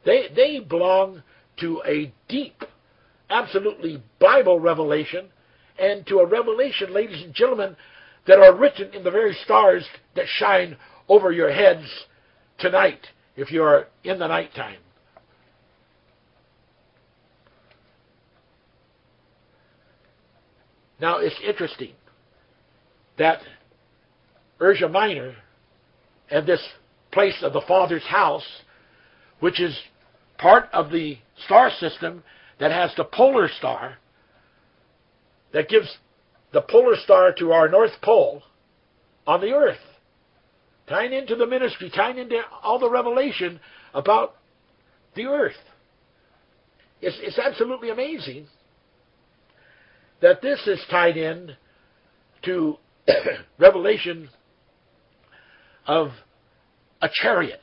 They, 0.05 0.27
they 0.35 0.59
belong 0.59 1.23
to 1.61 1.83
a 1.87 2.13
deep, 2.29 2.63
absolutely 3.31 4.03
Bible 4.19 4.59
revelation 4.59 5.29
and 5.79 6.07
to 6.09 6.19
a 6.19 6.27
revelation, 6.27 6.93
ladies 6.93 7.23
and 7.23 7.33
gentlemen, 7.33 7.77
that 8.27 8.39
are 8.39 8.57
written 8.57 8.93
in 8.93 9.05
the 9.05 9.11
very 9.11 9.37
stars 9.45 9.87
that 10.17 10.27
shine 10.27 10.77
over 11.09 11.31
your 11.31 11.53
heads 11.53 11.87
tonight 12.59 13.07
if 13.37 13.53
you 13.53 13.63
are 13.63 13.87
in 14.03 14.19
the 14.19 14.27
nighttime. 14.27 14.79
Now, 21.01 21.19
it's 21.19 21.39
interesting 21.47 21.93
that 23.19 23.41
Ursa 24.61 24.89
Minor 24.89 25.35
and 26.31 26.47
this 26.47 26.63
place 27.13 27.39
of 27.43 27.53
the 27.53 27.63
Father's 27.67 28.05
house, 28.05 28.47
which 29.41 29.61
is 29.61 29.79
part 30.39 30.69
of 30.73 30.91
the 30.91 31.19
star 31.45 31.71
system 31.71 32.23
that 32.59 32.73
has 32.73 32.91
the 32.97 33.05
polar 33.05 33.49
star, 33.49 33.99
that 35.53 35.69
gives 35.69 35.99
the 36.53 36.63
polar 36.63 36.97
star 36.97 37.33
to 37.39 37.53
our 37.53 37.69
North 37.69 37.93
Pole 38.03 38.43
on 39.27 39.41
the 39.41 39.53
earth, 39.53 39.79
tying 40.89 41.13
into 41.13 41.37
the 41.37 41.47
ministry, 41.47 41.91
tying 41.95 42.19
into 42.19 42.41
all 42.63 42.79
the 42.79 42.91
revelation 42.91 43.61
about 43.95 44.35
the 45.15 45.27
earth. 45.27 45.57
It's, 47.01 47.17
it's 47.21 47.39
absolutely 47.39 47.91
amazing 47.91 48.47
that 50.21 50.43
this 50.43 50.61
is 50.67 50.81
tied 50.91 51.17
in 51.17 51.53
to 52.45 52.77
Revelation 53.59 54.29
of 55.87 56.11
a 57.01 57.09
chariot. 57.13 57.61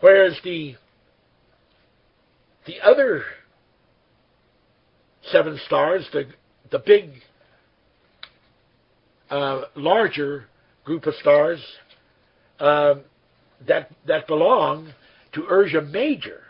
Whereas 0.00 0.38
the 0.44 0.76
the 2.66 2.80
other 2.84 3.22
seven 5.32 5.58
stars, 5.66 6.06
the 6.12 6.24
the 6.70 6.78
big 6.78 7.10
uh, 9.30 9.62
larger 9.74 10.46
group 10.84 11.06
of 11.06 11.14
stars 11.14 11.64
uh, 12.60 12.94
that 13.66 13.90
that 14.06 14.26
belong 14.26 14.92
to 15.32 15.44
Ursa 15.50 15.82
Major, 15.82 16.42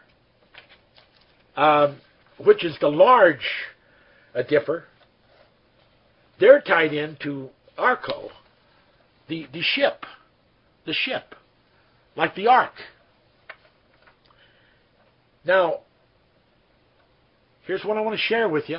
um, 1.56 1.98
which 2.44 2.64
is 2.64 2.76
the 2.80 2.88
large 2.88 3.46
uh, 4.34 4.42
Dipper, 4.42 4.84
they're 6.40 6.60
tied 6.60 6.92
into 6.92 7.48
Argo, 7.76 8.30
the, 9.28 9.46
the 9.52 9.62
ship, 9.62 10.04
the 10.86 10.92
ship, 10.92 11.34
like 12.16 12.34
the 12.34 12.46
ark. 12.46 12.72
Now, 15.44 15.80
here's 17.66 17.84
what 17.84 17.96
I 17.96 18.00
want 18.00 18.16
to 18.16 18.22
share 18.22 18.48
with 18.48 18.68
you. 18.68 18.78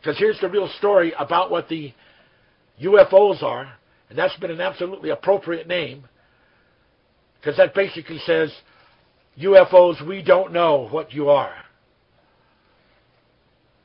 Because 0.00 0.18
here's 0.18 0.40
the 0.40 0.48
real 0.48 0.68
story 0.78 1.12
about 1.18 1.50
what 1.50 1.68
the 1.68 1.92
UFOs 2.82 3.42
are, 3.42 3.72
and 4.08 4.18
that's 4.18 4.36
been 4.36 4.50
an 4.50 4.60
absolutely 4.60 5.10
appropriate 5.10 5.66
name, 5.66 6.04
because 7.40 7.56
that 7.56 7.74
basically 7.74 8.18
says, 8.24 8.52
UFOs, 9.40 10.06
we 10.06 10.22
don't 10.22 10.52
know 10.52 10.88
what 10.90 11.12
you 11.12 11.30
are. 11.30 11.54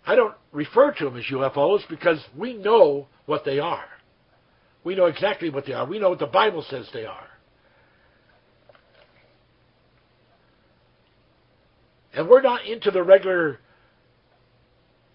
I 0.06 0.16
don't 0.16 0.36
refer 0.52 0.92
to 0.92 1.06
them 1.06 1.18
as 1.18 1.26
UFOs 1.26 1.88
because 1.90 2.20
we 2.36 2.54
know 2.54 3.08
what 3.26 3.46
they 3.46 3.60
are. 3.60 3.86
We 4.84 4.96
know 4.96 5.06
exactly 5.06 5.50
what 5.50 5.66
they 5.66 5.74
are. 5.74 5.86
We 5.86 6.00
know 6.00 6.10
what 6.10 6.20
the 6.20 6.26
Bible 6.26 6.66
says 6.70 6.90
they 6.94 7.06
are. 7.06 7.28
And 12.14 12.28
we're 12.28 12.42
not 12.42 12.66
into 12.66 12.92
the 12.92 13.02
regular 13.02 13.60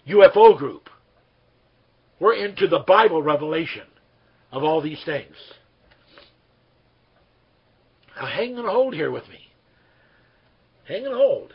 UFO 0.09 0.57
group. 0.57 0.89
We're 2.19 2.35
into 2.35 2.67
the 2.67 2.81
Bible 2.81 3.23
revelation 3.23 3.87
of 4.51 4.65
all 4.65 4.81
these 4.81 5.03
things. 5.05 5.37
Now 8.17 8.27
hang 8.27 8.57
and 8.59 8.67
hold 8.67 8.95
here 8.95 9.11
with 9.11 9.29
me. 9.29 9.48
Hang 10.89 11.05
and 11.05 11.15
hold. 11.15 11.53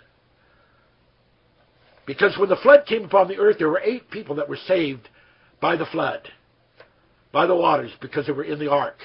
Because 2.06 2.38
when 2.38 2.50
the 2.50 2.56
flood 2.58 2.86
came 2.86 3.04
upon 3.06 3.28
the 3.28 3.38
earth, 3.38 3.58
there 3.58 3.70
were 3.70 3.82
eight 3.84 4.10
people 4.12 4.36
that 4.36 4.48
were 4.48 4.60
saved 4.68 5.10
by 5.60 5.76
the 5.76 5.86
flood. 5.88 6.30
by 7.34 7.48
the 7.48 7.56
waters 7.56 7.92
because 8.00 8.28
they 8.28 8.32
were 8.32 8.46
in 8.46 8.60
the 8.60 8.72
ark. 8.72 8.98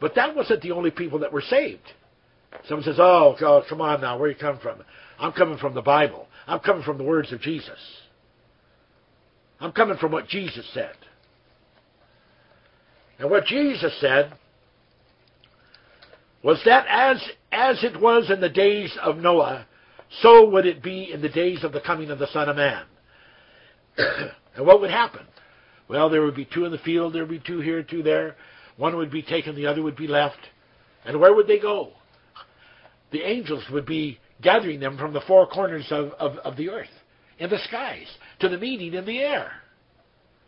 But 0.00 0.16
that 0.16 0.34
wasn't 0.34 0.62
the 0.62 0.72
only 0.72 0.90
people 0.90 1.20
that 1.20 1.32
were 1.32 1.42
saved. 1.42 1.82
Someone 2.66 2.84
says, 2.84 2.96
oh, 2.98 3.36
God, 3.38 3.64
come 3.68 3.80
on 3.80 4.00
now, 4.00 4.18
where 4.18 4.30
you 4.30 4.34
come 4.34 4.58
from? 4.58 4.82
I'm 5.18 5.32
coming 5.32 5.58
from 5.58 5.74
the 5.74 5.82
Bible. 5.82 6.26
I'm 6.46 6.60
coming 6.60 6.82
from 6.82 6.98
the 6.98 7.04
words 7.04 7.32
of 7.32 7.40
Jesus. 7.40 7.78
I'm 9.60 9.72
coming 9.72 9.98
from 9.98 10.12
what 10.12 10.26
Jesus 10.28 10.68
said. 10.72 10.94
And 13.18 13.30
what 13.30 13.44
Jesus 13.44 13.96
said 14.00 14.32
was 16.42 16.60
that 16.64 16.86
as, 16.88 17.22
as 17.56 17.82
it 17.82 17.98
was 17.98 18.30
in 18.30 18.40
the 18.40 18.50
days 18.50 18.96
of 19.02 19.16
Noah, 19.16 19.66
so 20.20 20.50
would 20.50 20.66
it 20.66 20.82
be 20.82 21.10
in 21.12 21.22
the 21.22 21.28
days 21.28 21.64
of 21.64 21.72
the 21.72 21.80
coming 21.80 22.10
of 22.10 22.18
the 22.18 22.26
Son 22.28 22.50
of 22.50 22.56
Man. 22.56 22.84
and 23.96 24.66
what 24.66 24.80
would 24.80 24.90
happen? 24.90 25.26
Well, 25.88 26.10
there 26.10 26.22
would 26.22 26.36
be 26.36 26.44
two 26.44 26.66
in 26.66 26.72
the 26.72 26.78
field, 26.78 27.14
there 27.14 27.22
would 27.22 27.42
be 27.42 27.46
two 27.46 27.60
here, 27.60 27.82
two 27.82 28.02
there. 28.02 28.36
One 28.76 28.96
would 28.96 29.10
be 29.10 29.22
taken, 29.22 29.56
the 29.56 29.66
other 29.66 29.82
would 29.82 29.96
be 29.96 30.06
left. 30.06 30.38
And 31.06 31.18
where 31.18 31.34
would 31.34 31.46
they 31.46 31.58
go? 31.58 31.92
The 33.10 33.22
angels 33.22 33.64
would 33.72 33.86
be 33.86 34.18
gathering 34.42 34.80
them 34.80 34.98
from 34.98 35.14
the 35.14 35.22
four 35.22 35.46
corners 35.46 35.86
of, 35.90 36.10
of, 36.18 36.36
of 36.38 36.56
the 36.56 36.68
earth, 36.68 36.90
in 37.38 37.48
the 37.48 37.58
skies, 37.66 38.08
to 38.40 38.50
the 38.50 38.58
meeting 38.58 38.92
in 38.92 39.06
the 39.06 39.20
air. 39.20 39.50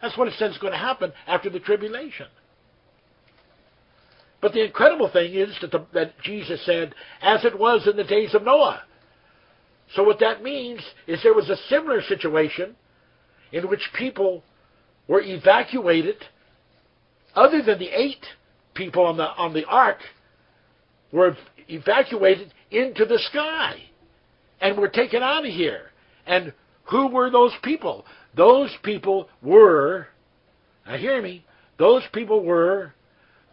That's 0.03 0.19
what 0.19 0.29
it 0.29 0.35
says 0.39 0.53
is 0.53 0.59
going 0.59 0.75
to 0.75 0.79
happen 0.79 1.13
after 1.27 1.49
the 1.49 1.61
tribulation. 1.61 2.27
But 4.41 4.53
the 4.53 4.65
incredible 4.65 5.11
thing 5.11 5.35
is 5.35 5.57
that, 5.61 5.73
the, 5.73 5.85
that 5.95 6.21
Jesus 6.23 6.65
said, 6.65 6.95
as 7.23 7.45
it 7.45 7.59
was 7.59 7.87
in 7.89 7.97
the 7.97 8.05
days 8.05 8.35
of 8.35 8.45
Noah. 8.45 8.83
So 9.95 10.05
what 10.05 10.21
that 10.21 10.43
means 10.43 10.81
is 11.07 11.21
there 11.23 11.35
was 11.35 11.49
a 11.49 11.57
similar 11.69 12.03
situation 12.03 12.77
in 13.53 13.69
which 13.69 13.91
people 13.97 14.45
were 15.09 15.23
evacuated, 15.23 16.17
other 17.35 17.63
than 17.63 17.79
the 17.79 17.89
eight 17.89 18.25
people 18.75 19.05
on 19.05 19.17
the 19.17 19.25
on 19.25 19.55
the 19.55 19.65
ark, 19.65 19.99
were 21.11 21.37
evacuated 21.69 22.53
into 22.71 23.07
the 23.07 23.19
sky 23.31 23.83
and 24.61 24.77
were 24.77 24.89
taken 24.89 25.23
out 25.23 25.47
of 25.47 25.53
here. 25.53 25.91
And 26.27 26.53
who 26.85 27.09
were 27.09 27.31
those 27.31 27.53
people? 27.63 28.05
Those 28.37 28.71
people 28.83 29.29
were, 29.43 30.09
now 30.87 30.97
hear 30.97 31.23
me, 31.23 31.45
those 31.79 32.03
people 32.13 32.45
were 32.45 32.93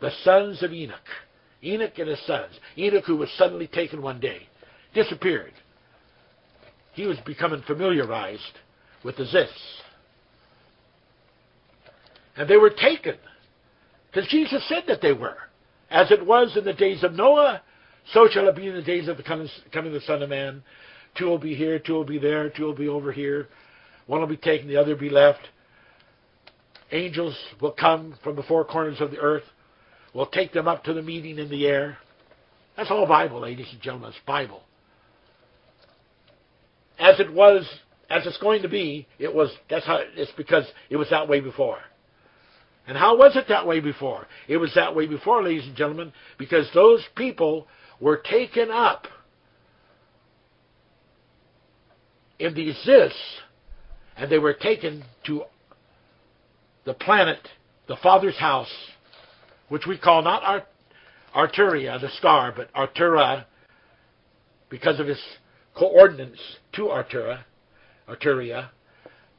the 0.02 0.12
sons 0.24 0.62
of 0.64 0.74
Enoch. 0.74 0.98
Enoch 1.64 1.98
and 1.98 2.10
his 2.10 2.26
sons. 2.26 2.60
Enoch, 2.78 3.06
who 3.06 3.18
was 3.18 3.30
suddenly 3.38 3.68
taken 3.68 4.02
one 4.02 4.20
day, 4.20 4.48
disappeared. 4.94 5.54
He 6.94 7.06
was 7.06 7.18
becoming 7.26 7.64
familiarized 7.66 8.42
with 9.04 9.18
the 9.18 9.26
Zis. 9.26 9.50
And 12.38 12.50
they 12.50 12.58
were 12.58 12.70
taken. 12.70 13.16
Because 14.12 14.30
Jesus 14.30 14.66
said 14.68 14.84
that 14.88 15.02
they 15.02 15.14
were. 15.14 15.38
As 15.90 16.12
it 16.12 16.26
was 16.26 16.56
in 16.58 16.66
the 16.66 16.74
days 16.74 17.04
of 17.04 17.14
Noah, 17.14 17.62
so 18.14 18.28
shall 18.30 18.48
it 18.48 18.56
be 18.56 18.68
in 18.68 18.76
the 18.76 18.82
days 18.82 19.08
of 19.08 19.18
the 19.18 19.24
coming, 19.24 19.50
coming 19.72 19.94
of 19.94 20.02
the 20.02 20.08
Son 20.08 20.22
of 20.22 20.30
Man. 20.30 20.64
Two 21.18 21.26
will 21.26 21.38
be 21.38 21.56
here, 21.56 21.80
two 21.80 21.94
will 21.94 22.06
be 22.06 22.20
there, 22.20 22.50
two 22.50 22.64
will 22.64 22.76
be 22.76 22.88
over 22.88 23.12
here. 23.12 23.48
One 24.08 24.20
will 24.20 24.28
be 24.28 24.38
taken, 24.38 24.68
the 24.68 24.78
other 24.78 24.94
will 24.94 25.00
be 25.00 25.10
left. 25.10 25.48
Angels 26.92 27.36
will 27.62 27.72
come 27.72 28.16
from 28.24 28.36
the 28.36 28.44
four 28.44 28.64
corners 28.64 29.02
of 29.02 29.12
the 29.12 29.18
earth. 29.18 29.44
We'll 30.16 30.26
take 30.28 30.54
them 30.54 30.66
up 30.66 30.86
to 30.86 30.94
the 30.94 31.02
meeting 31.02 31.40
in 31.40 31.50
the 31.50 31.68
air. 31.68 31.98
That's 32.78 32.90
all 32.90 33.06
Bible, 33.06 33.42
ladies 33.42 33.68
and 33.74 33.82
gentlemen. 33.82 34.12
It's 34.12 34.20
Bible. 34.26 34.64
As 36.98 37.20
it 37.20 37.34
was, 37.34 37.70
as 38.10 38.26
it's 38.26 38.38
going 38.38 38.62
to 38.62 38.70
be, 38.70 39.08
it 39.20 39.36
was. 39.36 39.52
That's 39.70 39.86
how. 39.86 40.00
It's 40.16 40.32
because 40.38 40.64
it 40.90 40.96
was 40.96 41.10
that 41.10 41.28
way 41.28 41.42
before. 41.42 41.80
And 42.88 42.98
how 42.98 43.18
was 43.18 43.36
it 43.36 43.50
that 43.50 43.68
way 43.68 43.82
before? 43.82 44.26
It 44.48 44.56
was 44.56 44.74
that 44.76 44.96
way 44.96 45.06
before, 45.06 45.44
ladies 45.44 45.68
and 45.68 45.76
gentlemen, 45.76 46.14
because 46.38 46.70
those 46.74 47.04
people 47.18 47.68
were 48.00 48.18
taken 48.18 48.72
up 48.72 49.08
in 52.40 52.54
the 52.54 52.72
Zis, 52.72 53.14
and 54.16 54.32
they 54.32 54.40
were 54.40 54.54
taken 54.54 55.04
to 55.26 55.44
the 56.86 56.94
planet, 56.94 57.50
the 57.88 57.98
Father's 57.98 58.38
house, 58.38 58.72
which 59.70 59.86
we 59.88 59.98
call 59.98 60.22
not 60.22 60.44
Art- 60.44 60.68
Arturia, 61.36 62.00
the 62.00 62.10
star, 62.18 62.54
but 62.56 62.72
Artura, 62.74 63.46
because 64.70 65.00
of 65.00 65.08
its 65.08 65.22
coordinates 65.76 66.40
to 66.74 66.84
Artura, 66.84 67.44
Arturia. 68.10 68.70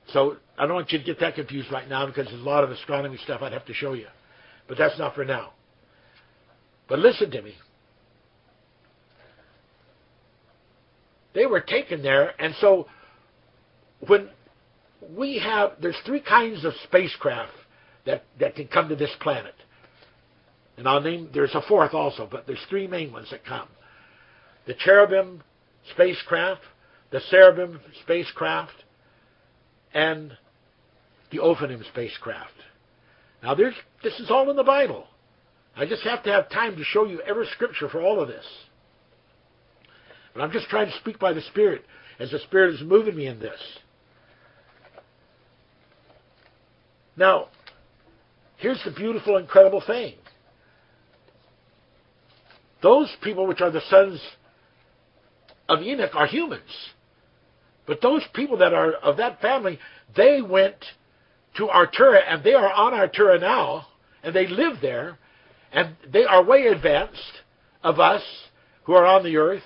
So 0.08 0.36
I 0.58 0.66
don't 0.66 0.74
want 0.74 0.92
you 0.92 0.98
to 0.98 1.04
get 1.04 1.20
that 1.20 1.34
confused 1.34 1.72
right 1.72 1.88
now 1.88 2.06
because 2.06 2.26
there's 2.26 2.40
a 2.40 2.44
lot 2.44 2.64
of 2.64 2.70
astronomy 2.70 3.16
stuff 3.18 3.42
I'd 3.42 3.52
have 3.52 3.66
to 3.66 3.74
show 3.74 3.94
you. 3.94 4.06
But 4.68 4.78
that's 4.78 4.98
not 4.98 5.14
for 5.14 5.24
now. 5.24 5.52
But 6.88 6.98
listen 6.98 7.30
to 7.30 7.42
me. 7.42 7.54
They 11.34 11.46
were 11.46 11.60
taken 11.60 12.02
there, 12.02 12.32
and 12.40 12.54
so 12.60 12.86
when 14.06 14.30
we 15.14 15.38
have, 15.38 15.72
there's 15.82 15.96
three 16.06 16.20
kinds 16.20 16.64
of 16.64 16.72
spacecraft 16.84 17.52
that, 18.06 18.24
that 18.40 18.54
can 18.54 18.68
come 18.68 18.88
to 18.88 18.96
this 18.96 19.10
planet. 19.20 19.54
And 20.76 20.86
I'll 20.86 21.00
name, 21.00 21.30
there's 21.32 21.54
a 21.54 21.62
fourth 21.62 21.94
also, 21.94 22.28
but 22.30 22.46
there's 22.46 22.64
three 22.68 22.86
main 22.86 23.12
ones 23.12 23.28
that 23.30 23.44
come. 23.44 23.68
The 24.66 24.74
Cherubim 24.74 25.42
spacecraft, 25.92 26.62
the 27.10 27.20
Cherubim 27.30 27.80
spacecraft, 28.02 28.74
and 29.94 30.36
the 31.30 31.38
Ophanim 31.38 31.82
spacecraft. 31.88 32.52
Now, 33.42 33.54
there's, 33.54 33.74
this 34.02 34.18
is 34.20 34.30
all 34.30 34.50
in 34.50 34.56
the 34.56 34.64
Bible. 34.64 35.06
I 35.76 35.86
just 35.86 36.02
have 36.02 36.22
to 36.24 36.32
have 36.32 36.50
time 36.50 36.76
to 36.76 36.84
show 36.84 37.06
you 37.06 37.20
every 37.20 37.46
scripture 37.54 37.88
for 37.88 38.00
all 38.00 38.20
of 38.20 38.28
this. 38.28 38.44
But 40.34 40.42
I'm 40.42 40.50
just 40.50 40.68
trying 40.68 40.86
to 40.86 40.98
speak 40.98 41.18
by 41.18 41.32
the 41.32 41.42
Spirit 41.42 41.84
as 42.18 42.30
the 42.30 42.38
Spirit 42.40 42.74
is 42.74 42.82
moving 42.82 43.16
me 43.16 43.26
in 43.26 43.38
this. 43.38 43.60
Now, 47.16 47.48
here's 48.58 48.82
the 48.84 48.90
beautiful, 48.90 49.38
incredible 49.38 49.82
thing. 49.86 50.14
Those 52.82 53.14
people 53.22 53.46
which 53.46 53.60
are 53.60 53.70
the 53.70 53.80
sons 53.88 54.20
of 55.68 55.82
Enoch 55.82 56.14
are 56.14 56.26
humans. 56.26 56.62
But 57.86 58.00
those 58.00 58.22
people 58.34 58.58
that 58.58 58.74
are 58.74 58.92
of 58.92 59.16
that 59.18 59.40
family, 59.40 59.78
they 60.16 60.42
went 60.42 60.76
to 61.56 61.66
Artura, 61.66 62.20
and 62.28 62.42
they 62.42 62.54
are 62.54 62.70
on 62.70 62.92
Artura 62.92 63.40
now, 63.40 63.86
and 64.22 64.34
they 64.34 64.46
live 64.46 64.76
there, 64.82 65.18
and 65.72 65.96
they 66.12 66.24
are 66.24 66.44
way 66.44 66.66
advanced 66.66 67.42
of 67.82 68.00
us 68.00 68.22
who 68.84 68.92
are 68.92 69.06
on 69.06 69.24
the 69.24 69.36
earth, 69.36 69.62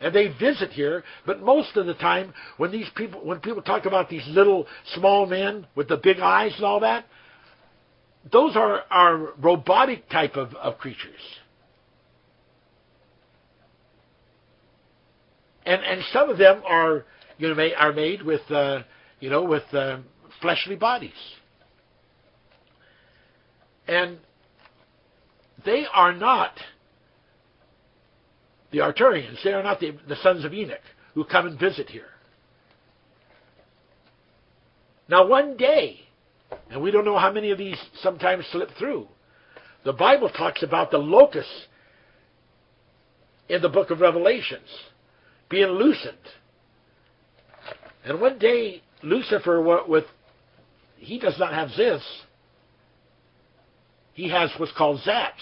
and 0.00 0.14
they 0.14 0.28
visit 0.28 0.70
here. 0.70 1.04
But 1.24 1.40
most 1.40 1.76
of 1.76 1.86
the 1.86 1.94
time, 1.94 2.34
when 2.56 2.70
these 2.70 2.88
people, 2.94 3.24
when 3.24 3.40
people 3.40 3.62
talk 3.62 3.86
about 3.86 4.10
these 4.10 4.26
little 4.28 4.66
small 4.94 5.26
men 5.26 5.66
with 5.74 5.88
the 5.88 5.96
big 5.96 6.18
eyes 6.18 6.52
and 6.56 6.64
all 6.64 6.80
that, 6.80 7.06
those 8.30 8.56
are 8.56 8.82
are 8.90 9.32
robotic 9.40 10.08
type 10.10 10.36
of, 10.36 10.54
of 10.54 10.78
creatures. 10.78 11.20
And 15.66 15.82
and 15.82 16.00
some 16.12 16.30
of 16.30 16.38
them 16.38 16.62
are 16.64 17.04
you 17.38 17.52
know 17.52 17.68
are 17.76 17.92
made 17.92 18.22
with 18.22 18.48
uh, 18.50 18.82
you 19.20 19.28
know 19.28 19.42
with 19.42 19.64
uh, 19.74 19.98
fleshly 20.40 20.76
bodies, 20.76 21.10
and 23.88 24.18
they 25.64 25.84
are 25.92 26.14
not 26.14 26.52
the 28.70 28.78
Arturians. 28.78 29.42
They 29.42 29.52
are 29.52 29.62
not 29.62 29.80
the, 29.80 29.96
the 30.08 30.16
sons 30.22 30.44
of 30.44 30.54
Enoch 30.54 30.78
who 31.14 31.24
come 31.24 31.46
and 31.46 31.58
visit 31.58 31.88
here. 31.88 32.10
Now, 35.08 35.26
one 35.26 35.56
day, 35.56 36.00
and 36.70 36.82
we 36.82 36.90
don't 36.90 37.04
know 37.04 37.18
how 37.18 37.32
many 37.32 37.50
of 37.50 37.58
these 37.58 37.78
sometimes 38.02 38.44
slip 38.52 38.68
through, 38.78 39.08
the 39.84 39.92
Bible 39.92 40.28
talks 40.28 40.62
about 40.62 40.90
the 40.90 40.98
locusts 40.98 41.66
in 43.48 43.62
the 43.62 43.68
book 43.68 43.90
of 43.90 44.00
Revelations 44.00 44.68
being 45.48 45.68
loosened. 45.68 46.16
And 48.04 48.20
one 48.20 48.38
day, 48.38 48.82
Lucifer, 49.02 49.84
with 49.86 50.04
he 50.96 51.18
does 51.18 51.38
not 51.38 51.52
have 51.52 51.70
this. 51.76 52.02
He 54.14 54.30
has 54.30 54.50
what's 54.58 54.72
called 54.72 55.00
zaps. 55.00 55.32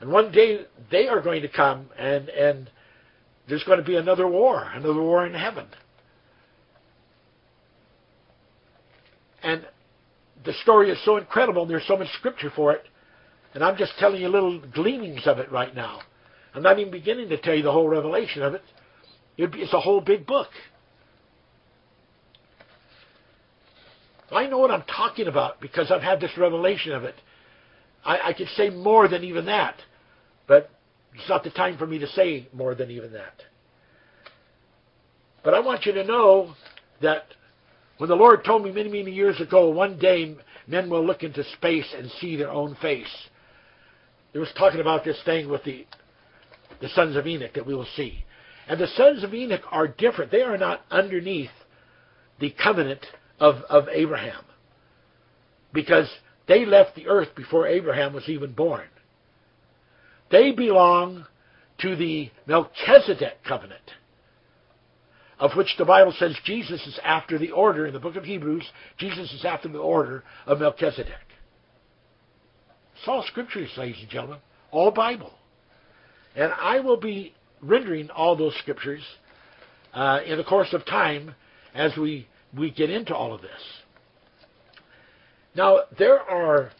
And 0.00 0.10
one 0.10 0.30
day 0.30 0.60
they 0.90 1.08
are 1.08 1.20
going 1.20 1.42
to 1.42 1.48
come 1.48 1.90
and, 1.98 2.28
and 2.28 2.70
there's 3.48 3.64
going 3.64 3.78
to 3.78 3.84
be 3.84 3.96
another 3.96 4.28
war, 4.28 4.70
another 4.72 5.00
war 5.00 5.26
in 5.26 5.34
heaven. 5.34 5.66
And 9.42 9.66
the 10.44 10.52
story 10.62 10.90
is 10.90 10.98
so 11.04 11.16
incredible, 11.16 11.62
and 11.62 11.70
there's 11.70 11.86
so 11.86 11.96
much 11.96 12.08
scripture 12.18 12.50
for 12.54 12.72
it. 12.72 12.84
And 13.52 13.62
I'm 13.62 13.76
just 13.76 13.92
telling 13.98 14.20
you 14.20 14.28
little 14.28 14.60
gleanings 14.72 15.26
of 15.26 15.38
it 15.38 15.50
right 15.52 15.74
now. 15.74 16.00
I'm 16.54 16.62
not 16.62 16.78
even 16.78 16.92
beginning 16.92 17.28
to 17.30 17.36
tell 17.36 17.54
you 17.54 17.62
the 17.62 17.72
whole 17.72 17.88
revelation 17.88 18.42
of 18.42 18.54
it. 18.54 18.62
Be, 19.36 19.44
it's 19.60 19.72
a 19.72 19.80
whole 19.80 20.00
big 20.00 20.26
book. 20.26 20.48
I 24.30 24.46
know 24.46 24.58
what 24.58 24.70
I'm 24.70 24.82
talking 24.82 25.26
about 25.26 25.60
because 25.60 25.90
I've 25.90 26.02
had 26.02 26.20
this 26.20 26.30
revelation 26.36 26.92
of 26.92 27.04
it. 27.04 27.14
I, 28.04 28.28
I 28.28 28.32
could 28.32 28.48
say 28.56 28.70
more 28.70 29.08
than 29.08 29.24
even 29.24 29.46
that, 29.46 29.76
but 30.46 30.70
it's 31.14 31.28
not 31.28 31.44
the 31.44 31.50
time 31.50 31.78
for 31.78 31.86
me 31.86 31.98
to 31.98 32.06
say 32.08 32.48
more 32.52 32.74
than 32.74 32.90
even 32.90 33.12
that. 33.12 33.42
But 35.42 35.54
I 35.54 35.60
want 35.60 35.86
you 35.86 35.92
to 35.92 36.04
know 36.04 36.54
that 37.02 37.24
when 37.98 38.08
the 38.08 38.16
Lord 38.16 38.44
told 38.44 38.64
me 38.64 38.72
many, 38.72 38.88
many 38.88 39.12
years 39.12 39.40
ago, 39.40 39.68
one 39.68 39.98
day 39.98 40.36
men 40.66 40.90
will 40.90 41.04
look 41.04 41.22
into 41.22 41.44
space 41.52 41.94
and 41.96 42.10
see 42.20 42.36
their 42.36 42.50
own 42.50 42.76
face. 42.80 43.28
It 44.32 44.38
was 44.38 44.52
talking 44.58 44.80
about 44.80 45.04
this 45.04 45.20
thing 45.24 45.48
with 45.48 45.62
the 45.64 45.86
the 46.80 46.88
sons 46.90 47.16
of 47.16 47.26
Enoch 47.26 47.54
that 47.54 47.66
we 47.66 47.74
will 47.74 47.86
see. 47.96 48.24
And 48.68 48.80
the 48.80 48.88
sons 48.88 49.22
of 49.22 49.34
Enoch 49.34 49.62
are 49.70 49.88
different. 49.88 50.30
They 50.30 50.42
are 50.42 50.58
not 50.58 50.82
underneath 50.90 51.50
the 52.40 52.54
covenant 52.62 53.04
of, 53.38 53.56
of 53.68 53.88
Abraham. 53.88 54.44
Because 55.72 56.08
they 56.46 56.64
left 56.64 56.94
the 56.94 57.08
earth 57.08 57.28
before 57.36 57.66
Abraham 57.66 58.12
was 58.14 58.28
even 58.28 58.52
born. 58.52 58.86
They 60.30 60.52
belong 60.52 61.26
to 61.80 61.96
the 61.96 62.30
Melchizedek 62.46 63.44
covenant, 63.46 63.90
of 65.38 65.52
which 65.56 65.74
the 65.76 65.84
Bible 65.84 66.14
says 66.18 66.36
Jesus 66.44 66.86
is 66.86 66.98
after 67.04 67.38
the 67.38 67.50
order, 67.50 67.86
in 67.86 67.92
the 67.92 68.00
book 68.00 68.16
of 68.16 68.24
Hebrews, 68.24 68.64
Jesus 68.98 69.32
is 69.32 69.44
after 69.44 69.68
the 69.68 69.78
order 69.78 70.22
of 70.46 70.60
Melchizedek. 70.60 71.12
It's 72.96 73.08
all 73.08 73.24
scriptures, 73.26 73.70
ladies 73.76 74.00
and 74.00 74.08
gentlemen, 74.08 74.38
all 74.70 74.90
Bible. 74.90 75.32
And 76.34 76.52
I 76.52 76.80
will 76.80 76.96
be 76.96 77.34
rendering 77.62 78.10
all 78.10 78.36
those 78.36 78.54
scriptures 78.58 79.02
uh, 79.92 80.20
in 80.26 80.38
the 80.38 80.44
course 80.44 80.72
of 80.72 80.84
time 80.84 81.34
as 81.74 81.96
we, 81.96 82.26
we 82.56 82.70
get 82.70 82.90
into 82.90 83.14
all 83.14 83.32
of 83.32 83.40
this. 83.40 83.50
Now, 85.54 85.80
there 85.98 86.20
are, 86.20 86.70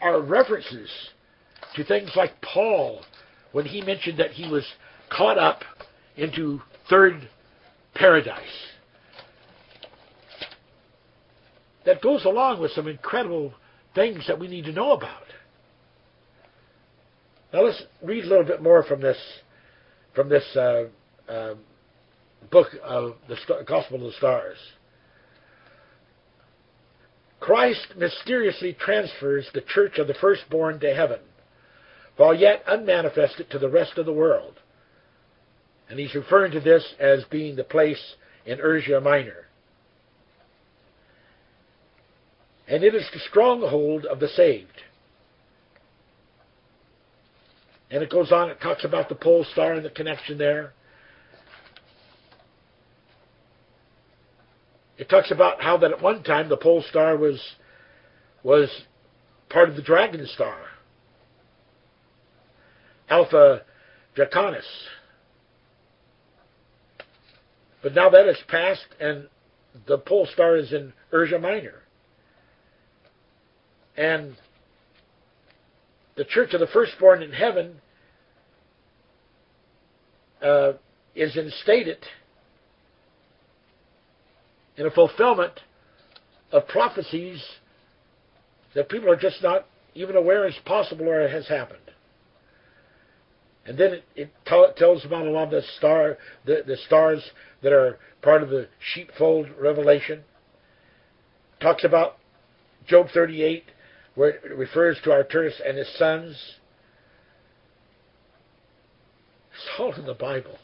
are 0.00 0.20
references 0.20 0.90
to 1.76 1.84
things 1.84 2.10
like 2.16 2.32
Paul 2.42 3.02
when 3.52 3.64
he 3.64 3.80
mentioned 3.82 4.18
that 4.18 4.32
he 4.32 4.50
was 4.50 4.66
caught 5.10 5.38
up 5.38 5.62
into 6.16 6.60
third 6.88 7.28
paradise. 7.94 8.42
That 11.86 12.02
goes 12.02 12.24
along 12.24 12.60
with 12.60 12.72
some 12.72 12.88
incredible 12.88 13.54
things 13.94 14.24
that 14.26 14.38
we 14.38 14.48
need 14.48 14.64
to 14.64 14.72
know 14.72 14.92
about. 14.92 15.22
Now 17.52 17.62
let's 17.62 17.82
read 18.02 18.24
a 18.24 18.28
little 18.28 18.44
bit 18.44 18.62
more 18.62 18.82
from 18.84 19.00
this 19.00 19.18
from 20.14 20.28
this 20.28 20.44
uh, 20.56 20.84
uh, 21.28 21.54
book 22.50 22.68
of 22.82 23.14
the 23.28 23.36
Gospel 23.66 23.96
of 23.96 24.12
the 24.12 24.16
Stars. 24.18 24.58
Christ 27.40 27.94
mysteriously 27.96 28.76
transfers 28.78 29.48
the 29.54 29.62
church 29.62 29.98
of 29.98 30.06
the 30.06 30.14
firstborn 30.14 30.78
to 30.80 30.94
heaven, 30.94 31.20
while 32.16 32.34
yet 32.34 32.62
unmanifested 32.66 33.50
to 33.50 33.58
the 33.58 33.68
rest 33.68 33.96
of 33.96 34.06
the 34.06 34.12
world. 34.12 34.54
And 35.88 35.98
he's 35.98 36.14
referring 36.14 36.52
to 36.52 36.60
this 36.60 36.94
as 37.00 37.24
being 37.30 37.56
the 37.56 37.64
place 37.64 38.14
in 38.44 38.60
Asia 38.60 39.00
Minor. 39.00 39.46
And 42.68 42.84
it 42.84 42.94
is 42.94 43.08
the 43.12 43.20
stronghold 43.28 44.06
of 44.06 44.20
the 44.20 44.28
saved. 44.28 44.68
And 47.90 48.02
it 48.02 48.10
goes 48.10 48.30
on, 48.30 48.50
it 48.50 48.60
talks 48.60 48.84
about 48.84 49.08
the 49.08 49.14
pole 49.14 49.44
star 49.52 49.72
and 49.72 49.84
the 49.84 49.90
connection 49.90 50.38
there. 50.38 50.72
It 54.96 55.08
talks 55.08 55.30
about 55.30 55.62
how 55.62 55.78
that 55.78 55.92
at 55.92 56.02
one 56.02 56.22
time 56.22 56.48
the 56.48 56.56
pole 56.56 56.84
star 56.88 57.16
was 57.16 57.40
was 58.42 58.68
part 59.48 59.68
of 59.68 59.76
the 59.76 59.82
dragon 59.82 60.26
star. 60.26 60.56
Alpha 63.08 63.62
Draconis. 64.16 64.62
But 67.82 67.94
now 67.94 68.10
that 68.10 68.26
has 68.26 68.36
passed 68.46 68.86
and 69.00 69.28
the 69.86 69.98
pole 69.98 70.28
star 70.32 70.56
is 70.56 70.72
in 70.72 70.92
Ursa 71.12 71.38
Minor. 71.38 71.82
And 73.96 74.36
the 76.20 76.26
church 76.26 76.52
of 76.52 76.60
the 76.60 76.66
firstborn 76.66 77.22
in 77.22 77.32
heaven 77.32 77.80
uh, 80.42 80.72
is 81.14 81.34
instated 81.34 81.96
in 84.76 84.84
a 84.84 84.90
fulfillment 84.90 85.54
of 86.52 86.68
prophecies 86.68 87.42
that 88.74 88.90
people 88.90 89.10
are 89.10 89.16
just 89.16 89.42
not 89.42 89.64
even 89.94 90.14
aware 90.14 90.46
is 90.46 90.54
possible 90.66 91.08
or 91.08 91.26
has 91.26 91.48
happened. 91.48 91.80
And 93.64 93.78
then 93.78 93.94
it, 93.94 94.04
it 94.14 94.30
t- 94.46 94.66
tells 94.76 95.06
about 95.06 95.26
a 95.26 95.30
lot 95.30 95.44
of 95.44 95.50
the 95.52 95.62
star, 95.78 96.18
the, 96.44 96.62
the 96.66 96.76
stars 96.84 97.24
that 97.62 97.72
are 97.72 97.98
part 98.20 98.42
of 98.42 98.50
the 98.50 98.68
sheepfold 98.92 99.46
revelation. 99.58 100.20
Talks 101.62 101.82
about 101.82 102.18
Job 102.86 103.06
38 103.14 103.64
where 104.14 104.30
it 104.30 104.56
refers 104.56 104.98
to 105.04 105.12
Arcturus 105.12 105.60
and 105.64 105.76
his 105.76 105.88
sons. 105.96 106.36
It's 109.52 109.68
all 109.78 109.94
in 109.94 110.06
the 110.06 110.14
Bible. 110.14 110.58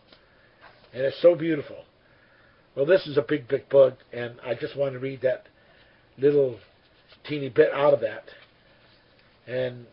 And 0.92 1.02
it's 1.02 1.20
so 1.20 1.34
beautiful. 1.34 1.84
Well, 2.74 2.86
this 2.86 3.06
is 3.06 3.16
a 3.16 3.22
big, 3.22 3.48
big 3.48 3.68
book, 3.68 3.94
and 4.12 4.34
I 4.44 4.54
just 4.54 4.76
want 4.76 4.92
to 4.94 4.98
read 4.98 5.22
that 5.22 5.46
little 6.18 6.58
teeny 7.26 7.48
bit 7.48 7.72
out 7.72 7.94
of 7.94 8.00
that. 8.00 8.24
And 9.46 9.86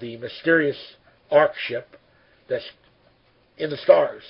the 0.00 0.16
mysterious 0.16 0.76
ark 1.30 1.52
ship 1.56 1.96
that's 2.48 2.68
in 3.56 3.70
the 3.70 3.76
stars, 3.76 4.22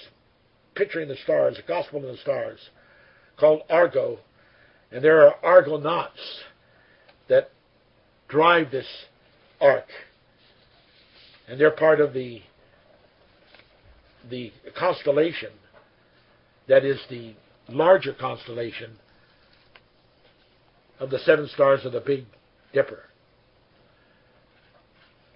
picturing 0.75 1.09
the 1.09 1.17
stars, 1.17 1.57
the 1.57 1.63
gospel 1.63 2.01
in 2.01 2.13
the 2.13 2.17
stars, 2.19 2.61
called 3.39 3.63
Argo. 3.69 4.19
And 4.91 5.03
there 5.03 5.27
are 5.27 5.35
Argonauts 5.43 6.45
drive 8.35 8.73
this 8.73 8.87
ark. 9.61 9.87
And 11.47 11.61
they're 11.61 11.71
part 11.71 12.01
of 12.01 12.13
the 12.13 12.41
the 14.29 14.51
constellation 14.77 15.51
that 16.67 16.85
is 16.85 16.99
the 17.11 17.35
larger 17.69 18.13
constellation 18.13 18.97
of 20.99 21.11
the 21.11 21.19
seven 21.21 21.47
stars 21.49 21.85
of 21.85 21.93
the 21.93 22.01
Big 22.01 22.25
Dipper. 22.73 23.05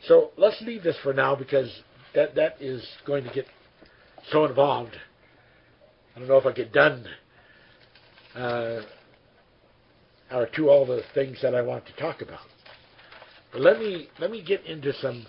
So 0.07 0.31
let's 0.37 0.61
leave 0.63 0.83
this 0.83 0.97
for 1.03 1.13
now 1.13 1.37
because 1.37 1.71
that 2.15 2.35
that 2.35 2.57
is 2.61 2.85
going 3.07 3.23
to 3.25 3.33
get 3.33 3.47
so 4.33 4.45
involved. 4.45 4.97
I 6.17 6.19
don't 6.19 6.29
know 6.29 6.39
if 6.39 6.47
I 6.47 6.53
get 6.53 6.73
done 6.73 7.07
uh, 8.35 8.81
or 10.33 10.47
to 10.57 10.69
all 10.69 10.85
the 10.85 11.03
things 11.15 11.39
that 11.43 11.55
I 11.55 11.63
want 11.63 11.87
to 11.87 11.93
talk 11.93 12.23
about. 12.23 12.41
But 13.53 13.61
let 13.63 13.79
me 13.79 14.09
let 14.19 14.31
me 14.31 14.43
get 14.43 14.65
into 14.67 14.93
some 14.95 15.27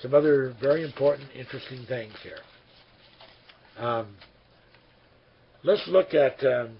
some 0.00 0.14
other 0.14 0.54
very 0.60 0.84
important, 0.84 1.28
interesting 1.34 1.84
things 1.86 2.14
here. 2.22 2.38
Um, 3.78 4.16
let's 5.62 5.86
look 5.88 6.14
at 6.14 6.44
um, 6.44 6.76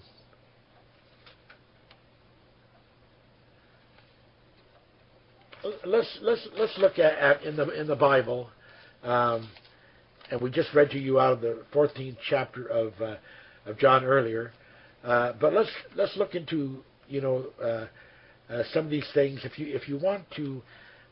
let's 5.85 6.19
let's 6.21 6.47
let's 6.57 6.77
look 6.77 6.99
at, 6.99 7.17
at, 7.17 7.43
in 7.43 7.55
the 7.55 7.69
in 7.69 7.87
the 7.87 7.95
Bible, 7.95 8.49
um, 9.03 9.49
and 10.31 10.41
we 10.41 10.49
just 10.49 10.73
read 10.73 10.89
to 10.91 10.99
you 10.99 11.19
out 11.19 11.33
of 11.33 11.41
the 11.41 11.63
14th 11.73 12.17
chapter 12.29 12.65
of 12.67 12.93
uh, 13.01 13.15
of 13.65 13.77
John 13.77 14.03
earlier. 14.05 14.51
Uh, 15.03 15.33
but 15.39 15.53
let's 15.53 15.69
let's 15.95 16.15
look 16.17 16.35
into 16.35 16.83
you 17.07 17.21
know 17.21 17.45
uh, 17.63 17.85
uh, 18.49 18.63
some 18.73 18.85
of 18.85 18.91
these 18.91 19.07
things. 19.13 19.41
If 19.43 19.59
you 19.59 19.75
if 19.75 19.87
you 19.87 19.97
want 19.97 20.23
to 20.35 20.61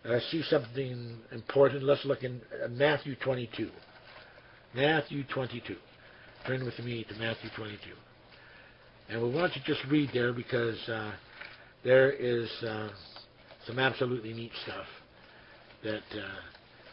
uh, 0.06 0.20
see 0.32 0.44
something 0.50 1.18
important, 1.32 1.84
let's 1.84 2.06
look 2.06 2.24
in 2.24 2.42
uh, 2.64 2.68
Matthew 2.70 3.16
22. 3.16 3.70
Matthew 4.74 5.24
22. 5.34 5.76
Turn 6.46 6.64
with 6.64 6.78
me 6.80 7.06
to 7.10 7.16
Matthew 7.16 7.50
22. 7.56 7.78
And 9.10 9.22
we 9.22 9.30
want 9.30 9.54
to 9.54 9.64
just 9.64 9.80
read 9.90 10.10
there 10.14 10.34
because 10.34 10.78
uh, 10.90 11.12
there 11.84 12.12
is 12.12 12.50
uh, 12.64 12.90
some 13.66 13.80
absolutely 13.80 14.34
neat 14.34 14.52
stuff 14.64 14.86
that 15.84 16.20
uh, 16.20 16.28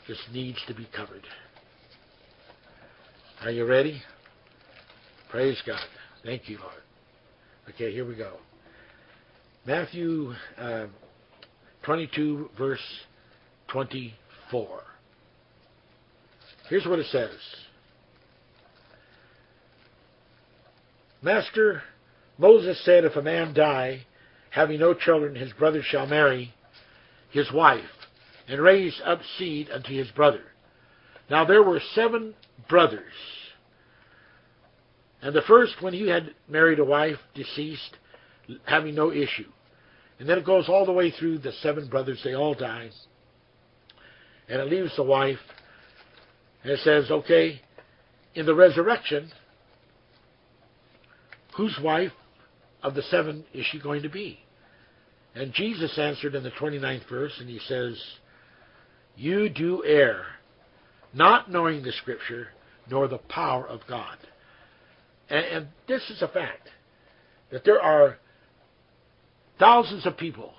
just 0.07 0.21
needs 0.33 0.59
to 0.69 0.75
be 0.75 0.87
covered. 0.95 1.27
Are 3.43 3.51
you 3.51 3.67
ready? 3.67 4.01
Praise 5.31 5.61
God. 5.67 5.81
Thank 6.25 6.49
you, 6.49 6.59
Lord. 6.59 6.75
Okay, 7.71 7.93
here 7.93 8.07
we 8.07 8.15
go. 8.15 8.37
Matthew 9.65 10.35
uh, 10.59 10.87
22, 11.85 12.51
verse 12.59 12.81
24. 13.69 14.69
Here's 16.69 16.87
what 16.87 16.99
it 16.99 17.07
says 17.07 17.31
Master, 21.23 21.83
Moses 22.39 22.85
said, 22.85 23.05
If 23.05 23.15
a 23.15 23.23
man 23.23 23.55
die 23.55 24.05
having 24.51 24.81
no 24.81 24.95
children, 24.95 25.37
his 25.37 25.53
brother 25.53 25.83
shall 25.83 26.07
marry 26.07 26.53
his 27.31 27.53
wife, 27.53 27.85
and 28.49 28.61
raise 28.61 29.01
up 29.05 29.21
seed 29.39 29.71
unto 29.71 29.95
his 29.95 30.11
brother. 30.11 30.43
Now 31.31 31.45
there 31.45 31.63
were 31.63 31.81
seven 31.95 32.35
brothers. 32.69 33.13
And 35.23 35.33
the 35.37 35.43
first, 35.43 35.81
when 35.81 35.95
he 35.95 36.09
had 36.09 36.35
married 36.49 36.81
a 36.81 36.85
wife, 36.85 37.19
deceased, 37.33 37.97
having 38.65 38.95
no 38.95 39.13
issue. 39.13 39.51
And 40.19 40.29
then 40.29 40.39
it 40.39 40.47
goes 40.47 40.69
all 40.69 40.87
the 40.87 40.93
way 40.93 41.11
through 41.11 41.39
the 41.39 41.53
seven 41.63 41.89
brothers, 41.89 42.21
they 42.25 42.35
all 42.35 42.55
die. 42.55 42.91
And 44.49 44.61
it 44.61 44.69
leaves 44.69 44.95
the 44.97 45.03
wife, 45.03 45.39
and 46.63 46.73
it 46.73 46.81
says, 46.81 47.11
okay, 47.11 47.61
in 48.35 48.47
the 48.47 48.55
resurrection, 48.55 49.31
whose 51.57 51.77
wife 51.83 52.13
of 52.83 52.95
the 52.95 53.03
seven 53.03 53.45
is 53.53 53.67
she 53.67 53.81
going 53.81 54.03
to 54.03 54.09
be? 54.09 54.39
And 55.35 55.53
Jesus 55.53 55.99
answered 55.99 56.35
in 56.35 56.43
the 56.43 56.51
29th 56.51 57.09
verse, 57.09 57.33
and 57.41 57.49
he 57.49 57.59
says, 57.67 58.01
You 59.17 59.49
do 59.49 59.83
err, 59.85 60.25
not 61.15 61.51
knowing 61.51 61.83
the 61.83 61.93
Scripture, 61.93 62.49
nor 62.91 63.09
the 63.09 63.19
power 63.19 63.67
of 63.67 63.81
God. 63.89 64.19
And, 65.31 65.45
and 65.47 65.69
this 65.89 66.03
is 66.11 66.21
a 66.21 66.29
fact 66.29 66.69
that 67.51 67.65
there 67.65 67.81
are 67.81 68.19
thousands 69.63 70.05
of 70.07 70.17
people 70.17 70.53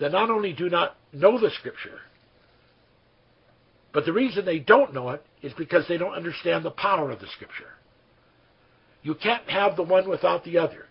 that 0.00 0.10
not 0.10 0.28
only 0.28 0.52
do 0.52 0.68
not 0.68 0.96
know 1.12 1.38
the 1.38 1.50
Scripture, 1.60 2.00
but 3.94 4.04
the 4.04 4.12
reason 4.12 4.44
they 4.44 4.58
don't 4.58 4.92
know 4.92 5.10
it 5.10 5.24
is 5.40 5.52
because 5.56 5.84
they 5.86 5.96
don't 5.96 6.14
understand 6.14 6.64
the 6.64 6.72
power 6.72 7.12
of 7.12 7.20
the 7.20 7.28
Scripture. 7.28 7.68
You 9.04 9.14
can't 9.14 9.48
have 9.48 9.76
the 9.76 9.84
one 9.84 10.08
without 10.08 10.42
the 10.42 10.58
other. 10.58 10.86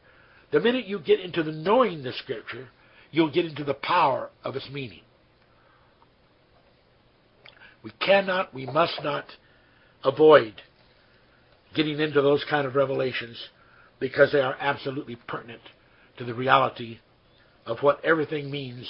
The 0.54 0.62
minute 0.62 0.86
you 0.86 1.00
get 1.00 1.20
into 1.20 1.44
the 1.44 1.52
knowing 1.52 2.02
the 2.02 2.14
Scripture, 2.14 2.70
you'll 3.12 3.32
get 3.32 3.46
into 3.46 3.66
the 3.66 3.74
power 3.74 4.30
of 4.46 4.56
its 4.56 4.70
meaning. 4.72 5.02
We 7.84 7.92
cannot, 8.00 8.54
we 8.54 8.68
must 8.68 9.04
not 9.04 9.26
avoid 10.06 10.54
getting 11.76 12.00
into 12.00 12.22
those 12.22 12.46
kind 12.50 12.66
of 12.66 12.76
revelations 12.76 13.38
because 14.00 14.32
they 14.32 14.40
are 14.40 14.56
absolutely 14.62 15.18
pertinent 15.28 15.62
to 16.18 16.24
the 16.24 16.34
reality 16.34 17.00
of 17.70 17.80
what 17.82 18.04
everything 18.04 18.50
means 18.50 18.90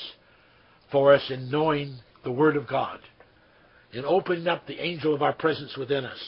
for 0.91 1.13
us 1.13 1.29
in 1.29 1.51
knowing 1.51 1.95
the 2.23 2.31
Word 2.31 2.55
of 2.55 2.67
God, 2.67 2.99
in 3.91 4.05
opening 4.05 4.47
up 4.47 4.65
the 4.65 4.81
angel 4.81 5.13
of 5.13 5.21
our 5.21 5.33
presence 5.33 5.75
within 5.77 6.05
us. 6.05 6.19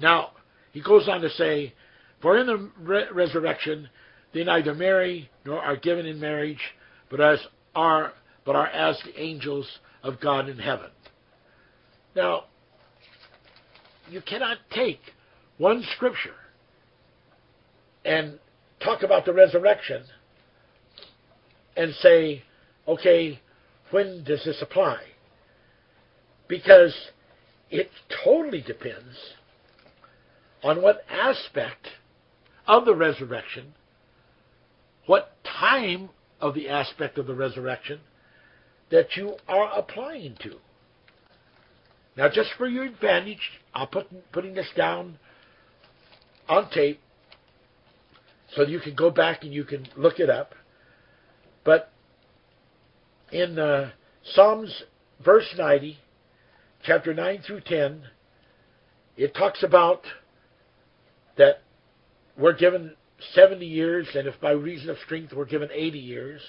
Now, 0.00 0.30
he 0.72 0.80
goes 0.80 1.06
on 1.08 1.20
to 1.20 1.30
say, 1.30 1.74
For 2.22 2.38
in 2.38 2.46
the 2.46 2.70
re- 2.80 3.06
resurrection 3.12 3.88
they 4.32 4.42
neither 4.42 4.74
marry 4.74 5.30
nor 5.44 5.60
are 5.60 5.76
given 5.76 6.06
in 6.06 6.18
marriage, 6.18 6.60
but 7.10 7.20
as 7.20 7.38
are 7.74 8.12
but 8.44 8.56
are 8.56 8.68
as 8.68 8.98
the 9.04 9.20
angels 9.20 9.66
of 10.02 10.18
God 10.20 10.48
in 10.48 10.58
heaven. 10.58 10.90
Now, 12.16 12.44
you 14.10 14.22
cannot 14.22 14.56
take 14.70 15.00
one 15.58 15.84
scripture 15.94 16.34
and 18.06 18.38
talk 18.82 19.02
about 19.02 19.26
the 19.26 19.34
resurrection 19.34 20.04
and 21.78 21.94
say, 21.94 22.42
okay, 22.86 23.40
when 23.90 24.24
does 24.24 24.44
this 24.44 24.60
apply? 24.60 24.98
Because 26.48 26.94
it 27.70 27.90
totally 28.24 28.60
depends 28.60 29.16
on 30.62 30.82
what 30.82 31.04
aspect 31.08 31.86
of 32.66 32.84
the 32.84 32.94
resurrection, 32.94 33.74
what 35.06 35.32
time 35.44 36.10
of 36.40 36.54
the 36.54 36.68
aspect 36.68 37.16
of 37.16 37.26
the 37.26 37.34
resurrection 37.34 38.00
that 38.90 39.16
you 39.16 39.36
are 39.46 39.70
applying 39.78 40.34
to. 40.42 40.56
Now, 42.16 42.28
just 42.28 42.50
for 42.58 42.66
your 42.66 42.84
advantage, 42.84 43.60
I'm 43.72 43.86
put 43.86 44.08
putting 44.32 44.54
this 44.54 44.68
down 44.76 45.18
on 46.48 46.68
tape 46.70 47.00
so 48.54 48.62
you 48.62 48.80
can 48.80 48.96
go 48.96 49.10
back 49.10 49.44
and 49.44 49.52
you 49.52 49.62
can 49.62 49.86
look 49.96 50.18
it 50.18 50.28
up. 50.28 50.54
But 51.68 51.90
in 53.30 53.58
uh, 53.58 53.90
Psalms 54.32 54.84
verse 55.22 55.44
90, 55.58 55.98
chapter 56.82 57.12
9 57.12 57.42
through 57.46 57.60
10, 57.60 58.04
it 59.18 59.34
talks 59.34 59.62
about 59.62 60.00
that 61.36 61.56
we're 62.38 62.56
given 62.56 62.94
70 63.34 63.66
years, 63.66 64.08
and 64.14 64.26
if 64.26 64.40
by 64.40 64.52
reason 64.52 64.88
of 64.88 64.96
strength 65.04 65.34
we're 65.34 65.44
given 65.44 65.68
80 65.70 65.98
years. 65.98 66.40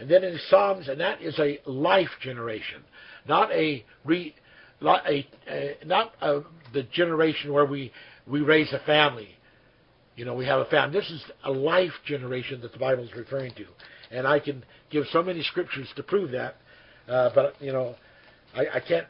And 0.00 0.10
then 0.10 0.24
in 0.24 0.36
Psalms, 0.48 0.88
and 0.88 0.98
that 0.98 1.22
is 1.22 1.38
a 1.38 1.60
life 1.64 2.10
generation, 2.20 2.82
not 3.28 3.52
a 3.52 3.84
re, 4.04 4.34
not 4.80 5.08
a, 5.08 5.24
a 5.48 5.76
not 5.86 6.12
a, 6.20 6.40
the 6.72 6.82
generation 6.92 7.52
where 7.52 7.66
we 7.66 7.92
we 8.26 8.40
raise 8.40 8.72
a 8.72 8.80
family. 8.80 9.28
You 10.16 10.24
know, 10.24 10.34
we 10.34 10.46
have 10.46 10.60
a 10.60 10.64
family. 10.66 10.98
This 10.98 11.10
is 11.10 11.24
a 11.44 11.50
life 11.50 11.92
generation 12.06 12.60
that 12.60 12.72
the 12.72 12.78
Bible 12.78 13.04
is 13.04 13.14
referring 13.14 13.52
to, 13.54 13.66
and 14.10 14.26
I 14.26 14.38
can 14.38 14.64
give 14.90 15.04
so 15.12 15.22
many 15.22 15.42
scriptures 15.42 15.88
to 15.96 16.02
prove 16.02 16.30
that. 16.30 16.56
Uh, 17.08 17.30
but 17.34 17.54
you 17.60 17.72
know, 17.72 17.96
I, 18.54 18.66
I 18.74 18.80
can't 18.80 19.06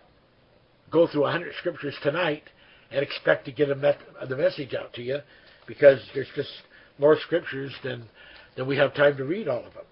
go 0.90 1.06
through 1.06 1.26
a 1.26 1.30
hundred 1.30 1.52
scriptures 1.58 1.94
tonight 2.02 2.44
and 2.90 3.02
expect 3.02 3.44
to 3.46 3.52
get 3.52 3.70
a 3.70 3.74
met, 3.74 3.98
the 4.28 4.36
message 4.36 4.74
out 4.74 4.92
to 4.94 5.02
you 5.02 5.18
because 5.66 6.00
there's 6.14 6.28
just 6.34 6.50
more 6.98 7.18
scriptures 7.20 7.72
than 7.82 8.04
than 8.56 8.66
we 8.66 8.76
have 8.76 8.94
time 8.94 9.16
to 9.16 9.24
read 9.24 9.48
all 9.48 9.64
of 9.64 9.74
them. 9.74 9.84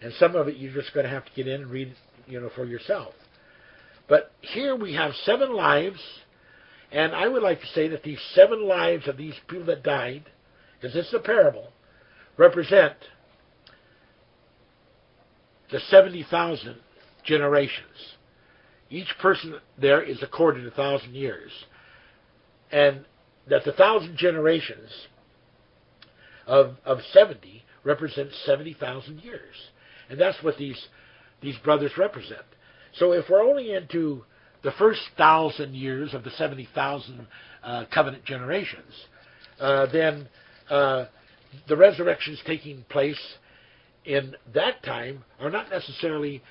And 0.00 0.12
some 0.14 0.36
of 0.36 0.48
it 0.48 0.56
you're 0.56 0.72
just 0.72 0.94
going 0.94 1.04
to 1.04 1.10
have 1.10 1.24
to 1.24 1.30
get 1.34 1.48
in 1.48 1.62
and 1.62 1.70
read, 1.70 1.94
you 2.26 2.40
know, 2.40 2.50
for 2.54 2.64
yourself. 2.64 3.14
But 4.08 4.32
here 4.40 4.76
we 4.76 4.94
have 4.94 5.12
seven 5.24 5.54
lives, 5.54 5.98
and 6.94 7.12
I 7.12 7.26
would 7.26 7.42
like 7.42 7.60
to 7.60 7.66
say 7.66 7.88
that 7.88 8.04
these 8.04 8.20
seven 8.34 8.68
lives 8.68 9.08
of 9.08 9.16
these 9.16 9.34
people 9.48 9.66
that 9.66 9.82
died, 9.82 10.30
because 10.80 10.94
this 10.94 11.08
is 11.08 11.14
a 11.14 11.18
parable, 11.18 11.72
represent 12.36 12.94
the 15.72 15.80
70,000 15.80 16.76
generations. 17.24 18.14
Each 18.90 19.12
person 19.20 19.56
there 19.76 20.02
is 20.02 20.22
accorded 20.22 20.64
a 20.68 20.70
thousand 20.70 21.16
years. 21.16 21.50
And 22.70 23.04
that 23.48 23.64
the 23.64 23.72
thousand 23.72 24.16
generations 24.16 24.88
of, 26.46 26.76
of 26.84 26.98
70 27.12 27.64
represent 27.82 28.30
70,000 28.46 29.18
years. 29.18 29.54
And 30.08 30.20
that's 30.20 30.40
what 30.44 30.58
these, 30.58 30.80
these 31.42 31.58
brothers 31.58 31.90
represent. 31.98 32.44
So 32.92 33.10
if 33.10 33.24
we're 33.28 33.42
only 33.42 33.72
into 33.74 34.24
the 34.64 34.72
first 34.72 35.02
thousand 35.16 35.74
years 35.76 36.14
of 36.14 36.24
the 36.24 36.30
70,000 36.30 37.26
uh, 37.62 37.84
covenant 37.92 38.24
generations, 38.24 38.92
uh, 39.60 39.86
then 39.92 40.26
uh, 40.70 41.04
the 41.68 41.76
resurrections 41.76 42.40
taking 42.46 42.82
place 42.88 43.20
in 44.04 44.34
that 44.54 44.82
time 44.82 45.22
are 45.38 45.50
not 45.50 45.70
necessarily 45.70 46.42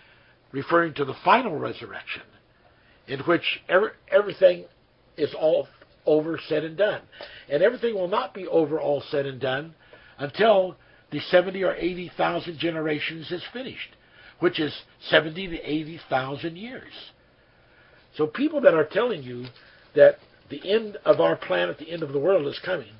referring 0.52 0.94
to 0.94 1.03
the 1.03 1.15
final 1.26 1.57
resurrection, 1.57 2.22
in 3.07 3.19
which 3.22 3.61
every, 3.68 3.90
everything 4.11 4.65
is 5.18 5.34
all 5.34 5.68
over, 6.06 6.40
said 6.48 6.64
and 6.64 6.77
done. 6.77 7.02
And 7.49 7.64
everything 7.64 7.95
will 7.95 8.07
not 8.07 8.34
be 8.34 8.48
over, 8.48 8.80
all 8.80 9.03
said 9.10 9.26
and 9.26 9.41
done 9.41 9.73
until 10.19 10.76
the 11.11 11.19
70 11.19 11.64
or 11.64 11.76
80,000 11.76 12.60
generations 12.60 13.31
is 13.31 13.44
finished, 13.52 13.95
which 14.40 14.60
is 14.60 14.73
70 15.10 15.48
to 15.48 15.57
80,000 15.57 16.56
years. 16.56 16.91
So 18.15 18.27
people 18.27 18.61
that 18.61 18.73
are 18.73 18.85
telling 18.85 19.23
you 19.23 19.45
that 19.95 20.18
the 20.49 20.61
end 20.69 20.98
of 21.06 21.19
our 21.19 21.35
planet, 21.35 21.77
the 21.77 21.91
end 21.91 22.03
of 22.03 22.14
the 22.14 22.19
world 22.19 22.48
is 22.48 22.60
coming, 22.64 22.94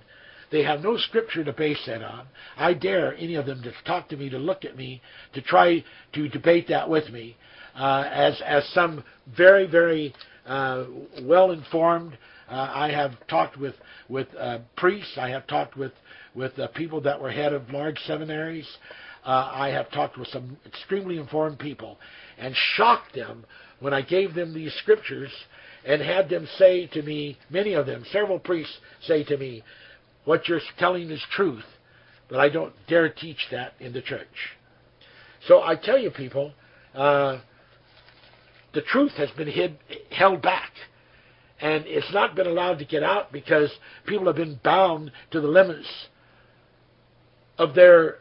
they 0.52 0.64
have 0.64 0.82
no 0.82 0.98
scripture 0.98 1.44
to 1.44 1.54
base 1.54 1.82
that 1.88 2.04
on. 2.04 2.28
I 2.58 2.74
dare 2.74 3.16
any 3.16 3.36
of 3.36 3.46
them 3.46 3.64
to 3.64 3.74
talk 3.86 4.10
to 4.10 4.18
me, 4.18 4.30
to 4.30 4.38
look 4.38 4.66
at 4.66 4.78
me, 4.78 5.02
to 5.34 5.42
try 5.42 5.84
to 6.14 6.30
debate 6.30 6.68
that 6.70 6.90
with 6.90 7.10
me, 7.10 7.36
uh, 7.76 8.06
as 8.12 8.40
as 8.46 8.68
some 8.70 9.04
very 9.36 9.66
very 9.66 10.14
uh, 10.46 10.86
well 11.24 11.52
informed 11.52 12.18
uh, 12.50 12.72
I 12.74 12.92
have 12.92 13.14
talked 13.28 13.58
with 13.58 13.76
with 14.10 14.28
uh, 14.38 14.60
priests. 14.78 15.18
I 15.18 15.30
have 15.30 15.48
talked 15.48 15.76
with 15.76 15.94
with 16.36 16.58
uh, 16.60 16.68
people 16.70 17.02
that 17.02 17.20
were 17.20 17.32
head 17.32 17.54
of 17.54 17.70
large 17.72 17.98
seminaries. 18.06 18.68
Uh, 19.26 19.50
I 19.54 19.70
have 19.70 19.90
talked 19.92 20.18
with 20.18 20.28
some 20.28 20.58
extremely 20.66 21.18
informed 21.18 21.58
people 21.58 21.98
and 22.38 22.54
shocked 22.76 23.16
them 23.16 23.46
when 23.84 23.94
I 23.94 24.02
gave 24.02 24.34
them 24.34 24.54
these 24.54 24.74
scriptures 24.76 25.30
and 25.86 26.02
had 26.02 26.30
them 26.30 26.48
say 26.58 26.88
to 26.88 27.02
me, 27.02 27.38
many 27.50 27.74
of 27.74 27.86
them, 27.86 28.06
several 28.14 28.40
priests 28.40 28.78
say 29.02 29.26
to 29.26 29.36
me, 29.36 29.62
"What 30.24 30.48
you're 30.48 30.62
telling 30.80 31.12
is 31.12 31.22
truth, 31.32 31.66
but 32.30 32.40
I 32.40 32.48
don't 32.48 32.74
dare 32.88 33.10
teach 33.10 33.50
that 33.52 33.74
in 33.82 33.92
the 33.92 34.02
church." 34.02 34.56
So 35.48 35.62
I 35.62 35.76
tell 35.76 35.98
you, 35.98 36.12
people, 36.12 36.54
uh, 36.96 37.40
the 38.72 38.84
truth 38.84 39.12
has 39.18 39.30
been 39.32 39.50
hid, 39.50 39.78
held 40.12 40.42
back 40.42 40.72
and 41.60 41.86
it's 41.86 42.12
not 42.14 42.36
been 42.36 42.48
allowed 42.48 42.80
to 42.80 42.86
get 42.86 43.04
out 43.04 43.32
because 43.32 43.70
people 44.06 44.28
have 44.28 44.36
been 44.38 44.60
bound 44.64 45.12
to 45.32 45.42
the 45.42 45.48
limits 45.48 46.08
of 47.58 47.76
their 47.76 48.20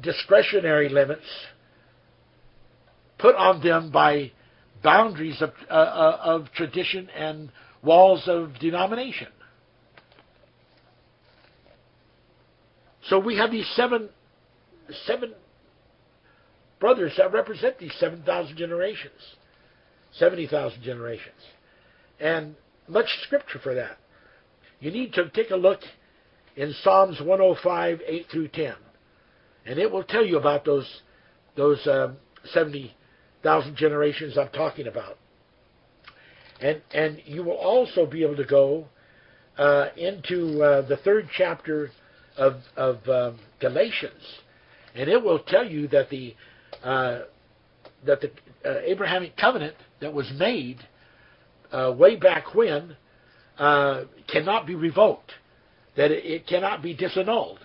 discretionary 0.00 0.88
limits 0.88 1.26
put 3.18 3.36
on 3.36 3.62
them 3.62 3.90
by 3.90 4.32
boundaries 4.82 5.40
of, 5.40 5.50
uh, 5.70 5.72
uh, 5.72 6.18
of 6.22 6.52
tradition 6.52 7.08
and 7.10 7.50
walls 7.82 8.22
of 8.26 8.58
denomination. 8.60 9.28
So 13.08 13.18
we 13.18 13.36
have 13.36 13.50
these 13.50 13.70
seven, 13.74 14.08
seven 15.06 15.34
brothers 16.78 17.12
that 17.18 17.32
represent 17.32 17.78
these 17.78 17.94
7,000 17.98 18.56
generations, 18.56 19.36
70,000 20.12 20.82
generations. 20.82 21.34
And 22.20 22.54
much 22.88 23.06
scripture 23.22 23.58
for 23.62 23.74
that. 23.74 23.98
You 24.80 24.90
need 24.90 25.12
to 25.14 25.28
take 25.30 25.50
a 25.50 25.56
look 25.56 25.80
in 26.56 26.74
Psalms 26.82 27.20
105, 27.20 28.00
8 28.06 28.26
through 28.30 28.48
10. 28.48 28.74
And 29.66 29.78
it 29.78 29.90
will 29.90 30.04
tell 30.04 30.24
you 30.24 30.38
about 30.38 30.64
those, 30.64 31.02
those 31.56 31.86
um, 31.86 32.16
70,000 33.42 33.76
generations 33.76 34.38
I'm 34.38 34.48
talking 34.50 34.86
about. 34.86 35.18
And, 36.60 36.80
and 36.92 37.20
you 37.24 37.42
will 37.42 37.56
also 37.56 38.06
be 38.06 38.22
able 38.22 38.36
to 38.36 38.44
go 38.44 38.86
uh, 39.58 39.86
into 39.96 40.62
uh, 40.62 40.86
the 40.86 40.96
third 40.98 41.28
chapter 41.36 41.90
of, 42.36 42.56
of 42.76 42.96
um, 43.08 43.40
Galatians, 43.60 44.22
and 44.94 45.08
it 45.08 45.22
will 45.22 45.40
tell 45.40 45.66
you 45.66 45.88
that 45.88 46.08
the 46.08 46.34
uh, 46.82 47.20
that 48.06 48.20
the 48.20 48.30
uh, 48.64 48.80
Abrahamic 48.84 49.36
covenant 49.36 49.76
that 50.00 50.12
was 50.12 50.30
made 50.36 50.78
uh, 51.70 51.92
way 51.96 52.16
back 52.16 52.54
when 52.54 52.96
uh, 53.58 54.04
cannot 54.30 54.66
be 54.66 54.74
revoked, 54.74 55.32
that 55.96 56.10
it, 56.10 56.24
it 56.24 56.46
cannot 56.46 56.82
be 56.82 56.96
disannulled, 56.96 57.58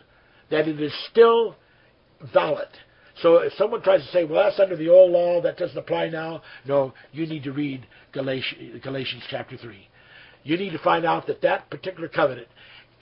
that 0.51 0.67
it 0.67 0.81
is 0.81 0.91
still 1.09 1.55
valid. 2.33 2.67
So 3.21 3.37
if 3.37 3.53
someone 3.53 3.81
tries 3.81 4.01
to 4.01 4.11
say, 4.11 4.23
well, 4.23 4.43
that's 4.43 4.59
under 4.59 4.75
the 4.75 4.89
old 4.89 5.11
law, 5.11 5.41
that 5.41 5.57
doesn't 5.57 5.77
apply 5.77 6.09
now, 6.09 6.43
no, 6.65 6.93
you 7.11 7.25
need 7.25 7.43
to 7.43 7.51
read 7.51 7.87
Galatians, 8.11 8.81
Galatians 8.83 9.23
chapter 9.29 9.57
3. 9.57 9.75
You 10.43 10.57
need 10.57 10.71
to 10.71 10.79
find 10.79 11.05
out 11.05 11.27
that 11.27 11.41
that 11.41 11.69
particular 11.69 12.07
covenant 12.07 12.47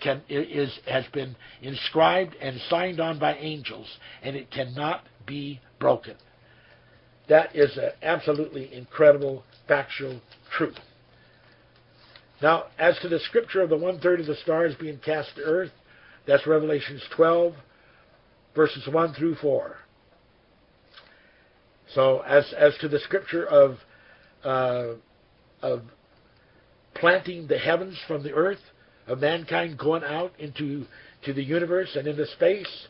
can, 0.01 0.21
is, 0.29 0.77
has 0.87 1.05
been 1.13 1.35
inscribed 1.61 2.35
and 2.41 2.59
signed 2.69 2.99
on 2.99 3.19
by 3.19 3.35
angels, 3.35 3.87
and 4.23 4.35
it 4.35 4.51
cannot 4.51 5.03
be 5.25 5.59
broken. 5.79 6.15
That 7.27 7.55
is 7.55 7.75
an 7.77 7.89
absolutely 8.01 8.73
incredible 8.73 9.43
factual 9.67 10.21
truth. 10.55 10.77
Now, 12.41 12.65
as 12.77 12.97
to 12.99 13.09
the 13.09 13.19
scripture 13.19 13.61
of 13.61 13.69
the 13.69 13.77
one 13.77 13.99
third 13.99 14.19
of 14.19 14.27
the 14.27 14.35
stars 14.35 14.75
being 14.79 14.99
cast 14.99 15.35
to 15.35 15.41
earth, 15.41 15.71
that's 16.27 16.45
Revelations 16.45 17.01
12, 17.15 17.53
verses 18.55 18.87
1 18.91 19.13
through 19.13 19.35
4. 19.35 19.75
So, 21.93 22.21
as 22.21 22.51
as 22.57 22.75
to 22.81 22.87
the 22.87 22.99
scripture 22.99 23.45
of 23.45 23.77
uh, 24.43 24.93
of 25.61 25.83
planting 26.95 27.47
the 27.47 27.57
heavens 27.57 27.97
from 28.07 28.23
the 28.23 28.33
earth, 28.33 28.59
of 29.07 29.19
mankind 29.19 29.77
going 29.77 30.03
out 30.03 30.31
into 30.39 30.85
to 31.23 31.33
the 31.33 31.43
universe 31.43 31.95
and 31.95 32.07
into 32.07 32.25
space, 32.27 32.87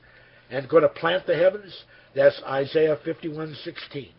and 0.49 0.69
going 0.69 0.83
to 0.83 0.89
plant 0.89 1.25
the 1.27 1.35
heavens, 1.35 1.83
that's 2.15 2.41
Isaiah 2.47 2.97
51:16. 3.05 4.09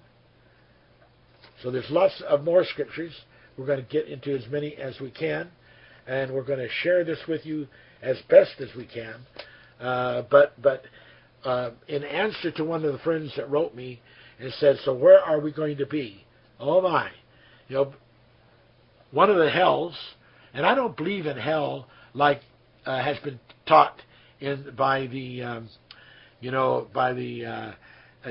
So 1.62 1.70
there's 1.70 1.90
lots 1.90 2.20
of 2.28 2.44
more 2.44 2.64
scriptures. 2.64 3.12
We're 3.56 3.66
going 3.66 3.82
to 3.82 3.90
get 3.90 4.06
into 4.06 4.36
as 4.36 4.46
many 4.50 4.76
as 4.76 5.00
we 5.00 5.10
can, 5.10 5.50
and 6.06 6.32
we're 6.32 6.44
going 6.44 6.58
to 6.58 6.68
share 6.68 7.02
this 7.02 7.18
with 7.26 7.46
you 7.46 7.66
as 8.02 8.18
best 8.28 8.60
as 8.60 8.68
we 8.76 8.84
can. 8.84 9.14
Uh, 9.80 10.22
but 10.30 10.60
but 10.60 10.84
uh, 11.44 11.70
in 11.88 12.04
answer 12.04 12.50
to 12.50 12.64
one 12.64 12.84
of 12.84 12.92
the 12.92 12.98
friends 12.98 13.32
that 13.36 13.48
wrote 13.48 13.74
me 13.74 14.00
and 14.38 14.52
said, 14.54 14.78
"So 14.84 14.94
where 14.94 15.20
are 15.20 15.40
we 15.40 15.52
going 15.52 15.78
to 15.78 15.86
be?" 15.86 16.24
Oh 16.58 16.80
my, 16.80 17.10
you 17.68 17.76
know, 17.76 17.94
one 19.10 19.30
of 19.30 19.36
the 19.36 19.50
hells, 19.50 19.94
and 20.54 20.64
I 20.66 20.74
don't 20.74 20.96
believe 20.96 21.26
in 21.26 21.36
hell 21.36 21.86
like 22.14 22.40
uh, 22.84 23.02
has 23.02 23.18
been 23.18 23.38
taught 23.66 24.00
in 24.40 24.74
by 24.76 25.06
the 25.06 25.42
um, 25.42 25.68
you 26.40 26.50
know 26.50 26.88
by 26.92 27.12
the 27.12 27.44
uh, 27.44 27.72
uh, 28.24 28.30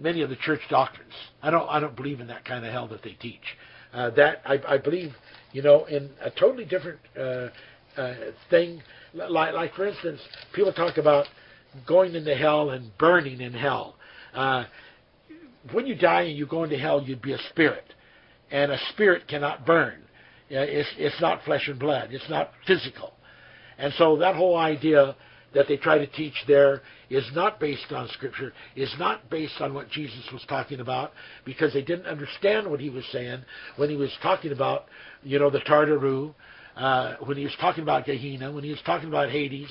many 0.00 0.22
of 0.22 0.30
the 0.30 0.36
church 0.36 0.60
doctrines. 0.68 1.12
I 1.42 1.50
don't 1.50 1.68
I 1.68 1.80
don't 1.80 1.96
believe 1.96 2.20
in 2.20 2.26
that 2.28 2.44
kind 2.44 2.64
of 2.64 2.72
hell 2.72 2.88
that 2.88 3.02
they 3.02 3.12
teach. 3.12 3.56
Uh, 3.92 4.10
that 4.10 4.40
I, 4.44 4.60
I 4.66 4.78
believe 4.78 5.14
you 5.52 5.62
know 5.62 5.84
in 5.86 6.10
a 6.20 6.30
totally 6.30 6.64
different 6.64 6.98
uh, 7.18 7.48
uh, 7.96 8.14
thing. 8.48 8.82
Like 9.14 9.54
like 9.54 9.74
for 9.74 9.86
instance, 9.86 10.20
people 10.52 10.72
talk 10.72 10.96
about 10.96 11.26
going 11.86 12.14
into 12.14 12.34
hell 12.34 12.70
and 12.70 12.96
burning 12.98 13.40
in 13.40 13.52
hell. 13.52 13.96
Uh, 14.34 14.64
when 15.72 15.86
you 15.86 15.94
die 15.94 16.22
and 16.22 16.36
you 16.36 16.46
go 16.46 16.64
into 16.64 16.78
hell, 16.78 17.02
you'd 17.02 17.22
be 17.22 17.32
a 17.32 17.38
spirit, 17.50 17.84
and 18.50 18.72
a 18.72 18.78
spirit 18.92 19.28
cannot 19.28 19.66
burn. 19.66 19.94
It's 20.48 20.88
it's 20.98 21.20
not 21.20 21.44
flesh 21.44 21.68
and 21.68 21.78
blood. 21.78 22.08
It's 22.12 22.28
not 22.28 22.50
physical, 22.66 23.12
and 23.78 23.92
so 23.94 24.16
that 24.18 24.34
whole 24.34 24.56
idea 24.56 25.14
that 25.52 25.66
they 25.68 25.76
try 25.76 25.98
to 25.98 26.06
teach 26.06 26.34
there 26.46 26.82
is 27.08 27.28
not 27.34 27.58
based 27.58 27.90
on 27.90 28.08
Scripture, 28.08 28.52
is 28.76 28.94
not 28.98 29.28
based 29.30 29.60
on 29.60 29.74
what 29.74 29.90
Jesus 29.90 30.28
was 30.32 30.44
talking 30.48 30.80
about, 30.80 31.12
because 31.44 31.72
they 31.72 31.82
didn't 31.82 32.06
understand 32.06 32.70
what 32.70 32.80
he 32.80 32.88
was 32.88 33.04
saying 33.10 33.42
when 33.76 33.90
he 33.90 33.96
was 33.96 34.12
talking 34.22 34.52
about, 34.52 34.84
you 35.22 35.38
know, 35.38 35.50
the 35.50 35.58
Tartaru, 35.60 36.32
uh, 36.76 37.16
when 37.24 37.36
he 37.36 37.44
was 37.44 37.56
talking 37.60 37.82
about 37.82 38.06
Gehenna, 38.06 38.52
when 38.52 38.62
he 38.62 38.70
was 38.70 38.80
talking 38.86 39.08
about 39.08 39.30
Hades. 39.30 39.70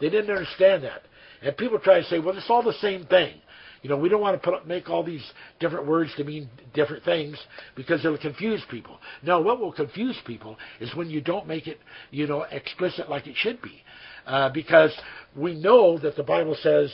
They 0.00 0.08
didn't 0.08 0.30
understand 0.30 0.84
that. 0.84 1.02
And 1.42 1.56
people 1.56 1.78
try 1.78 2.00
to 2.00 2.06
say, 2.06 2.18
well, 2.18 2.36
it's 2.36 2.48
all 2.48 2.62
the 2.62 2.72
same 2.80 3.04
thing. 3.06 3.34
You 3.82 3.90
know, 3.90 3.96
we 3.96 4.08
don't 4.08 4.20
want 4.20 4.40
to 4.40 4.50
put, 4.50 4.66
make 4.66 4.88
all 4.88 5.04
these 5.04 5.24
different 5.60 5.86
words 5.86 6.10
to 6.16 6.24
mean 6.24 6.48
different 6.74 7.04
things 7.04 7.38
because 7.76 8.04
it'll 8.04 8.18
confuse 8.18 8.62
people. 8.70 8.98
No, 9.22 9.40
what 9.40 9.60
will 9.60 9.72
confuse 9.72 10.16
people 10.26 10.56
is 10.80 10.94
when 10.94 11.08
you 11.08 11.20
don't 11.20 11.46
make 11.46 11.66
it, 11.66 11.78
you 12.10 12.26
know, 12.26 12.42
explicit 12.50 13.08
like 13.08 13.26
it 13.26 13.36
should 13.36 13.62
be. 13.62 13.82
Uh, 14.26 14.50
because 14.50 14.92
we 15.36 15.54
know 15.54 15.98
that 15.98 16.16
the 16.16 16.22
Bible 16.22 16.56
says 16.60 16.92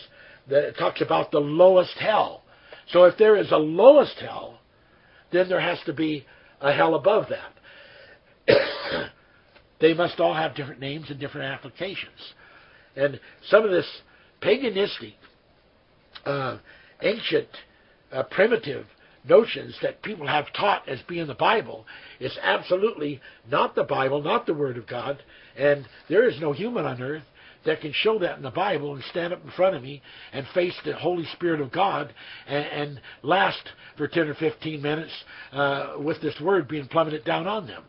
that 0.49 0.65
it 0.65 0.77
talks 0.79 1.01
about 1.01 1.31
the 1.31 1.41
lowest 1.41 1.97
hell. 1.99 2.43
So 2.89 3.05
if 3.05 3.17
there 3.17 3.37
is 3.37 3.51
a 3.51 3.57
lowest 3.57 4.17
hell, 4.19 4.61
then 5.33 5.49
there 5.49 5.61
has 5.61 5.79
to 5.87 5.93
be 5.93 6.27
a 6.61 6.73
hell 6.73 6.95
above 6.95 7.27
that. 7.31 7.53
they 9.81 9.95
must 9.95 10.21
all 10.21 10.35
have 10.35 10.55
different 10.55 10.81
names 10.81 11.07
and 11.09 11.19
different 11.19 11.53
applications. 11.53 12.35
And 12.95 13.19
some 13.49 13.65
of 13.65 13.71
this 13.71 13.87
paganistic, 14.43 15.15
uh, 16.27 16.59
ancient, 17.03 17.49
uh, 18.13 18.23
primitive 18.25 18.87
notions 19.27 19.77
that 19.83 20.03
people 20.03 20.27
have 20.27 20.53
taught 20.53 20.89
as 20.89 21.01
being 21.09 21.27
the 21.27 21.35
Bible. 21.35 21.87
Is 22.21 22.37
absolutely 22.43 23.21
not 23.51 23.75
the 23.75 23.85
Bible, 23.85 24.23
not 24.23 24.47
the 24.47 24.55
Word 24.55 24.77
of 24.77 24.87
God, 24.87 25.23
and 25.57 25.87
there 26.09 26.29
is 26.29 26.41
no 26.41 26.53
human 26.53 26.85
on 26.85 27.03
earth 27.03 27.25
that 27.65 27.81
can 27.81 27.93
show 27.95 28.19
that 28.19 28.37
in 28.37 28.43
the 28.43 28.51
Bible 28.51 28.95
and 28.95 29.03
stand 29.05 29.33
up 29.33 29.43
in 29.43 29.51
front 29.53 29.75
of 29.75 29.83
me 29.83 30.03
and 30.33 30.47
face 30.55 30.75
the 30.85 30.95
Holy 30.95 31.25
Spirit 31.33 31.63
of 31.63 31.73
God 31.73 32.13
and, 32.47 32.65
and 32.67 33.01
last 33.23 33.63
for 33.97 34.07
10 34.07 34.29
or 34.29 34.35
15 34.35 34.83
minutes 34.83 35.13
uh, 35.53 35.95
with 35.99 36.21
this 36.21 36.39
Word 36.41 36.69
being 36.69 36.87
plummeted 36.87 37.25
down 37.25 37.47
on 37.47 37.67
them 37.67 37.85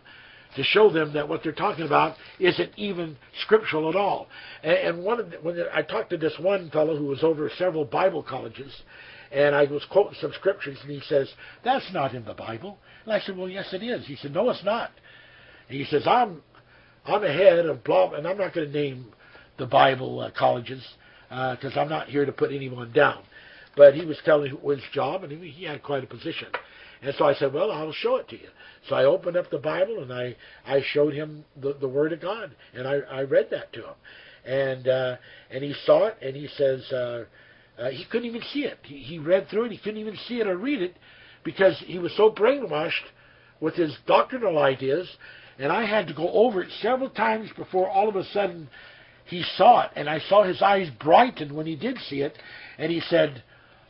to 0.55 0.63
show 0.63 0.89
them 0.89 1.13
that 1.13 1.27
what 1.27 1.43
they're 1.43 1.51
talking 1.51 1.85
about 1.85 2.15
isn't 2.39 2.71
even 2.77 3.17
scriptural 3.41 3.89
at 3.89 3.95
all. 3.95 4.27
And, 4.63 4.77
and 4.77 5.03
one 5.03 5.19
of 5.19 5.31
the, 5.31 5.37
when 5.37 5.63
I 5.73 5.81
talked 5.81 6.09
to 6.11 6.17
this 6.17 6.37
one 6.39 6.69
fellow 6.69 6.97
who 6.97 7.05
was 7.05 7.23
over 7.23 7.49
several 7.57 7.85
Bible 7.85 8.23
colleges, 8.23 8.73
and 9.31 9.55
I 9.55 9.65
was 9.65 9.85
quoting 9.91 10.17
some 10.21 10.31
scriptures, 10.33 10.77
and 10.81 10.91
he 10.91 11.01
says, 11.07 11.31
"That's 11.63 11.91
not 11.91 12.13
in 12.13 12.25
the 12.25 12.33
Bible." 12.33 12.77
And 13.03 13.13
I 13.13 13.19
said, 13.19 13.37
"Well, 13.37 13.49
yes, 13.49 13.73
it 13.73 13.83
is." 13.83 14.05
He 14.05 14.15
said, 14.15 14.33
"No, 14.33 14.49
it's 14.49 14.63
not." 14.63 14.91
And 15.67 15.77
he 15.77 15.85
says, 15.85 16.07
"I'm 16.07 16.41
I'm 17.05 17.23
ahead 17.23 17.65
of 17.65 17.83
blah," 17.83 18.13
and 18.13 18.27
I'm 18.27 18.37
not 18.37 18.53
going 18.53 18.71
to 18.71 18.73
name 18.73 19.07
the 19.57 19.65
Bible 19.65 20.19
uh, 20.21 20.31
colleges 20.37 20.83
because 21.29 21.75
uh, 21.75 21.79
I'm 21.79 21.89
not 21.89 22.07
here 22.07 22.25
to 22.25 22.31
put 22.31 22.51
anyone 22.51 22.91
down. 22.91 23.23
But 23.75 23.95
he 23.95 24.05
was 24.05 24.17
telling 24.23 24.55
his 24.63 24.79
job, 24.93 25.23
and 25.23 25.31
he, 25.31 25.49
he 25.49 25.65
had 25.65 25.83
quite 25.83 26.03
a 26.03 26.07
position. 26.07 26.47
And 27.05 27.13
so 27.19 27.25
I 27.25 27.35
said, 27.35 27.53
well, 27.53 27.71
I'll 27.71 27.93
show 27.93 28.15
it 28.15 28.27
to 28.29 28.35
you. 28.35 28.47
So 28.89 28.95
I 28.95 29.05
opened 29.05 29.37
up 29.37 29.51
the 29.51 29.59
Bible 29.59 30.01
and 30.01 30.11
I, 30.11 30.35
I 30.65 30.81
showed 30.91 31.13
him 31.13 31.45
the, 31.55 31.73
the 31.79 31.87
Word 31.87 32.13
of 32.13 32.19
God, 32.19 32.55
and 32.73 32.87
I, 32.87 32.95
I 33.11 33.21
read 33.21 33.49
that 33.51 33.71
to 33.73 33.81
him. 33.81 33.93
And 34.43 34.87
uh, 34.87 35.15
and 35.51 35.63
he 35.63 35.73
saw 35.85 36.07
it, 36.07 36.17
and 36.21 36.35
he 36.35 36.47
says 36.55 36.83
uh, 36.91 37.25
uh, 37.79 37.89
he 37.89 38.05
couldn't 38.05 38.27
even 38.27 38.41
see 38.53 38.65
it. 38.65 38.77
He, 38.83 38.97
he 38.97 39.19
read 39.19 39.49
through 39.49 39.65
it, 39.65 39.71
he 39.71 39.77
couldn't 39.77 39.99
even 39.99 40.17
see 40.27 40.39
it 40.39 40.47
or 40.47 40.57
read 40.57 40.81
it 40.81 40.95
because 41.43 41.81
he 41.85 41.99
was 41.99 42.11
so 42.15 42.31
brainwashed 42.31 43.05
with 43.59 43.75
his 43.75 43.95
doctrinal 44.07 44.59
ideas. 44.59 45.07
And 45.57 45.71
I 45.71 45.85
had 45.85 46.07
to 46.07 46.13
go 46.13 46.29
over 46.31 46.63
it 46.63 46.69
several 46.81 47.09
times 47.09 47.49
before 47.55 47.89
all 47.89 48.09
of 48.09 48.15
a 48.15 48.25
sudden 48.25 48.67
he 49.25 49.43
saw 49.57 49.85
it, 49.85 49.91
and 49.95 50.09
I 50.09 50.19
saw 50.27 50.43
his 50.43 50.61
eyes 50.61 50.89
brighten 50.99 51.55
when 51.55 51.65
he 51.65 51.75
did 51.75 51.97
see 52.07 52.21
it, 52.21 52.37
and 52.77 52.91
he 52.91 52.99
said, 53.01 53.43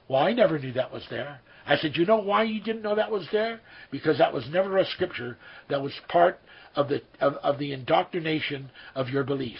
Well, 0.09 0.21
I 0.21 0.33
never 0.33 0.59
knew 0.59 0.73
that 0.73 0.91
was 0.93 1.05
there. 1.09 1.39
I 1.67 1.77
said, 1.77 1.95
You 1.95 2.05
know 2.05 2.21
why 2.21 2.43
you 2.43 2.61
didn't 2.61 2.81
know 2.83 2.95
that 2.95 3.11
was 3.11 3.27
there? 3.31 3.59
Because 3.91 4.17
that 4.19 4.33
was 4.33 4.47
never 4.49 4.77
a 4.77 4.85
scripture 4.85 5.37
that 5.69 5.81
was 5.81 5.93
part 6.09 6.39
of 6.75 6.89
the 6.89 7.01
of, 7.19 7.33
of 7.35 7.57
the 7.59 7.71
indoctrination 7.73 8.69
of 8.93 9.09
your 9.09 9.23
beliefs. 9.23 9.59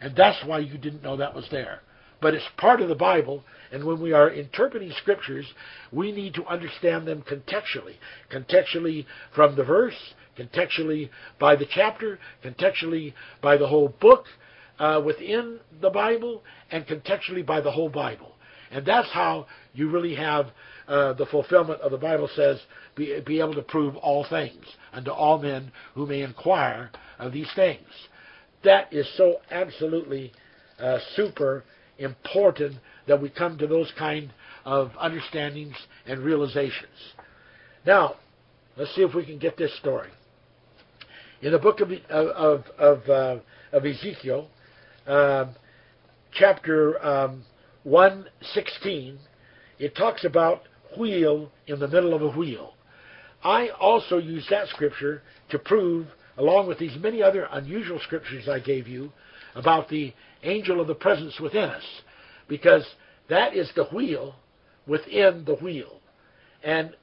And 0.00 0.16
that's 0.16 0.44
why 0.44 0.58
you 0.58 0.76
didn't 0.78 1.02
know 1.02 1.16
that 1.16 1.34
was 1.34 1.48
there. 1.50 1.80
but 2.20 2.32
it's 2.34 2.48
part 2.56 2.80
of 2.80 2.88
the 2.88 2.94
Bible. 2.94 3.44
And 3.70 3.84
when 3.84 4.00
we 4.00 4.12
are 4.12 4.30
interpreting 4.30 4.90
scriptures, 4.98 5.46
we 5.92 6.10
need 6.10 6.34
to 6.34 6.46
understand 6.46 7.06
them 7.06 7.22
contextually. 7.22 7.96
Contextually 8.32 9.04
from 9.34 9.56
the 9.56 9.64
verse, 9.64 10.14
contextually 10.38 11.10
by 11.38 11.56
the 11.56 11.66
chapter, 11.68 12.18
contextually 12.42 13.12
by 13.42 13.56
the 13.56 13.66
whole 13.66 13.94
book 14.00 14.24
uh, 14.78 15.02
within 15.04 15.58
the 15.80 15.90
Bible, 15.90 16.42
and 16.70 16.86
contextually 16.86 17.44
by 17.44 17.60
the 17.60 17.70
whole 17.70 17.90
Bible. 17.90 18.33
And 18.74 18.84
that's 18.84 19.08
how 19.12 19.46
you 19.72 19.88
really 19.88 20.16
have 20.16 20.46
uh, 20.88 21.12
the 21.12 21.26
fulfillment 21.26 21.80
of 21.80 21.92
the 21.92 21.96
Bible 21.96 22.28
says, 22.34 22.60
be, 22.96 23.20
be 23.24 23.38
able 23.38 23.54
to 23.54 23.62
prove 23.62 23.94
all 23.96 24.26
things 24.28 24.64
unto 24.92 25.12
all 25.12 25.38
men 25.38 25.70
who 25.94 26.06
may 26.06 26.22
inquire 26.22 26.90
of 27.20 27.32
these 27.32 27.48
things. 27.54 27.86
That 28.64 28.92
is 28.92 29.08
so 29.16 29.36
absolutely 29.52 30.32
uh, 30.80 30.98
super 31.14 31.62
important 31.98 32.78
that 33.06 33.22
we 33.22 33.30
come 33.30 33.56
to 33.58 33.68
those 33.68 33.92
kind 33.96 34.32
of 34.64 34.90
understandings 34.98 35.76
and 36.06 36.20
realizations. 36.20 37.14
Now, 37.86 38.16
let's 38.76 38.92
see 38.96 39.02
if 39.02 39.14
we 39.14 39.24
can 39.24 39.38
get 39.38 39.56
this 39.56 39.74
story. 39.78 40.10
In 41.42 41.52
the 41.52 41.58
book 41.60 41.80
of 41.80 41.92
of 42.10 42.64
of, 42.78 43.08
uh, 43.08 43.36
of 43.72 43.84
Ezekiel, 43.84 44.48
uh, 45.06 45.46
chapter 46.32 47.04
um, 47.04 47.44
one 47.84 48.26
sixteen, 48.52 49.18
it 49.78 49.94
talks 49.94 50.24
about 50.24 50.62
wheel 50.98 51.50
in 51.66 51.78
the 51.78 51.88
middle 51.88 52.14
of 52.14 52.22
a 52.22 52.30
wheel. 52.30 52.74
I 53.42 53.68
also 53.78 54.18
use 54.18 54.46
that 54.50 54.68
scripture 54.68 55.22
to 55.50 55.58
prove, 55.58 56.06
along 56.38 56.66
with 56.66 56.78
these 56.78 56.96
many 56.98 57.22
other 57.22 57.46
unusual 57.52 58.00
scriptures 58.02 58.48
I 58.48 58.58
gave 58.58 58.88
you, 58.88 59.12
about 59.54 59.88
the 59.88 60.12
angel 60.42 60.80
of 60.80 60.86
the 60.86 60.94
presence 60.94 61.38
within 61.40 61.64
us, 61.64 61.84
because 62.48 62.86
that 63.28 63.54
is 63.54 63.70
the 63.76 63.84
wheel 63.84 64.34
within 64.86 65.44
the 65.44 65.56
wheel. 65.56 66.00
And 66.62 66.96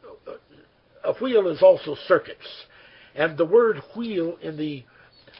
a 1.03 1.13
wheel 1.13 1.47
is 1.47 1.61
also 1.61 1.95
circuits. 2.07 2.47
And 3.15 3.37
the 3.37 3.45
word 3.45 3.81
wheel 3.95 4.37
in 4.41 4.57
the 4.57 4.83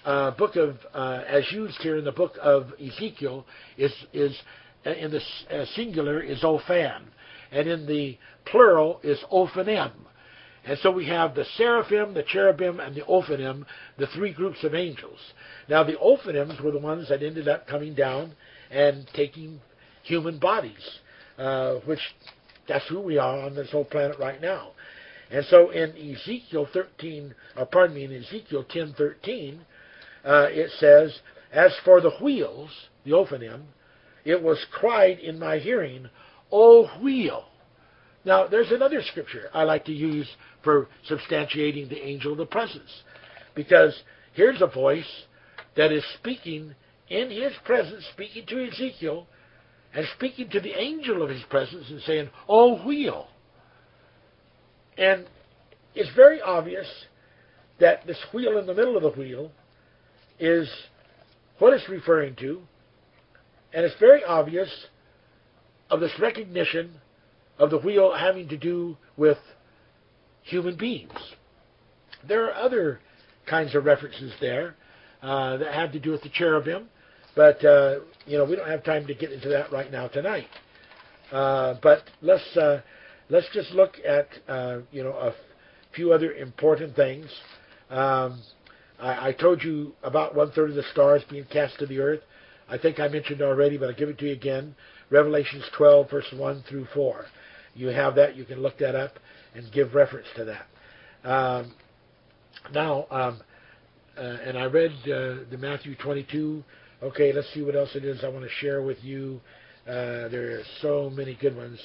uh, 0.06 0.32
book 0.32 0.56
of, 0.56 0.78
uh, 0.94 1.24
as 1.28 1.52
used 1.52 1.78
here 1.82 1.98
in 1.98 2.06
the 2.06 2.12
book 2.12 2.34
of 2.42 2.74
Ezekiel, 2.80 3.46
is, 3.78 3.94
is 4.14 4.36
in 4.86 5.12
the 5.12 5.22
uh, 5.56 5.66
singular 5.76 6.22
is 6.22 6.44
ophan, 6.44 7.04
and 7.52 7.68
in 7.68 7.86
the 7.86 8.18
plural 8.46 9.00
is 9.04 9.20
ophanim. 9.32 9.92
And 10.64 10.78
so 10.80 10.92
we 10.92 11.08
have 11.08 11.34
the 11.34 11.46
seraphim, 11.58 12.14
the 12.14 12.24
cherubim, 12.24 12.80
and 12.80 12.96
the 12.96 13.02
ophanim, 13.02 13.66
the 13.98 14.08
three 14.08 14.32
groups 14.32 14.64
of 14.64 14.76
angels. 14.76 15.20
Now 15.68 15.84
the 15.84 15.96
ophanims 15.96 16.62
were 16.62 16.72
the 16.72 16.80
ones 16.80 17.10
that 17.10 17.24
ended 17.24 17.48
up 17.48 17.68
coming 17.68 17.96
down 17.96 18.34
and 18.70 19.08
taking 19.14 19.60
human 20.04 20.38
bodies, 20.38 21.00
uh, 21.38 21.76
which 21.86 22.00
that's 22.68 22.88
who 22.88 23.00
we 23.00 23.18
are 23.18 23.40
on 23.42 23.56
this 23.56 23.72
whole 23.72 23.86
planet 23.86 24.18
right 24.20 24.40
now. 24.40 24.72
And 25.32 25.46
so 25.46 25.72
in 25.72 25.92
Ezekiel 25.92 26.68
13, 26.72 27.34
or 27.58 27.66
pardon 27.66 27.96
me, 27.96 28.04
in 28.04 28.14
Ezekiel 28.14 28.66
10:13, 28.66 29.62
uh, 30.24 30.48
it 30.52 30.70
says, 30.72 31.22
"As 31.52 31.76
for 31.80 32.02
the 32.02 32.12
wheels, 32.22 32.90
the 33.04 33.12
ophanim, 33.12 33.64
it 34.26 34.42
was 34.42 34.64
cried 34.72 35.20
in 35.20 35.40
my 35.40 35.58
hearing, 35.58 36.10
O 36.52 36.88
wheel." 37.02 37.46
Now, 38.24 38.48
there's 38.48 38.72
another 38.72 39.02
scripture 39.02 39.50
I 39.54 39.64
like 39.64 39.86
to 39.86 39.94
use 39.94 40.30
for 40.64 40.88
substantiating 41.10 41.90
the 41.90 42.06
angel 42.06 42.34
of 42.34 42.38
the 42.38 42.46
presence. 42.46 43.04
Because 43.56 44.04
here's 44.34 44.62
a 44.62 44.68
voice 44.68 45.26
that 45.76 45.92
is 45.92 46.06
speaking 46.20 46.76
in 47.10 47.30
his 47.30 47.54
presence, 47.66 48.06
speaking 48.14 48.46
to 48.48 48.68
Ezekiel, 48.68 49.28
and 49.94 50.06
speaking 50.16 50.50
to 50.50 50.60
the 50.60 50.80
angel 50.80 51.22
of 51.22 51.30
his 51.30 51.44
presence 51.50 51.90
and 51.90 52.02
saying, 52.02 52.30
Oh, 52.48 52.86
wheel. 52.86 53.28
And 54.98 55.26
it's 55.96 56.14
very 56.16 56.42
obvious 56.42 56.88
that 57.80 58.06
this 58.06 58.20
wheel 58.34 58.58
in 58.58 58.66
the 58.68 58.74
middle 58.74 58.96
of 58.96 59.04
the 59.04 59.20
wheel 59.20 59.52
is 60.40 60.70
what 61.60 61.74
it's 61.74 61.90
referring 61.90 62.36
to, 62.36 62.62
and 63.74 63.86
it's 63.86 64.00
very 64.00 64.24
obvious 64.24 64.70
of 65.90 66.00
this 66.00 66.12
recognition 66.20 66.94
of 67.58 67.70
the 67.70 67.78
wheel 67.78 68.14
having 68.14 68.48
to 68.50 68.58
do 68.58 68.98
with 69.18 69.38
human 70.44 70.76
beings. 70.76 71.14
There 72.28 72.46
are 72.46 72.54
other 72.54 73.00
kinds 73.48 73.76
of 73.76 73.86
references 73.86 74.34
there 74.40 74.76
uh, 75.22 75.58
that 75.58 75.74
have 75.74 75.92
to 75.92 76.00
do 76.00 76.12
with 76.12 76.22
the 76.24 76.30
cherubim, 76.30 76.90
but 77.36 77.64
uh, 77.64 78.00
you 78.26 78.38
know 78.38 78.46
we 78.46 78.56
don't 78.56 78.70
have 78.70 78.84
time 78.84 79.08
to 79.08 79.14
get 79.14 79.32
into 79.32 79.50
that 79.50 79.72
right 79.72 79.92
now 79.92 80.08
tonight. 80.08 80.48
Uh, 81.32 81.76
but 81.82 82.04
let's 82.22 82.58
uh, 82.58 82.82
let's 83.30 83.48
just 83.54 83.72
look 83.72 83.96
at 84.08 84.28
uh, 84.48 84.80
you 84.92 85.04
know 85.04 85.12
a 85.12 85.34
few 85.96 86.14
other 86.14 86.34
important 86.34 86.96
things. 86.96 87.28
Um, 87.90 88.42
I, 89.00 89.30
I 89.30 89.32
told 89.34 89.64
you 89.64 89.94
about 90.04 90.36
one 90.36 90.52
third 90.52 90.70
of 90.70 90.76
the 90.76 90.84
stars 90.92 91.24
being 91.30 91.46
cast 91.46 91.80
to 91.80 91.86
the 91.86 92.00
earth. 92.00 92.22
I 92.72 92.78
think 92.78 93.02
I 93.02 93.10
mentioned 93.10 93.42
already, 93.42 93.78
but 93.78 93.90
I'll 93.90 93.96
give 93.96 94.08
it 94.08 94.18
to 94.20 94.26
you 94.28 94.32
again. 94.32 94.74
Revelations 95.10 95.66
12, 95.78 96.10
verse 96.10 96.34
1 96.34 96.64
through 96.70 96.88
4. 96.94 97.26
You 97.76 97.88
have 97.88 98.16
that. 98.16 98.38
You 98.38 98.46
can 98.46 98.62
look 98.62 98.78
that 98.78 98.96
up 98.96 99.20
and 99.54 99.70
give 99.74 99.94
reference 99.94 100.28
to 100.38 100.46
that. 100.46 101.30
Um, 101.30 101.74
now, 102.74 103.08
um, 103.12 103.42
uh, 104.18 104.22
and 104.22 104.58
I 104.58 104.66
read 104.66 104.92
uh, 105.04 105.44
the 105.52 105.58
Matthew 105.60 105.96
22. 105.96 106.64
Okay, 107.04 107.34
let's 107.34 107.54
see 107.54 107.62
what 107.62 107.76
else 107.76 107.90
it 107.96 108.06
is 108.06 108.24
I 108.24 108.30
want 108.30 108.46
to 108.46 108.52
share 108.60 108.82
with 108.82 109.04
you. 109.04 109.42
Uh, 109.86 110.30
there 110.30 110.60
are 110.60 110.64
so 110.82 111.10
many 111.10 111.36
good 111.42 111.58
ones. 111.58 111.80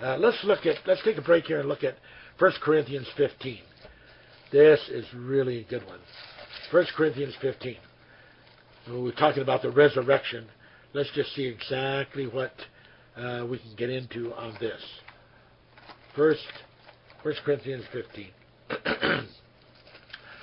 Uh, 0.00 0.16
let's 0.18 0.42
look 0.42 0.66
at. 0.66 0.76
Let's 0.86 1.02
take 1.04 1.16
a 1.16 1.22
break 1.22 1.44
here 1.44 1.60
and 1.60 1.68
look 1.68 1.84
at 1.84 1.94
1 2.38 2.52
Corinthians 2.60 3.06
15. 3.16 3.60
This 4.50 4.80
is 4.90 5.04
really 5.14 5.60
a 5.60 5.64
good 5.64 5.86
one. 5.86 6.00
1 6.72 6.86
Corinthians 6.96 7.34
15. 7.40 7.76
When 8.86 9.02
we're 9.02 9.12
talking 9.12 9.42
about 9.42 9.62
the 9.62 9.70
resurrection, 9.70 10.46
let's 10.92 11.10
just 11.14 11.34
see 11.34 11.46
exactly 11.46 12.26
what 12.26 12.52
uh, 13.16 13.46
we 13.48 13.58
can 13.58 13.74
get 13.76 13.88
into 13.88 14.34
on 14.34 14.54
this. 14.60 14.80
First, 16.14 16.46
First 17.22 17.40
Corinthians 17.44 17.84
15. 17.92 18.28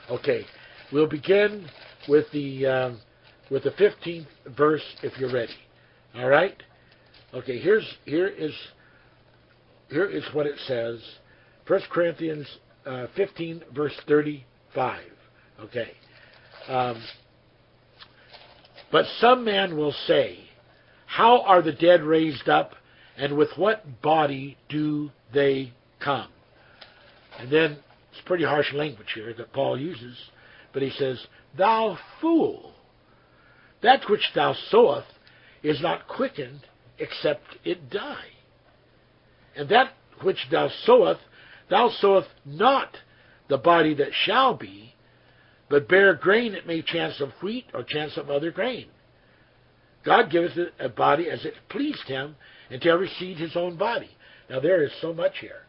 okay, 0.09 0.45
we'll 0.91 1.07
begin 1.07 1.67
with 2.07 2.25
the 2.33 2.65
um, 2.65 3.01
with 3.51 3.63
the 3.63 3.71
15th 3.71 4.25
verse 4.57 4.83
if 5.03 5.17
you're 5.19 5.31
ready. 5.31 5.53
All 6.15 6.27
right. 6.27 6.55
Okay. 7.35 7.59
Here's 7.59 7.87
here 8.05 8.27
is 8.27 8.53
here 9.89 10.09
is 10.09 10.23
what 10.33 10.47
it 10.47 10.57
says. 10.65 10.99
First 11.67 11.85
Corinthians 11.91 12.47
uh, 12.87 13.05
15 13.15 13.61
verse 13.75 13.93
35. 14.07 15.03
Okay. 15.59 15.91
Um, 16.67 17.01
but 18.91 19.05
some 19.19 19.43
man 19.45 19.77
will 19.77 19.93
say, 20.07 20.39
How 21.05 21.41
are 21.41 21.61
the 21.61 21.71
dead 21.71 22.03
raised 22.03 22.49
up, 22.49 22.73
and 23.17 23.37
with 23.37 23.49
what 23.57 24.01
body 24.01 24.57
do 24.69 25.11
they 25.33 25.73
come. 25.99 26.29
And 27.39 27.51
then 27.51 27.77
it's 28.11 28.21
pretty 28.25 28.43
harsh 28.43 28.73
language 28.73 29.11
here 29.13 29.33
that 29.33 29.53
Paul 29.53 29.79
uses, 29.79 30.17
but 30.73 30.81
he 30.81 30.89
says, 30.91 31.25
Thou 31.57 31.97
fool, 32.19 32.73
that 33.81 34.09
which 34.09 34.31
thou 34.35 34.55
sowest 34.69 35.07
is 35.63 35.81
not 35.81 36.07
quickened 36.07 36.61
except 36.99 37.57
it 37.63 37.89
die. 37.89 38.29
And 39.55 39.69
that 39.69 39.93
which 40.21 40.47
thou 40.51 40.69
sowest, 40.85 41.21
thou 41.69 41.89
sowest 41.89 42.29
not 42.45 42.97
the 43.47 43.57
body 43.57 43.93
that 43.95 44.11
shall 44.13 44.55
be, 44.55 44.93
but 45.71 45.87
bare 45.87 46.13
grain 46.13 46.53
it 46.53 46.67
may 46.67 46.81
chance 46.81 47.21
of 47.21 47.29
wheat 47.41 47.65
or 47.73 47.83
chance 47.83 48.17
of 48.17 48.29
other 48.29 48.51
grain. 48.51 48.87
God 50.03 50.29
giveth 50.29 50.57
it 50.57 50.73
a 50.79 50.89
body 50.89 51.29
as 51.29 51.45
it 51.45 51.53
pleased 51.69 52.07
him, 52.07 52.35
and 52.69 52.81
to 52.81 52.89
every 52.89 53.09
seed 53.17 53.37
his 53.37 53.55
own 53.55 53.77
body. 53.77 54.09
Now 54.49 54.59
there 54.59 54.83
is 54.83 54.91
so 55.01 55.13
much 55.13 55.37
here. 55.39 55.61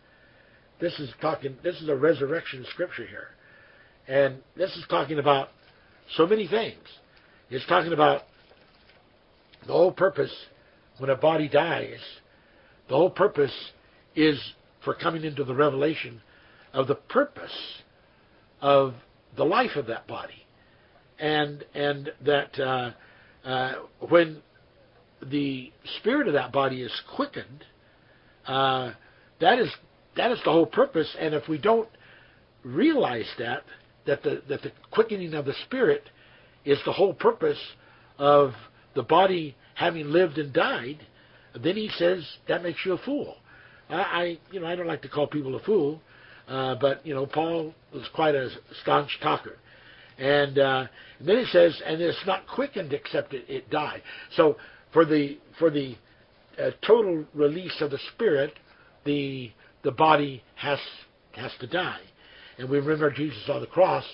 This 0.80 0.98
is 0.98 1.10
talking. 1.20 1.56
This 1.62 1.80
is 1.80 1.88
a 1.88 1.94
resurrection 1.94 2.66
scripture 2.70 3.06
here, 3.06 3.28
and 4.08 4.38
this 4.56 4.70
is 4.76 4.84
talking 4.90 5.20
about 5.20 5.50
so 6.16 6.26
many 6.26 6.48
things. 6.48 6.82
It's 7.48 7.66
talking 7.66 7.92
about 7.92 8.22
the 9.66 9.72
whole 9.72 9.92
purpose 9.92 10.34
when 10.98 11.10
a 11.10 11.16
body 11.16 11.48
dies. 11.48 12.00
The 12.88 12.96
whole 12.96 13.10
purpose 13.10 13.54
is 14.16 14.40
for 14.84 14.94
coming 14.94 15.24
into 15.24 15.44
the 15.44 15.54
revelation 15.54 16.20
of 16.72 16.88
the 16.88 16.96
purpose 16.96 17.52
of 18.60 18.94
the 19.36 19.44
life 19.44 19.76
of 19.76 19.86
that 19.86 20.06
body, 20.06 20.46
and 21.18 21.64
and 21.74 22.12
that 22.24 22.58
uh, 22.58 22.92
uh, 23.48 23.74
when 24.08 24.42
the 25.30 25.72
spirit 25.98 26.26
of 26.26 26.34
that 26.34 26.52
body 26.52 26.82
is 26.82 26.92
quickened, 27.14 27.64
uh, 28.46 28.92
that 29.40 29.58
is 29.58 29.70
that 30.16 30.30
is 30.32 30.38
the 30.44 30.50
whole 30.50 30.66
purpose. 30.66 31.14
And 31.18 31.34
if 31.34 31.48
we 31.48 31.58
don't 31.58 31.88
realize 32.64 33.28
that, 33.38 33.62
that 34.06 34.22
the, 34.22 34.42
that 34.48 34.62
the 34.62 34.72
quickening 34.90 35.34
of 35.34 35.44
the 35.44 35.54
spirit 35.64 36.04
is 36.64 36.78
the 36.84 36.92
whole 36.92 37.14
purpose 37.14 37.58
of 38.18 38.52
the 38.94 39.02
body 39.02 39.56
having 39.74 40.06
lived 40.06 40.38
and 40.38 40.52
died, 40.52 40.98
then 41.60 41.76
he 41.76 41.90
says 41.96 42.26
that 42.48 42.62
makes 42.62 42.80
you 42.84 42.92
a 42.92 42.98
fool. 42.98 43.36
I, 43.88 43.94
I 43.94 44.38
you 44.50 44.60
know 44.60 44.66
I 44.66 44.76
don't 44.76 44.86
like 44.86 45.02
to 45.02 45.08
call 45.08 45.26
people 45.26 45.56
a 45.56 45.60
fool, 45.60 46.00
uh, 46.48 46.74
but 46.80 47.06
you 47.06 47.14
know 47.14 47.26
Paul 47.26 47.74
was 47.92 48.08
quite 48.14 48.34
a 48.34 48.50
staunch 48.82 49.18
talker, 49.22 49.58
and, 50.18 50.58
uh, 50.58 50.86
and 51.18 51.28
then 51.28 51.38
he 51.38 51.46
says, 51.46 51.80
and 51.84 52.00
it's 52.00 52.26
not 52.26 52.46
quickened 52.46 52.92
except 52.92 53.34
it, 53.34 53.44
it 53.48 53.70
die. 53.70 54.02
So 54.36 54.56
for 54.92 55.04
the 55.04 55.38
for 55.58 55.70
the 55.70 55.96
uh, 56.58 56.70
total 56.86 57.24
release 57.34 57.80
of 57.80 57.90
the 57.90 57.98
spirit, 58.14 58.54
the 59.04 59.50
the 59.82 59.92
body 59.92 60.42
has 60.56 60.78
has 61.32 61.52
to 61.60 61.66
die, 61.66 62.00
and 62.58 62.68
we 62.68 62.78
remember 62.78 63.10
Jesus 63.10 63.48
on 63.48 63.60
the 63.60 63.66
cross 63.66 64.04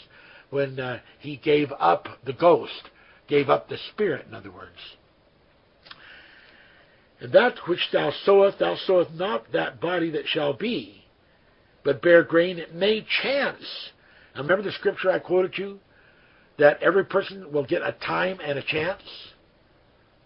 when 0.50 0.78
uh, 0.80 1.00
he 1.18 1.36
gave 1.36 1.72
up 1.78 2.08
the 2.24 2.32
ghost, 2.32 2.90
gave 3.28 3.50
up 3.50 3.68
the 3.68 3.78
spirit, 3.92 4.26
in 4.26 4.34
other 4.34 4.50
words. 4.50 4.78
And 7.20 7.32
that 7.32 7.54
which 7.66 7.86
thou 7.92 8.12
sowest, 8.24 8.60
thou 8.60 8.76
sowest 8.86 9.12
not 9.12 9.52
that 9.52 9.80
body 9.80 10.10
that 10.10 10.26
shall 10.26 10.52
be, 10.52 10.97
but 11.84 12.02
bare 12.02 12.24
grain. 12.24 12.58
It 12.58 12.74
may 12.74 13.06
chance. 13.22 13.62
Now 14.34 14.42
remember 14.42 14.62
the 14.62 14.72
scripture 14.72 15.10
I 15.10 15.18
quoted 15.18 15.56
you? 15.56 15.78
That 16.58 16.82
every 16.82 17.04
person 17.04 17.52
will 17.52 17.64
get 17.64 17.82
a 17.82 17.92
time 18.04 18.38
and 18.44 18.58
a 18.58 18.62
chance? 18.62 19.02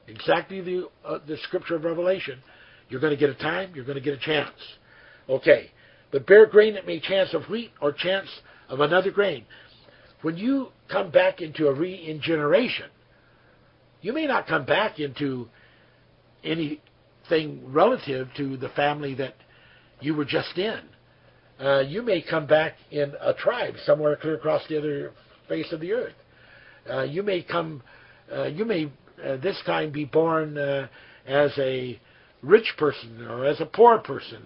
Exactly 0.09 0.61
the, 0.61 0.89
uh, 1.05 1.19
the 1.27 1.37
scripture 1.45 1.77
of 1.77 1.85
Revelation. 1.85 2.39
You're 2.89 3.01
going 3.01 3.13
to 3.13 3.19
get 3.19 3.31
a 3.31 3.35
time, 3.35 3.73
you're 3.75 3.85
going 3.85 3.99
to 3.99 4.05
get 4.05 4.15
a 4.15 4.19
chance. 4.19 4.51
Okay. 5.29 5.71
But 6.11 6.27
bare 6.27 6.47
grain 6.47 6.77
it 6.77 6.87
may 6.87 7.01
chance 7.01 7.33
of 7.35 7.45
wheat 7.45 7.73
or 7.81 7.93
chance 7.93 8.29
of 8.69 8.81
another 8.81 9.11
grain. 9.11 9.45
When 10.23 10.37
you 10.37 10.69
come 10.89 11.11
back 11.11 11.41
into 11.41 11.69
a 11.69 11.75
regeneration, 11.75 12.87
you 14.03 14.13
may 14.13 14.27
not 14.27 14.47
come 14.47 14.65
back 14.65 15.01
into 15.01 15.49
anything 16.45 17.73
relative 17.73 18.29
to 18.37 18.57
the 18.57 18.69
family 18.71 19.15
that 19.15 19.35
you 20.01 20.15
were 20.15 20.25
just 20.25 20.57
in. 20.59 20.81
Uh, 21.63 21.81
you 21.81 22.03
may 22.03 22.21
come 22.21 22.45
back 22.45 22.75
in 22.91 23.13
a 23.21 23.33
tribe 23.33 23.75
somewhere 23.87 24.17
clear 24.17 24.35
across 24.35 24.67
the 24.69 24.77
other 24.77 25.13
face 25.49 25.71
of 25.73 25.79
the 25.79 25.93
earth. 25.93 26.15
Uh, 26.91 27.03
you 27.03 27.23
may 27.23 27.41
come, 27.41 27.81
uh, 28.35 28.47
you 28.47 28.65
may 28.65 28.91
uh, 29.25 29.37
this 29.37 29.61
time 29.65 29.93
be 29.93 30.05
born 30.05 30.59
uh, 30.59 30.89
as 31.25 31.53
a 31.59 32.01
rich 32.43 32.75
person 32.77 33.25
or 33.27 33.45
as 33.45 33.61
a 33.61 33.67
poor 33.67 33.99
person. 33.99 34.43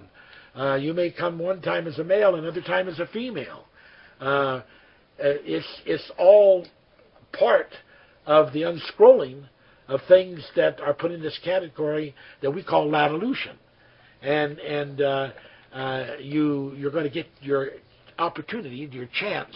Uh, 0.55 0.75
you 0.75 0.93
may 0.93 1.11
come 1.11 1.39
one 1.39 1.63
time 1.63 1.87
as 1.87 1.99
a 1.99 2.05
male, 2.05 2.35
another 2.35 2.61
time 2.61 2.87
as 2.87 2.99
a 2.99 3.07
female. 3.07 3.65
it's 5.19 5.67
it's 5.87 6.11
all 6.19 6.67
part 7.33 7.71
of 8.27 8.53
the 8.53 8.61
unscrolling 8.61 9.43
of 9.89 10.01
things 10.07 10.47
that 10.55 10.81
are 10.81 10.93
put 10.93 11.13
in 11.13 11.23
this 11.23 11.39
category 11.43 12.15
that 12.43 12.51
we 12.51 12.63
call 12.63 12.91
latolution, 12.91 13.57
and 14.21 14.59
and 14.59 15.01
uh, 15.01 15.31
uh, 15.77 16.17
you 16.21 16.73
you're 16.77 16.91
going 16.91 17.05
to 17.05 17.11
get 17.11 17.27
your 17.43 17.69
opportunity, 18.19 18.89
your 18.91 19.09
chance 19.21 19.55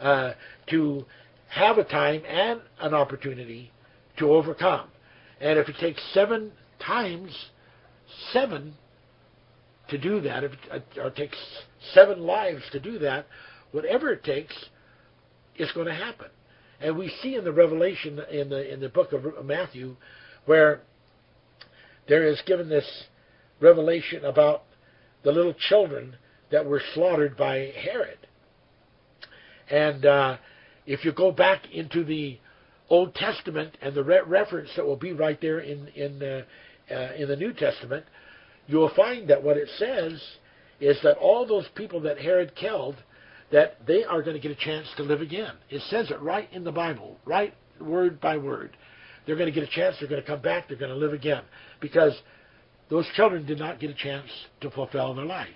uh, 0.00 0.32
to 0.68 1.04
have 1.48 1.78
a 1.78 1.84
time 1.84 2.22
and 2.26 2.60
an 2.80 2.94
opportunity 2.94 3.70
to 4.18 4.32
overcome. 4.32 4.88
And 5.40 5.60
if 5.60 5.68
it 5.68 5.76
takes 5.78 6.02
seven 6.12 6.50
times, 6.84 7.30
seven 8.32 8.74
to 9.88 9.98
do 9.98 10.20
that, 10.22 10.42
if 10.42 10.52
it, 10.52 10.84
or 10.96 11.08
it 11.08 11.16
takes 11.16 11.38
seven 11.94 12.20
lives 12.20 12.62
to 12.72 12.80
do 12.80 12.98
that, 12.98 13.26
whatever 13.70 14.10
it 14.10 14.24
takes, 14.24 14.54
it's 15.54 15.70
going 15.72 15.86
to 15.86 15.94
happen. 15.94 16.28
And 16.80 16.98
we 16.98 17.12
see 17.22 17.36
in 17.36 17.44
the 17.44 17.52
Revelation 17.52 18.20
in 18.32 18.48
the 18.48 18.72
in 18.72 18.80
the 18.80 18.88
book 18.88 19.12
of 19.12 19.44
Matthew 19.44 19.94
where 20.46 20.80
there 22.08 22.26
is 22.26 22.42
given 22.46 22.68
this 22.68 23.04
revelation 23.60 24.24
about 24.24 24.64
the 25.24 25.32
little 25.32 25.54
children 25.54 26.16
that 26.50 26.64
were 26.66 26.82
slaughtered 26.94 27.36
by 27.36 27.72
Herod. 27.76 28.18
And 29.70 30.04
uh, 30.04 30.36
if 30.86 31.04
you 31.04 31.12
go 31.12 31.32
back 31.32 31.62
into 31.72 32.04
the 32.04 32.38
Old 32.90 33.14
Testament 33.14 33.78
and 33.80 33.94
the 33.94 34.04
re- 34.04 34.20
reference 34.26 34.70
that 34.76 34.84
will 34.84 34.96
be 34.96 35.12
right 35.12 35.40
there 35.40 35.60
in 35.60 35.88
in 35.88 36.22
uh, 36.22 36.42
uh, 36.92 37.12
in 37.16 37.28
the 37.28 37.36
New 37.36 37.52
Testament, 37.52 38.04
you 38.66 38.76
will 38.76 38.94
find 38.94 39.28
that 39.28 39.42
what 39.42 39.56
it 39.56 39.68
says 39.78 40.20
is 40.80 40.98
that 41.02 41.16
all 41.16 41.46
those 41.46 41.66
people 41.74 42.00
that 42.00 42.18
Herod 42.18 42.54
killed 42.54 42.96
that 43.52 43.86
they 43.86 44.02
are 44.04 44.22
going 44.22 44.34
to 44.34 44.40
get 44.40 44.50
a 44.50 44.64
chance 44.64 44.86
to 44.96 45.02
live 45.02 45.20
again. 45.20 45.52
It 45.70 45.82
says 45.90 46.10
it 46.10 46.20
right 46.20 46.48
in 46.52 46.64
the 46.64 46.72
Bible, 46.72 47.18
right 47.24 47.54
word 47.80 48.20
by 48.20 48.36
word. 48.36 48.76
They're 49.26 49.36
going 49.36 49.52
to 49.52 49.54
get 49.54 49.68
a 49.68 49.72
chance, 49.72 49.96
they're 50.00 50.08
going 50.08 50.22
to 50.22 50.26
come 50.26 50.40
back, 50.40 50.68
they're 50.68 50.78
going 50.78 50.90
to 50.90 50.96
live 50.96 51.12
again. 51.12 51.42
Because 51.80 52.12
those 52.92 53.06
children 53.16 53.46
did 53.46 53.58
not 53.58 53.80
get 53.80 53.88
a 53.88 53.94
chance 53.94 54.28
to 54.60 54.70
fulfill 54.70 55.14
their 55.14 55.24
life. 55.24 55.48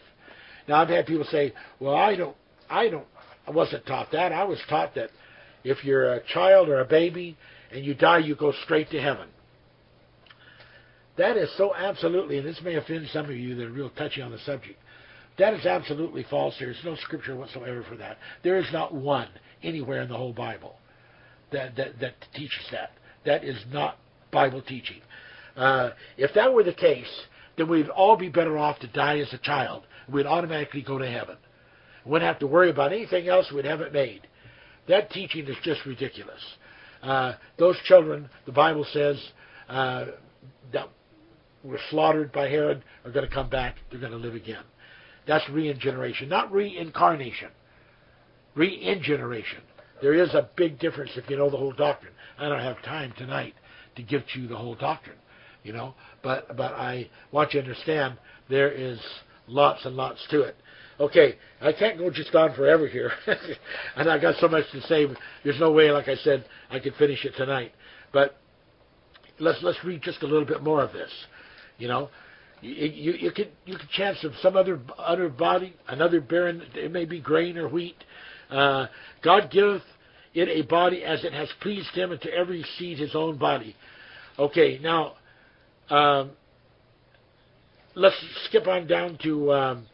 Now 0.66 0.76
I've 0.76 0.88
had 0.88 1.06
people 1.06 1.26
say, 1.30 1.52
Well 1.78 1.94
I 1.94 2.16
don't 2.16 2.34
I 2.68 2.88
don't 2.88 3.06
I 3.46 3.50
wasn't 3.50 3.84
taught 3.84 4.10
that. 4.12 4.32
I 4.32 4.44
was 4.44 4.58
taught 4.70 4.94
that 4.94 5.10
if 5.62 5.84
you're 5.84 6.14
a 6.14 6.24
child 6.32 6.70
or 6.70 6.80
a 6.80 6.86
baby 6.86 7.36
and 7.70 7.84
you 7.84 7.94
die, 7.94 8.18
you 8.18 8.34
go 8.34 8.54
straight 8.64 8.90
to 8.90 9.00
heaven. 9.00 9.28
That 11.18 11.36
is 11.36 11.50
so 11.58 11.74
absolutely, 11.74 12.38
and 12.38 12.46
this 12.46 12.60
may 12.64 12.76
offend 12.76 13.06
some 13.12 13.26
of 13.26 13.36
you 13.36 13.54
that 13.56 13.66
are 13.66 13.70
real 13.70 13.90
touchy 13.90 14.22
on 14.22 14.32
the 14.32 14.38
subject. 14.38 14.78
That 15.38 15.52
is 15.52 15.66
absolutely 15.66 16.24
false. 16.30 16.54
There 16.58 16.70
is 16.70 16.80
no 16.84 16.96
scripture 16.96 17.36
whatsoever 17.36 17.84
for 17.88 17.96
that. 17.96 18.16
There 18.42 18.58
is 18.58 18.66
not 18.72 18.94
one 18.94 19.28
anywhere 19.62 20.02
in 20.02 20.08
the 20.08 20.16
whole 20.16 20.32
Bible 20.32 20.76
that, 21.52 21.76
that, 21.76 22.00
that 22.00 22.14
teaches 22.34 22.66
that. 22.72 22.92
That 23.26 23.44
is 23.44 23.62
not 23.70 23.98
Bible 24.30 24.62
teaching. 24.62 25.00
Uh, 25.56 25.90
if 26.16 26.34
that 26.34 26.52
were 26.52 26.62
the 26.62 26.74
case, 26.74 27.10
then 27.56 27.68
we'd 27.68 27.88
all 27.88 28.16
be 28.16 28.28
better 28.28 28.58
off 28.58 28.78
to 28.80 28.86
die 28.88 29.18
as 29.18 29.32
a 29.32 29.38
child. 29.38 29.84
We'd 30.12 30.26
automatically 30.26 30.82
go 30.82 30.98
to 30.98 31.08
heaven. 31.08 31.36
We 32.04 32.12
wouldn't 32.12 32.28
have 32.28 32.38
to 32.40 32.46
worry 32.46 32.70
about 32.70 32.92
anything 32.92 33.28
else. 33.28 33.50
We'd 33.52 33.64
have 33.64 33.80
it 33.80 33.92
made. 33.92 34.26
That 34.88 35.10
teaching 35.10 35.46
is 35.46 35.56
just 35.62 35.84
ridiculous. 35.86 36.40
Uh, 37.02 37.34
those 37.58 37.76
children, 37.84 38.28
the 38.44 38.52
Bible 38.52 38.86
says, 38.92 39.20
uh, 39.68 40.06
that 40.72 40.88
were 41.64 41.80
slaughtered 41.90 42.32
by 42.32 42.48
Herod 42.48 42.82
are 43.04 43.10
going 43.10 43.26
to 43.26 43.34
come 43.34 43.50
back. 43.50 43.76
They're 43.90 44.00
going 44.00 44.12
to 44.12 44.18
live 44.18 44.34
again. 44.34 44.62
That's 45.26 45.48
regeneration, 45.50 46.28
not 46.28 46.52
reincarnation. 46.52 47.48
Regeneration. 48.54 49.60
There 50.00 50.14
is 50.14 50.32
a 50.34 50.48
big 50.56 50.78
difference 50.78 51.12
if 51.16 51.28
you 51.28 51.36
know 51.36 51.50
the 51.50 51.56
whole 51.56 51.72
doctrine. 51.72 52.12
I 52.38 52.48
don't 52.48 52.60
have 52.60 52.80
time 52.82 53.12
tonight 53.18 53.54
to 53.96 54.02
give 54.02 54.22
you 54.34 54.46
the 54.46 54.56
whole 54.56 54.74
doctrine, 54.74 55.16
you 55.66 55.72
know, 55.72 55.94
but 56.22 56.56
but 56.56 56.72
I 56.74 57.10
want 57.32 57.52
you 57.52 57.60
to 57.60 57.66
understand 57.66 58.16
there 58.48 58.70
is 58.70 58.98
lots 59.48 59.84
and 59.84 59.97
lots 59.97 60.24
to 60.30 60.43
it. 60.43 60.56
Okay, 60.98 61.34
I 61.60 61.72
can't 61.72 61.98
go 61.98 62.09
just 62.10 62.34
on 62.34 62.55
forever 62.55 62.86
here, 62.86 63.10
and 63.97 64.09
I 64.09 64.18
got 64.18 64.36
so 64.40 64.48
much 64.48 64.64
to 64.72 64.80
say. 64.82 65.06
There's 65.44 65.60
no 65.60 65.72
way, 65.72 65.90
like 65.90 66.09
I 66.09 66.14
said, 66.16 66.47
I 66.70 66.78
could 66.78 66.94
finish 66.94 67.24
it 67.24 67.34
tonight. 67.36 67.72
But 68.12 68.38
let's 69.38 69.59
let's 69.62 69.78
read 69.84 70.02
just 70.02 70.22
a 70.22 70.26
little 70.26 70.47
bit 70.47 70.62
more 70.62 70.82
of 70.82 70.93
this. 70.93 71.10
You 71.78 71.88
know, 71.88 72.09
you, 72.62 72.86
you, 72.86 73.12
you 73.12 73.30
could 73.32 73.51
you 73.66 73.76
could 73.76 73.90
chance 73.90 74.22
of 74.24 74.32
some 74.40 74.56
other 74.56 74.80
other 74.98 75.28
body, 75.28 75.74
another 75.88 76.20
barren. 76.20 76.62
It 76.74 76.93
may 76.93 77.05
be 77.05 77.20
grain 77.20 77.59
or 77.59 77.68
wheat. 77.68 77.97
Uh, 78.51 78.86
God 79.22 79.51
giveth 79.51 79.82
it 80.32 80.48
a 80.48 80.62
body 80.62 81.02
as 81.02 81.24
it 81.24 81.32
has 81.32 81.48
pleased 81.60 81.90
Him, 81.90 82.12
and 82.12 82.20
to 82.22 82.32
every 82.32 82.64
seed 82.78 82.98
his 82.98 83.14
own 83.14 83.36
body. 83.36 83.74
Okay, 84.38 84.78
now 84.82 85.14
um, 85.90 86.30
let's 87.94 88.16
skip 88.46 88.66
on 88.66 88.86
down 88.86 89.18
to 89.22 89.52
um, 89.52 89.86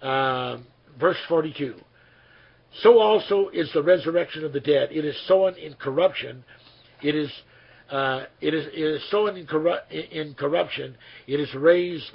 uh, 0.00 0.58
verse 0.98 1.18
forty-two. 1.28 1.74
So 2.80 2.98
also 2.98 3.48
is 3.52 3.70
the 3.74 3.82
resurrection 3.82 4.44
of 4.44 4.52
the 4.52 4.60
dead. 4.60 4.88
It 4.92 5.04
is 5.04 5.16
sown 5.26 5.54
in 5.56 5.74
corruption. 5.74 6.42
It 7.02 7.14
is 7.14 7.30
uh, 7.90 8.24
it 8.40 8.54
is 8.54 8.66
it 8.72 8.80
is 8.80 9.10
sown 9.10 9.36
in, 9.36 9.46
corru- 9.46 9.90
in 9.90 10.34
corruption. 10.34 10.96
It 11.26 11.38
is 11.38 11.54
raised 11.54 12.12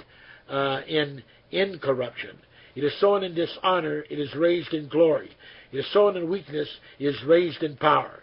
uh, 0.48 0.80
in 0.88 1.22
incorruption. 1.52 2.36
It 2.74 2.84
is 2.84 2.92
sown 3.00 3.22
in 3.22 3.34
dishonor. 3.34 4.04
It 4.10 4.18
is 4.18 4.34
raised 4.34 4.72
in 4.72 4.88
glory. 4.88 5.30
It 5.70 5.78
is 5.78 5.92
sown 5.92 6.16
in 6.16 6.28
weakness. 6.28 6.68
It 6.98 7.06
is 7.06 7.22
raised 7.24 7.62
in 7.62 7.76
power. 7.76 8.20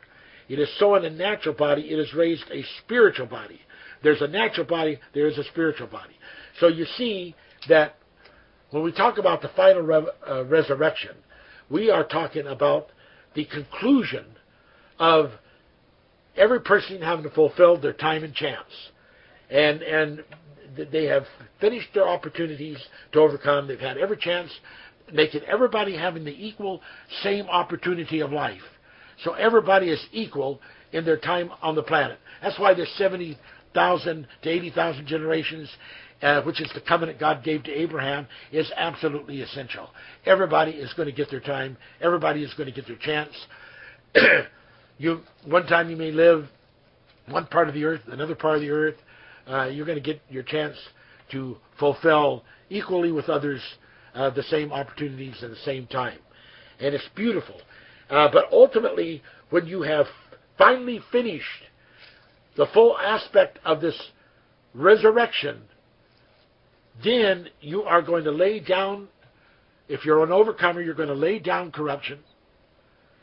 It 0.50 0.60
is 0.60 0.70
sown 0.78 1.06
in 1.06 1.14
a 1.14 1.16
natural 1.16 1.56
body. 1.56 1.84
It 1.84 2.00
is 2.00 2.14
raised 2.14 2.44
a 2.52 2.64
spiritual 2.84 3.28
body. 3.28 3.62
There's 4.04 4.22
a 4.22 4.28
natural 4.28 4.66
body. 4.66 5.00
There 5.14 5.28
is 5.28 5.38
a 5.38 5.44
spiritual 5.46 5.88
body. 5.88 6.16
So 6.60 6.68
you 6.68 6.86
see 6.98 7.36
that 7.70 7.96
when 8.72 8.84
we 8.84 8.92
talk 8.92 9.18
about 9.18 9.42
the 9.42 9.50
final 9.56 9.82
re- 9.82 10.08
uh, 10.30 10.46
resurrection, 10.46 11.16
we 11.70 11.90
are 11.90 12.04
talking 12.04 12.48
about 12.48 12.88
the 13.34 13.46
conclusion 13.46 14.26
of 15.00 15.32
every 16.36 16.62
person 16.62 17.02
having 17.02 17.30
fulfilled 17.32 17.82
their 17.82 17.94
time 17.94 18.24
and 18.24 18.34
chance. 18.34 18.70
And, 19.50 19.82
and 19.82 20.24
they 20.92 21.06
have 21.06 21.24
finished 21.62 21.90
their 21.94 22.08
opportunities 22.08 22.78
to 23.14 23.20
overcome. 23.20 23.68
They've 23.68 23.80
had 23.80 23.98
every 23.98 24.18
chance, 24.18 24.52
making 25.12 25.42
everybody 25.44 25.96
having 25.96 26.26
the 26.26 26.32
equal, 26.32 26.82
same 27.24 27.46
opportunity 27.48 28.22
of 28.22 28.32
life. 28.32 28.62
So 29.24 29.34
everybody 29.34 29.90
is 29.90 30.06
equal 30.12 30.60
in 30.92 31.06
their 31.06 31.18
time 31.18 31.52
on 31.62 31.76
the 31.76 31.84
planet. 31.84 32.20
That's 32.42 32.60
why 32.60 32.74
there's 32.74 32.94
70,000 33.76 34.28
to 34.44 34.50
80,000 34.50 35.06
generations, 35.06 35.70
uh, 36.22 36.42
which 36.44 36.62
is 36.62 36.72
the 36.74 36.82
covenant 36.82 37.20
God 37.20 37.44
gave 37.44 37.64
to 37.64 37.72
Abraham, 37.72 38.26
is 38.52 38.72
absolutely 38.76 39.42
essential. 39.42 39.90
Everybody 40.26 40.72
is 40.72 40.94
going 40.94 41.08
to 41.08 41.16
get 41.16 41.30
their 41.30 41.42
time. 41.42 41.78
Everybody 42.02 42.44
is 42.44 42.54
going 42.54 42.68
to 42.68 42.76
get 42.76 42.88
their 42.88 42.98
chance. 42.98 43.34
you 44.98 45.22
one 45.46 45.68
time 45.68 45.90
you 45.90 45.98
may 45.98 46.12
live 46.12 46.48
one 47.28 47.46
part 47.48 47.68
of 47.68 47.74
the 47.74 47.84
earth, 47.84 48.02
another 48.08 48.36
part 48.36 48.56
of 48.56 48.62
the 48.62 48.70
earth. 48.70 48.96
Uh, 49.48 49.66
you're 49.66 49.86
going 49.86 50.02
to 50.02 50.04
get 50.04 50.22
your 50.30 50.44
chance 50.44 50.78
to 51.32 51.58
fulfill 51.78 52.44
equally 52.70 53.12
with 53.12 53.30
others 53.30 53.62
uh, 54.16 54.30
the 54.30 54.44
same 54.44 54.72
opportunities 54.72 55.36
at 55.44 55.50
the 55.50 55.56
same 55.58 55.86
time, 55.88 56.18
and 56.80 56.96
it's 56.96 57.08
beautiful. 57.16 57.60
Uh, 58.10 58.30
but 58.32 58.46
ultimately, 58.52 59.22
when 59.50 59.68
you 59.68 59.82
have 59.82 60.06
finally 60.58 61.02
finished 61.12 61.44
the 62.58 62.68
full 62.74 62.98
aspect 62.98 63.60
of 63.66 63.82
this 63.82 64.00
resurrection, 64.74 65.62
then 67.04 67.48
you 67.62 67.84
are 67.84 68.02
going 68.02 68.24
to 68.24 68.32
lay 68.32 68.60
down, 68.60 69.08
if 69.88 70.06
you're 70.06 70.24
an 70.24 70.32
overcomer, 70.32 70.82
you're 70.82 70.94
going 70.94 71.10
to 71.10 71.16
lay 71.16 71.40
down 71.40 71.72
corruption. 71.72 72.20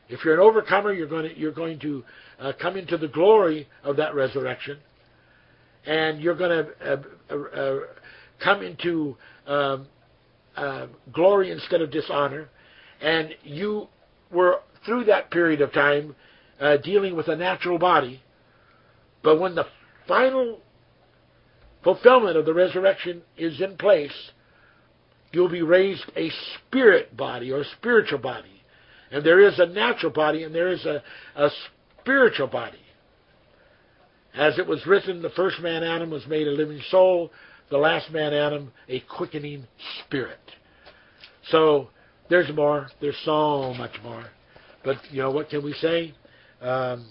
If 0.09 0.25
you're 0.25 0.35
an 0.35 0.41
overcomer, 0.41 0.93
you're 0.93 1.09
going 1.09 1.29
to, 1.29 1.39
you're 1.39 1.53
going 1.53 1.79
to 1.81 2.05
uh, 2.39 2.53
come 2.61 2.77
into 2.77 2.99
the 2.99 3.09
glory 3.09 3.69
of 3.83 3.97
that 3.97 4.15
resurrection. 4.15 4.79
And 5.87 6.21
you're 6.21 6.37
going 6.37 6.67
to 6.67 6.93
uh, 6.93 7.03
uh, 7.31 7.59
uh, 7.59 7.79
come 8.43 8.63
into 8.63 9.17
um, 9.47 9.87
uh, 10.57 10.87
glory 11.13 11.51
instead 11.51 11.81
of 11.81 11.91
dishonor. 11.91 12.49
And 13.01 13.31
you 13.43 13.89
were, 14.31 14.61
through 14.85 15.05
that 15.05 15.31
period 15.31 15.61
of 15.61 15.73
time, 15.73 16.15
uh, 16.61 16.77
dealing 16.77 17.17
with 17.17 17.29
a 17.29 17.37
natural 17.37 17.79
body. 17.79 18.23
But 19.23 19.41
when 19.41 19.55
the 19.55 19.67
final 20.07 20.61
fulfillment 21.83 22.37
of 22.37 22.47
the 22.47 22.55
resurrection 22.55 23.23
is 23.37 23.61
in 23.61 23.77
place, 23.77 24.31
you'll 25.33 25.49
be 25.49 25.63
raised 25.63 26.05
a 26.17 26.31
spirit 26.55 27.17
body 27.17 27.51
or 27.51 27.65
spiritual 27.79 28.19
body. 28.19 28.63
And 29.11 29.25
there 29.25 29.41
is 29.41 29.59
a 29.59 29.67
natural 29.67 30.13
body 30.13 30.43
and 30.45 30.55
there 30.55 30.69
is 30.69 30.85
a, 30.85 31.03
a 31.37 31.51
spiritual 32.01 32.49
body. 32.49 32.79
As 34.35 34.59
it 34.59 34.67
was 34.67 34.87
written, 34.87 35.21
the 35.21 35.31
first 35.31 35.61
man 35.61 35.83
Adam 35.83 36.11
was 36.11 36.27
made 36.27 36.47
a 36.47 36.53
living 36.53 36.81
soul, 36.91 37.31
the 37.71 37.77
last 37.77 38.11
man 38.11 38.33
Adam 38.33 38.73
a 38.89 39.01
quickening 39.01 39.67
spirit. 40.01 40.41
So 41.51 41.89
there's 42.31 42.55
more. 42.55 42.89
There's 43.01 43.21
so 43.25 43.75
much 43.75 43.93
more. 44.03 44.25
But 44.85 44.97
you 45.11 45.23
know 45.23 45.31
what 45.31 45.51
can 45.51 45.63
we 45.63 45.75
say? 45.75 46.15
Um, 46.63 47.07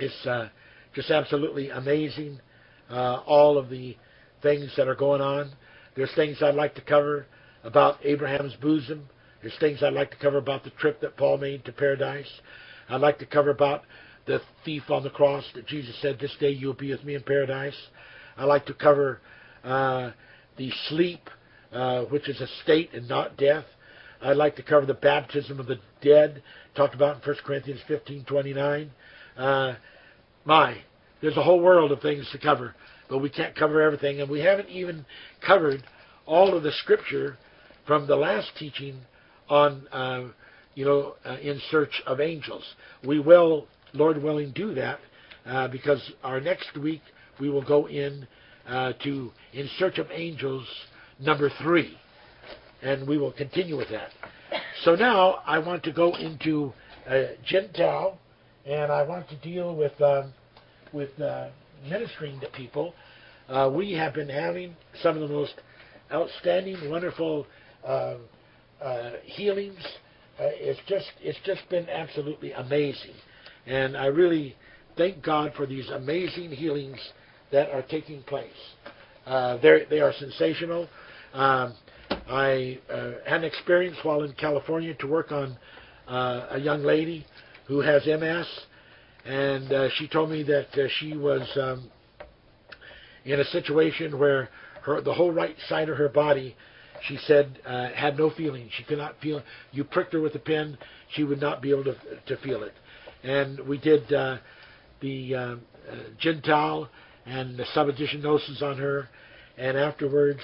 it's 0.00 0.26
uh, 0.26 0.48
just 0.94 1.10
absolutely 1.10 1.70
amazing. 1.70 2.40
Uh, 2.90 3.22
all 3.26 3.56
of 3.58 3.70
the 3.70 3.96
things 4.42 4.70
that 4.76 4.88
are 4.88 4.94
going 4.94 5.20
on. 5.20 5.50
There's 5.96 6.12
things 6.14 6.42
I'd 6.42 6.54
like 6.54 6.74
to 6.74 6.80
cover 6.82 7.26
about 7.64 7.98
Abraham's 8.04 8.54
bosom. 8.56 9.08
There's 9.40 9.56
things 9.58 9.82
I'd 9.82 9.92
like 9.92 10.10
to 10.10 10.16
cover 10.16 10.38
about 10.38 10.64
the 10.64 10.70
trip 10.70 11.00
that 11.00 11.16
Paul 11.16 11.38
made 11.38 11.64
to 11.64 11.72
paradise. 11.72 12.30
I'd 12.88 13.00
like 13.00 13.18
to 13.20 13.26
cover 13.26 13.50
about 13.50 13.82
the 14.26 14.40
thief 14.64 14.84
on 14.90 15.02
the 15.02 15.10
cross 15.10 15.44
that 15.54 15.66
Jesus 15.66 15.96
said, 16.00 16.18
"This 16.18 16.34
day 16.36 16.50
you'll 16.50 16.74
be 16.74 16.90
with 16.90 17.04
me 17.04 17.14
in 17.14 17.22
paradise." 17.22 17.76
I'd 18.36 18.44
like 18.44 18.66
to 18.66 18.74
cover 18.74 19.20
uh, 19.64 20.10
the 20.56 20.70
sleep, 20.88 21.28
uh, 21.72 22.04
which 22.04 22.28
is 22.28 22.40
a 22.40 22.46
state 22.62 22.90
and 22.94 23.08
not 23.08 23.36
death. 23.36 23.64
I'd 24.20 24.36
like 24.36 24.56
to 24.56 24.62
cover 24.62 24.86
the 24.86 24.94
baptism 24.94 25.58
of 25.58 25.66
the 25.66 25.80
dead, 26.00 26.42
talked 26.74 26.94
about 26.94 27.16
in 27.16 27.22
1 27.22 27.36
Corinthians 27.44 27.80
15:29. 27.88 28.90
Uh, 29.36 29.74
my, 30.44 30.76
there's 31.20 31.36
a 31.36 31.42
whole 31.42 31.60
world 31.60 31.92
of 31.92 32.00
things 32.00 32.28
to 32.32 32.38
cover, 32.38 32.74
but 33.08 33.18
we 33.18 33.30
can't 33.30 33.54
cover 33.54 33.80
everything, 33.80 34.20
and 34.20 34.30
we 34.30 34.40
haven't 34.40 34.68
even 34.68 35.04
covered 35.44 35.82
all 36.26 36.56
of 36.56 36.62
the 36.62 36.72
scripture 36.72 37.36
from 37.86 38.06
the 38.06 38.16
last 38.16 38.50
teaching 38.58 38.98
on, 39.48 39.86
uh, 39.92 40.24
you 40.74 40.84
know, 40.84 41.14
uh, 41.24 41.36
in 41.42 41.60
search 41.70 42.02
of 42.06 42.20
angels. 42.20 42.64
We 43.04 43.20
will, 43.20 43.66
Lord 43.92 44.22
willing, 44.22 44.52
do 44.52 44.74
that 44.74 44.98
uh, 45.46 45.68
because 45.68 46.12
our 46.22 46.40
next 46.40 46.76
week 46.76 47.02
we 47.40 47.50
will 47.50 47.64
go 47.64 47.88
in 47.88 48.26
uh, 48.66 48.92
to 49.02 49.32
in 49.52 49.68
search 49.78 49.98
of 49.98 50.06
angels 50.12 50.66
number 51.18 51.50
three 51.62 51.98
and 52.82 53.06
we 53.06 53.16
will 53.16 53.32
continue 53.32 53.76
with 53.76 53.88
that. 53.90 54.10
So 54.84 54.94
now 54.94 55.38
I 55.46 55.58
want 55.58 55.82
to 55.84 55.92
go 55.92 56.14
into 56.16 56.72
uh, 57.08 57.22
Jin-Tao, 57.44 58.18
and 58.66 58.92
I 58.92 59.02
want 59.02 59.28
to 59.30 59.36
deal 59.36 59.74
with 59.74 60.00
um, 60.00 60.32
with 60.92 61.18
uh, 61.20 61.48
ministering 61.88 62.40
to 62.40 62.48
people. 62.48 62.94
Uh, 63.48 63.70
we 63.74 63.92
have 63.92 64.14
been 64.14 64.28
having 64.28 64.76
some 65.02 65.20
of 65.20 65.28
the 65.28 65.34
most 65.34 65.54
outstanding, 66.12 66.90
wonderful 66.90 67.46
uh, 67.84 68.16
uh, 68.82 69.10
healings. 69.24 69.80
Uh, 70.38 70.44
it's 70.52 70.80
just 70.86 71.06
it's 71.20 71.38
just 71.44 71.68
been 71.70 71.88
absolutely 71.88 72.52
amazing, 72.52 73.14
and 73.66 73.96
I 73.96 74.06
really 74.06 74.56
thank 74.96 75.22
God 75.22 75.52
for 75.56 75.66
these 75.66 75.88
amazing 75.90 76.50
healings 76.50 76.98
that 77.50 77.70
are 77.70 77.82
taking 77.82 78.22
place. 78.22 78.50
they 79.26 80.00
are 80.00 80.12
sensational. 80.18 80.88
Um, 81.34 81.74
I 82.28 82.78
uh, 82.90 83.12
had 83.26 83.40
an 83.40 83.44
experience 83.44 83.96
while 84.02 84.22
in 84.22 84.32
California 84.34 84.94
to 84.94 85.06
work 85.06 85.32
on 85.32 85.56
uh, 86.08 86.48
a 86.50 86.58
young 86.58 86.82
lady 86.82 87.26
who 87.66 87.80
has 87.80 88.06
MS, 88.06 88.46
and 89.24 89.72
uh, 89.72 89.88
she 89.96 90.08
told 90.08 90.30
me 90.30 90.42
that 90.42 90.68
uh, 90.72 90.88
she 90.98 91.16
was 91.16 91.42
um, 91.60 91.90
in 93.24 93.40
a 93.40 93.44
situation 93.44 94.18
where 94.18 94.48
her 94.82 95.00
the 95.00 95.14
whole 95.14 95.30
right 95.30 95.56
side 95.68 95.88
of 95.88 95.96
her 95.96 96.08
body, 96.08 96.56
she 97.06 97.16
said, 97.26 97.58
uh, 97.66 97.90
had 97.90 98.18
no 98.18 98.30
feeling. 98.30 98.68
She 98.76 98.84
could 98.84 98.98
not 98.98 99.20
feel. 99.20 99.42
You 99.70 99.84
pricked 99.84 100.12
her 100.12 100.20
with 100.20 100.34
a 100.34 100.40
pin, 100.40 100.76
she 101.14 101.24
would 101.24 101.40
not 101.40 101.62
be 101.62 101.70
able 101.70 101.84
to 101.84 101.96
to 102.26 102.36
feel 102.38 102.62
it. 102.62 102.74
And 103.22 103.60
we 103.60 103.78
did 103.78 104.12
uh, 104.12 104.38
the 105.00 105.34
uh, 105.34 105.56
Jin-Tao 106.18 106.88
and 107.24 107.56
the 107.56 107.64
subadditionosis 107.76 108.62
on 108.62 108.78
her, 108.78 109.08
and 109.56 109.76
afterwards 109.76 110.40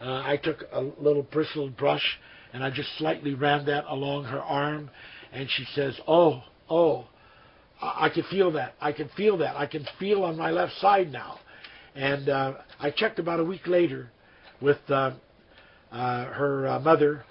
uh, 0.00 0.22
I 0.24 0.38
took 0.42 0.62
a 0.72 0.80
little 0.80 1.22
bristled 1.24 1.76
brush 1.76 2.18
and 2.52 2.62
I 2.62 2.70
just 2.70 2.88
slightly 2.98 3.34
ran 3.34 3.66
that 3.66 3.84
along 3.88 4.24
her 4.24 4.40
arm, 4.40 4.90
and 5.32 5.48
she 5.50 5.64
says, 5.74 5.98
"Oh, 6.06 6.42
oh, 6.72 7.06
I, 7.80 8.06
I 8.06 8.08
can 8.08 8.24
feel 8.24 8.52
that. 8.52 8.74
I 8.80 8.92
can 8.92 9.08
feel 9.16 9.36
that. 9.38 9.56
I 9.56 9.66
can 9.66 9.86
feel 9.98 10.24
on 10.24 10.36
my 10.36 10.50
left 10.50 10.72
side 10.80 11.12
now." 11.12 11.38
And 11.94 12.28
uh, 12.28 12.54
I 12.80 12.90
checked 12.90 13.18
about 13.18 13.40
a 13.40 13.44
week 13.44 13.66
later 13.66 14.10
with 14.60 14.78
uh, 14.88 15.12
uh, 15.90 16.24
her 16.26 16.66
uh, 16.66 16.80
mother, 16.80 17.24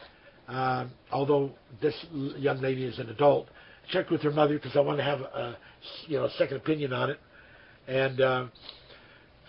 uh, 0.47 0.85
although 1.11 1.51
this 1.81 1.95
young 2.13 2.61
lady 2.61 2.83
is 2.83 2.99
an 2.99 3.09
adult. 3.09 3.47
Checked 3.89 4.11
with 4.11 4.21
her 4.21 4.31
mother 4.31 4.53
because 4.55 4.75
I 4.75 4.81
wanted 4.81 4.97
to 4.97 5.03
have 5.03 5.21
a 5.21 5.57
you 6.07 6.17
know 6.17 6.25
a 6.25 6.31
second 6.31 6.57
opinion 6.57 6.93
on 6.93 7.09
it, 7.09 7.19
and 7.87 8.21
uh, 8.21 8.45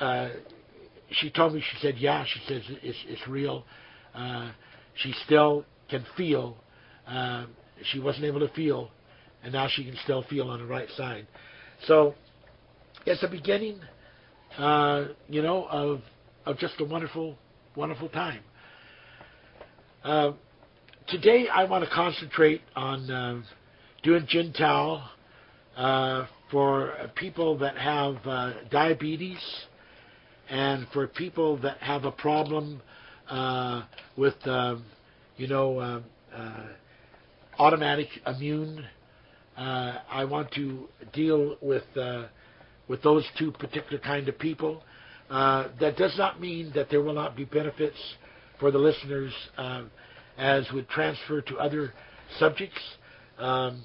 uh, 0.01 0.29
she 1.11 1.31
told 1.31 1.55
me, 1.55 1.61
she 1.61 1.79
said, 1.81 1.97
yeah, 1.99 2.25
she 2.27 2.41
says 2.49 2.63
it's, 2.83 2.99
it's 3.07 3.29
real. 3.29 3.65
Uh, 4.15 4.51
she 4.95 5.13
still 5.25 5.65
can 5.89 6.05
feel. 6.17 6.57
Uh, 7.07 7.47
she 7.85 7.99
wasn't 7.99 8.25
able 8.25 8.41
to 8.41 8.53
feel, 8.55 8.91
and 9.43 9.53
now 9.53 9.69
she 9.69 9.85
can 9.85 9.97
still 10.05 10.23
feel 10.25 10.49
on 10.49 10.61
the 10.61 10.67
right 10.67 10.89
side. 10.97 11.27
So 11.87 12.15
it's 13.07 13.23
a 13.23 13.29
beginning, 13.29 13.81
uh, 14.57 15.07
you 15.29 15.43
know, 15.43 15.67
of 15.67 16.01
of 16.47 16.59
just 16.59 16.75
a 16.81 16.85
wonderful, 16.85 17.37
wonderful 17.77 18.09
time. 18.09 18.43
Uh, 20.05 20.33
today, 21.09 21.47
I 21.49 21.65
want 21.65 21.85
to 21.85 21.91
concentrate 21.91 22.61
on 22.75 23.11
uh, 23.11 23.43
doing 24.03 24.27
Jin-Tao 24.29 25.09
uh, 25.77 26.27
for 26.51 26.93
people 27.15 27.59
that 27.59 27.77
have 27.79 28.17
uh, 28.27 28.53
diabetes 28.71 29.39
and 30.51 30.87
for 30.93 31.07
people 31.07 31.57
that 31.59 31.79
have 31.79 32.05
a 32.05 32.11
problem 32.11 32.83
uh, 33.29 33.83
with, 34.17 34.35
uh, 34.45 34.77
you 35.37 35.47
know, 35.47 35.79
uh, 35.79 36.01
uh 36.35 36.67
automatic 37.59 38.09
immune, 38.27 38.85
uh, 39.57 39.99
I 40.11 40.25
want 40.25 40.51
to 40.53 40.89
deal 41.13 41.57
with 41.61 41.85
uh, 41.97 42.27
with 42.89 43.03
those 43.03 43.25
two 43.39 43.53
particular 43.53 43.99
kind 43.99 44.29
of 44.29 44.39
people. 44.39 44.83
that 45.31 45.97
does 45.97 46.17
not 46.19 46.41
mean 46.41 46.73
that 46.75 46.89
there 46.91 47.03
will 47.03 47.15
not 47.15 47.37
be 47.37 47.45
benefits 47.45 47.97
for 48.59 48.71
the 48.71 48.79
listeners 48.79 49.33
as 50.39 50.67
would 50.73 50.89
transfer 50.89 51.41
to 51.43 51.57
other 51.57 51.93
subjects. 52.39 52.81
Um, 53.39 53.83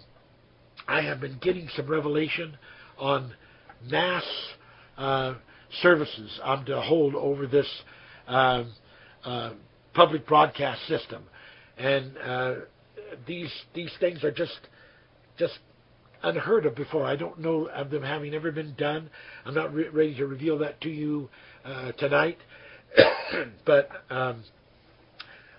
I 0.87 1.01
have 1.01 1.19
been 1.19 1.37
getting 1.41 1.67
some 1.75 1.87
revelation 1.87 2.57
on 2.97 3.33
mass 3.89 4.23
uh, 4.97 5.35
services 5.81 6.39
I'm 6.43 6.65
to 6.65 6.81
hold 6.81 7.15
over 7.15 7.45
this 7.47 7.67
uh, 8.27 8.63
uh, 9.23 9.53
public 9.93 10.25
broadcast 10.27 10.87
system, 10.87 11.23
and 11.77 12.17
uh, 12.17 12.55
these 13.27 13.51
these 13.73 13.91
things 13.99 14.23
are 14.23 14.31
just 14.31 14.57
just 15.37 15.59
unheard 16.23 16.65
of 16.65 16.75
before. 16.75 17.05
I 17.05 17.15
don't 17.15 17.39
know 17.39 17.67
of 17.67 17.89
them 17.89 18.03
having 18.03 18.33
ever 18.33 18.51
been 18.51 18.73
done. 18.75 19.09
I'm 19.45 19.53
not 19.53 19.73
re- 19.73 19.89
ready 19.89 20.15
to 20.15 20.25
reveal 20.25 20.57
that 20.59 20.81
to 20.81 20.89
you 20.89 21.29
uh, 21.63 21.91
tonight. 21.93 22.37
but 23.65 23.89
um, 24.09 24.43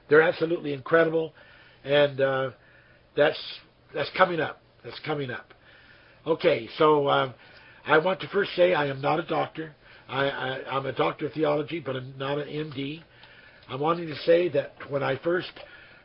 they're 0.09 0.23
absolutely 0.23 0.73
incredible, 0.73 1.33
and 1.85 2.21
uh, 2.21 2.51
that's 3.17 3.39
that's 3.95 4.11
coming 4.17 4.41
up. 4.41 4.61
That's 4.85 4.99
coming 5.01 5.31
up. 5.31 5.55
Okay, 6.27 6.69
so 6.79 7.09
um, 7.09 7.35
I 7.87 7.99
want 7.99 8.21
to 8.21 8.29
first 8.29 8.51
say 8.57 8.75
I 8.75 8.87
am 8.87 9.01
not 9.01 9.21
a 9.21 9.25
doctor. 9.25 9.75
I, 10.09 10.29
I, 10.29 10.77
I'm 10.77 10.87
a 10.87 10.93
doctor 10.93 11.27
of 11.27 11.33
theology, 11.33 11.81
but 11.81 11.97
I'm 11.97 12.15
not 12.17 12.39
an 12.39 12.49
MD. 12.49 13.03
I'm 13.69 13.81
wanting 13.81 14.07
to 14.09 14.17
say 14.25 14.49
that 14.51 14.75
when 14.89 15.03
I 15.03 15.17
first 15.19 15.53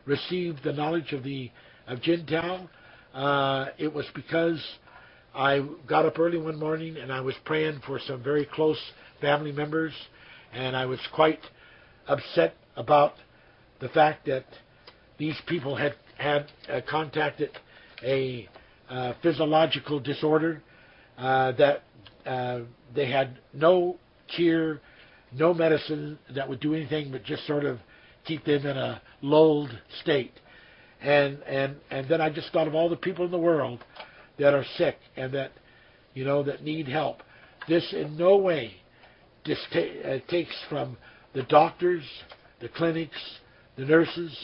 received 0.06 0.64
the 0.64 0.74
knowledge 0.74 1.14
of 1.14 1.24
the 1.24 1.50
of 1.88 2.02
Jin-Tao, 2.02 2.70
uh, 3.14 3.68
it 3.78 3.94
was 3.94 4.06
because 4.16 4.62
I 5.36 5.66
got 5.88 6.06
up 6.06 6.18
early 6.20 6.38
one 6.38 6.60
morning 6.60 6.98
and 6.98 7.12
I 7.12 7.22
was 7.22 7.36
praying 7.46 7.82
for 7.86 8.00
some 8.00 8.24
very 8.24 8.46
close 8.46 8.80
family 9.22 9.52
members, 9.52 9.94
and 10.54 10.76
I 10.76 10.86
was 10.86 11.00
quite 11.14 11.40
upset 12.08 12.56
about 12.76 13.14
the 13.80 13.90
fact 13.90 14.26
that 14.26 14.46
these 15.18 15.40
people 15.48 15.76
had 15.76 15.96
had 16.18 16.48
uh, 16.70 16.82
contacted 16.90 17.50
a 18.04 18.48
uh, 18.90 19.14
physiological 19.22 20.00
disorder 20.00 20.62
uh, 21.18 21.52
that 21.54 21.84
uh, 22.26 22.62
they 22.96 23.10
had 23.10 23.40
no 23.54 23.98
cure, 24.36 24.80
no 25.34 25.54
medicine 25.54 26.18
that 26.36 26.48
would 26.48 26.60
do 26.60 26.74
anything 26.74 27.12
but 27.12 27.24
just 27.24 27.46
sort 27.48 27.66
of 27.66 27.80
keep 28.26 28.46
them 28.46 28.66
in 28.66 28.78
a 28.78 29.02
lulled 29.22 29.72
state. 30.02 30.32
And 31.04 31.44
and 31.44 31.76
and 31.92 32.08
then 32.08 32.22
I 32.22 32.30
just 32.30 32.52
thought 32.54 32.68
of 32.68 32.76
all 32.76 32.90
the 32.90 32.96
people 32.96 33.26
in 33.26 33.32
the 33.32 33.38
world 33.38 33.84
that 34.40 34.54
are 34.54 34.64
sick 34.78 34.98
and 35.18 35.34
that 35.34 35.52
you 36.14 36.24
know 36.24 36.44
that 36.44 36.64
need 36.64 36.88
help. 36.88 37.18
This 37.68 37.94
in 37.94 38.18
no 38.18 38.38
way 38.38 38.74
uh, 39.46 40.18
takes 40.30 40.56
from 40.70 40.98
the 41.34 41.44
doctors, 41.44 42.04
the 42.62 42.70
clinics, 42.70 43.18
the 43.76 43.86
nurses, 43.86 44.38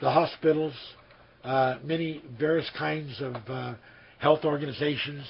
the 0.00 0.10
hospitals, 0.10 0.74
uh, 1.44 1.76
many 1.84 2.22
various 2.38 2.68
kinds 2.76 3.20
of 3.20 3.36
uh, 3.48 3.74
health 4.18 4.44
organizations, 4.44 5.24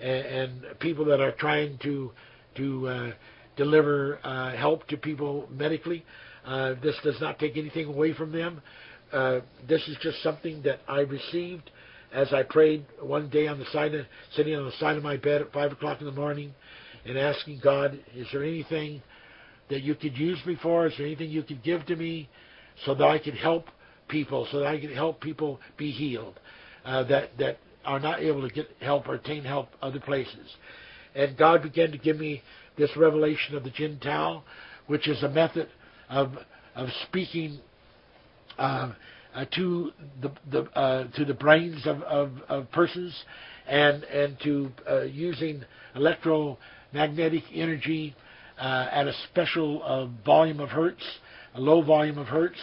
and, 0.00 0.26
and, 0.26 0.80
people 0.80 1.04
that 1.04 1.20
are 1.20 1.32
trying 1.32 1.78
to 1.82 2.10
to 2.56 2.88
uh, 2.88 3.12
deliver 3.56 4.18
uh, 4.24 4.56
help 4.56 4.86
to 4.88 4.96
people 4.96 5.46
medically. 5.50 6.04
Uh, 6.44 6.74
this 6.82 6.96
does 7.04 7.20
not 7.20 7.38
take 7.38 7.56
anything 7.56 7.86
away 7.86 8.14
from 8.14 8.32
them. 8.32 8.62
Uh, 9.12 9.40
this 9.68 9.86
is 9.88 9.96
just 10.02 10.22
something 10.22 10.62
that 10.62 10.80
I 10.86 11.00
received 11.00 11.70
as 12.12 12.32
I 12.32 12.42
prayed 12.42 12.84
one 13.00 13.28
day 13.28 13.46
on 13.46 13.58
the 13.58 13.64
side 13.66 13.94
of, 13.94 14.06
sitting 14.34 14.54
on 14.54 14.64
the 14.64 14.72
side 14.72 14.96
of 14.96 15.02
my 15.02 15.16
bed 15.16 15.42
at 15.42 15.52
five 15.52 15.72
o'clock 15.72 16.00
in 16.00 16.06
the 16.06 16.12
morning, 16.12 16.54
and 17.04 17.18
asking 17.18 17.60
God, 17.62 17.98
"Is 18.14 18.26
there 18.32 18.44
anything 18.44 19.02
that 19.68 19.82
you 19.82 19.94
could 19.94 20.16
use 20.16 20.38
me 20.44 20.56
for? 20.62 20.86
Is 20.86 20.96
there 20.96 21.06
anything 21.06 21.30
you 21.30 21.42
could 21.42 21.62
give 21.62 21.86
to 21.86 21.96
me 21.96 22.28
so 22.84 22.94
that 22.94 23.04
I 23.04 23.18
could 23.18 23.34
help 23.34 23.68
people, 24.08 24.46
so 24.50 24.60
that 24.60 24.66
I 24.66 24.80
could 24.80 24.92
help 24.92 25.20
people 25.20 25.60
be 25.76 25.90
healed 25.90 26.38
uh, 26.84 27.04
that 27.04 27.36
that 27.38 27.58
are 27.84 28.00
not 28.00 28.20
able 28.20 28.46
to 28.46 28.54
get 28.54 28.68
help 28.80 29.08
or 29.08 29.14
attain 29.14 29.44
help 29.44 29.70
other 29.82 30.00
places?" 30.00 30.56
And 31.14 31.36
God 31.36 31.62
began 31.62 31.90
to 31.90 31.98
give 31.98 32.18
me 32.18 32.42
this 32.76 32.96
revelation 32.96 33.56
of 33.56 33.64
the 33.64 33.70
Jin-Tao, 33.70 34.44
which 34.86 35.08
is 35.08 35.22
a 35.24 35.28
method 35.28 35.68
of 36.08 36.38
of 36.76 36.88
speaking 37.08 37.60
uh, 38.58 38.92
uh, 39.34 39.44
to 39.54 39.92
the, 40.20 40.32
the 40.50 40.62
uh, 40.78 41.06
to 41.12 41.24
the 41.24 41.34
brains 41.34 41.86
of, 41.86 42.02
of, 42.02 42.32
of, 42.48 42.70
persons, 42.72 43.14
and 43.68 44.02
and 44.04 44.36
to 44.42 44.70
uh, 44.88 45.02
using 45.02 45.62
electromagnetic 45.94 47.44
energy 47.54 48.14
uh, 48.58 48.88
at 48.90 49.06
a 49.06 49.12
special 49.30 49.82
uh, 49.84 50.06
volume 50.24 50.58
of 50.60 50.68
hertz, 50.68 51.02
a 51.54 51.60
low 51.60 51.82
volume 51.82 52.18
of 52.18 52.26
hertz 52.26 52.58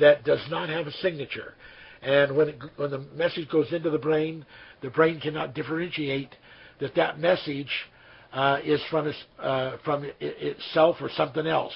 that 0.00 0.24
does 0.24 0.44
not 0.50 0.68
have 0.68 0.86
a 0.86 0.92
signature. 0.92 1.54
And 2.02 2.36
when 2.36 2.48
it, 2.48 2.58
when 2.76 2.90
the 2.90 3.04
message 3.14 3.48
goes 3.48 3.72
into 3.72 3.90
the 3.90 3.98
brain, 3.98 4.44
the 4.82 4.90
brain 4.90 5.20
cannot 5.20 5.54
differentiate 5.54 6.34
that 6.80 6.94
that 6.94 7.18
message 7.18 7.70
is 8.64 8.80
from, 8.90 9.12
from 9.84 10.04
it, 10.04 10.16
itself 10.20 10.96
or 11.00 11.10
something 11.16 11.46
else. 11.46 11.72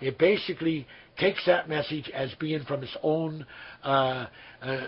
It 0.00 0.18
basically 0.18 0.86
takes 1.18 1.44
that 1.46 1.68
message 1.68 2.10
as 2.14 2.32
being 2.40 2.62
from 2.64 2.82
its 2.82 2.96
own 3.02 3.46
uh, 3.82 4.26
uh, 4.62 4.86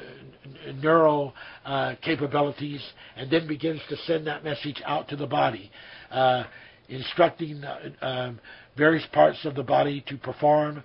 neural 0.83 1.35
uh, 1.65 1.95
capabilities 2.03 2.83
and 3.17 3.31
then 3.31 3.47
begins 3.47 3.81
to 3.89 3.97
send 3.99 4.27
that 4.27 4.45
message 4.45 4.83
out 4.87 5.09
to 5.09 5.17
the 5.17 5.27
body, 5.27 5.71
uh, 6.11 6.45
instructing 6.89 7.63
um, 8.03 8.39
various 8.77 9.05
parts 9.13 9.39
of 9.45 9.55
the 9.55 9.63
body 9.63 10.05
to 10.09 10.17
perform 10.17 10.83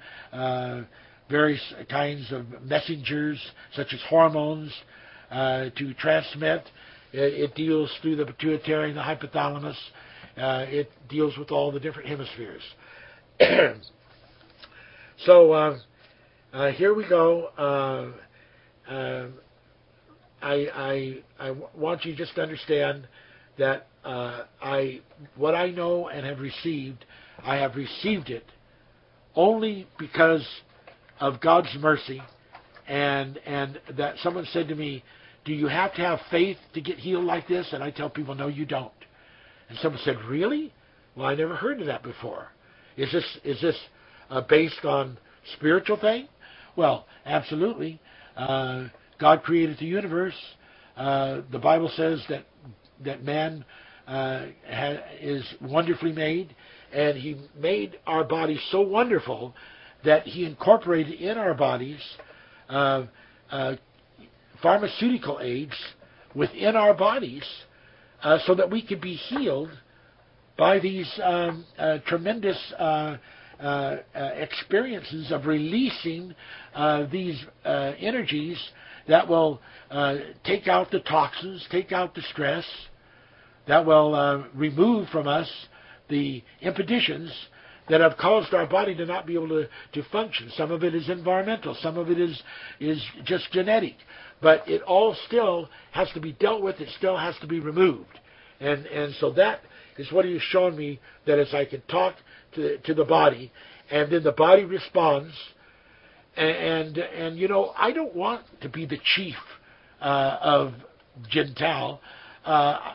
various 1.30 1.74
kinds 1.90 2.32
of 2.32 2.46
messengers, 2.64 3.40
such 3.74 3.94
as 3.94 4.00
hormones, 4.10 4.74
to 5.32 5.94
transmit. 6.00 6.64
It, 7.14 7.52
it, 7.52 7.56
deals 7.56 7.92
through 8.02 8.16
the 8.18 8.26
pituitary 8.26 8.90
and 8.90 8.98
the 8.98 9.02
hypothalamus. 9.02 9.76
Uh, 10.38 10.66
it 10.70 10.90
deals 11.10 11.38
with 11.38 11.52
all 11.52 11.72
the 11.72 11.80
different 11.80 12.08
hemispheres. 12.08 12.64
so 15.26 15.52
uh, 15.52 15.78
uh, 16.52 16.72
here 16.72 16.94
we 16.94 17.08
go. 17.08 17.50
Uh, 17.58 18.92
uh, 18.92 19.28
I, 20.42 20.54
I, 20.74 21.24
I 21.40 21.56
want 21.76 22.06
you 22.06 22.16
just 22.16 22.36
to 22.36 22.42
understand 22.42 23.08
that 23.60 23.88
uh, 24.04 24.46
I 24.62 25.02
what 25.36 25.54
I 25.54 25.70
know 25.70 26.08
and 26.08 26.26
have 26.26 26.40
received, 26.40 27.06
I 27.44 27.58
have 27.58 27.76
received 27.76 28.30
it 28.32 28.46
only 29.36 29.88
because 30.00 30.48
of 31.20 31.40
God's 31.40 31.76
mercy, 31.80 32.22
and 32.88 33.38
and 33.46 33.80
that 33.96 34.16
someone 34.24 34.48
said 34.52 34.68
to 34.70 34.76
me, 34.76 35.04
"Do 35.46 35.54
you 35.54 35.68
have 35.68 35.94
to 35.96 36.02
have 36.02 36.20
faith 36.32 36.58
to 36.74 36.82
get 36.82 36.98
healed 36.98 37.26
like 37.26 37.48
this?" 37.48 37.74
And 37.74 37.84
I 37.84 37.92
tell 37.92 38.10
people, 38.10 38.34
"No, 38.34 38.48
you 38.48 38.66
don't." 38.66 38.92
And 39.70 39.78
someone 39.78 40.02
said, 40.04 40.18
"Really? 40.28 40.74
Well, 41.16 41.28
I 41.28 41.36
never 41.36 41.56
heard 41.56 41.80
of 41.80 41.86
that 41.86 42.02
before. 42.02 42.48
Is 42.98 43.12
this 43.12 43.38
is 43.44 43.62
this 43.62 43.78
uh, 44.32 44.42
based 44.42 44.84
on 44.84 45.18
spiritual 45.54 45.98
thing?" 45.98 46.28
Well, 46.76 47.06
absolutely. 47.26 48.00
Uh, 48.36 48.86
God 49.20 49.44
created 49.44 49.78
the 49.78 49.86
universe. 49.86 50.36
Uh, 50.98 51.42
the 51.52 51.60
Bible 51.60 51.92
says 51.96 52.24
that 52.30 52.46
that 53.04 53.24
man 53.24 53.66
uh, 54.08 54.46
ha- 54.68 55.04
is 55.20 55.44
wonderfully 55.62 56.12
made, 56.12 56.56
and 56.92 57.18
He 57.18 57.38
made 57.58 58.00
our 58.08 58.24
bodies 58.24 58.62
so 58.72 58.82
wonderful 58.82 59.54
that 60.04 60.24
He 60.24 60.46
incorporated 60.46 61.20
in 61.20 61.38
our 61.38 61.54
bodies 61.54 62.00
uh, 62.70 63.06
uh, 63.52 63.76
pharmaceutical 64.62 65.40
aids 65.42 65.76
within 66.36 66.76
our 66.76 66.94
bodies 66.94 67.44
so 68.46 68.54
that 68.56 68.70
we 68.70 68.86
could 68.86 69.02
be 69.02 69.16
healed 69.16 69.70
by 70.58 70.78
these 70.78 71.12
um, 71.24 71.66
tremendous 72.06 72.58
Uh, 73.62 73.98
uh, 74.16 74.20
experiences 74.38 75.32
of 75.32 75.46
releasing 75.46 76.34
uh, 76.74 77.06
these 77.12 77.40
uh, 77.64 77.92
energies 78.00 78.58
that 79.08 79.28
will 79.28 79.62
take 80.44 80.68
out 80.68 80.90
the 80.90 81.00
toxins, 81.02 81.64
take 81.70 81.92
out 81.92 82.16
the 82.16 82.24
stress, 82.24 82.66
that 83.68 83.86
will 83.86 84.48
remove 84.56 85.08
from 85.10 85.28
us 85.28 85.48
the 86.10 86.44
impeditions 86.62 87.32
that 87.88 88.02
have 88.02 88.18
caused 88.18 88.52
our 88.56 88.66
body 88.66 88.96
to 88.96 89.06
not 89.06 89.28
be 89.28 89.36
able 89.36 89.50
to, 89.50 89.68
to 89.94 90.02
function. 90.10 90.52
Some 90.58 90.72
of 90.72 90.84
it 90.84 90.96
is 90.96 91.08
environmental, 91.08 91.78
some 91.84 91.98
of 91.98 92.10
it 92.10 92.20
is 92.20 92.42
is 92.80 93.00
just 93.26 93.52
genetic. 93.52 93.96
But 94.42 94.68
it 94.68 94.82
all 94.82 95.16
still 95.28 95.70
has 95.92 96.10
to 96.16 96.20
be 96.20 96.32
dealt 96.32 96.64
with, 96.64 96.80
it 96.80 96.90
still 96.98 97.18
has 97.18 97.36
to 97.42 97.48
be 97.48 97.60
removed. 97.60 98.20
And 98.60 98.88
and 98.88 99.14
so 99.20 99.30
that 99.34 99.60
is 99.98 100.12
what 100.12 100.26
he 100.26 100.34
has 100.34 100.42
shown 100.42 100.76
me 100.76 101.00
that 101.26 101.40
as 101.40 101.54
I 101.54 101.66
can 101.66 101.82
talk 101.84 102.16
to 102.56 102.62
the, 102.62 102.78
to 102.86 102.94
the 102.94 103.06
body, 103.06 103.52
and 103.90 104.12
then 104.12 104.24
the 104.24 104.32
body 104.32 104.66
responds. 104.66 105.34
And, 106.38 106.48
and 106.50 106.98
and 106.98 107.38
you 107.38 107.50
know 107.50 107.74
I 107.76 107.92
don't 107.92 108.16
want 108.16 108.46
to 108.62 108.70
be 108.70 108.86
the 108.86 108.98
chief 109.16 109.36
uh, 110.00 110.38
of 110.42 110.74
Jin-Tao. 111.30 112.00
Uh, 112.46 112.50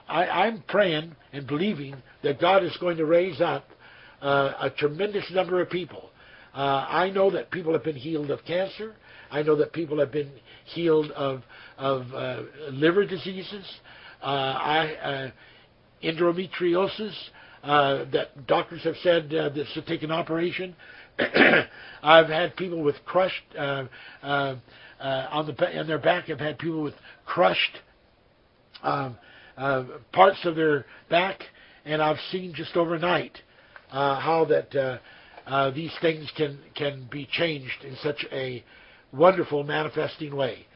I, 0.09 0.25
I'm 0.47 0.63
praying 0.67 1.15
and 1.33 1.47
believing 1.47 1.97
that 2.23 2.41
God 2.41 2.65
is 2.65 2.77
going 2.81 2.97
to 2.97 3.05
raise 3.05 3.41
up 3.41 3.69
uh, 4.23 4.53
a 4.61 4.71
tremendous 4.71 5.31
number 5.31 5.61
of 5.61 5.71
people. 5.71 6.11
Uh, 6.55 6.87
I 6.89 7.11
know 7.11 7.31
that 7.31 7.51
people 7.51 7.75
have 7.75 7.85
been 7.85 7.97
healed 7.97 8.31
of 8.31 8.41
cancer. 8.47 8.95
I 9.31 9.43
know 9.43 9.55
that 9.57 9.73
people 9.73 10.01
have 10.01 10.11
been 10.11 10.31
healed 10.65 11.11
of 11.13 11.43
of 11.77 12.07
uh, 12.15 12.43
liver 12.71 13.05
diseases. 13.05 13.65
Uh, 14.23 14.25
I, 14.25 15.33
endometriosis 16.03 17.15
uh, 17.63 18.05
that 18.13 18.47
doctors 18.47 18.83
have 18.85 18.95
said 19.03 19.35
uh, 19.35 19.49
this 19.49 19.69
will 19.75 19.83
take 19.83 20.03
an 20.03 20.13
operation. 20.13 20.75
I've 22.03 22.29
had 22.29 22.57
people 22.57 22.83
with 22.83 22.97
crushed 23.05 23.43
uh, 23.59 23.85
on 24.23 25.47
the 25.47 25.81
in 25.81 25.87
their 25.87 25.99
back. 25.99 26.31
I've 26.31 26.39
had 26.39 26.59
people 26.59 26.83
with 26.83 26.95
crushed 27.25 27.79
um, 28.83 29.17
parts 30.13 30.39
of 30.45 30.55
their 30.55 30.85
back, 31.09 31.43
and 31.85 32.03
I've 32.03 32.21
seen 32.31 32.53
just 32.55 32.77
overnight 32.77 33.39
how 33.91 34.47
that 34.49 34.99
uh, 35.47 35.71
these 35.71 35.93
things 36.01 36.31
can 36.37 36.59
can 36.75 37.09
be 37.11 37.27
changed 37.31 37.85
in 37.85 37.97
such 38.03 38.25
a 38.33 38.63
wonderful 39.13 39.63
manifesting 39.63 40.35
way. 40.35 40.67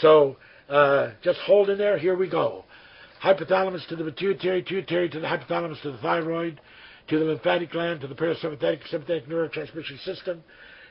So 0.00 0.36
uh, 0.68 1.12
just 1.22 1.38
hold 1.40 1.70
in 1.70 1.78
there. 1.78 1.98
Here 1.98 2.16
we 2.16 2.28
go. 2.28 2.64
Hypothalamus 3.22 3.86
to 3.88 3.96
the 3.96 4.04
pituitary, 4.04 4.62
pituitary 4.62 5.08
to 5.10 5.20
the 5.20 5.26
hypothalamus 5.26 5.80
to 5.82 5.92
the 5.92 5.98
thyroid, 5.98 6.60
to 7.08 7.18
the 7.18 7.24
lymphatic 7.24 7.72
gland, 7.72 8.00
to 8.00 8.06
the 8.06 8.14
parasympathetic 8.14 8.88
sympathetic 8.88 9.26
neurotransmission 9.26 10.02
system, 10.04 10.42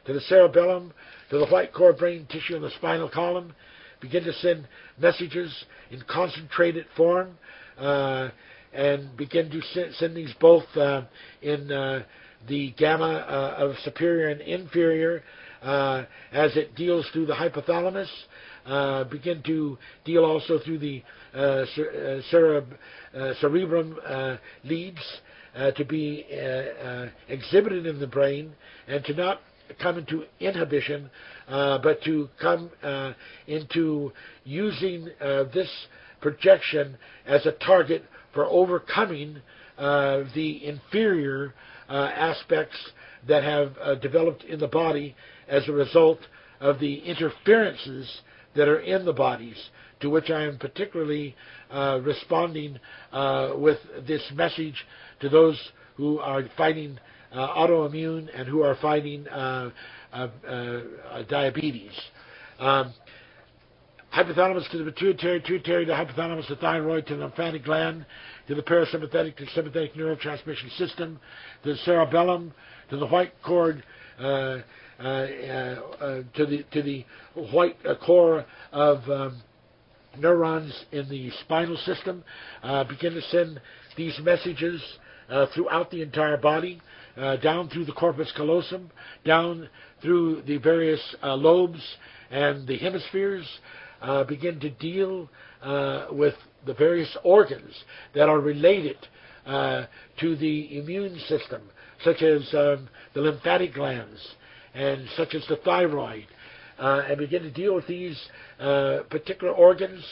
to 0.06 0.14
the 0.14 0.22
cerebellum, 0.22 0.94
to 1.30 1.38
the 1.38 1.45
white 1.48 1.74
core 1.74 1.94
brain 1.94 2.28
tissue 2.30 2.56
and 2.56 2.64
the 2.64 2.72
spinal 2.72 3.10
column. 3.10 3.54
Begin 4.02 4.24
to 4.24 4.34
send 4.34 4.68
messages 4.99 5.66
in 5.90 6.02
concentrated 6.08 6.86
form, 6.95 7.38
uh, 7.78 8.30
and 8.74 9.16
begin 9.18 9.49
to 9.49 9.62
send, 9.74 9.95
send 9.95 10.16
these 10.16 10.34
both 10.40 10.66
uh, 10.76 11.04
in 11.41 11.72
uh, 11.72 12.04
the 12.48 12.72
gamma 12.78 13.06
uh, 13.06 13.56
of 13.58 13.76
superior 13.84 14.30
and 14.30 14.41
inferior 14.41 15.24
uh, 15.62 16.04
as 16.32 16.56
it 16.56 16.76
deals 16.76 17.08
through 17.12 17.26
the 17.26 17.34
hypothalamus. 17.34 18.10
Uh, 18.68 19.06
begin 19.06 19.41
to 19.44 19.77
deal 20.03 20.26
also 20.26 20.60
through 20.60 20.77
the 20.77 21.02
uh, 21.34 21.38
uh, 21.38 21.65
cereb- 22.30 22.77
uh, 23.15 23.34
cerebrum 23.39 23.98
leads 24.65 24.99
to 25.77 25.85
be 25.85 26.26
exhibited 27.30 27.85
in 27.85 27.98
the 27.99 28.07
brain 28.07 28.52
and 28.89 29.06
to 29.06 29.14
not 29.14 29.39
come 29.81 29.98
into 29.98 30.23
inhibition, 30.41 31.10
uh, 31.48 31.77
but 31.77 32.02
to 32.03 32.27
come 32.41 32.69
uh, 32.84 33.14
into 33.48 34.11
using 34.44 35.07
uh, 35.22 35.45
this 35.53 35.69
projection 36.19 36.98
as 37.26 37.45
a 37.45 37.53
target 37.53 38.03
for 38.34 38.45
overcoming 38.48 39.38
the 39.77 40.60
inferior 40.65 41.53
aspects 41.88 42.77
that 43.30 43.44
have 43.44 44.02
developed 44.02 44.44
in 44.44 44.60
the 44.60 44.68
body 44.68 45.15
as 45.48 45.69
a 45.69 45.72
result 45.72 46.19
of 46.60 46.80
the 46.80 46.95
interferences 46.99 48.22
that 48.57 48.67
are 48.67 48.79
in 48.79 49.05
the 49.05 49.13
bodies, 49.13 49.57
to 50.01 50.09
which 50.09 50.29
I 50.29 50.43
am 50.43 50.57
particularly 50.57 51.35
uh, 51.71 51.99
responding 52.03 52.79
uh, 53.11 53.53
with 53.55 53.79
this 54.05 54.21
message 54.35 54.85
to 55.21 55.29
those 55.29 55.59
who 55.95 56.19
are 56.19 56.43
fighting 56.57 56.99
uh, 57.31 57.47
autoimmune 57.55 58.27
and 58.34 58.47
who 58.47 58.63
are 58.63 58.75
fighting 58.81 59.27
uh, 59.27 59.69
uh, 60.11 60.27
diabetes. 61.29 61.91
Um, 62.59 62.93
hypothalamus 64.15 64.69
to 64.71 64.84
the 64.84 64.91
pituitary, 64.91 65.39
pituitary 65.39 65.85
to 65.85 65.91
the 65.91 65.97
hypothalamus 65.97 66.47
to 66.47 66.55
thyroid 66.55 67.05
to 67.07 67.15
the 67.15 67.23
lymphatic 67.23 67.63
gland 67.63 68.05
to 68.47 68.55
the 68.55 68.63
parasympathetic 68.63 69.35
to 69.38 69.45
sympathetic 69.53 69.93
neurotransmission 69.93 70.75
system 70.77 71.19
to 71.63 71.73
the 71.73 71.77
cerebellum 71.77 72.53
to 72.89 72.97
the 72.97 73.07
white 73.07 73.34
cord 73.43 73.84
uh, 74.19 74.23
uh, 74.23 74.25
uh, 74.25 74.61
to 74.99 75.82
the 76.38 76.65
to 76.72 76.82
the 76.82 77.06
white 77.52 77.78
core 78.06 78.45
of 78.72 78.98
um, 79.10 79.41
neurons 80.18 80.74
in 80.91 81.07
the 81.10 81.30
spinal 81.41 81.78
system 81.78 82.24
begin 82.90 83.14
to 83.14 83.22
send 83.30 83.61
these 83.95 84.18
messages 84.24 84.81
throughout 85.54 85.91
the 85.91 86.02
entire 86.02 86.38
body 86.38 86.81
uh, 87.18 87.36
down 87.38 87.70
through 87.70 87.86
the 87.86 87.91
corpus 87.91 88.31
callosum, 88.36 88.91
down 89.26 89.68
through 90.02 90.41
the 90.44 90.57
various 90.57 91.02
uh, 91.23 91.34
lobes 91.36 91.81
and 92.30 92.68
the 92.68 92.78
hemispheres, 92.78 93.47
uh, 94.02 94.23
begin 94.23 94.60
to 94.60 94.70
deal 94.70 95.30
uh, 95.62 96.07
with 96.12 96.36
the 96.65 96.73
various 96.73 97.18
organs 97.23 97.73
that 98.13 98.30
are 98.30 98.39
related 98.39 98.97
uh, 99.46 99.86
to 100.20 100.36
the 100.36 100.78
immune 100.78 101.18
system, 101.28 101.62
such 102.04 102.21
as 102.21 102.41
um, 102.54 102.88
the 103.13 103.21
lymphatic 103.21 103.73
glands 103.73 104.36
and 104.78 105.07
such 105.18 105.34
as 105.34 105.46
the 105.47 105.57
thyroid, 105.57 106.28
uh, 106.80 107.04
and 107.07 107.18
begin 107.18 107.41
to 107.41 107.52
deal 107.52 107.76
with 107.76 107.88
these 107.88 108.18
particular 109.10 109.54
organs 109.54 110.04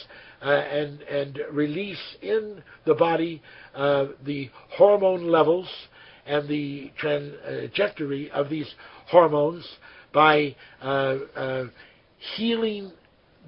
and 0.42 1.00
and 1.02 1.38
release 1.52 2.16
in 2.22 2.62
the 2.84 2.94
body 2.94 3.40
the 3.74 4.50
hormone 4.70 5.28
levels 5.28 5.68
and 6.26 6.48
the 6.48 6.90
trajectory 6.98 8.30
of 8.32 8.48
these 8.50 8.74
hormones 9.06 9.64
by 10.12 10.54
uh, 10.82 11.16
uh, 11.36 11.64
healing 12.36 12.90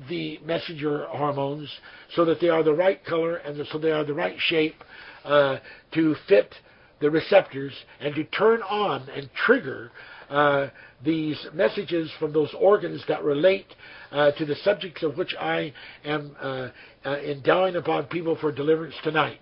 the 0.09 0.39
messenger 0.45 1.07
hormones 1.09 1.69
so 2.15 2.25
that 2.25 2.41
they 2.41 2.49
are 2.49 2.63
the 2.63 2.73
right 2.73 3.05
color 3.05 3.37
and 3.37 3.61
so 3.73 3.79
they 3.79 3.91
are 3.91 4.05
the 4.05 4.15
right 4.15 4.37
shape 4.39 4.77
uh, 5.25 5.57
to 5.93 6.15
fit 6.29 6.55
the 7.01 7.11
receptors 7.11 7.73
and 8.01 8.15
to 8.15 8.25
turn 8.25 8.63
on 8.63 9.09
and 9.09 9.29
trigger 9.47 9.91
uh, 10.31 10.69
these 11.05 11.39
messages 11.55 12.11
from 12.19 12.33
those 12.33 12.55
organs 12.59 13.03
that 13.09 13.23
relate 13.23 13.67
uh, 14.13 14.33
to 14.33 14.45
the 14.45 14.57
subjects 14.57 15.03
of 15.03 15.17
which 15.17 15.35
I 15.41 15.73
am 16.05 16.37
uh, 16.41 16.69
endowing 17.05 17.77
upon 17.77 18.05
people 18.07 18.37
for 18.41 18.53
deliverance 18.53 18.95
tonight. 19.03 19.41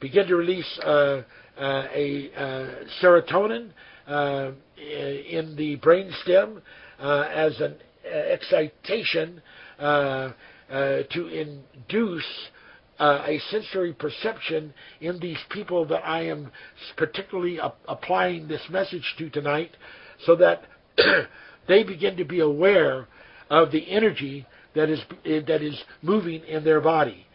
begin 0.00 0.26
to 0.26 0.36
release 0.36 0.78
uh, 1.60 1.84
a 1.94 2.30
uh, 2.34 2.84
serotonin 3.02 3.70
uh, 4.06 4.52
in 4.78 5.54
the 5.56 5.76
brainstem 5.76 6.62
as 6.98 7.60
an 7.60 7.76
excitation 8.06 9.42
to 9.78 11.26
induce 11.28 12.24
uh, 13.00 13.24
a 13.26 13.40
sensory 13.50 13.94
perception 13.94 14.74
in 15.00 15.18
these 15.18 15.38
people 15.48 15.86
that 15.86 16.06
I 16.06 16.26
am 16.26 16.52
particularly 16.96 17.58
applying 17.88 18.46
this 18.46 18.62
message 18.70 19.14
to 19.18 19.30
tonight, 19.30 19.70
so 20.26 20.36
that 20.36 20.62
they 21.68 21.82
begin 21.82 22.16
to 22.18 22.24
be 22.24 22.40
aware 22.40 23.08
of 23.48 23.72
the 23.72 23.90
energy 23.90 24.46
that 24.74 24.90
is 24.90 25.00
that 25.24 25.62
is 25.62 25.82
moving 26.02 26.44
in 26.44 26.62
their 26.62 26.80
body, 26.80 27.26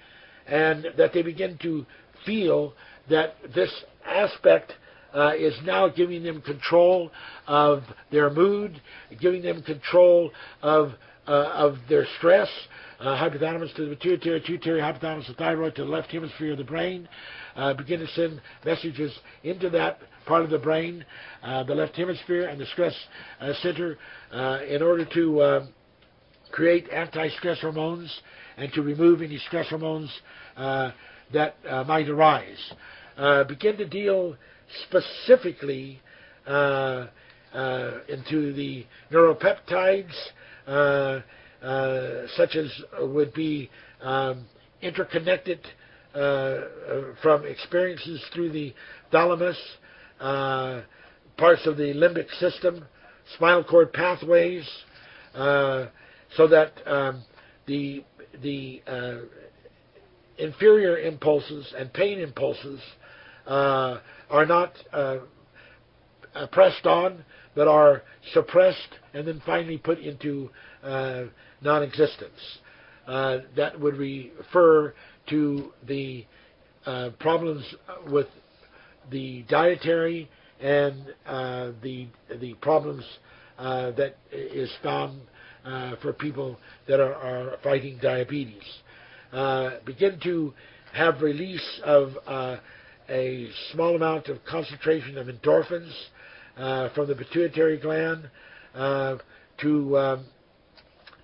and 0.46 0.86
that 0.98 1.14
they 1.14 1.24
begin 1.24 1.58
to 1.64 1.86
feel 2.26 2.74
that 3.10 3.36
this 3.54 3.72
aspect 4.06 4.72
uh, 5.16 5.32
is 5.36 5.56
now 5.64 5.90
giving 5.90 6.24
them 6.24 6.42
control 6.42 7.12
of 7.48 7.82
their 8.12 8.30
mood, 8.30 8.80
giving 9.20 9.42
them 9.42 9.64
control 9.64 10.32
of 10.62 10.92
uh, 11.28 11.32
of 11.32 11.78
their 11.90 12.06
stress. 12.18 12.50
Uh, 13.00 13.18
hypothalamus 13.18 13.74
to 13.76 13.90
the 13.90 13.96
pituitary, 13.96 14.40
pituitary 14.40 14.80
hypothalamus 14.80 15.26
to 15.26 15.34
thyroid 15.34 15.76
to 15.76 15.84
the 15.84 15.90
left 15.90 16.12
hemisphere 16.12 16.54
of 16.54 16.58
the 16.58 16.64
brain. 16.64 17.08
Uh, 17.56 17.74
begin 17.74 18.00
to 18.00 18.08
send 18.08 18.42
messages 18.64 19.12
into 19.44 19.70
that 19.70 20.00
part 20.26 20.44
of 20.44 20.50
the 20.50 20.58
brain, 20.58 21.06
uh, 21.44 21.64
the 21.64 21.76
left 21.76 21.96
hemisphere 21.96 22.48
and 22.48 22.60
the 22.60 22.66
stress 22.68 22.96
uh, 23.42 23.54
center, 23.62 23.98
in 24.68 24.82
order 24.82 25.06
to 25.06 25.68
create 26.52 26.90
anti-stress 26.90 27.60
hormones 27.60 28.22
and 28.58 28.72
to 28.74 28.82
remove 28.82 29.22
any 29.22 29.38
stress 29.38 29.68
hormones 29.70 30.12
that 30.56 31.56
might 31.88 32.08
arise 32.08 32.74
uh, 33.18 33.44
begin 33.46 33.78
to 33.78 33.88
deal 33.88 34.36
specifically 34.88 36.02
uh, 36.48 37.08
uh, 37.54 37.92
into 38.10 38.54
the 38.54 38.86
neuropeptides, 39.12 40.14
uh, 40.68 40.72
uh, 40.72 41.22
such 42.36 42.56
as 42.56 42.72
would 43.02 43.34
be 43.34 43.70
um, 44.02 44.46
interconnected 44.82 45.60
uh, 46.14 46.62
from 47.22 47.46
experiences 47.46 48.24
through 48.34 48.52
the 48.52 48.74
thalamus, 49.12 49.58
parts 50.20 51.66
of 51.66 51.78
the 51.78 51.94
limbic 51.94 52.30
system, 52.40 52.86
spinal 53.36 53.64
cord 53.64 53.92
pathways, 53.94 54.68
so 55.34 56.48
that 56.50 56.72
um, 56.86 57.24
the 57.68 58.04
the 58.42 58.82
inferior 60.38 60.98
impulses 61.00 61.74
and 61.78 61.92
pain 61.94 62.20
impulses 62.20 62.80
uh, 63.48 64.00
are 64.30 64.46
not 64.46 64.74
uh, 64.92 65.18
uh, 66.34 66.48
pressed 66.48 66.86
on, 66.86 67.24
but 67.56 67.68
are 67.68 68.04
suppressed 68.34 69.00
and 69.14 69.28
then 69.28 69.42
finally 69.46 69.78
put 69.78 70.00
into 70.00 70.50
uh, 71.66 71.70
non 71.72 71.84
existence. 71.84 72.60
Uh, 73.08 73.40
that 73.56 73.80
would 73.80 73.98
refer 73.98 74.94
to 75.30 75.72
the 75.88 76.26
uh, 76.86 77.10
problems 77.20 77.64
with 78.10 78.28
the 79.12 79.44
dietary 79.50 80.30
and 80.60 81.14
the 81.84 82.08
the 82.40 82.54
problems 82.62 83.04
that 83.58 84.16
is 84.32 84.72
found 84.82 85.22
for 86.02 86.14
people 86.14 86.58
that 86.88 87.00
are, 87.00 87.14
are 87.14 87.58
fighting 87.64 88.00
diabetes. 88.02 88.64
begin 89.86 90.20
to 90.24 90.54
have 90.94 91.22
release 91.22 91.82
of 91.84 92.10
a 93.10 93.50
small 93.72 93.96
amount 93.96 94.28
of 94.30 94.44
concentration 94.46 95.18
of 95.18 95.28
endorphins 95.28 95.94
uh, 96.58 96.90
from 96.96 97.08
the 97.08 97.16
pituitary 97.16 97.78
gland 97.78 98.30
uh, 98.74 99.18
to 99.60 99.98
um, 99.98 100.26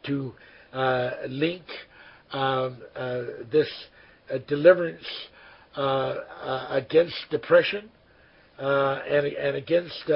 to 0.03 0.33
uh, 0.73 1.11
link 1.27 1.63
um, 2.31 2.77
uh, 2.95 3.21
this 3.51 3.67
uh, 4.33 4.37
deliverance 4.47 5.05
against 6.71 7.15
depression 7.29 7.89
and, 8.57 9.25
and 9.25 9.55
against 9.57 10.09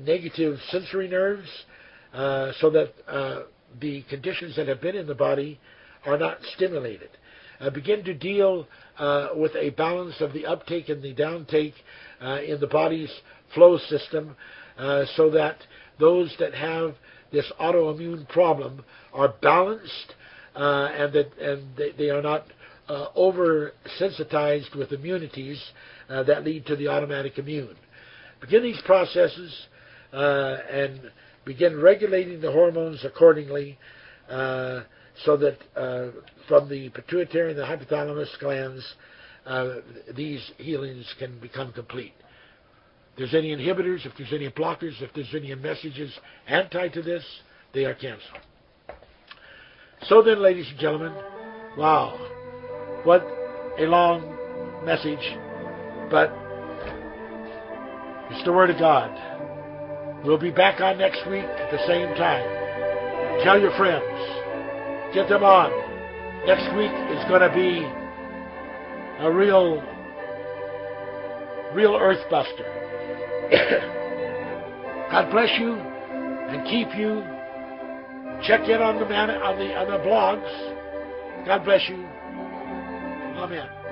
negative 0.00 0.58
sensory 0.70 1.08
nerves 1.08 1.48
so 2.60 2.70
that 2.70 2.92
the 3.80 4.02
conditions 4.08 4.56
that 4.56 4.68
have 4.68 4.80
been 4.80 4.96
in 4.96 5.06
the 5.06 5.14
body 5.14 5.58
are 6.04 6.18
not 6.18 6.38
stimulated. 6.54 7.10
Uh, 7.60 7.70
begin 7.70 8.04
to 8.04 8.14
deal 8.14 8.66
uh, 8.98 9.28
with 9.36 9.52
a 9.56 9.70
balance 9.70 10.16
of 10.20 10.32
the 10.32 10.44
uptake 10.44 10.88
and 10.88 11.02
the 11.02 11.14
downtake 11.14 11.74
uh, 12.20 12.40
in 12.46 12.60
the 12.60 12.66
body's 12.66 13.10
flow 13.54 13.78
system 13.88 14.36
so 15.16 15.30
that 15.30 15.56
those 16.00 16.34
that 16.40 16.52
have 16.52 16.94
this 17.34 17.50
autoimmune 17.60 18.28
problem 18.28 18.84
are 19.12 19.34
balanced 19.42 20.14
uh, 20.54 20.88
and 20.96 21.12
that 21.12 21.36
and 21.38 21.76
they, 21.76 21.90
they 21.98 22.10
are 22.10 22.22
not 22.22 22.46
uh, 22.88 23.06
over-sensitized 23.14 24.74
with 24.74 24.92
immunities 24.92 25.62
that 26.08 26.44
lead 26.44 26.66
to 26.66 26.76
the 26.76 26.86
automatic 26.86 27.38
immune. 27.38 27.74
Begin 28.40 28.62
these 28.62 28.80
processes 28.84 29.66
and 30.12 31.00
begin 31.44 31.80
regulating 31.80 32.40
the 32.40 32.52
hormones 32.52 33.04
accordingly 33.04 33.78
uh, 34.28 34.82
so 35.24 35.36
that 35.36 35.58
uh, 35.76 36.10
from 36.48 36.68
the 36.68 36.88
pituitary 36.90 37.50
and 37.50 37.58
the 37.58 37.64
hypothalamus 37.64 38.38
glands, 38.40 38.84
uh, 39.46 39.76
these 40.16 40.50
healings 40.56 41.12
can 41.18 41.38
become 41.40 41.72
complete. 41.72 42.14
There's 43.16 43.34
any 43.34 43.54
inhibitors, 43.54 44.04
if 44.06 44.12
there's 44.18 44.32
any 44.32 44.50
blockers, 44.50 45.00
if 45.00 45.12
there's 45.14 45.32
any 45.34 45.54
messages 45.54 46.12
anti 46.48 46.88
to 46.88 47.02
this, 47.02 47.24
they 47.72 47.84
are 47.84 47.94
canceled. 47.94 48.40
So 50.08 50.22
then, 50.22 50.42
ladies 50.42 50.66
and 50.68 50.78
gentlemen, 50.78 51.14
wow, 51.78 52.18
what 53.04 53.22
a 53.78 53.84
long 53.84 54.20
message, 54.84 55.18
but 56.10 56.32
it's 58.30 58.44
the 58.44 58.52
Word 58.52 58.70
of 58.70 58.78
God. 58.78 60.24
We'll 60.24 60.38
be 60.38 60.50
back 60.50 60.80
on 60.80 60.98
next 60.98 61.26
week 61.28 61.44
at 61.44 61.70
the 61.70 61.86
same 61.86 62.08
time. 62.16 63.42
Tell 63.44 63.60
your 63.60 63.76
friends. 63.76 64.04
Get 65.14 65.28
them 65.28 65.44
on. 65.44 65.70
Next 66.46 66.74
week 66.76 66.90
is 66.90 67.24
going 67.28 67.40
to 67.40 67.54
be 67.54 67.84
a 69.24 69.30
real, 69.30 69.82
real 71.74 71.96
earth 71.96 72.28
buster. 72.30 72.83
God 75.10 75.30
bless 75.30 75.50
you 75.58 75.74
and 75.74 76.64
keep 76.64 76.96
you. 76.96 77.22
Check 78.46 78.68
in 78.68 78.80
on 78.82 78.98
the 78.98 79.08
man 79.08 79.30
on 79.30 79.58
the 79.58 79.74
on 79.74 79.90
the 79.90 79.98
blogs. 79.98 81.46
God 81.46 81.64
bless 81.64 81.88
you. 81.88 82.04
Amen. 83.38 83.83